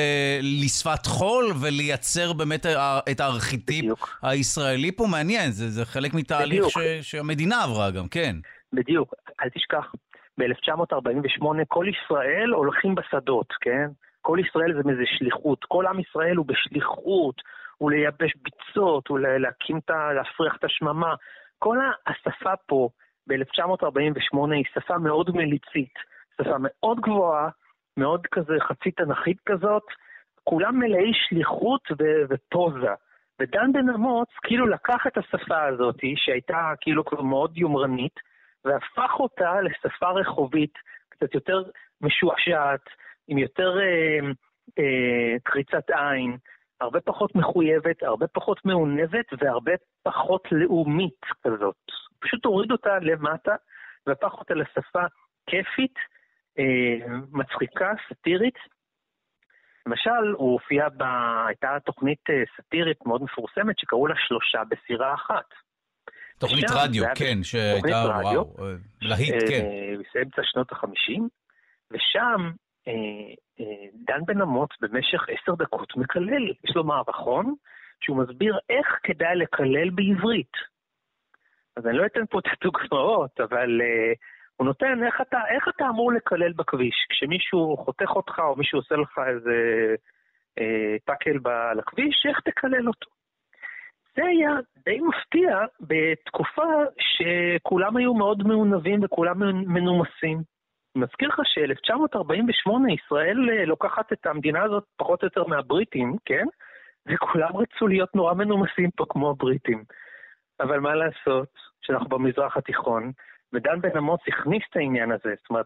לשפת 0.64 1.06
חול 1.06 1.46
ולייצר 1.62 2.34
באמת 2.34 2.66
את 3.12 3.20
הארכיטיפ 3.20 3.80
בדיוק. 3.84 4.20
הישראלי 4.22 4.92
פה. 4.92 5.08
מעניין, 5.12 5.52
זה, 5.52 5.70
זה 5.70 5.86
חלק 5.86 6.14
מתהליך. 6.14 6.66
ש- 6.70 6.78
שהמדינה 7.12 7.64
עברה 7.64 7.92
גם, 7.92 8.08
כן. 8.08 8.36
בדיוק, 8.74 9.14
אל 9.44 9.50
תשכח, 9.50 9.86
ב-1948 10.38 11.44
כל 11.68 11.86
ישראל 11.90 12.50
הולכים 12.54 12.96
בשדות, 12.96 13.48
כן? 13.62 13.88
כל 14.22 14.38
ישראל 14.48 14.74
זה 14.74 14.82
מאיזה 14.86 15.04
שליחות, 15.18 15.66
כל 15.68 15.86
עם 15.86 16.00
ישראל 16.00 16.36
הוא 16.36 16.46
בשליחות, 16.46 17.36
הוא 17.80 17.92
לייבש 17.92 18.32
ביצות, 18.36 19.08
הוא 19.08 19.20
לה- 19.20 19.38
להקים 19.38 19.78
את 19.78 19.90
ה... 19.90 20.14
להפריח 20.14 20.56
את 20.56 20.64
השממה. 20.64 21.16
כל 21.60 21.78
השפה 22.08 22.56
פה 22.66 22.90
ב-1948 23.28 24.52
היא 24.52 24.64
שפה 24.74 24.98
מאוד 24.98 25.30
מליצית, 25.36 25.94
שפה 26.42 26.56
מאוד 26.60 27.00
גבוהה, 27.00 27.50
מאוד 27.98 28.28
כזה 28.28 28.54
חצי 28.60 28.92
תנכית 28.92 29.38
כזאת, 29.46 29.84
כולם 30.44 30.80
מלאי 30.80 31.12
שליחות 31.14 31.82
ו- 31.92 32.24
ופוזה. 32.30 32.94
ודן 33.42 33.72
בן 33.74 33.90
אמוץ 33.90 34.30
כאילו 34.44 34.68
לקח 34.68 35.08
את 35.08 35.18
השפה 35.18 35.64
הזאת, 35.64 35.96
שהייתה 36.16 36.72
כאילו 36.82 37.06
כבר 37.06 37.22
מאוד 37.22 37.58
יומרנית, 37.58 38.20
והפך 38.66 39.12
אותה 39.20 39.62
לשפה 39.62 40.10
רחובית, 40.10 40.74
קצת 41.10 41.34
יותר 41.36 41.64
משועשעת, 42.02 42.90
עם 43.28 43.38
יותר 43.38 43.80
אה, 43.80 44.20
אה, 44.80 45.36
קריצת 45.44 45.90
עין, 45.90 46.38
הרבה 46.82 47.02
פחות 47.02 47.36
מחויבת, 47.36 48.04
הרבה 48.04 48.28
פחות 48.28 48.66
מעונבת 48.66 49.26
והרבה 49.40 49.72
פחות 50.04 50.48
לאומית 50.52 51.22
כזאת. 51.44 51.76
פשוט 52.20 52.46
הוריד 52.46 52.72
אותה 52.72 53.00
למטה 53.00 53.56
והפך 54.08 54.34
אותה 54.34 54.54
לשפה 54.54 55.04
כיפית, 55.50 55.96
אה, 56.60 57.18
מצחיקה, 57.32 57.92
סאטירית. 58.10 58.58
למשל, 59.86 60.34
הוא 60.38 60.52
הופיע 60.52 60.90
ב... 60.90 61.04
הייתה 61.48 61.78
תוכנית 61.86 62.20
אה, 62.30 62.44
סאטירית 62.58 63.06
מאוד 63.06 63.24
מפורסמת 63.24 63.80
שקראו 63.80 64.08
לה 64.08 64.16
שלושה 64.28 64.62
בסירה 64.70 65.14
אחת. 65.14 65.46
תוכנית 66.40 66.66
שם 66.68 66.76
רדיו, 66.78 67.04
כן, 67.16 67.44
שהייתה. 67.44 68.06
וואו, 68.24 68.56
אה, 68.60 68.74
להיט, 69.02 69.44
כן. 69.50 69.66
אה, 69.66 69.94
באמצע 70.14 70.42
שנות 70.44 70.72
החמישים, 70.72 71.28
ושם 71.92 72.52
דן 74.08 74.26
בן 74.26 74.42
אמוץ 74.42 74.70
במשך 74.82 75.30
עשר 75.30 75.56
דקות 75.56 75.98
מקלל. 75.98 76.52
יש 76.64 76.76
לו 76.76 76.84
מערכון 76.84 77.56
שהוא 78.02 78.18
מסביר 78.18 78.58
איך 78.70 79.00
כדאי 79.04 79.36
לקלל 79.36 79.90
בעברית. 79.90 80.54
אז 81.78 81.88
אני 81.88 81.98
לא 81.98 82.06
אתן 82.06 82.26
פה 82.30 82.40
את 82.40 82.46
הדוגמאות, 82.62 83.40
אבל 83.40 83.82
אה, 83.82 84.14
הוא 84.56 84.66
נותן 84.66 85.04
איך 85.04 85.22
אתה, 85.22 85.40
איך 85.50 85.68
אתה 85.76 85.90
אמור 85.90 86.14
לקלל 86.14 86.54
בכביש. 86.54 86.96
כשמישהו 87.10 87.78
חותך 87.78 88.10
אותך 88.10 88.40
או 88.40 88.56
מישהו 88.56 88.80
עושה 88.80 88.96
לך 88.96 89.20
איזה 89.28 89.56
אה, 90.60 90.96
טאקל 91.06 91.38
ב- 91.38 91.72
לכביש, 91.76 92.26
איך 92.30 92.40
תקלל 92.40 92.88
אותו. 92.88 93.10
זה 94.16 94.26
היה 94.26 94.52
די 94.86 95.00
מפתיע 95.00 95.60
בתקופה 95.80 96.72
שכולם 97.00 97.98
היו 97.98 98.14
מאוד 98.14 98.44
מעונבים 98.48 99.04
וכולם 99.04 99.40
מנומסים. 99.74 100.59
מזכיר 101.00 101.30
לך 101.30 101.40
ש-1948 101.44 102.72
ישראל 102.94 103.50
אה, 103.50 103.66
לוקחת 103.66 104.14
את 104.14 104.26
המדינה 104.26 104.64
הזאת 104.64 104.84
פחות 104.98 105.22
או 105.22 105.28
יותר 105.28 105.44
מהבריטים, 105.44 106.16
כן? 106.26 106.46
וכולם 107.08 107.58
רצו 107.58 107.88
להיות 107.88 108.16
נורא 108.16 108.34
מנומסים 108.34 108.92
פה 108.92 109.06
כמו 109.10 109.30
הבריטים. 109.30 109.84
אבל 110.60 110.80
מה 110.80 110.96
לעשות, 110.96 111.50
שאנחנו 111.82 112.10
במזרח 112.10 112.58
התיכון, 112.58 113.12
ודן 113.54 113.82
בן 113.82 113.98
אמוץ 113.98 114.22
הכניס 114.28 114.64
את 114.70 114.76
העניין 114.76 115.12
הזה, 115.12 115.34
זאת 115.38 115.50
אומרת, 115.50 115.66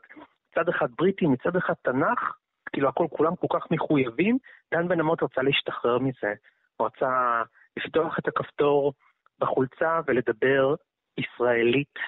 מצד 0.52 0.70
אחד 0.70 0.88
בריטי, 0.98 1.28
מצד 1.28 1.56
אחד 1.56 1.74
תנ"ך, 1.82 2.34
כאילו 2.74 2.90
הכל, 2.90 3.08
כולם 3.10 3.36
כל 3.36 3.48
כך 3.60 3.72
מחויבים, 3.72 4.38
דן 4.74 4.88
בן 4.88 5.00
אמוץ 5.00 5.24
רצה 5.24 5.42
להשתחרר 5.42 6.00
מזה. 6.00 6.34
הוא 6.78 6.88
רצה 6.88 7.42
לפתוח 7.78 8.20
את 8.20 8.28
הכפתור 8.28 8.94
בחולצה 9.40 10.00
ולדבר 10.08 10.76
ישראלית, 11.18 12.00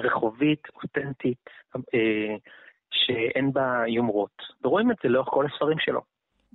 רחובית, 0.00 0.62
אותנטית, 0.82 1.50
אה, 1.76 2.36
שאין 2.90 3.52
בה 3.52 3.82
יומרות. 3.86 4.42
ורואים 4.64 4.90
את 4.90 4.96
זה 5.02 5.08
לאורך 5.08 5.28
כל 5.30 5.46
הספרים 5.46 5.78
שלו. 5.78 6.00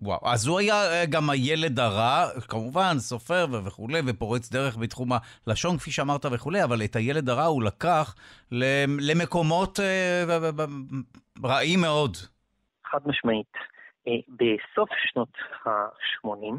וואו, 0.01 0.19
אז 0.33 0.47
הוא 0.47 0.59
היה 0.59 0.75
אה, 0.75 1.05
גם 1.09 1.29
הילד 1.29 1.79
הרע, 1.79 2.25
כמובן, 2.49 2.93
סופר 2.97 3.45
וכולי, 3.65 3.99
ופורץ 4.07 4.51
דרך 4.51 4.77
בתחום 4.77 5.09
הלשון, 5.47 5.77
כפי 5.77 5.91
שאמרת 5.91 6.25
וכולי, 6.31 6.63
אבל 6.63 6.83
את 6.83 6.95
הילד 6.95 7.29
הרע 7.29 7.45
הוא 7.45 7.63
לקח 7.63 8.15
למקומות 9.09 9.79
אה, 9.79 10.23
רעים 11.43 11.81
מאוד. 11.81 12.17
חד 12.85 12.99
משמעית. 13.05 13.53
בסוף 14.29 14.89
שנות 15.11 15.29
ה-80, 15.65 16.55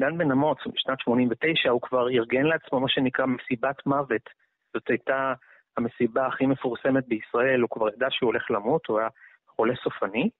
דן 0.00 0.18
בן 0.18 0.30
אמוץ, 0.30 0.58
בשנת 0.74 1.00
89, 1.00 1.70
הוא 1.70 1.80
כבר 1.80 2.08
ארגן 2.08 2.42
לעצמו 2.42 2.80
מה 2.80 2.88
שנקרא 2.88 3.26
מסיבת 3.26 3.86
מוות. 3.86 4.30
זאת 4.74 4.88
הייתה 4.88 5.32
המסיבה 5.76 6.26
הכי 6.26 6.46
מפורסמת 6.46 7.08
בישראל, 7.08 7.60
הוא 7.60 7.70
כבר 7.70 7.88
ידע 7.88 8.06
שהוא 8.10 8.26
הולך 8.26 8.50
למות, 8.50 8.86
הוא 8.86 8.98
היה 8.98 9.08
חולה 9.46 9.74
סופני. 9.76 10.30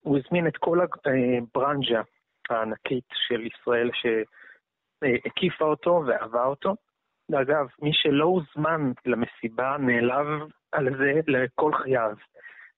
הוא 0.00 0.18
הזמין 0.18 0.46
את 0.46 0.56
כל 0.56 0.78
הברנז'ה 0.80 2.00
הענקית 2.50 3.04
של 3.12 3.46
ישראל 3.46 3.90
שהקיפה 3.94 5.64
אותו 5.64 6.02
ואהבה 6.06 6.44
אותו. 6.44 6.74
אגב, 7.34 7.66
מי 7.82 7.90
שלא 7.92 8.24
הוזמן 8.24 8.92
למסיבה 9.06 9.76
נעלב 9.78 10.26
על 10.72 10.88
זה 10.98 11.20
לכל 11.26 11.72
חייו. 11.74 12.12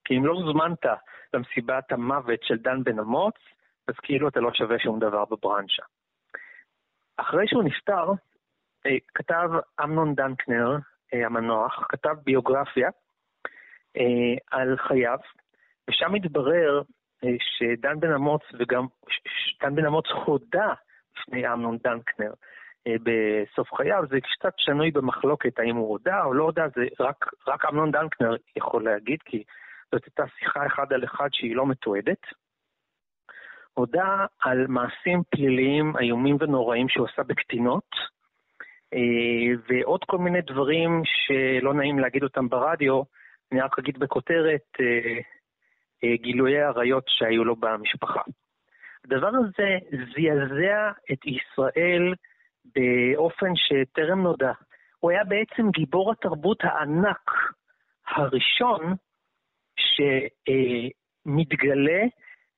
כי 0.04 0.16
אם 0.16 0.26
לא 0.26 0.32
הוזמנת 0.32 0.86
למסיבת 1.34 1.92
המוות 1.92 2.42
של 2.42 2.56
דן 2.56 2.84
בן 2.84 2.98
אמוץ, 2.98 3.34
אז 3.88 3.94
כאילו 4.02 4.28
אתה 4.28 4.40
לא 4.40 4.50
שווה 4.54 4.78
שום 4.78 4.98
דבר 4.98 5.24
בברנז'ה. 5.24 5.82
אחרי 7.16 7.48
שהוא 7.48 7.64
נפטר, 7.64 8.12
אה, 8.86 8.96
כתב 9.14 9.50
אמנון 9.84 10.14
דנקנר, 10.14 10.72
אה, 10.74 10.78
המנוח, 11.12 11.86
כתב 11.88 12.14
ביוגרפיה 12.24 12.88
אה, 13.96 14.34
על 14.50 14.76
חייו, 14.76 15.18
ושם 15.90 16.14
התברר 16.14 16.82
אה, 17.24 17.28
שדן 17.40 18.00
בן 18.00 18.12
אמוץ 18.12 18.42
וגם 18.58 18.86
דן 19.62 19.74
בן 19.74 19.86
אמוץ 19.86 20.06
הודה 20.24 20.74
לפני 21.16 21.52
אמנון 21.52 21.78
דנקנר 21.84 22.32
אה, 22.86 22.94
בסוף 23.02 23.74
חייו, 23.74 24.04
זה 24.10 24.18
קצת 24.20 24.52
שנוי 24.56 24.90
במחלוקת 24.90 25.58
האם 25.58 25.76
הוא 25.76 25.88
הודה 25.88 26.24
או 26.24 26.34
לא 26.34 26.44
הודה, 26.44 26.66
זה 26.74 26.82
רק, 27.00 27.26
רק 27.48 27.64
אמנון 27.64 27.90
דנקנר 27.90 28.36
יכול 28.56 28.84
להגיד, 28.84 29.18
כי 29.24 29.42
זאת 29.92 30.04
הייתה 30.04 30.24
שיחה 30.38 30.66
אחד 30.66 30.92
על 30.92 31.04
אחד 31.04 31.28
שהיא 31.32 31.56
לא 31.56 31.66
מתועדת. 31.66 32.22
הודה 33.74 34.26
על 34.40 34.66
מעשים 34.66 35.22
פליליים 35.30 35.92
איומים 36.00 36.36
ונוראים 36.40 36.88
שהוא 36.88 37.06
עשה 37.12 37.22
בקטינות, 37.22 37.90
אה, 37.94 38.10
ועוד 39.68 40.04
כל 40.04 40.18
מיני 40.18 40.40
דברים 40.40 41.02
שלא 41.04 41.74
נעים 41.74 41.98
להגיד 41.98 42.22
אותם 42.22 42.48
ברדיו, 42.48 43.02
אני 43.52 43.60
רק 43.60 43.78
אגיד 43.78 43.98
בכותרת, 43.98 44.66
אה, 44.80 45.18
אה, 46.04 46.16
גילויי 46.16 46.62
עריות 46.62 47.04
שהיו 47.06 47.44
לו 47.44 47.56
במשפחה. 47.56 48.20
הדבר 49.04 49.28
הזה 49.28 49.78
זעזע 49.90 50.90
את 51.12 51.26
ישראל 51.26 52.14
באופן 52.74 53.52
שטרם 53.56 54.22
נודע. 54.22 54.52
הוא 54.98 55.10
היה 55.10 55.24
בעצם 55.24 55.70
גיבור 55.70 56.12
התרבות 56.12 56.58
הענק 56.64 57.30
הראשון 58.08 58.94
שמתגלה 61.26 62.02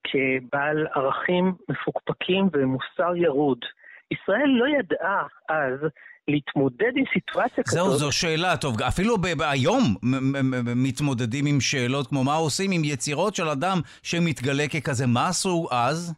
כבעל 0.05 0.87
ערכים 0.87 1.55
מפוקפקים 1.69 2.49
ומוסר 2.53 3.17
ירוד. 3.17 3.65
ישראל 4.11 4.49
לא 4.49 4.67
ידעה 4.79 5.27
אז 5.49 5.81
להתמודד 6.28 6.93
עם 6.97 7.05
סיטואציה 7.12 7.65
כזאת. 7.65 7.85
זהו, 7.85 7.97
זו 7.97 8.12
שאלה, 8.12 8.57
טוב, 8.57 8.82
אפילו 8.82 9.15
היום 9.51 9.82
מתמודדים 10.77 11.44
עם 11.47 11.61
שאלות 11.61 12.07
כמו 12.07 12.24
מה 12.24 12.35
עושים 12.35 12.70
עם 12.73 12.85
יצירות 12.85 13.35
של 13.35 13.49
אדם 13.49 13.78
שמתגלה 14.03 14.65
ככזה, 14.69 15.07
מה 15.07 15.28
עשו 15.28 15.69
אז? 15.70 16.15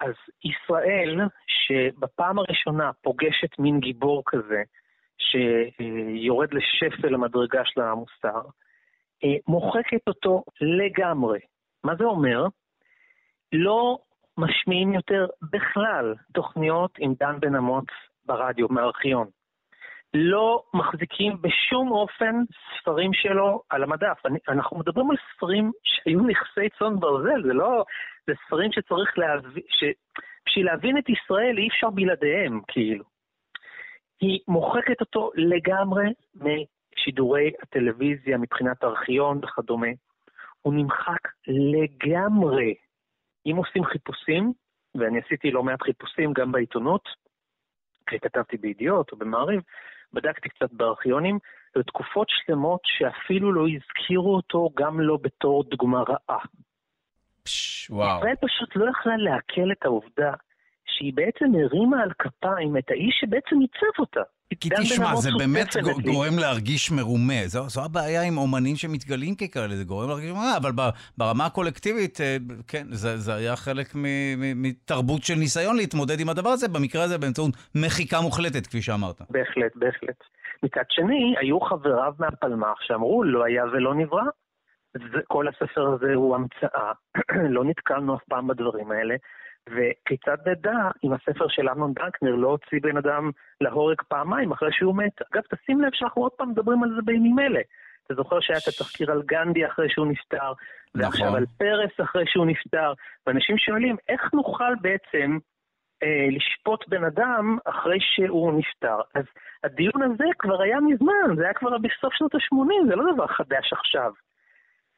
אז 0.00 0.14
ישראל, 0.44 1.20
שבפעם 1.46 2.38
הראשונה 2.38 2.90
פוגשת 3.02 3.58
מין 3.58 3.80
גיבור 3.80 4.22
כזה, 4.26 4.62
שיורד 5.18 6.48
לשפל 6.54 7.14
המדרגה 7.14 7.62
של 7.64 7.80
המוסר, 7.80 8.40
אה, 9.24 9.36
מוחקת 9.48 10.08
אותו 10.08 10.44
לגמרי. 10.60 11.38
מה 11.84 11.92
זה 11.98 12.04
אומר? 12.04 12.46
לא 13.52 13.98
משמיעים 14.38 14.94
יותר 14.94 15.26
בכלל 15.42 16.14
תוכניות 16.32 16.90
עם 16.98 17.14
דן 17.20 17.40
בן 17.40 17.54
אמוץ 17.54 17.86
ברדיו, 18.28 18.66
מהארכיון. 18.70 19.28
לא 20.14 20.62
מחזיקים 20.74 21.42
בשום 21.42 21.90
אופן 21.90 22.34
ספרים 22.80 23.12
שלו 23.12 23.62
על 23.70 23.82
המדף. 23.82 24.26
אני, 24.26 24.38
אנחנו 24.48 24.78
מדברים 24.78 25.10
על 25.10 25.16
ספרים 25.34 25.72
שהיו 25.84 26.20
נכסי 26.20 26.68
צאן 26.78 27.00
ברזל, 27.00 27.42
זה 27.42 27.52
לא... 27.52 27.84
זה 28.26 28.32
ספרים 28.46 28.72
שצריך 28.72 29.18
להבין... 29.18 29.62
בשביל 30.46 30.66
להבין 30.66 30.98
את 30.98 31.08
ישראל 31.08 31.58
אי 31.58 31.68
אפשר 31.68 31.90
בלעדיהם, 31.90 32.60
כאילו. 32.68 33.04
היא 34.20 34.40
מוחקת 34.48 35.00
אותו 35.00 35.30
לגמרי 35.34 36.12
משידורי 36.34 37.50
הטלוויזיה, 37.62 38.38
מבחינת 38.38 38.84
ארכיון 38.84 39.40
וכדומה. 39.44 39.88
הוא 40.62 40.74
נמחק 40.74 41.28
לגמרי. 41.46 42.74
אם 43.46 43.56
עושים 43.56 43.84
חיפושים, 43.84 44.52
ואני 44.94 45.18
עשיתי 45.18 45.50
לא 45.50 45.62
מעט 45.62 45.82
חיפושים 45.82 46.32
גם 46.32 46.52
בעיתונות, 46.52 47.08
כתבתי 48.18 48.56
בידיעות 48.56 49.12
או 49.12 49.16
במעריב, 49.16 49.60
בדקתי 50.12 50.48
קצת 50.48 50.72
בארכיונים, 50.72 51.38
ותקופות 51.78 52.26
שלמות 52.30 52.80
שאפילו 52.84 53.52
לא 53.52 53.64
הזכירו 53.68 54.36
אותו 54.36 54.70
גם 54.74 55.00
לא 55.00 55.18
בתור 55.22 55.64
דוגמה 55.64 56.02
רעה. 56.08 56.44
פש, 57.42 57.90
וואו. 57.90 58.18
ישראל 58.18 58.36
פשוט 58.36 58.76
לא 58.76 58.90
יכלה 58.90 59.16
לעכל 59.16 59.72
את 59.72 59.84
העובדה 59.84 60.32
שהיא 60.86 61.12
בעצם 61.14 61.44
הרימה 61.64 62.02
על 62.02 62.12
כפיים 62.18 62.76
את 62.76 62.90
האיש 62.90 63.18
שבעצם 63.20 63.60
ייצב 63.60 63.98
אותה. 63.98 64.22
כי 64.60 64.68
תשמע, 64.82 65.16
זה 65.16 65.30
באמת 65.38 65.76
גורם 66.04 66.38
להרגיש 66.40 66.92
מרומה. 66.92 67.46
זו, 67.46 67.68
זו 67.68 67.84
הבעיה 67.84 68.22
עם 68.22 68.38
אומנים 68.38 68.76
שמתגלים 68.76 69.34
ככאלה, 69.34 69.76
זה 69.76 69.84
גורם 69.84 70.08
להרגיש 70.08 70.30
מרומה, 70.30 70.56
אבל 70.56 70.70
ברמה 71.18 71.46
הקולקטיבית, 71.46 72.20
אה, 72.20 72.36
כן, 72.68 72.86
זה, 72.90 73.16
זה 73.16 73.34
היה 73.34 73.56
חלק 73.56 73.86
מתרבות 74.56 75.22
של 75.22 75.34
ניסיון 75.34 75.76
להתמודד 75.76 76.20
עם 76.20 76.28
הדבר 76.28 76.50
הזה, 76.50 76.68
במקרה 76.68 77.02
הזה 77.04 77.18
באמצעות 77.18 77.50
מחיקה 77.74 78.20
מוחלטת, 78.20 78.66
כפי 78.66 78.82
שאמרת. 78.82 79.20
בהחלט, 79.30 79.76
בהחלט. 79.76 80.20
מצד 80.62 80.84
שני, 80.88 81.34
היו 81.40 81.60
חבריו 81.60 82.12
מהפלמ"ח 82.18 82.78
שאמרו, 82.80 83.24
לא 83.24 83.44
היה 83.44 83.64
ולא 83.64 83.94
נברא. 83.94 84.22
כל 85.26 85.48
הספר 85.48 85.86
הזה 85.94 86.14
הוא 86.14 86.34
המצאה, 86.36 86.92
לא 87.54 87.64
נתקלנו 87.64 88.16
אף 88.16 88.22
פעם 88.28 88.46
בדברים 88.46 88.90
האלה. 88.90 89.14
וכיצד 89.70 90.48
נדע 90.48 90.78
אם 91.04 91.12
הספר 91.12 91.48
של 91.48 91.68
אמנון 91.68 91.92
דנקנר 91.92 92.34
לא 92.34 92.48
הוציא 92.48 92.78
בן 92.82 92.96
אדם 92.96 93.30
להורג 93.60 94.02
פעמיים 94.08 94.52
אחרי 94.52 94.72
שהוא 94.72 94.96
מת? 94.96 95.22
אגב, 95.32 95.42
תשים 95.42 95.80
לב 95.80 95.90
שאנחנו 95.92 96.22
עוד 96.22 96.32
פעם 96.32 96.50
מדברים 96.50 96.82
על 96.82 96.90
זה 96.96 97.02
בימים 97.04 97.38
אלה. 97.38 97.60
אתה 98.06 98.14
זוכר 98.14 98.40
שהיה 98.40 98.58
את 98.58 98.68
התחקיר 98.68 99.10
על 99.10 99.22
גנדי 99.22 99.66
אחרי 99.66 99.90
שהוא 99.90 100.06
נפטר, 100.06 100.52
ועכשיו 100.94 101.26
נכון. 101.26 101.38
על 101.38 101.46
פרס 101.58 102.00
אחרי 102.00 102.24
שהוא 102.26 102.46
נפטר, 102.46 102.92
ואנשים 103.26 103.58
שואלים, 103.58 103.96
איך 104.08 104.34
נוכל 104.34 104.74
בעצם 104.80 105.38
אה, 106.02 106.26
לשפוט 106.30 106.88
בן 106.88 107.04
אדם 107.04 107.58
אחרי 107.64 107.98
שהוא 108.00 108.52
נפטר? 108.58 109.00
אז 109.14 109.24
הדיון 109.64 110.02
הזה 110.02 110.24
כבר 110.38 110.62
היה 110.62 110.80
מזמן, 110.80 111.36
זה 111.36 111.44
היה 111.44 111.54
כבר 111.54 111.78
בסוף 111.78 112.14
שנות 112.14 112.34
ה-80, 112.34 112.88
זה 112.88 112.96
לא 112.96 113.12
דבר 113.14 113.26
חדש 113.26 113.72
עכשיו. 113.72 114.12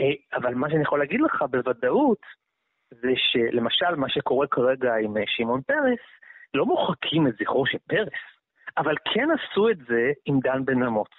אה, 0.00 0.38
אבל 0.38 0.54
מה 0.54 0.70
שאני 0.70 0.82
יכול 0.82 0.98
להגיד 0.98 1.20
לך 1.20 1.44
בוודאות, 1.50 2.20
זה 2.90 3.10
שלמשל 3.16 3.94
מה 3.96 4.08
שקורה 4.08 4.46
כרגע 4.46 4.94
עם 4.94 5.16
אה, 5.16 5.22
שמעון 5.26 5.60
פרס, 5.62 6.00
לא 6.54 6.66
מוחקים 6.66 7.26
את 7.26 7.32
זכרו 7.40 7.66
של 7.66 7.78
פרס, 7.88 8.20
אבל 8.78 8.94
כן 9.14 9.28
עשו 9.30 9.70
את 9.70 9.78
זה 9.78 10.12
עם 10.26 10.40
דן 10.40 10.64
בן 10.64 10.82
אמוץ. 10.82 11.10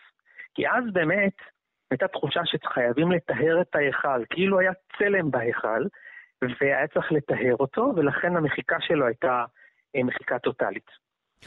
כי 0.53 0.67
אז 0.67 0.83
באמת 0.93 1.35
הייתה 1.91 2.07
תחושה 2.07 2.41
שחייבים 2.45 3.11
לטהר 3.11 3.61
את 3.61 3.75
ההיכל, 3.75 4.25
כאילו 4.29 4.59
היה 4.59 4.71
צלם 4.97 5.31
בהיכל, 5.31 5.83
והיה 6.41 6.87
צריך 6.87 7.11
לטהר 7.11 7.55
אותו, 7.59 7.93
ולכן 7.95 8.35
המחיקה 8.35 8.77
שלו 8.79 9.05
הייתה 9.05 9.45
אה, 9.95 10.03
מחיקה 10.03 10.39
טוטאלית. 10.39 10.91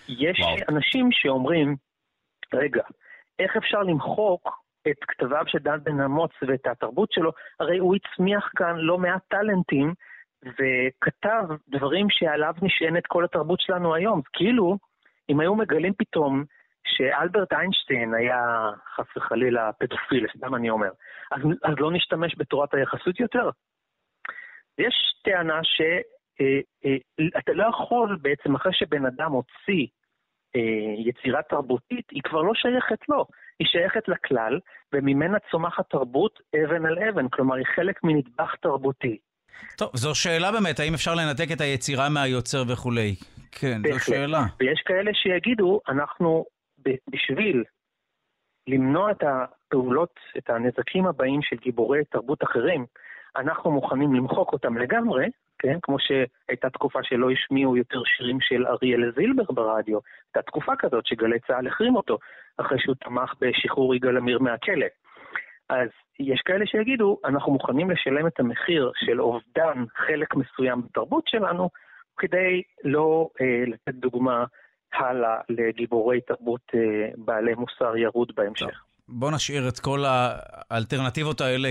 יש 0.09 0.40
וואו. 0.40 0.56
אנשים 0.68 1.09
שאומרים, 1.12 1.76
רגע, 2.55 2.82
איך 3.38 3.56
אפשר 3.56 3.82
למחוק 3.82 4.64
את 4.88 5.05
כתביו 5.09 5.44
של 5.46 5.59
דן 5.59 5.84
בן 5.84 6.01
אמוץ 6.01 6.30
ואת 6.48 6.66
התרבות 6.66 7.12
שלו? 7.12 7.30
הרי 7.60 7.78
הוא 7.78 7.96
הצמיח 7.96 8.51
כאן 8.56 8.76
לא 8.76 8.98
מעט 8.98 9.22
טאלנטים 9.28 9.94
וכתב 10.45 11.45
דברים 11.69 12.07
שעליו 12.11 12.55
נשענת 12.62 13.07
כל 13.07 13.25
התרבות 13.25 13.61
שלנו 13.61 13.95
היום. 13.95 14.21
כאילו, 14.33 14.79
אם 15.31 15.41
היו 15.41 15.55
מגלים 15.55 15.93
פתאום 15.99 16.45
שאלברט 16.87 17.53
איינשטיין 17.53 18.15
היה 18.15 18.71
חס 18.95 19.16
וחלילה 19.16 19.71
פדופיל, 19.73 20.27
סתם 20.37 20.55
אני 20.55 20.71
אומר, 20.71 20.91
אז, 21.33 21.41
אז 21.65 21.75
לא 21.79 21.93
נשתמש 21.93 22.35
בתורת 22.39 22.75
היחסות 22.75 23.21
יותר. 23.21 23.51
יש 24.79 24.95
טענה 25.25 25.61
שאתה 25.62 26.41
אה, 26.87 27.51
אה, 27.51 27.55
לא 27.55 27.66
יכול 27.69 28.19
בעצם, 28.23 28.55
אחרי 28.55 28.73
שבן 28.73 29.07
אדם 29.07 29.33
הוציא 29.33 29.87
אה, 30.57 30.95
יצירה 30.99 31.43
תרבותית, 31.43 32.11
היא 32.11 32.23
כבר 32.23 32.43
לא 32.43 32.55
שייכת 32.55 33.09
לו, 33.09 33.27
היא 33.59 33.66
שייכת 33.66 34.09
לכלל, 34.09 34.61
וממנה 34.93 35.39
צומחת 35.51 35.91
תרבות 35.91 36.41
אבן 36.57 36.87
על 36.87 36.99
אבן, 36.99 37.29
כלומר 37.29 37.55
היא 37.55 37.66
חלק 37.77 38.05
מנדבך 38.05 38.55
תרבותי. 38.61 39.19
טוב, 39.76 39.90
זו 39.94 40.14
שאלה 40.14 40.52
באמת, 40.52 40.81
האם 40.81 40.94
אפשר 40.94 41.14
לנתק 41.14 41.52
את 41.52 41.60
היצירה 41.60 42.09
מהיוצר 42.09 42.62
וכולי? 42.68 43.14
כן, 43.52 43.82
בהחלט. 43.82 43.98
זו 43.98 44.05
שאלה. 44.05 44.43
ויש 44.60 44.82
כאלה 44.85 45.10
שיגידו, 45.14 45.81
אנחנו 45.89 46.44
בשביל 47.12 47.64
למנוע 48.68 49.10
את 49.10 49.22
הפעולות, 49.22 50.14
את 50.39 50.51
הנזקים 50.51 51.06
הבאים 51.06 51.43
של 51.43 51.56
גיבורי 51.56 52.05
תרבות 52.05 52.43
אחרים, 52.43 52.86
אנחנו 53.36 53.70
מוכנים 53.70 54.14
למחוק 54.14 54.52
אותם 54.52 54.78
לגמרי, 54.78 55.26
כן? 55.59 55.78
כמו 55.82 55.97
שהייתה 55.98 56.70
תקופה 56.70 56.98
שלא 57.02 57.31
השמיעו 57.31 57.76
יותר 57.76 58.02
שירים 58.05 58.40
של 58.40 58.66
אריאל 58.66 59.12
זילבר 59.16 59.44
ברדיו. 59.48 59.98
הייתה 60.26 60.51
תקופה 60.51 60.72
כזאת 60.78 61.06
שגלי 61.06 61.39
צה"ל 61.47 61.66
החרים 61.66 61.97
אותו, 61.97 62.18
אחרי 62.56 62.78
שהוא 62.81 62.94
תמך 62.94 63.32
בשחרור 63.40 63.94
יגאל 63.94 64.16
עמיר 64.16 64.39
מהכלא. 64.39 64.86
אז 65.69 65.89
יש 66.20 66.41
כאלה 66.45 66.66
שיגידו, 66.66 67.19
אנחנו 67.24 67.53
מוכנים 67.53 67.91
לשלם 67.91 68.27
את 68.27 68.41
המחיר 68.41 68.93
של 68.95 69.20
אובדן 69.20 69.85
חלק 69.97 70.35
מסוים 70.35 70.82
בתרבות 70.82 71.24
שלנו, 71.28 71.69
כדי 72.19 72.62
לא 72.85 73.28
אה, 73.41 73.65
לתת 73.66 73.95
דוגמה 73.95 74.45
הלאה 74.95 75.41
לגיבורי 75.49 76.20
תרבות 76.20 76.61
אה, 76.74 76.81
בעלי 77.16 77.55
מוסר 77.55 77.97
ירוד 77.97 78.32
בהמשך. 78.36 78.66
טוב. 78.66 78.95
בוא 79.09 79.31
נשאיר 79.31 79.69
את 79.69 79.78
כל 79.78 80.05
האלטרנטיבות 80.07 81.41
האלה, 81.41 81.69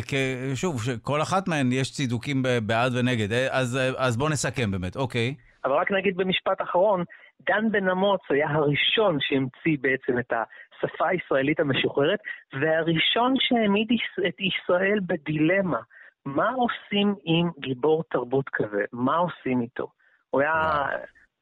שוב, 0.55 0.81
כל 1.01 1.21
אחת 1.21 1.47
מהן 1.47 1.71
יש 1.71 1.91
צידוקים 1.91 2.43
בעד 2.63 2.91
ונגד, 2.95 3.31
אה, 3.31 3.47
אז, 3.51 3.77
אה, 3.77 4.05
אז 4.05 4.17
בוא 4.17 4.29
נסכם 4.29 4.71
באמת, 4.71 4.95
אוקיי. 4.95 5.35
אבל 5.65 5.73
רק 5.73 5.91
נגיד 5.91 6.17
במשפט 6.17 6.61
אחרון, 6.61 7.03
דן 7.41 7.71
בן 7.71 7.89
אמוץ 7.89 8.21
היה 8.29 8.49
הראשון 8.49 9.17
שהמציא 9.19 9.77
בעצם 9.81 10.19
את 10.19 10.33
השפה 10.33 11.07
הישראלית 11.07 11.59
המשוחררת, 11.59 12.19
והראשון 12.53 13.33
שהעמיד 13.39 13.87
את 14.27 14.35
ישראל 14.39 14.99
בדילמה. 15.07 15.79
מה 16.25 16.49
עושים 16.49 17.15
עם 17.23 17.49
גיבור 17.59 18.03
תרבות 18.11 18.49
כזה? 18.53 18.83
מה 18.93 19.17
עושים 19.17 19.61
איתו? 19.61 19.87
הוא 20.29 20.41
היה 20.41 20.85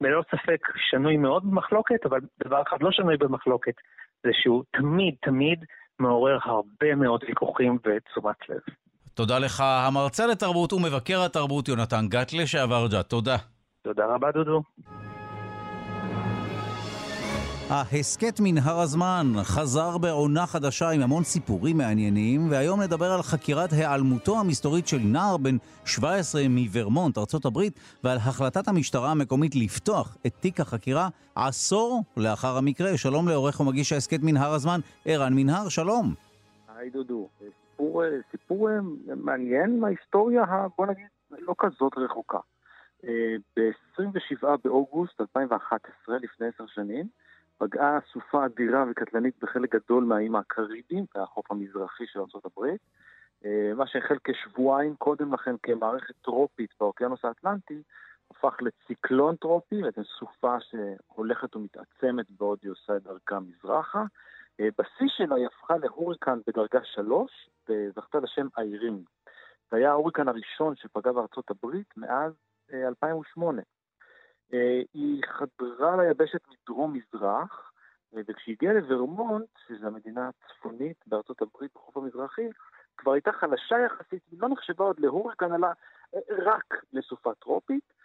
ללא 0.01 0.21
ספק 0.31 0.67
שנוי 0.89 1.17
מאוד 1.17 1.43
במחלוקת, 1.43 2.05
אבל 2.05 2.19
דבר 2.43 2.61
אחד 2.67 2.77
לא 2.81 2.91
שנוי 2.91 3.17
במחלוקת, 3.17 3.73
זה 4.23 4.29
שהוא 4.33 4.63
תמיד, 4.71 5.15
תמיד 5.21 5.65
מעורר 5.99 6.37
הרבה 6.43 6.95
מאוד 6.95 7.23
ויכוחים 7.27 7.77
ותשומת 7.85 8.49
לב. 8.49 8.59
תודה 9.13 9.39
לך, 9.39 9.63
המרצה 9.87 10.27
לתרבות 10.27 10.73
ומבקר 10.73 11.23
התרבות 11.25 11.67
יונתן 11.67 12.07
גת 12.09 12.33
לשעבר 12.33 12.87
ג'ת. 12.87 13.09
תודה. 13.09 13.37
תודה 13.81 14.05
רבה, 14.05 14.31
דודו. 14.31 14.61
ההסכת 17.73 18.39
מנהר 18.39 18.79
הזמן 18.79 19.25
חזר 19.43 19.97
בעונה 19.97 20.45
חדשה 20.47 20.89
עם 20.89 21.01
המון 21.01 21.23
סיפורים 21.23 21.77
מעניינים, 21.77 22.51
והיום 22.51 22.81
נדבר 22.81 23.11
על 23.11 23.21
חקירת 23.21 23.71
היעלמותו 23.71 24.39
המסתורית 24.39 24.87
של 24.87 24.97
נער 24.97 25.37
בן 25.37 25.57
17 25.85 26.41
מוורמונט, 26.49 27.17
ארצות 27.17 27.45
הברית, 27.45 27.79
ועל 28.03 28.17
החלטת 28.17 28.67
המשטרה 28.67 29.11
המקומית 29.11 29.55
לפתוח 29.55 30.17
את 30.27 30.33
תיק 30.39 30.59
החקירה 30.59 31.07
עשור 31.35 32.03
לאחר 32.17 32.57
המקרה. 32.57 32.97
שלום 32.97 33.27
לעורך 33.27 33.59
ומגיש 33.59 33.91
ההסכת 33.91 34.19
מנהר 34.23 34.53
הזמן, 34.53 34.79
ערן 35.05 35.33
מנהר, 35.33 35.69
שלום. 35.69 36.13
היי 36.75 36.89
דודו, 36.89 37.27
סיפור, 37.39 38.03
סיפור 38.31 38.69
מעניין 39.15 39.79
מההיסטוריה, 39.79 40.43
בוא 40.77 40.85
נגיד, 40.85 41.07
לא 41.31 41.55
כזאת 41.57 41.93
רחוקה. 41.97 42.39
אה, 43.03 43.35
ב-27 43.55 44.47
באוגוסט 44.63 45.21
2011, 45.21 46.17
לפני 46.17 46.47
עשר 46.47 46.65
שנים, 46.67 47.07
פגעה 47.61 47.99
סופה 48.13 48.45
אדירה 48.45 48.85
וקטלנית 48.91 49.35
בחלק 49.41 49.75
גדול 49.75 50.03
מהאיים 50.03 50.35
הקריביים, 50.35 51.05
והחוף 51.15 51.51
המזרחי 51.51 52.03
של 52.07 52.19
ארה"ב, 52.19 52.65
אה, 53.45 53.73
מה 53.75 53.87
שהחל 53.87 54.15
כשבועיים 54.23 54.95
קודם 54.95 55.33
לכן 55.33 55.55
כמערכת 55.63 56.15
טרופית 56.21 56.69
באוקיינוס 56.79 57.25
האטלנטי, 57.25 57.81
הפך 58.31 58.57
לציקלון 58.61 59.35
טרופי, 59.35 59.81
בעצם 59.81 60.01
סופה 60.03 60.57
שהולכת 60.59 61.55
ומתעצמת 61.55 62.25
בעוד 62.29 62.59
היא 62.63 62.71
עושה 62.71 62.97
את 62.97 63.03
דרכה 63.03 63.39
מזרחה. 63.39 64.03
אה, 64.59 64.67
בשיא 64.77 65.07
שלה 65.07 65.35
היא 65.35 65.45
הפכה 65.45 65.77
להוריקן 65.77 66.39
בדרגה 66.47 66.79
שלוש, 66.83 67.49
וזכתה 67.69 68.19
לשם 68.19 68.47
איירים. 68.57 69.03
זה 69.71 69.77
היה 69.77 69.89
ההוריקן 69.89 70.27
הראשון 70.27 70.75
שפגע 70.75 71.11
בארצות 71.11 71.51
הברית 71.51 71.97
מאז 71.97 72.33
2008. 72.73 73.61
אה, 74.53 74.81
היא 74.93 75.23
חדרה 75.25 76.03
ליבשת 76.03 76.41
מדרום-מזרח, 76.47 77.71
אה, 78.15 78.21
וכשהיא 78.27 78.55
הגיעה 78.55 78.73
לוורמונט, 78.73 79.49
שזו 79.67 79.87
המדינה 79.87 80.29
הצפונית 80.29 80.97
בארצות 81.07 81.41
הברית 81.41 81.71
בחוף 81.75 81.97
המזרחי, 81.97 82.49
כבר 82.97 83.11
הייתה 83.11 83.31
חלשה 83.31 83.75
יחסית, 83.85 84.21
היא 84.31 84.39
לא 84.41 84.49
נחשבה 84.49 84.85
עוד 84.85 84.99
להוריקן, 84.99 85.53
אלא 85.53 85.67
אה, 86.15 86.19
רק 86.29 86.83
לסופה 86.93 87.33
טרופית. 87.33 88.01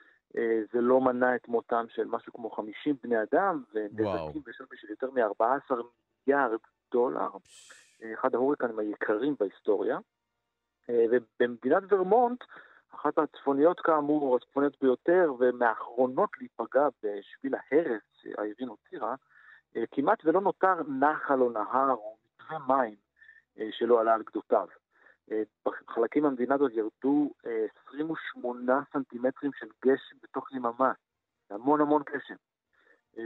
זה 0.72 0.80
לא 0.80 1.00
מנע 1.00 1.36
את 1.36 1.48
מותם 1.48 1.84
של 1.88 2.04
משהו 2.04 2.32
כמו 2.32 2.50
50 2.50 2.96
בני 3.02 3.22
אדם, 3.22 3.62
ונזקים 3.74 4.42
בשווי 4.46 4.76
של 4.76 4.90
יותר 4.90 5.10
מ-14 5.10 5.74
מיליארד 6.26 6.58
דולר. 6.92 7.28
אחד 8.14 8.34
ההוריקנים 8.34 8.78
היקרים 8.78 9.34
בהיסטוריה. 9.40 9.98
ובמדינת 10.88 11.82
ורמונט, 11.88 12.44
אחת 12.96 13.18
הצפוניות 13.18 13.80
כאמור, 13.80 14.36
הצפוניות 14.36 14.76
ביותר, 14.80 15.32
ומהאחרונות 15.38 16.30
להיפגע 16.40 16.88
בשביל 17.02 17.54
ההרס 17.54 18.02
שהאירין 18.22 18.68
הותירה, 18.68 19.14
אה, 19.76 19.84
כמעט 19.90 20.24
ולא 20.24 20.40
נותר 20.40 20.74
נחל 21.00 21.40
או 21.40 21.50
נהר 21.50 21.92
או 21.92 22.16
מתווה 22.26 22.58
מים 22.58 22.94
אה, 23.58 23.68
שלא 23.72 24.00
עלה 24.00 24.14
על 24.14 24.22
גדותיו. 24.22 24.66
אה, 25.30 25.42
בחלקים 25.64 26.22
מהמדינה 26.22 26.54
הזאת 26.54 26.72
ירדו 26.72 27.30
28 27.88 28.80
סנטימטרים 28.92 29.52
של 29.52 29.66
גשם 29.84 30.16
בתוך 30.22 30.52
יממה, 30.52 30.92
המון 31.50 31.80
המון 31.80 32.02
גשם. 32.02 32.34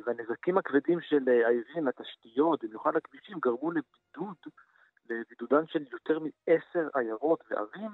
והנזקים 0.06 0.58
הכבדים 0.58 1.00
של 1.00 1.28
האירין, 1.28 1.88
התשתיות, 1.88 2.64
במיוחד 2.64 2.96
הכבישים, 2.96 3.38
גרמו 3.40 3.70
לבידוד, 3.70 4.36
לבידודן 5.10 5.66
של 5.66 5.84
יותר 5.92 6.18
מעשר 6.18 6.88
עיירות 6.94 7.44
וערים, 7.50 7.90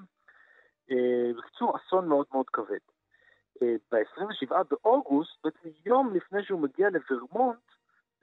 בקיצור, 1.39 1.77
אסון 1.77 2.09
מאוד 2.09 2.27
מאוד 2.33 2.47
כבד. 2.53 2.79
אה, 3.63 3.75
ב-27 3.93 4.55
באוגוסט, 4.71 5.45
בעצם 5.45 5.69
יום 5.87 6.15
לפני 6.15 6.45
שהוא 6.45 6.61
מגיע 6.61 6.89
לוורמונט, 6.91 7.63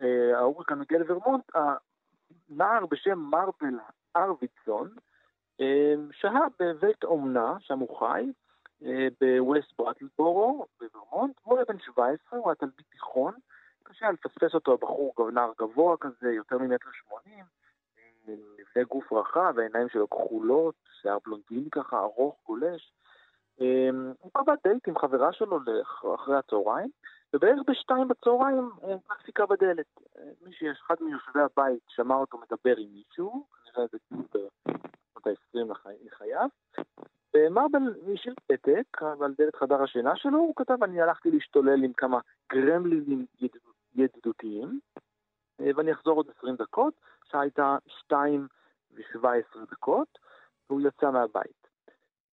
אה, 0.02 0.38
ההוריקן 0.38 0.80
מגיע 0.80 1.00
לוורמונט, 1.00 1.44
הנער 1.56 2.86
בשם 2.86 3.20
מרבל 3.20 3.80
ארוויצון 4.16 4.90
שהה 6.12 6.42
בבית 6.60 7.04
אומנה, 7.04 7.56
שם 7.60 7.80
הוא 7.80 8.00
חי, 8.00 8.32
בווסט 9.22 9.78
ברטלבורו, 9.78 10.66
בוורמונט, 10.80 11.36
הוא 11.44 11.58
היה 11.58 11.66
בן 11.66 11.80
17, 11.80 12.40
הוא 12.40 12.50
היה 12.50 12.56
תלמיד 12.56 12.86
תיכון, 12.92 13.34
קשה 13.84 14.12
לפספס 14.12 14.54
אותו, 14.54 14.74
הבחור 14.74 15.32
נער 15.32 15.52
גבוה 15.60 15.98
כזה, 15.98 16.32
יותר 16.32 16.58
ממטר 16.58 16.90
שמונים, 16.92 17.46
מבנה 18.28 18.84
גוף 18.90 19.14
רחב, 19.14 19.60
העיניים 19.60 19.90
שלו 19.90 20.10
כחולות, 20.10 20.76
שיער 21.02 21.18
בלונדיני 21.26 21.70
ככה, 21.72 22.00
ארוך, 22.00 22.36
גולש. 22.46 22.94
אמ, 23.60 24.14
הוא 24.20 24.32
קבע 24.34 24.54
דייט 24.64 24.88
עם 24.88 24.98
חברה 24.98 25.34
שלו 25.34 25.60
אחרי 26.16 26.38
הצהריים, 26.38 26.90
ובערך 27.34 27.60
בשתיים 27.68 28.08
בצהריים 28.08 28.70
מחזיקה 29.10 29.46
בדלת. 29.46 29.86
מישהי, 30.42 30.72
אחד 30.72 30.96
מיושבי 31.02 31.42
הבית, 31.42 31.82
שמע 31.88 32.16
אותו 32.16 32.38
מדבר 32.38 32.78
עם 32.78 32.90
מישהו, 32.94 33.46
כנראה 33.66 33.88
זה 33.92 33.98
בשנות 34.12 34.36
ה-20 35.26 35.74
לחייו, 36.06 36.48
ומרבל 37.36 37.96
השאיר 38.14 38.34
פתק 38.48 39.02
על 39.22 39.34
דלת 39.38 39.56
חדר 39.56 39.84
השינה 39.84 40.16
שלו, 40.16 40.38
הוא 40.38 40.54
כתב, 40.56 40.84
אני 40.84 41.02
הלכתי 41.02 41.32
להשתולל 41.32 41.84
עם 41.84 41.94
כמה 41.94 42.20
גרמלינים 42.52 43.26
ידידותיים, 43.96 44.80
ואני 45.60 45.92
אחזור 45.92 46.16
עוד 46.16 46.30
20 46.38 46.56
דקות. 46.56 46.94
השעה 47.34 47.42
הייתה 47.42 47.78
2 47.88 48.48
ו-17 48.92 49.60
דקות, 49.72 50.20
והוא 50.70 50.82
יצא 50.82 51.12
מהבית. 51.12 51.68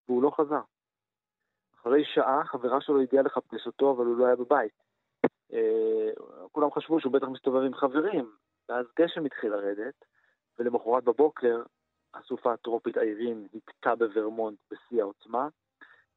והוא 0.09 0.23
לא 0.23 0.31
חזר. 0.31 0.61
אחרי 1.81 2.05
שעה 2.05 2.45
חברה 2.45 2.81
שלו 2.81 3.01
הגיעה 3.01 3.23
לחפש 3.23 3.67
אותו, 3.67 3.91
אבל 3.91 4.07
הוא 4.07 4.17
לא 4.17 4.27
היה 4.27 4.37
בבית. 4.37 4.73
אה, 5.53 6.11
כולם 6.53 6.71
חשבו 6.71 7.01
שהוא 7.01 7.13
בטח 7.13 7.29
מסתובב 7.29 7.63
עם 7.63 7.75
חברים, 7.75 8.31
ואז 8.69 8.87
גשם 8.99 9.25
התחיל 9.25 9.51
לרדת, 9.51 10.05
ולמחרת 10.59 11.05
בבוקר 11.05 11.63
הסופה 12.15 12.53
הטרופית 12.53 12.99
איירין 12.99 13.49
הכתה 13.55 13.95
בוורמונט 13.95 14.59
בשיא 14.71 15.01
העוצמה. 15.03 15.49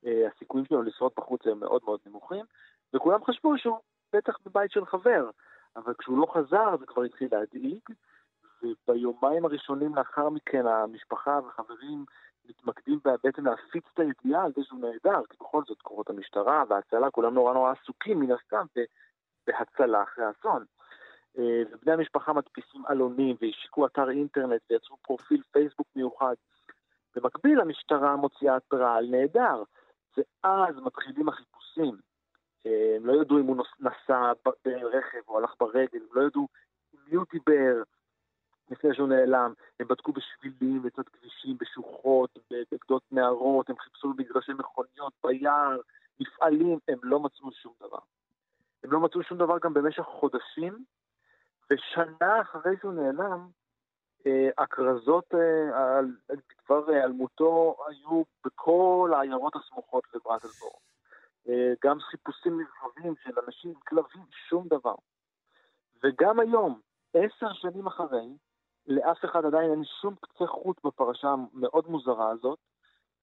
אה, 0.05 0.27
הסיכויים 0.27 0.65
שלו 0.65 0.81
לשרוד 0.81 1.11
בחוץ 1.17 1.47
הם 1.47 1.59
מאוד 1.59 1.81
מאוד 1.85 1.99
נמוכים, 2.05 2.45
וכולם 2.93 3.23
חשבו 3.23 3.57
שהוא 3.57 3.79
בטח 4.13 4.37
בבית 4.45 4.71
של 4.71 4.85
חבר, 4.85 5.29
אבל 5.75 5.93
כשהוא 5.93 6.17
לא 6.17 6.25
חזר 6.33 6.77
זה 6.79 6.85
כבר 6.85 7.03
התחיל 7.03 7.27
להדאיג, 7.31 7.81
וביומיים 8.63 9.45
הראשונים 9.45 9.95
לאחר 9.95 10.29
מכן 10.29 10.67
המשפחה 10.67 11.39
וחברים 11.47 12.05
מתמקדים 12.49 12.99
בעצם 13.23 13.45
להפיץ 13.45 13.83
את 13.93 13.99
הידיעה 13.99 14.45
על 14.45 14.51
זה 14.55 14.63
שהוא 14.63 14.79
נהדר, 14.79 15.21
כי 15.29 15.37
בכל 15.39 15.61
זאת 15.67 15.81
כוחות 15.81 16.09
המשטרה 16.09 16.63
וההצלה, 16.69 17.11
כולם 17.11 17.33
נורא 17.33 17.53
נורא 17.53 17.71
עסוקים 17.71 18.19
מן 18.19 18.31
הסתם 18.31 18.65
בהצלה 19.47 20.03
אחרי 20.03 20.25
האסון. 20.25 20.65
אה, 21.37 21.63
ובני 21.71 21.93
המשפחה 21.93 22.33
מדפיסים 22.33 22.85
עלונים 22.85 23.35
והשיקו 23.41 23.85
אתר 23.85 24.09
אינטרנט 24.09 24.61
ויצרו 24.69 24.97
פרופיל 24.97 25.41
פייסבוק 25.51 25.87
מיוחד. 25.95 26.33
במקביל 27.15 27.61
המשטרה 27.61 28.15
מוציאה 28.15 28.55
התראה 28.55 28.95
על 28.95 29.05
נהדר, 29.11 29.63
ואז 30.17 30.75
מתחילים 30.75 31.29
החיפושים. 31.29 31.97
אה, 32.65 32.95
הם 32.95 33.05
לא 33.05 33.21
ידעו 33.21 33.39
אם 33.39 33.45
הוא 33.45 33.65
נסע 33.79 34.31
ברכב 34.65 35.21
או 35.27 35.37
הלך 35.37 35.53
ברגל, 35.59 35.99
הם 36.01 36.07
לא 36.13 36.27
ידעו 36.27 36.47
עם 36.93 36.99
מי 37.07 37.15
הוא 37.15 37.25
דיבר, 37.31 37.83
לפני 38.71 38.95
שהוא 38.95 39.07
נעלם. 39.07 39.53
הם 39.79 39.87
בדקו 39.87 40.13
בשבילים, 40.13 40.81
בצד 40.81 41.03
כבישים, 41.03 41.57
בשוחות, 41.59 42.37
בגדות 42.51 43.03
נהרות, 43.11 43.69
הם 43.69 43.77
חיפשו 43.77 44.13
במגרשי 44.13 44.53
מכוניות, 44.53 45.13
ביער, 45.23 45.77
מפעלים, 46.19 46.79
הם 46.87 46.99
לא 47.03 47.19
מצאו 47.19 47.51
שום 47.51 47.73
דבר. 47.79 47.99
הם 48.83 48.91
לא 48.91 48.99
מצאו 48.99 49.23
שום 49.23 49.37
דבר 49.37 49.57
גם 49.63 49.73
במשך 49.73 50.03
חודשים, 50.03 50.85
ושנה 51.71 52.41
אחרי 52.41 52.75
שהוא 52.81 52.93
נעלם, 52.93 53.47
אה, 54.27 54.49
הכרזות 54.57 55.33
אה, 55.35 55.97
על 55.97 56.15
דבר 56.65 56.89
היעלמותו 56.89 57.75
היו 57.87 58.23
בכל 58.45 59.11
העיירות 59.15 59.55
הסמוכות 59.55 60.03
לברטלבור. 60.13 60.79
אה, 61.49 61.73
גם 61.83 61.99
חיפושים 61.99 62.61
נרחבים 62.61 63.13
של 63.23 63.31
אנשים, 63.47 63.73
כלבים, 63.87 64.23
שום 64.49 64.67
דבר. 64.67 64.95
וגם 66.03 66.39
היום, 66.39 66.79
עשר 67.13 67.53
שנים 67.53 67.87
אחרי, 67.87 68.27
לאף 68.87 69.25
אחד 69.25 69.45
עדיין 69.45 69.71
אין 69.71 69.83
שום 70.01 70.15
קצה 70.21 70.47
חוט 70.47 70.85
בפרשה 70.85 71.27
המאוד 71.27 71.87
מוזרה 71.87 72.29
הזאת, 72.29 72.59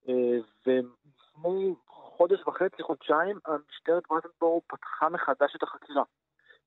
אה, 0.09 0.39
ולפני 0.67 1.75
חודש 1.87 2.41
וחצי, 2.47 2.83
חודשיים, 2.83 3.39
המשטרת 3.47 4.03
ברטנבורו 4.11 4.63
פתחה 4.67 5.09
מחדש 5.09 5.57
את 5.57 5.63
החקירה. 5.63 6.03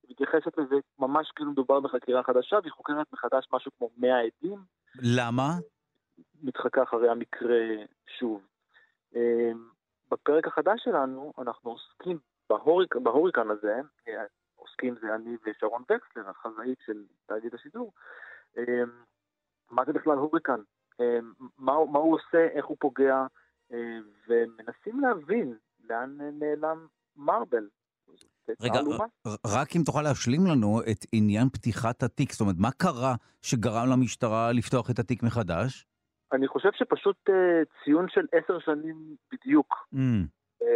היא 0.04 0.12
מתייחסת 0.12 0.58
לזה 0.58 0.76
ממש 1.00 1.32
כאילו 1.36 1.52
מדובר 1.52 1.80
בחקירה 1.80 2.24
חדשה, 2.24 2.58
והיא 2.62 2.72
חוקרת 2.72 3.14
מחדש 3.14 3.48
משהו 3.54 3.72
כמו 3.78 3.90
100 3.98 4.20
עדים. 4.20 4.60
למה? 5.02 5.50
מתחקה 6.44 6.84
אחרי 6.84 7.10
המקרה 7.10 7.60
שוב. 8.20 8.42
אה, 9.16 9.52
בפרק 10.12 10.48
החדש 10.48 10.82
שלנו 10.84 11.34
אנחנו 11.38 11.72
עוסקים 11.72 12.18
בהוריק, 12.50 12.96
בהוריקן 12.96 13.50
הזה, 13.50 13.76
אה, 14.08 14.24
עוסקים 14.56 14.96
זה 15.02 15.16
אני 15.16 15.38
ושרון 15.46 15.82
וקסלר, 15.82 16.30
החזאית 16.30 16.78
של 16.86 17.04
תאגיד 17.26 17.56
השידור, 17.56 17.92
מה 19.72 19.86
זה 19.86 19.94
בכלל 19.94 20.18
הוריקן? 20.18 20.62
מה, 21.58 21.74
מה 21.92 22.00
הוא 22.00 22.16
עושה, 22.16 22.48
איך 22.54 22.66
הוא 22.66 22.78
פוגע, 22.80 23.26
ומנסים 24.28 25.00
להבין 25.00 25.58
לאן 25.90 26.18
נעלם 26.40 26.88
מרבל. 27.16 27.68
רגע, 28.62 28.80
רק 29.46 29.76
אם 29.76 29.82
תוכל 29.86 30.02
להשלים 30.02 30.42
לנו 30.46 30.82
את 30.92 31.06
עניין 31.12 31.50
פתיחת 31.50 32.04
התיק, 32.04 32.32
זאת 32.32 32.42
אומרת, 32.42 32.56
מה 32.60 32.72
קרה 32.72 33.16
שגרם 33.42 33.90
למשטרה 33.92 34.52
לפתוח 34.52 34.92
את 34.92 35.00
התיק 35.00 35.24
מחדש? 35.24 35.86
אני 36.34 36.48
חושב 36.48 36.70
שפשוט 36.74 37.30
ציון 37.84 38.06
של 38.10 38.26
עשר 38.32 38.60
שנים 38.60 39.16
בדיוק. 39.32 39.74
Mm. 39.94 39.98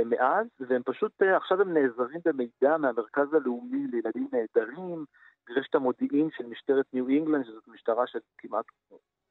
מאז, 0.06 0.48
והם 0.60 0.82
פשוט, 0.86 1.22
עכשיו 1.38 1.62
הם 1.62 1.74
נעזרים 1.74 2.20
במידע 2.26 2.78
מהמרכז 2.78 3.34
הלאומי 3.34 3.88
לילדים 3.88 4.28
נעדרים, 4.34 5.06
ברשת 5.50 5.76
המודיעין 5.76 6.30
של 6.38 6.46
משטרת 6.46 6.86
ניו 6.94 7.08
אינגלנד, 7.08 7.46
שזאת 7.46 7.68
משטרה 7.68 8.08
של 8.08 8.20
כמעט 8.38 8.66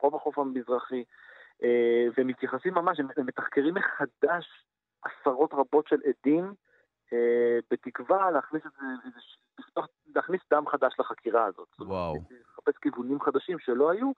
רוב 0.02 0.14
החוף 0.14 0.38
המזרחי, 0.38 1.04
והם 2.16 2.26
מתייחסים 2.26 2.74
ממש, 2.74 3.00
הם 3.00 3.26
מתחקרים 3.26 3.74
מחדש 3.74 4.66
עשרות 5.02 5.54
רבות 5.54 5.88
של 5.88 6.00
עדים, 6.04 6.54
בתקווה 7.70 8.30
להכניס 8.30 8.62
את 8.66 8.72
זה, 8.72 9.80
להכניס 10.14 10.40
דם 10.50 10.64
חדש 10.68 10.94
לחקירה 10.98 11.44
הזאת. 11.44 11.68
וואו. 11.78 12.16
לחפש 12.50 12.78
כיוונים 12.82 13.20
חדשים 13.20 13.58
שלא 13.58 13.90
היו, 13.90 14.12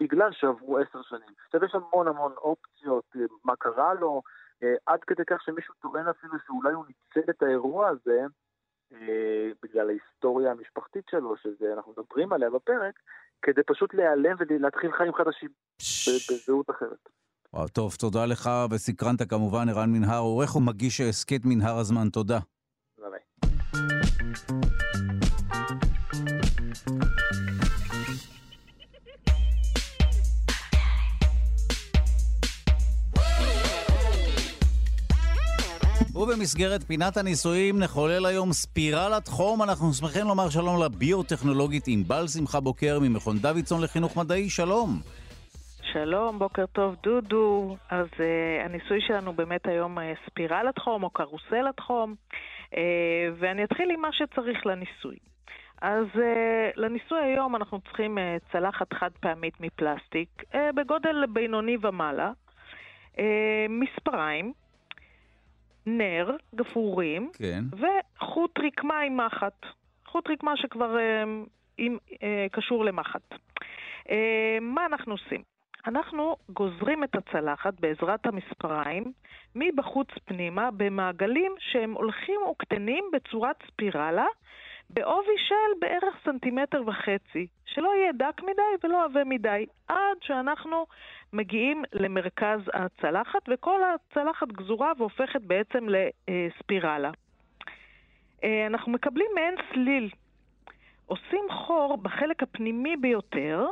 בגלל 0.00 0.32
שעברו 0.32 0.78
עשר 0.78 1.02
שנים. 1.02 1.34
עכשיו 1.46 1.64
יש 1.64 1.74
המון 1.74 2.08
המון 2.08 2.32
אופציות, 2.32 3.16
מה 3.44 3.56
קרה 3.56 3.94
לו, 3.94 4.22
עד 4.86 5.04
כדי 5.04 5.22
כך 5.26 5.42
שמישהו 5.42 5.74
טוען 5.74 6.08
אפילו 6.08 6.32
שאולי 6.46 6.72
הוא 6.72 6.84
ניצל 6.86 7.30
את 7.30 7.42
האירוע 7.42 7.88
הזה 7.88 8.20
אה, 8.20 8.26
בגלל 9.62 9.88
ההיסטוריה 9.88 10.50
המשפחתית 10.50 11.04
שלו, 11.10 11.36
שזה 11.36 11.72
אנחנו 11.76 11.92
מדברים 11.92 12.32
עליה 12.32 12.50
בפרק, 12.50 12.94
כדי 13.42 13.62
פשוט 13.66 13.94
להיעלם 13.94 14.36
ולהתחיל 14.38 14.92
חיים 14.92 15.14
חדשים 15.14 15.48
בזהות 16.30 16.70
אחרת. 16.70 17.08
וואו, 17.52 17.68
טוב, 17.68 17.94
תודה 17.98 18.26
לך, 18.26 18.50
וסקרנת 18.70 19.22
כמובן, 19.30 19.68
ערן 19.68 19.92
מנהר, 19.92 20.18
עורך 20.18 20.56
ומגיש 20.56 21.00
הסכת 21.00 21.40
מנהר 21.44 21.78
הזמן, 21.78 22.08
תודה. 22.08 22.38
ביי. 22.98 23.20
ובמסגרת 36.14 36.82
פינת 36.82 37.16
הניסויים 37.16 37.78
נחולל 37.78 38.26
היום 38.26 38.52
ספירלת 38.52 39.28
חום. 39.28 39.62
אנחנו 39.62 39.92
שמחים 39.92 40.26
לומר 40.26 40.48
שלום 40.50 40.82
לביוטכנולוגית 40.84 41.84
ענבל 41.88 42.26
שמחה 42.26 42.60
בוקר 42.60 42.98
ממכון 43.02 43.36
דוידסון 43.36 43.82
לחינוך 43.82 44.16
מדעי. 44.16 44.50
שלום. 44.50 44.90
שלום, 45.92 46.38
בוקר 46.38 46.66
טוב 46.66 46.94
דודו. 47.02 47.76
אז 47.90 48.06
uh, 48.06 48.64
הניסוי 48.64 49.00
שלנו 49.06 49.32
באמת 49.32 49.66
היום 49.66 49.98
uh, 49.98 50.02
ספירלת 50.26 50.78
חום 50.78 51.02
או 51.02 51.10
קרוסלת 51.10 51.80
חום, 51.80 52.14
uh, 52.70 52.76
ואני 53.38 53.64
אתחיל 53.64 53.90
עם 53.90 54.00
מה 54.00 54.08
שצריך 54.12 54.66
לניסוי. 54.66 55.16
אז 55.82 56.06
uh, 56.14 56.20
לניסוי 56.76 57.18
היום 57.22 57.56
אנחנו 57.56 57.80
צריכים 57.80 58.18
uh, 58.18 58.52
צלחת 58.52 58.92
חד 58.92 59.10
פעמית 59.20 59.54
מפלסטיק 59.60 60.28
uh, 60.52 60.56
בגודל 60.74 61.24
בינוני 61.32 61.76
ומעלה, 61.82 62.30
uh, 63.12 63.18
מספריים, 63.68 64.52
נר, 65.86 66.36
גפרורים, 66.54 67.30
כן. 67.32 67.64
וחוט 67.72 68.58
רקמה 68.58 69.00
עם 69.00 69.16
מחט. 69.16 69.66
חוט 70.06 70.30
רקמה 70.30 70.56
שכבר 70.56 70.98
אה, 70.98 71.24
עם, 71.78 71.98
אה, 72.22 72.46
קשור 72.52 72.84
למחט. 72.84 73.34
אה, 74.10 74.58
מה 74.60 74.86
אנחנו 74.86 75.12
עושים? 75.12 75.42
אנחנו 75.86 76.36
גוזרים 76.48 77.04
את 77.04 77.14
הצלחת 77.14 77.80
בעזרת 77.80 78.26
המספריים 78.26 79.12
מבחוץ 79.54 80.08
פנימה 80.24 80.70
במעגלים 80.70 81.54
שהם 81.58 81.92
הולכים 81.92 82.40
וקטנים 82.50 83.04
בצורת 83.12 83.56
ספירלה 83.66 84.26
בעובי 84.90 85.38
של 85.48 85.78
בערך 85.80 86.14
סנטימטר 86.24 86.82
וחצי, 86.86 87.46
שלא 87.64 87.90
יהיה 87.96 88.12
דק 88.12 88.42
מדי 88.42 88.62
ולא 88.84 89.04
עבה 89.04 89.24
מדי, 89.24 89.66
עד 89.88 90.16
שאנחנו 90.20 90.86
מגיעים 91.32 91.84
למרכז 91.92 92.60
הצלחת, 92.74 93.48
וכל 93.48 93.80
הצלחת 93.84 94.48
גזורה 94.48 94.92
והופכת 94.98 95.40
בעצם 95.40 95.86
לספירלה. 95.88 97.10
אה, 98.44 98.66
אנחנו 98.66 98.92
מקבלים 98.92 99.26
מעין 99.34 99.54
סליל. 99.72 100.10
עושים 101.06 101.44
חור 101.50 101.96
בחלק 101.96 102.42
הפנימי 102.42 102.96
ביותר, 102.96 103.66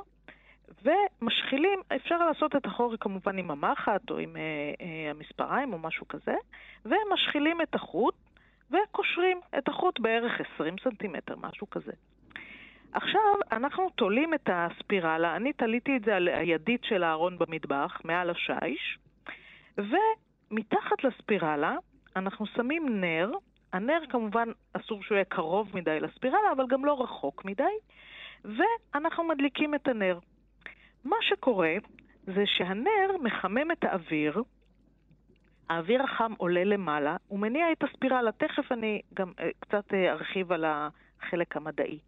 ומשחילים, 0.84 1.80
אפשר 1.96 2.18
לעשות 2.18 2.56
את 2.56 2.66
החור 2.66 2.96
כמובן 3.00 3.38
עם 3.38 3.50
המחט 3.50 4.10
או 4.10 4.18
עם 4.18 4.36
אה, 4.36 4.42
אה, 4.80 5.10
המספריים 5.10 5.72
או 5.72 5.78
משהו 5.78 6.08
כזה, 6.08 6.34
ומשחילים 6.84 7.60
את 7.60 7.74
החוט 7.74 8.14
וקושרים 8.70 9.40
את 9.58 9.68
החוט 9.68 10.00
בערך 10.00 10.40
20 10.54 10.76
סנטימטר, 10.84 11.34
משהו 11.36 11.70
כזה. 11.70 11.92
עכשיו 12.92 13.34
אנחנו 13.52 13.90
תולים 13.90 14.34
את 14.34 14.50
הספירלה, 14.52 15.36
אני 15.36 15.52
תליתי 15.52 15.96
את 15.96 16.04
זה 16.04 16.16
על 16.16 16.28
הידית 16.28 16.84
של 16.84 17.02
הארון 17.02 17.38
במטבח, 17.38 18.00
מעל 18.04 18.30
השיש, 18.30 18.98
ומתחת 19.78 21.04
לספירלה 21.04 21.76
אנחנו 22.16 22.46
שמים 22.46 23.00
נר, 23.00 23.30
הנר 23.72 24.00
כמובן 24.08 24.48
אסור 24.72 25.02
שהוא 25.02 25.14
יהיה 25.14 25.24
קרוב 25.24 25.70
מדי 25.74 26.00
לספירלה, 26.00 26.52
אבל 26.56 26.66
גם 26.68 26.84
לא 26.84 27.02
רחוק 27.02 27.44
מדי, 27.44 27.64
ואנחנו 28.44 29.24
מדליקים 29.24 29.74
את 29.74 29.88
הנר. 29.88 30.18
מה 31.04 31.16
שקורה 31.20 31.74
זה 32.22 32.42
שהנר 32.46 33.16
מחמם 33.22 33.70
את 33.70 33.84
האוויר, 33.84 34.42
האוויר 35.70 36.02
החם 36.02 36.32
עולה 36.36 36.64
למעלה, 36.64 37.16
הוא 37.28 37.38
מניע 37.38 37.72
את 37.72 37.84
הספירלה. 37.84 38.32
תכף 38.32 38.72
אני 38.72 39.00
גם 39.14 39.32
uh, 39.38 39.42
קצת 39.60 39.92
uh, 39.92 39.96
ארחיב 40.10 40.52
על 40.52 40.64
החלק 40.64 41.56
המדעי. 41.56 41.98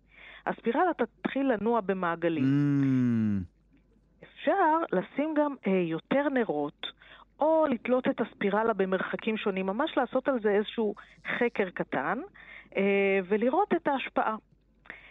הספירלה 0.46 0.90
תתחיל 0.94 1.52
לנוע 1.52 1.80
במעגלים. 1.80 2.44
Mm. 2.44 3.62
אפשר 4.24 4.78
לשים 4.92 5.34
גם 5.36 5.54
uh, 5.64 5.68
יותר 5.70 6.28
נרות, 6.34 6.86
או 7.40 7.66
לתלות 7.70 8.08
את 8.08 8.20
הספירלה 8.20 8.72
במרחקים 8.72 9.36
שונים, 9.36 9.66
ממש 9.66 9.90
לעשות 9.96 10.28
על 10.28 10.40
זה 10.42 10.48
איזשהו 10.48 10.94
חקר 11.38 11.70
קטן, 11.70 12.18
uh, 12.70 12.74
ולראות 13.28 13.72
את 13.76 13.88
ההשפעה. 13.88 14.36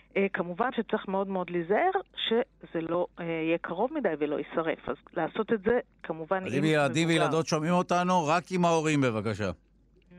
Uh, 0.10 0.14
כמובן 0.34 0.70
שצריך 0.76 1.08
מאוד 1.08 1.28
מאוד 1.28 1.50
להיזהר 1.50 1.92
שזה 2.16 2.82
לא 2.90 3.08
uh, 3.18 3.24
יהיה 3.24 3.58
קרוב 3.58 3.94
מדי 3.94 4.14
ולא 4.20 4.36
יישרף. 4.36 4.90
אז 4.90 4.96
לעשות 5.14 5.54
את 5.54 5.62
זה 5.64 5.80
כמובן... 6.04 6.44
אז 6.46 6.54
אם 6.54 6.64
ילדים 6.64 7.08
וילדות 7.08 7.48
שומעים 7.48 7.74
אותנו, 7.74 8.26
רק 8.28 8.44
עם 8.52 8.66
ההורים 8.66 9.02
בבקשה. 9.02 9.52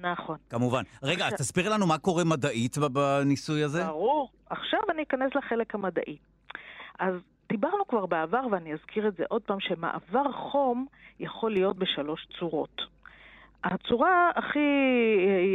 נכון. 0.00 0.36
כמובן. 0.50 0.82
רגע, 1.02 1.26
אז 1.26 1.32
תסבירי 1.32 1.68
לנו 1.68 1.86
מה 1.86 1.98
קורה 1.98 2.24
מדעית 2.24 2.78
בניסוי 2.78 3.62
הזה. 3.62 3.84
ברור. 3.84 4.30
עכשיו 4.52 4.80
אני 4.90 5.02
אכנס 5.02 5.34
לחלק 5.34 5.74
המדעי. 5.74 6.16
אז 6.98 7.14
דיברנו 7.48 7.86
כבר 7.86 8.06
בעבר, 8.06 8.46
ואני 8.50 8.72
אזכיר 8.72 9.08
את 9.08 9.14
זה 9.16 9.24
עוד 9.28 9.42
פעם, 9.42 9.60
שמעבר 9.60 10.32
חום 10.32 10.86
יכול 11.20 11.52
להיות 11.52 11.76
בשלוש 11.76 12.26
צורות. 12.38 12.82
הצורה 13.64 14.30
הכי 14.34 14.68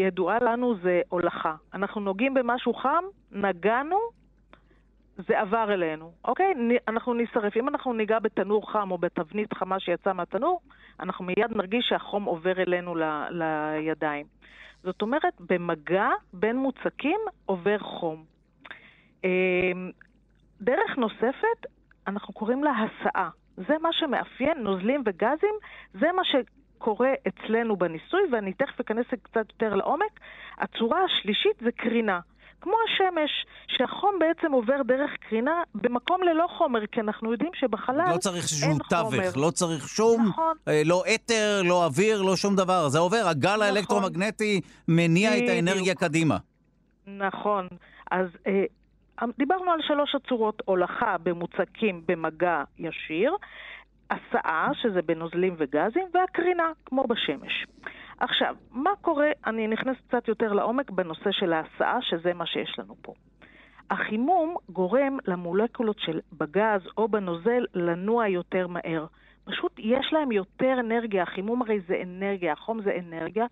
ידועה 0.08 0.38
לנו 0.42 0.76
זה 0.76 1.02
הולכה. 1.10 1.56
אנחנו 1.74 2.02
נוגעים 2.02 2.34
במשהו 2.34 2.74
חם, 2.74 3.04
נגענו, 3.32 3.98
זה 5.18 5.40
עבר 5.40 5.74
אלינו, 5.74 6.12
אוקיי? 6.26 6.54
אנחנו 6.88 7.14
נשרף. 7.14 7.58
אם 7.58 7.68
אנחנו 7.68 7.94
ניגע 7.94 8.20
בתנור 8.20 8.72
חם 8.72 8.92
או 8.92 8.98
בתבנית 8.98 9.54
חמה 9.54 9.80
שיצאה 9.80 10.14
מהתנור, 10.14 10.62
אנחנו 11.00 11.26
מיד 11.26 11.58
נרגיש 11.58 11.86
שהחום 11.90 12.24
עובר 12.24 12.62
אלינו 12.62 12.96
ל- 12.96 13.28
לידיים. 13.32 14.26
זאת 14.84 15.02
אומרת, 15.02 15.34
במגע 15.50 16.10
בין 16.34 16.58
מוצקים 16.58 17.20
עובר 17.46 17.78
חום. 17.80 18.37
אמ, 19.24 19.92
דרך 20.62 20.98
נוספת, 20.98 21.66
אנחנו 22.08 22.34
קוראים 22.34 22.64
לה 22.64 22.72
הסעה. 22.72 23.30
זה 23.58 23.74
מה 23.82 23.90
שמאפיין 23.92 24.58
נוזלים 24.58 25.04
וגזים, 25.06 25.56
זה 25.94 26.08
מה 26.16 26.22
שקורה 26.26 27.10
אצלנו 27.28 27.78
בניסוי, 27.78 28.22
ואני 28.32 28.54
תכף 28.54 28.80
אכנס 28.80 29.06
קצת 29.24 29.46
יותר 29.50 29.76
לעומק. 29.76 30.20
הצורה 30.58 31.04
השלישית 31.04 31.58
זה 31.64 31.72
קרינה. 31.72 32.20
כמו 32.62 32.74
השמש, 32.86 33.46
שהחום 33.68 34.20
בעצם 34.20 34.52
עובר 34.52 34.84
דרך 34.88 35.12
קרינה 35.30 35.64
במקום 35.76 36.24
ללא 36.24 36.48
חומר, 36.58 36.88
כי 36.88 37.00
אנחנו 37.00 37.32
יודעים 37.32 37.52
שבחלל 37.54 37.96
אין 37.96 38.04
חומר. 38.06 38.16
לא 38.16 38.20
צריך 38.20 38.44
איזשהו 38.44 38.78
תווך, 38.90 39.38
לא 39.38 39.52
צריך 39.52 39.88
שום, 39.88 40.28
נכון. 40.28 40.58
אה, 40.68 40.82
לא 40.86 41.04
אתר, 41.16 41.62
לא 41.64 41.86
אוויר, 41.86 42.22
לא 42.22 42.36
שום 42.36 42.56
דבר. 42.56 42.90
זה 42.90 43.00
עובר, 43.00 43.24
הגל 43.28 43.50
נכון. 43.50 43.62
האלקטרומגנטי 43.62 44.62
מניע 44.88 45.38
את 45.38 45.50
האנרגיה 45.50 45.96
קדימה. 45.96 46.38
נכון. 47.08 47.68
אז 48.12 48.28
אה, 48.48 48.64
דיברנו 49.38 49.72
על 49.72 49.82
שלוש 49.82 50.16
הצורות, 50.16 50.62
הולכה 50.66 51.18
במוצקים 51.18 52.02
במגע 52.08 52.64
ישיר, 52.78 53.36
הסעה, 54.10 54.70
שזה 54.74 55.02
בנוזלים 55.02 55.56
וגזים, 55.58 56.06
והקרינה, 56.14 56.72
כמו 56.86 57.04
בשמש. 57.04 57.66
עכשיו, 58.20 58.56
מה 58.72 58.92
קורה, 59.02 59.32
אני 59.46 59.68
נכנסת 59.68 60.02
קצת 60.08 60.28
יותר 60.28 60.54
לעומק 60.54 60.90
בנושא 60.90 61.32
של 61.32 61.54
ההסעה, 61.54 61.98
שזה 62.02 62.34
מה 62.34 62.46
שיש 62.46 62.80
לנו 62.80 62.96
פה. 63.02 63.14
החימום 63.90 64.56
גורם 64.70 65.18
למולקולות 65.28 66.00
של 66.00 66.20
בגז 66.34 66.82
או 66.98 67.08
בנוזל 67.08 67.66
לנוע 67.74 68.28
יותר 68.28 68.68
מהר. 68.68 69.06
פשוט 69.46 69.72
יש 69.80 70.14
להם 70.14 70.32
יותר 70.32 70.76
אנרגיה, 70.80 71.24
החימום 71.24 71.62
הרי 71.62 71.80
זה 71.88 72.02
אנרגיה, 72.04 72.54
החום 72.54 72.82
זה 72.82 72.98
אנרגיה, 73.00 73.46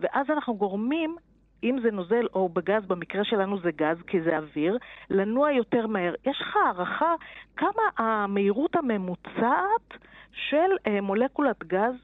ואז 0.00 0.30
אנחנו 0.30 0.56
גורמים 0.56 1.16
אם 1.62 1.76
זה 1.82 1.90
נוזל 1.90 2.26
או 2.34 2.48
בגז, 2.48 2.86
במקרה 2.86 3.24
שלנו 3.24 3.60
זה 3.60 3.70
גז, 3.76 3.96
כי 4.06 4.22
זה 4.22 4.38
אוויר, 4.38 4.78
לנוע 5.10 5.52
יותר 5.52 5.86
מהר. 5.86 6.14
יש 6.26 6.36
לך 6.40 6.56
הערכה 6.56 7.14
כמה 7.56 7.82
המהירות 7.98 8.76
הממוצעת 8.76 9.88
של 10.32 10.56
אה, 10.86 11.00
מולקולת 11.00 11.64
גז? 11.64 11.94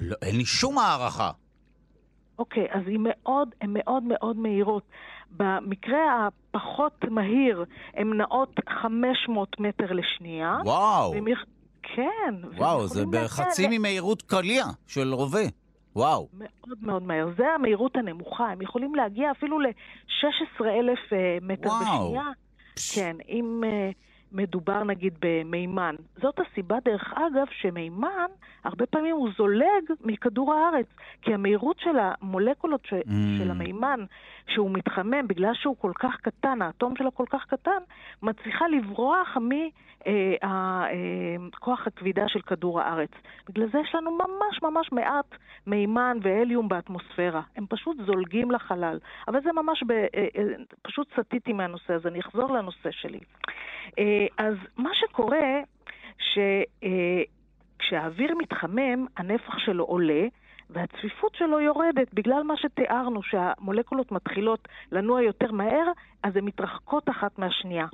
לא, 0.00 0.16
אין 0.22 0.36
לי 0.36 0.44
שום 0.44 0.78
הערכה. 0.78 1.30
אוקיי, 2.38 2.66
אז 2.70 2.82
הן 2.86 3.04
מאוד, 3.08 3.54
הן 3.60 3.70
מאוד 3.72 4.02
מאוד 4.02 4.36
מהירות. 4.36 4.82
במקרה 5.30 6.28
הפחות 6.54 7.04
מהיר, 7.10 7.64
הן 7.94 8.12
נעות 8.16 8.54
500 8.82 9.60
מטר 9.60 9.92
לשנייה. 9.92 10.58
וואו. 10.64 11.12
ומ... 11.16 11.26
כן. 11.82 12.34
וואו, 12.56 12.86
זה 12.86 13.04
בחצי 13.12 13.66
ממהירות 13.70 14.22
קליע 14.22 14.64
של 14.86 15.14
רובה. 15.14 15.40
וואו. 15.98 16.28
מאוד 16.32 16.78
מאוד 16.82 17.02
מהר. 17.02 17.28
זה 17.36 17.46
המהירות 17.54 17.96
הנמוכה. 17.96 18.44
הם 18.44 18.62
יכולים 18.62 18.94
להגיע 18.94 19.30
אפילו 19.30 19.60
ל-16,000 19.60 20.64
אה, 21.12 21.38
מטר 21.42 21.68
וואו. 21.68 22.14
בשנייה. 22.14 22.30
כן, 22.94 23.16
אם... 23.28 23.62
Uh, 23.64 24.07
מדובר 24.32 24.84
נגיד 24.84 25.14
במימן. 25.20 25.94
זאת 26.22 26.40
הסיבה, 26.40 26.76
דרך 26.84 27.12
אגב, 27.14 27.46
שמימן, 27.50 28.26
הרבה 28.64 28.86
פעמים 28.86 29.16
הוא 29.16 29.28
זולג 29.36 29.84
מכדור 30.04 30.54
הארץ. 30.54 30.86
כי 31.22 31.34
המהירות 31.34 31.76
של 31.78 31.96
המולקולות 31.98 32.86
ש... 32.86 32.92
mm. 32.92 33.38
של 33.38 33.50
המימן, 33.50 34.04
שהוא 34.48 34.70
מתחמם, 34.70 35.28
בגלל 35.28 35.54
שהוא 35.54 35.76
כל 35.78 35.92
כך 35.98 36.16
קטן, 36.22 36.62
האטום 36.62 36.96
שלו 36.96 37.14
כל 37.14 37.24
כך 37.30 37.44
קטן, 37.46 37.82
מצליחה 38.22 38.68
לברוח 38.68 39.36
מכוח 41.50 41.80
אה, 41.80 41.86
הכבידה 41.86 42.28
של 42.28 42.40
כדור 42.40 42.80
הארץ. 42.80 43.10
בגלל 43.48 43.68
זה 43.72 43.78
יש 43.78 43.94
לנו 43.94 44.10
ממש 44.10 44.62
ממש 44.62 44.92
מעט 44.92 45.34
מימן 45.66 46.18
והליום 46.22 46.68
באטמוספירה. 46.68 47.42
הם 47.56 47.66
פשוט 47.68 47.96
זולגים 48.06 48.50
לחלל. 48.50 48.98
אבל 49.28 49.40
זה 49.42 49.52
ממש, 49.52 49.82
ב... 49.86 49.90
אה, 49.90 50.06
אה, 50.14 50.42
פשוט 50.82 51.08
סטיתי 51.20 51.52
מהנושא 51.52 51.92
הזה, 51.92 52.08
אני 52.08 52.20
אחזור 52.20 52.52
לנושא 52.52 52.90
שלי. 52.90 53.20
אז 54.38 54.54
מה 54.76 54.90
שקורה, 54.94 55.60
שכשהאוויר 57.78 58.34
מתחמם, 58.38 59.06
הנפח 59.16 59.58
שלו 59.58 59.84
עולה, 59.84 60.26
והצפיפות 60.70 61.34
שלו 61.34 61.60
יורדת 61.60 62.14
בגלל 62.14 62.42
מה 62.42 62.56
שתיארנו, 62.56 63.22
שהמולקולות 63.22 64.12
מתחילות 64.12 64.68
לנוע 64.92 65.22
יותר 65.22 65.52
מהר, 65.52 65.92
אז 66.22 66.36
הן 66.36 66.44
מתרחקות 66.44 67.08
אחת 67.08 67.38
מהשנייה. 67.38 67.86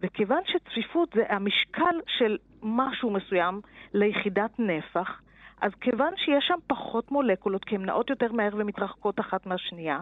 וכיוון 0.00 0.42
שצפיפות 0.46 1.12
זה 1.14 1.22
המשקל 1.28 2.00
של 2.06 2.38
משהו 2.62 3.10
מסוים 3.10 3.60
ליחידת 3.94 4.50
נפח, 4.58 5.20
אז 5.60 5.72
כיוון 5.80 6.12
שיש 6.16 6.44
שם 6.48 6.58
פחות 6.66 7.10
מולקולות, 7.10 7.64
כי 7.64 7.74
הן 7.74 7.84
נעות 7.84 8.10
יותר 8.10 8.32
מהר 8.32 8.50
ומתרחקות 8.56 9.20
אחת 9.20 9.46
מהשנייה, 9.46 9.98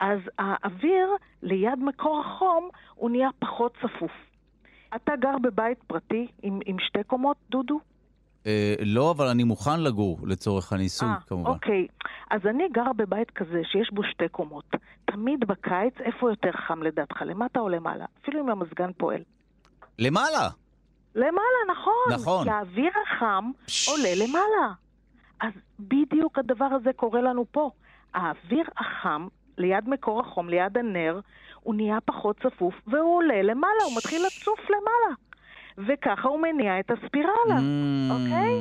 אז 0.00 0.20
האוויר 0.38 1.10
ליד 1.42 1.78
מקור 1.78 2.20
החום 2.20 2.68
הוא 2.94 3.10
נהיה 3.10 3.28
פחות 3.38 3.76
צפוף. 3.82 4.12
אתה 4.94 5.12
גר 5.16 5.38
בבית 5.42 5.78
פרטי 5.86 6.26
עם, 6.42 6.60
עם 6.66 6.76
שתי 6.78 7.02
קומות, 7.06 7.36
דודו? 7.50 7.78
אה, 8.46 8.74
לא, 8.84 9.10
אבל 9.10 9.26
אני 9.26 9.44
מוכן 9.44 9.80
לגור 9.80 10.18
לצורך 10.26 10.72
הניסוי, 10.72 11.08
아, 11.08 11.28
כמובן. 11.28 11.50
אוקיי. 11.50 11.86
אז 12.30 12.40
אני 12.46 12.68
גר 12.72 12.92
בבית 12.96 13.30
כזה 13.30 13.60
שיש 13.72 13.90
בו 13.92 14.02
שתי 14.04 14.28
קומות. 14.28 14.64
תמיד 15.04 15.40
בקיץ, 15.40 15.94
איפה 16.00 16.30
יותר 16.30 16.52
חם 16.52 16.82
לדעתך, 16.82 17.22
למטה 17.26 17.60
או 17.60 17.68
למעלה? 17.68 18.04
אפילו 18.22 18.40
אם 18.44 18.50
המזגן 18.50 18.90
פועל. 18.96 19.22
למעלה. 19.98 20.48
למעלה, 21.14 21.60
נכון. 21.70 22.14
נכון. 22.14 22.44
כי 22.44 22.50
האוויר 22.50 22.90
החם 23.06 23.50
פש... 23.66 23.88
עולה 23.88 24.08
למעלה. 24.26 24.72
אז 25.40 25.52
בדיוק 25.80 26.38
הדבר 26.38 26.68
הזה 26.80 26.90
קורה 26.96 27.20
לנו 27.22 27.44
פה. 27.50 27.70
האוויר 28.14 28.64
החם, 28.76 29.26
ליד 29.58 29.88
מקור 29.88 30.20
החום, 30.20 30.48
ליד 30.48 30.78
הנר, 30.78 31.20
הוא 31.66 31.74
נהיה 31.74 31.98
פחות 32.00 32.36
צפוף, 32.40 32.74
והוא 32.86 33.16
עולה 33.16 33.42
למעלה, 33.42 33.82
הוא 33.84 33.96
מתחיל 33.96 34.22
לצוף 34.26 34.60
למעלה. 34.70 35.14
וככה 35.78 36.28
הוא 36.28 36.40
מניע 36.42 36.80
את 36.80 36.90
הספירלה, 36.90 37.58
mm. 37.58 38.12
אוקיי? 38.12 38.60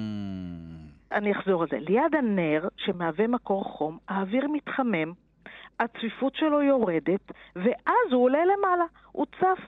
אני 1.11 1.31
אחזור 1.31 1.61
על 1.61 1.67
זה. 1.71 1.77
ליד 1.79 2.15
הנר, 2.17 2.67
שמהווה 2.77 3.27
מקור 3.27 3.63
חום, 3.63 3.97
האוויר 4.07 4.47
מתחמם, 4.47 5.13
הצפיפות 5.79 6.35
שלו 6.35 6.61
יורדת, 6.61 7.31
ואז 7.55 8.11
הוא 8.11 8.23
עולה 8.23 8.39
למעלה, 8.45 8.85
הוא 9.11 9.25
צף. 9.39 9.59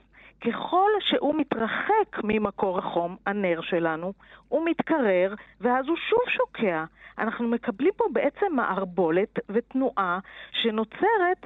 ככל 0.42 0.90
שהוא 1.00 1.36
מתרחק 1.36 2.24
ממקור 2.24 2.78
החום, 2.78 3.16
הנר 3.26 3.62
שלנו, 3.62 4.14
הוא 4.48 4.66
מתקרר, 4.66 5.34
ואז 5.62 5.88
הוא 5.88 5.98
שוב 6.10 6.20
שוקע. 6.28 6.84
אנחנו 7.18 7.48
מקבלים 7.48 7.92
פה 7.98 8.06
בעצם 8.14 8.46
מערבולת 8.56 9.40
ותנועה 9.50 10.20
שנוצרת 10.52 11.46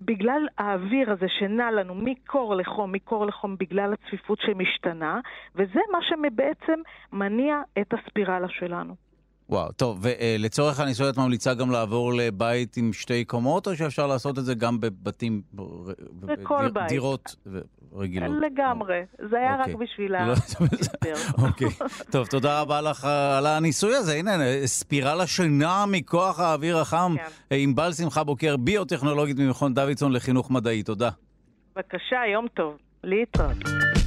בגלל 0.00 0.48
האוויר 0.58 1.12
הזה 1.12 1.26
שנע 1.28 1.70
לנו 1.70 1.94
מקור 1.94 2.54
לחום, 2.54 2.92
מקור 2.92 3.26
לחום, 3.26 3.56
בגלל 3.56 3.92
הצפיפות 3.92 4.38
שמשתנה, 4.40 5.20
וזה 5.54 5.80
מה 5.92 5.98
שבעצם 6.02 6.80
מניע 7.12 7.62
את 7.80 7.94
הספירלה 7.94 8.48
שלנו. 8.48 9.09
וואו, 9.50 9.72
טוב, 9.72 9.98
ולצורך 10.02 10.80
הניסוי 10.80 11.08
את 11.08 11.16
ממליצה 11.16 11.54
גם 11.54 11.70
לעבור 11.70 12.14
לבית 12.14 12.76
עם 12.76 12.92
שתי 12.92 13.24
קומות, 13.24 13.66
או 13.68 13.76
שאפשר 13.76 14.06
לעשות 14.06 14.38
את 14.38 14.44
זה 14.44 14.54
גם 14.54 14.80
בבתים, 14.80 15.42
בכל 16.20 16.70
בית. 16.70 16.88
דירות 16.88 17.36
רגילות? 17.92 18.30
לגמרי, 18.40 19.00
זה 19.30 19.36
היה 19.36 19.54
רק 19.54 19.60
אוקיי. 19.60 19.86
בשביל 19.86 20.14
ה... 20.14 20.34
אוקיי, 21.48 21.68
טוב, 22.10 22.26
תודה 22.26 22.60
רבה 22.60 22.80
לך 22.80 23.04
על 23.38 23.46
הניסוי 23.46 23.96
הזה. 23.96 24.14
הנה, 24.14 24.32
ספירלה 24.66 25.26
שינה 25.26 25.84
מכוח 25.88 26.40
האוויר 26.40 26.78
החם, 26.78 27.14
כן. 27.50 27.56
עם 27.56 27.74
בל 27.74 27.92
שמחה 27.92 28.24
בוקר, 28.24 28.56
ביוטכנולוגית 28.56 29.38
ממכון 29.38 29.74
דוידסון 29.74 30.12
לחינוך 30.12 30.50
מדעי. 30.50 30.82
תודה. 30.82 31.10
בבקשה, 31.76 32.16
יום 32.32 32.46
טוב. 32.54 32.76
להתראות. 33.04 33.99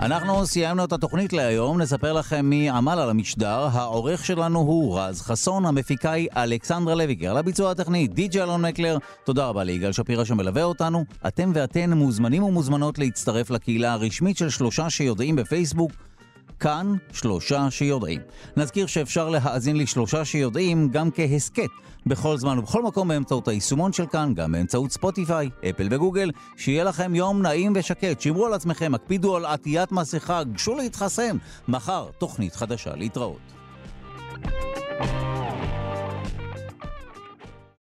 אנחנו 0.00 0.46
סיימנו 0.46 0.84
את 0.84 0.92
התוכנית 0.92 1.32
להיום, 1.32 1.80
נספר 1.80 2.12
לכם 2.12 2.46
מי 2.46 2.70
עמל 2.70 2.98
על 2.98 3.10
המשדר. 3.10 3.68
העורך 3.72 4.24
שלנו 4.24 4.58
הוא 4.58 5.00
רז 5.00 5.22
חסון, 5.22 5.66
המפיקה 5.66 6.12
היא 6.12 6.28
אלכסנדרה 6.36 6.94
לויקר. 6.94 7.30
על 7.30 7.36
הביצוע 7.36 7.70
הטכני, 7.70 8.06
די.ג'י 8.06 8.42
אלון 8.42 8.66
מקלר. 8.66 8.98
תודה 9.24 9.46
רבה 9.46 9.64
ליגאל 9.64 9.92
שפירא 9.92 10.24
שמלווה 10.24 10.64
אותנו. 10.64 11.04
אתם 11.26 11.52
ואתן 11.54 11.92
מוזמנים 11.92 12.42
ומוזמנות 12.42 12.98
להצטרף 12.98 13.50
לקהילה 13.50 13.92
הרשמית 13.92 14.36
של 14.36 14.48
שלושה 14.48 14.90
שיודעים 14.90 15.36
בפייסבוק. 15.36 15.92
כאן 16.60 16.94
שלושה 17.12 17.70
שיודעים. 17.70 18.20
נזכיר 18.56 18.86
שאפשר 18.86 19.28
להאזין 19.28 19.76
לשלושה 19.76 20.24
שיודעים 20.24 20.88
גם 20.88 21.10
כהסכת 21.10 21.70
בכל 22.06 22.38
זמן 22.38 22.58
ובכל 22.58 22.82
מקום 22.82 23.08
באמצעות 23.08 23.48
היישומון 23.48 23.92
של 23.92 24.06
כאן, 24.06 24.34
גם 24.34 24.52
באמצעות 24.52 24.92
ספוטיפיי, 24.92 25.50
אפל 25.70 25.88
וגוגל. 25.90 26.30
שיהיה 26.56 26.84
לכם 26.84 27.14
יום 27.14 27.42
נעים 27.42 27.72
ושקט, 27.76 28.20
שמרו 28.20 28.46
על 28.46 28.54
עצמכם, 28.54 28.94
הקפידו 28.94 29.36
על 29.36 29.44
עטיית 29.44 29.92
מסכה, 29.92 30.44
גשו 30.44 30.74
להתחסן. 30.74 31.36
מחר, 31.68 32.08
תוכנית 32.18 32.54
חדשה 32.54 32.96
להתראות. 32.96 33.60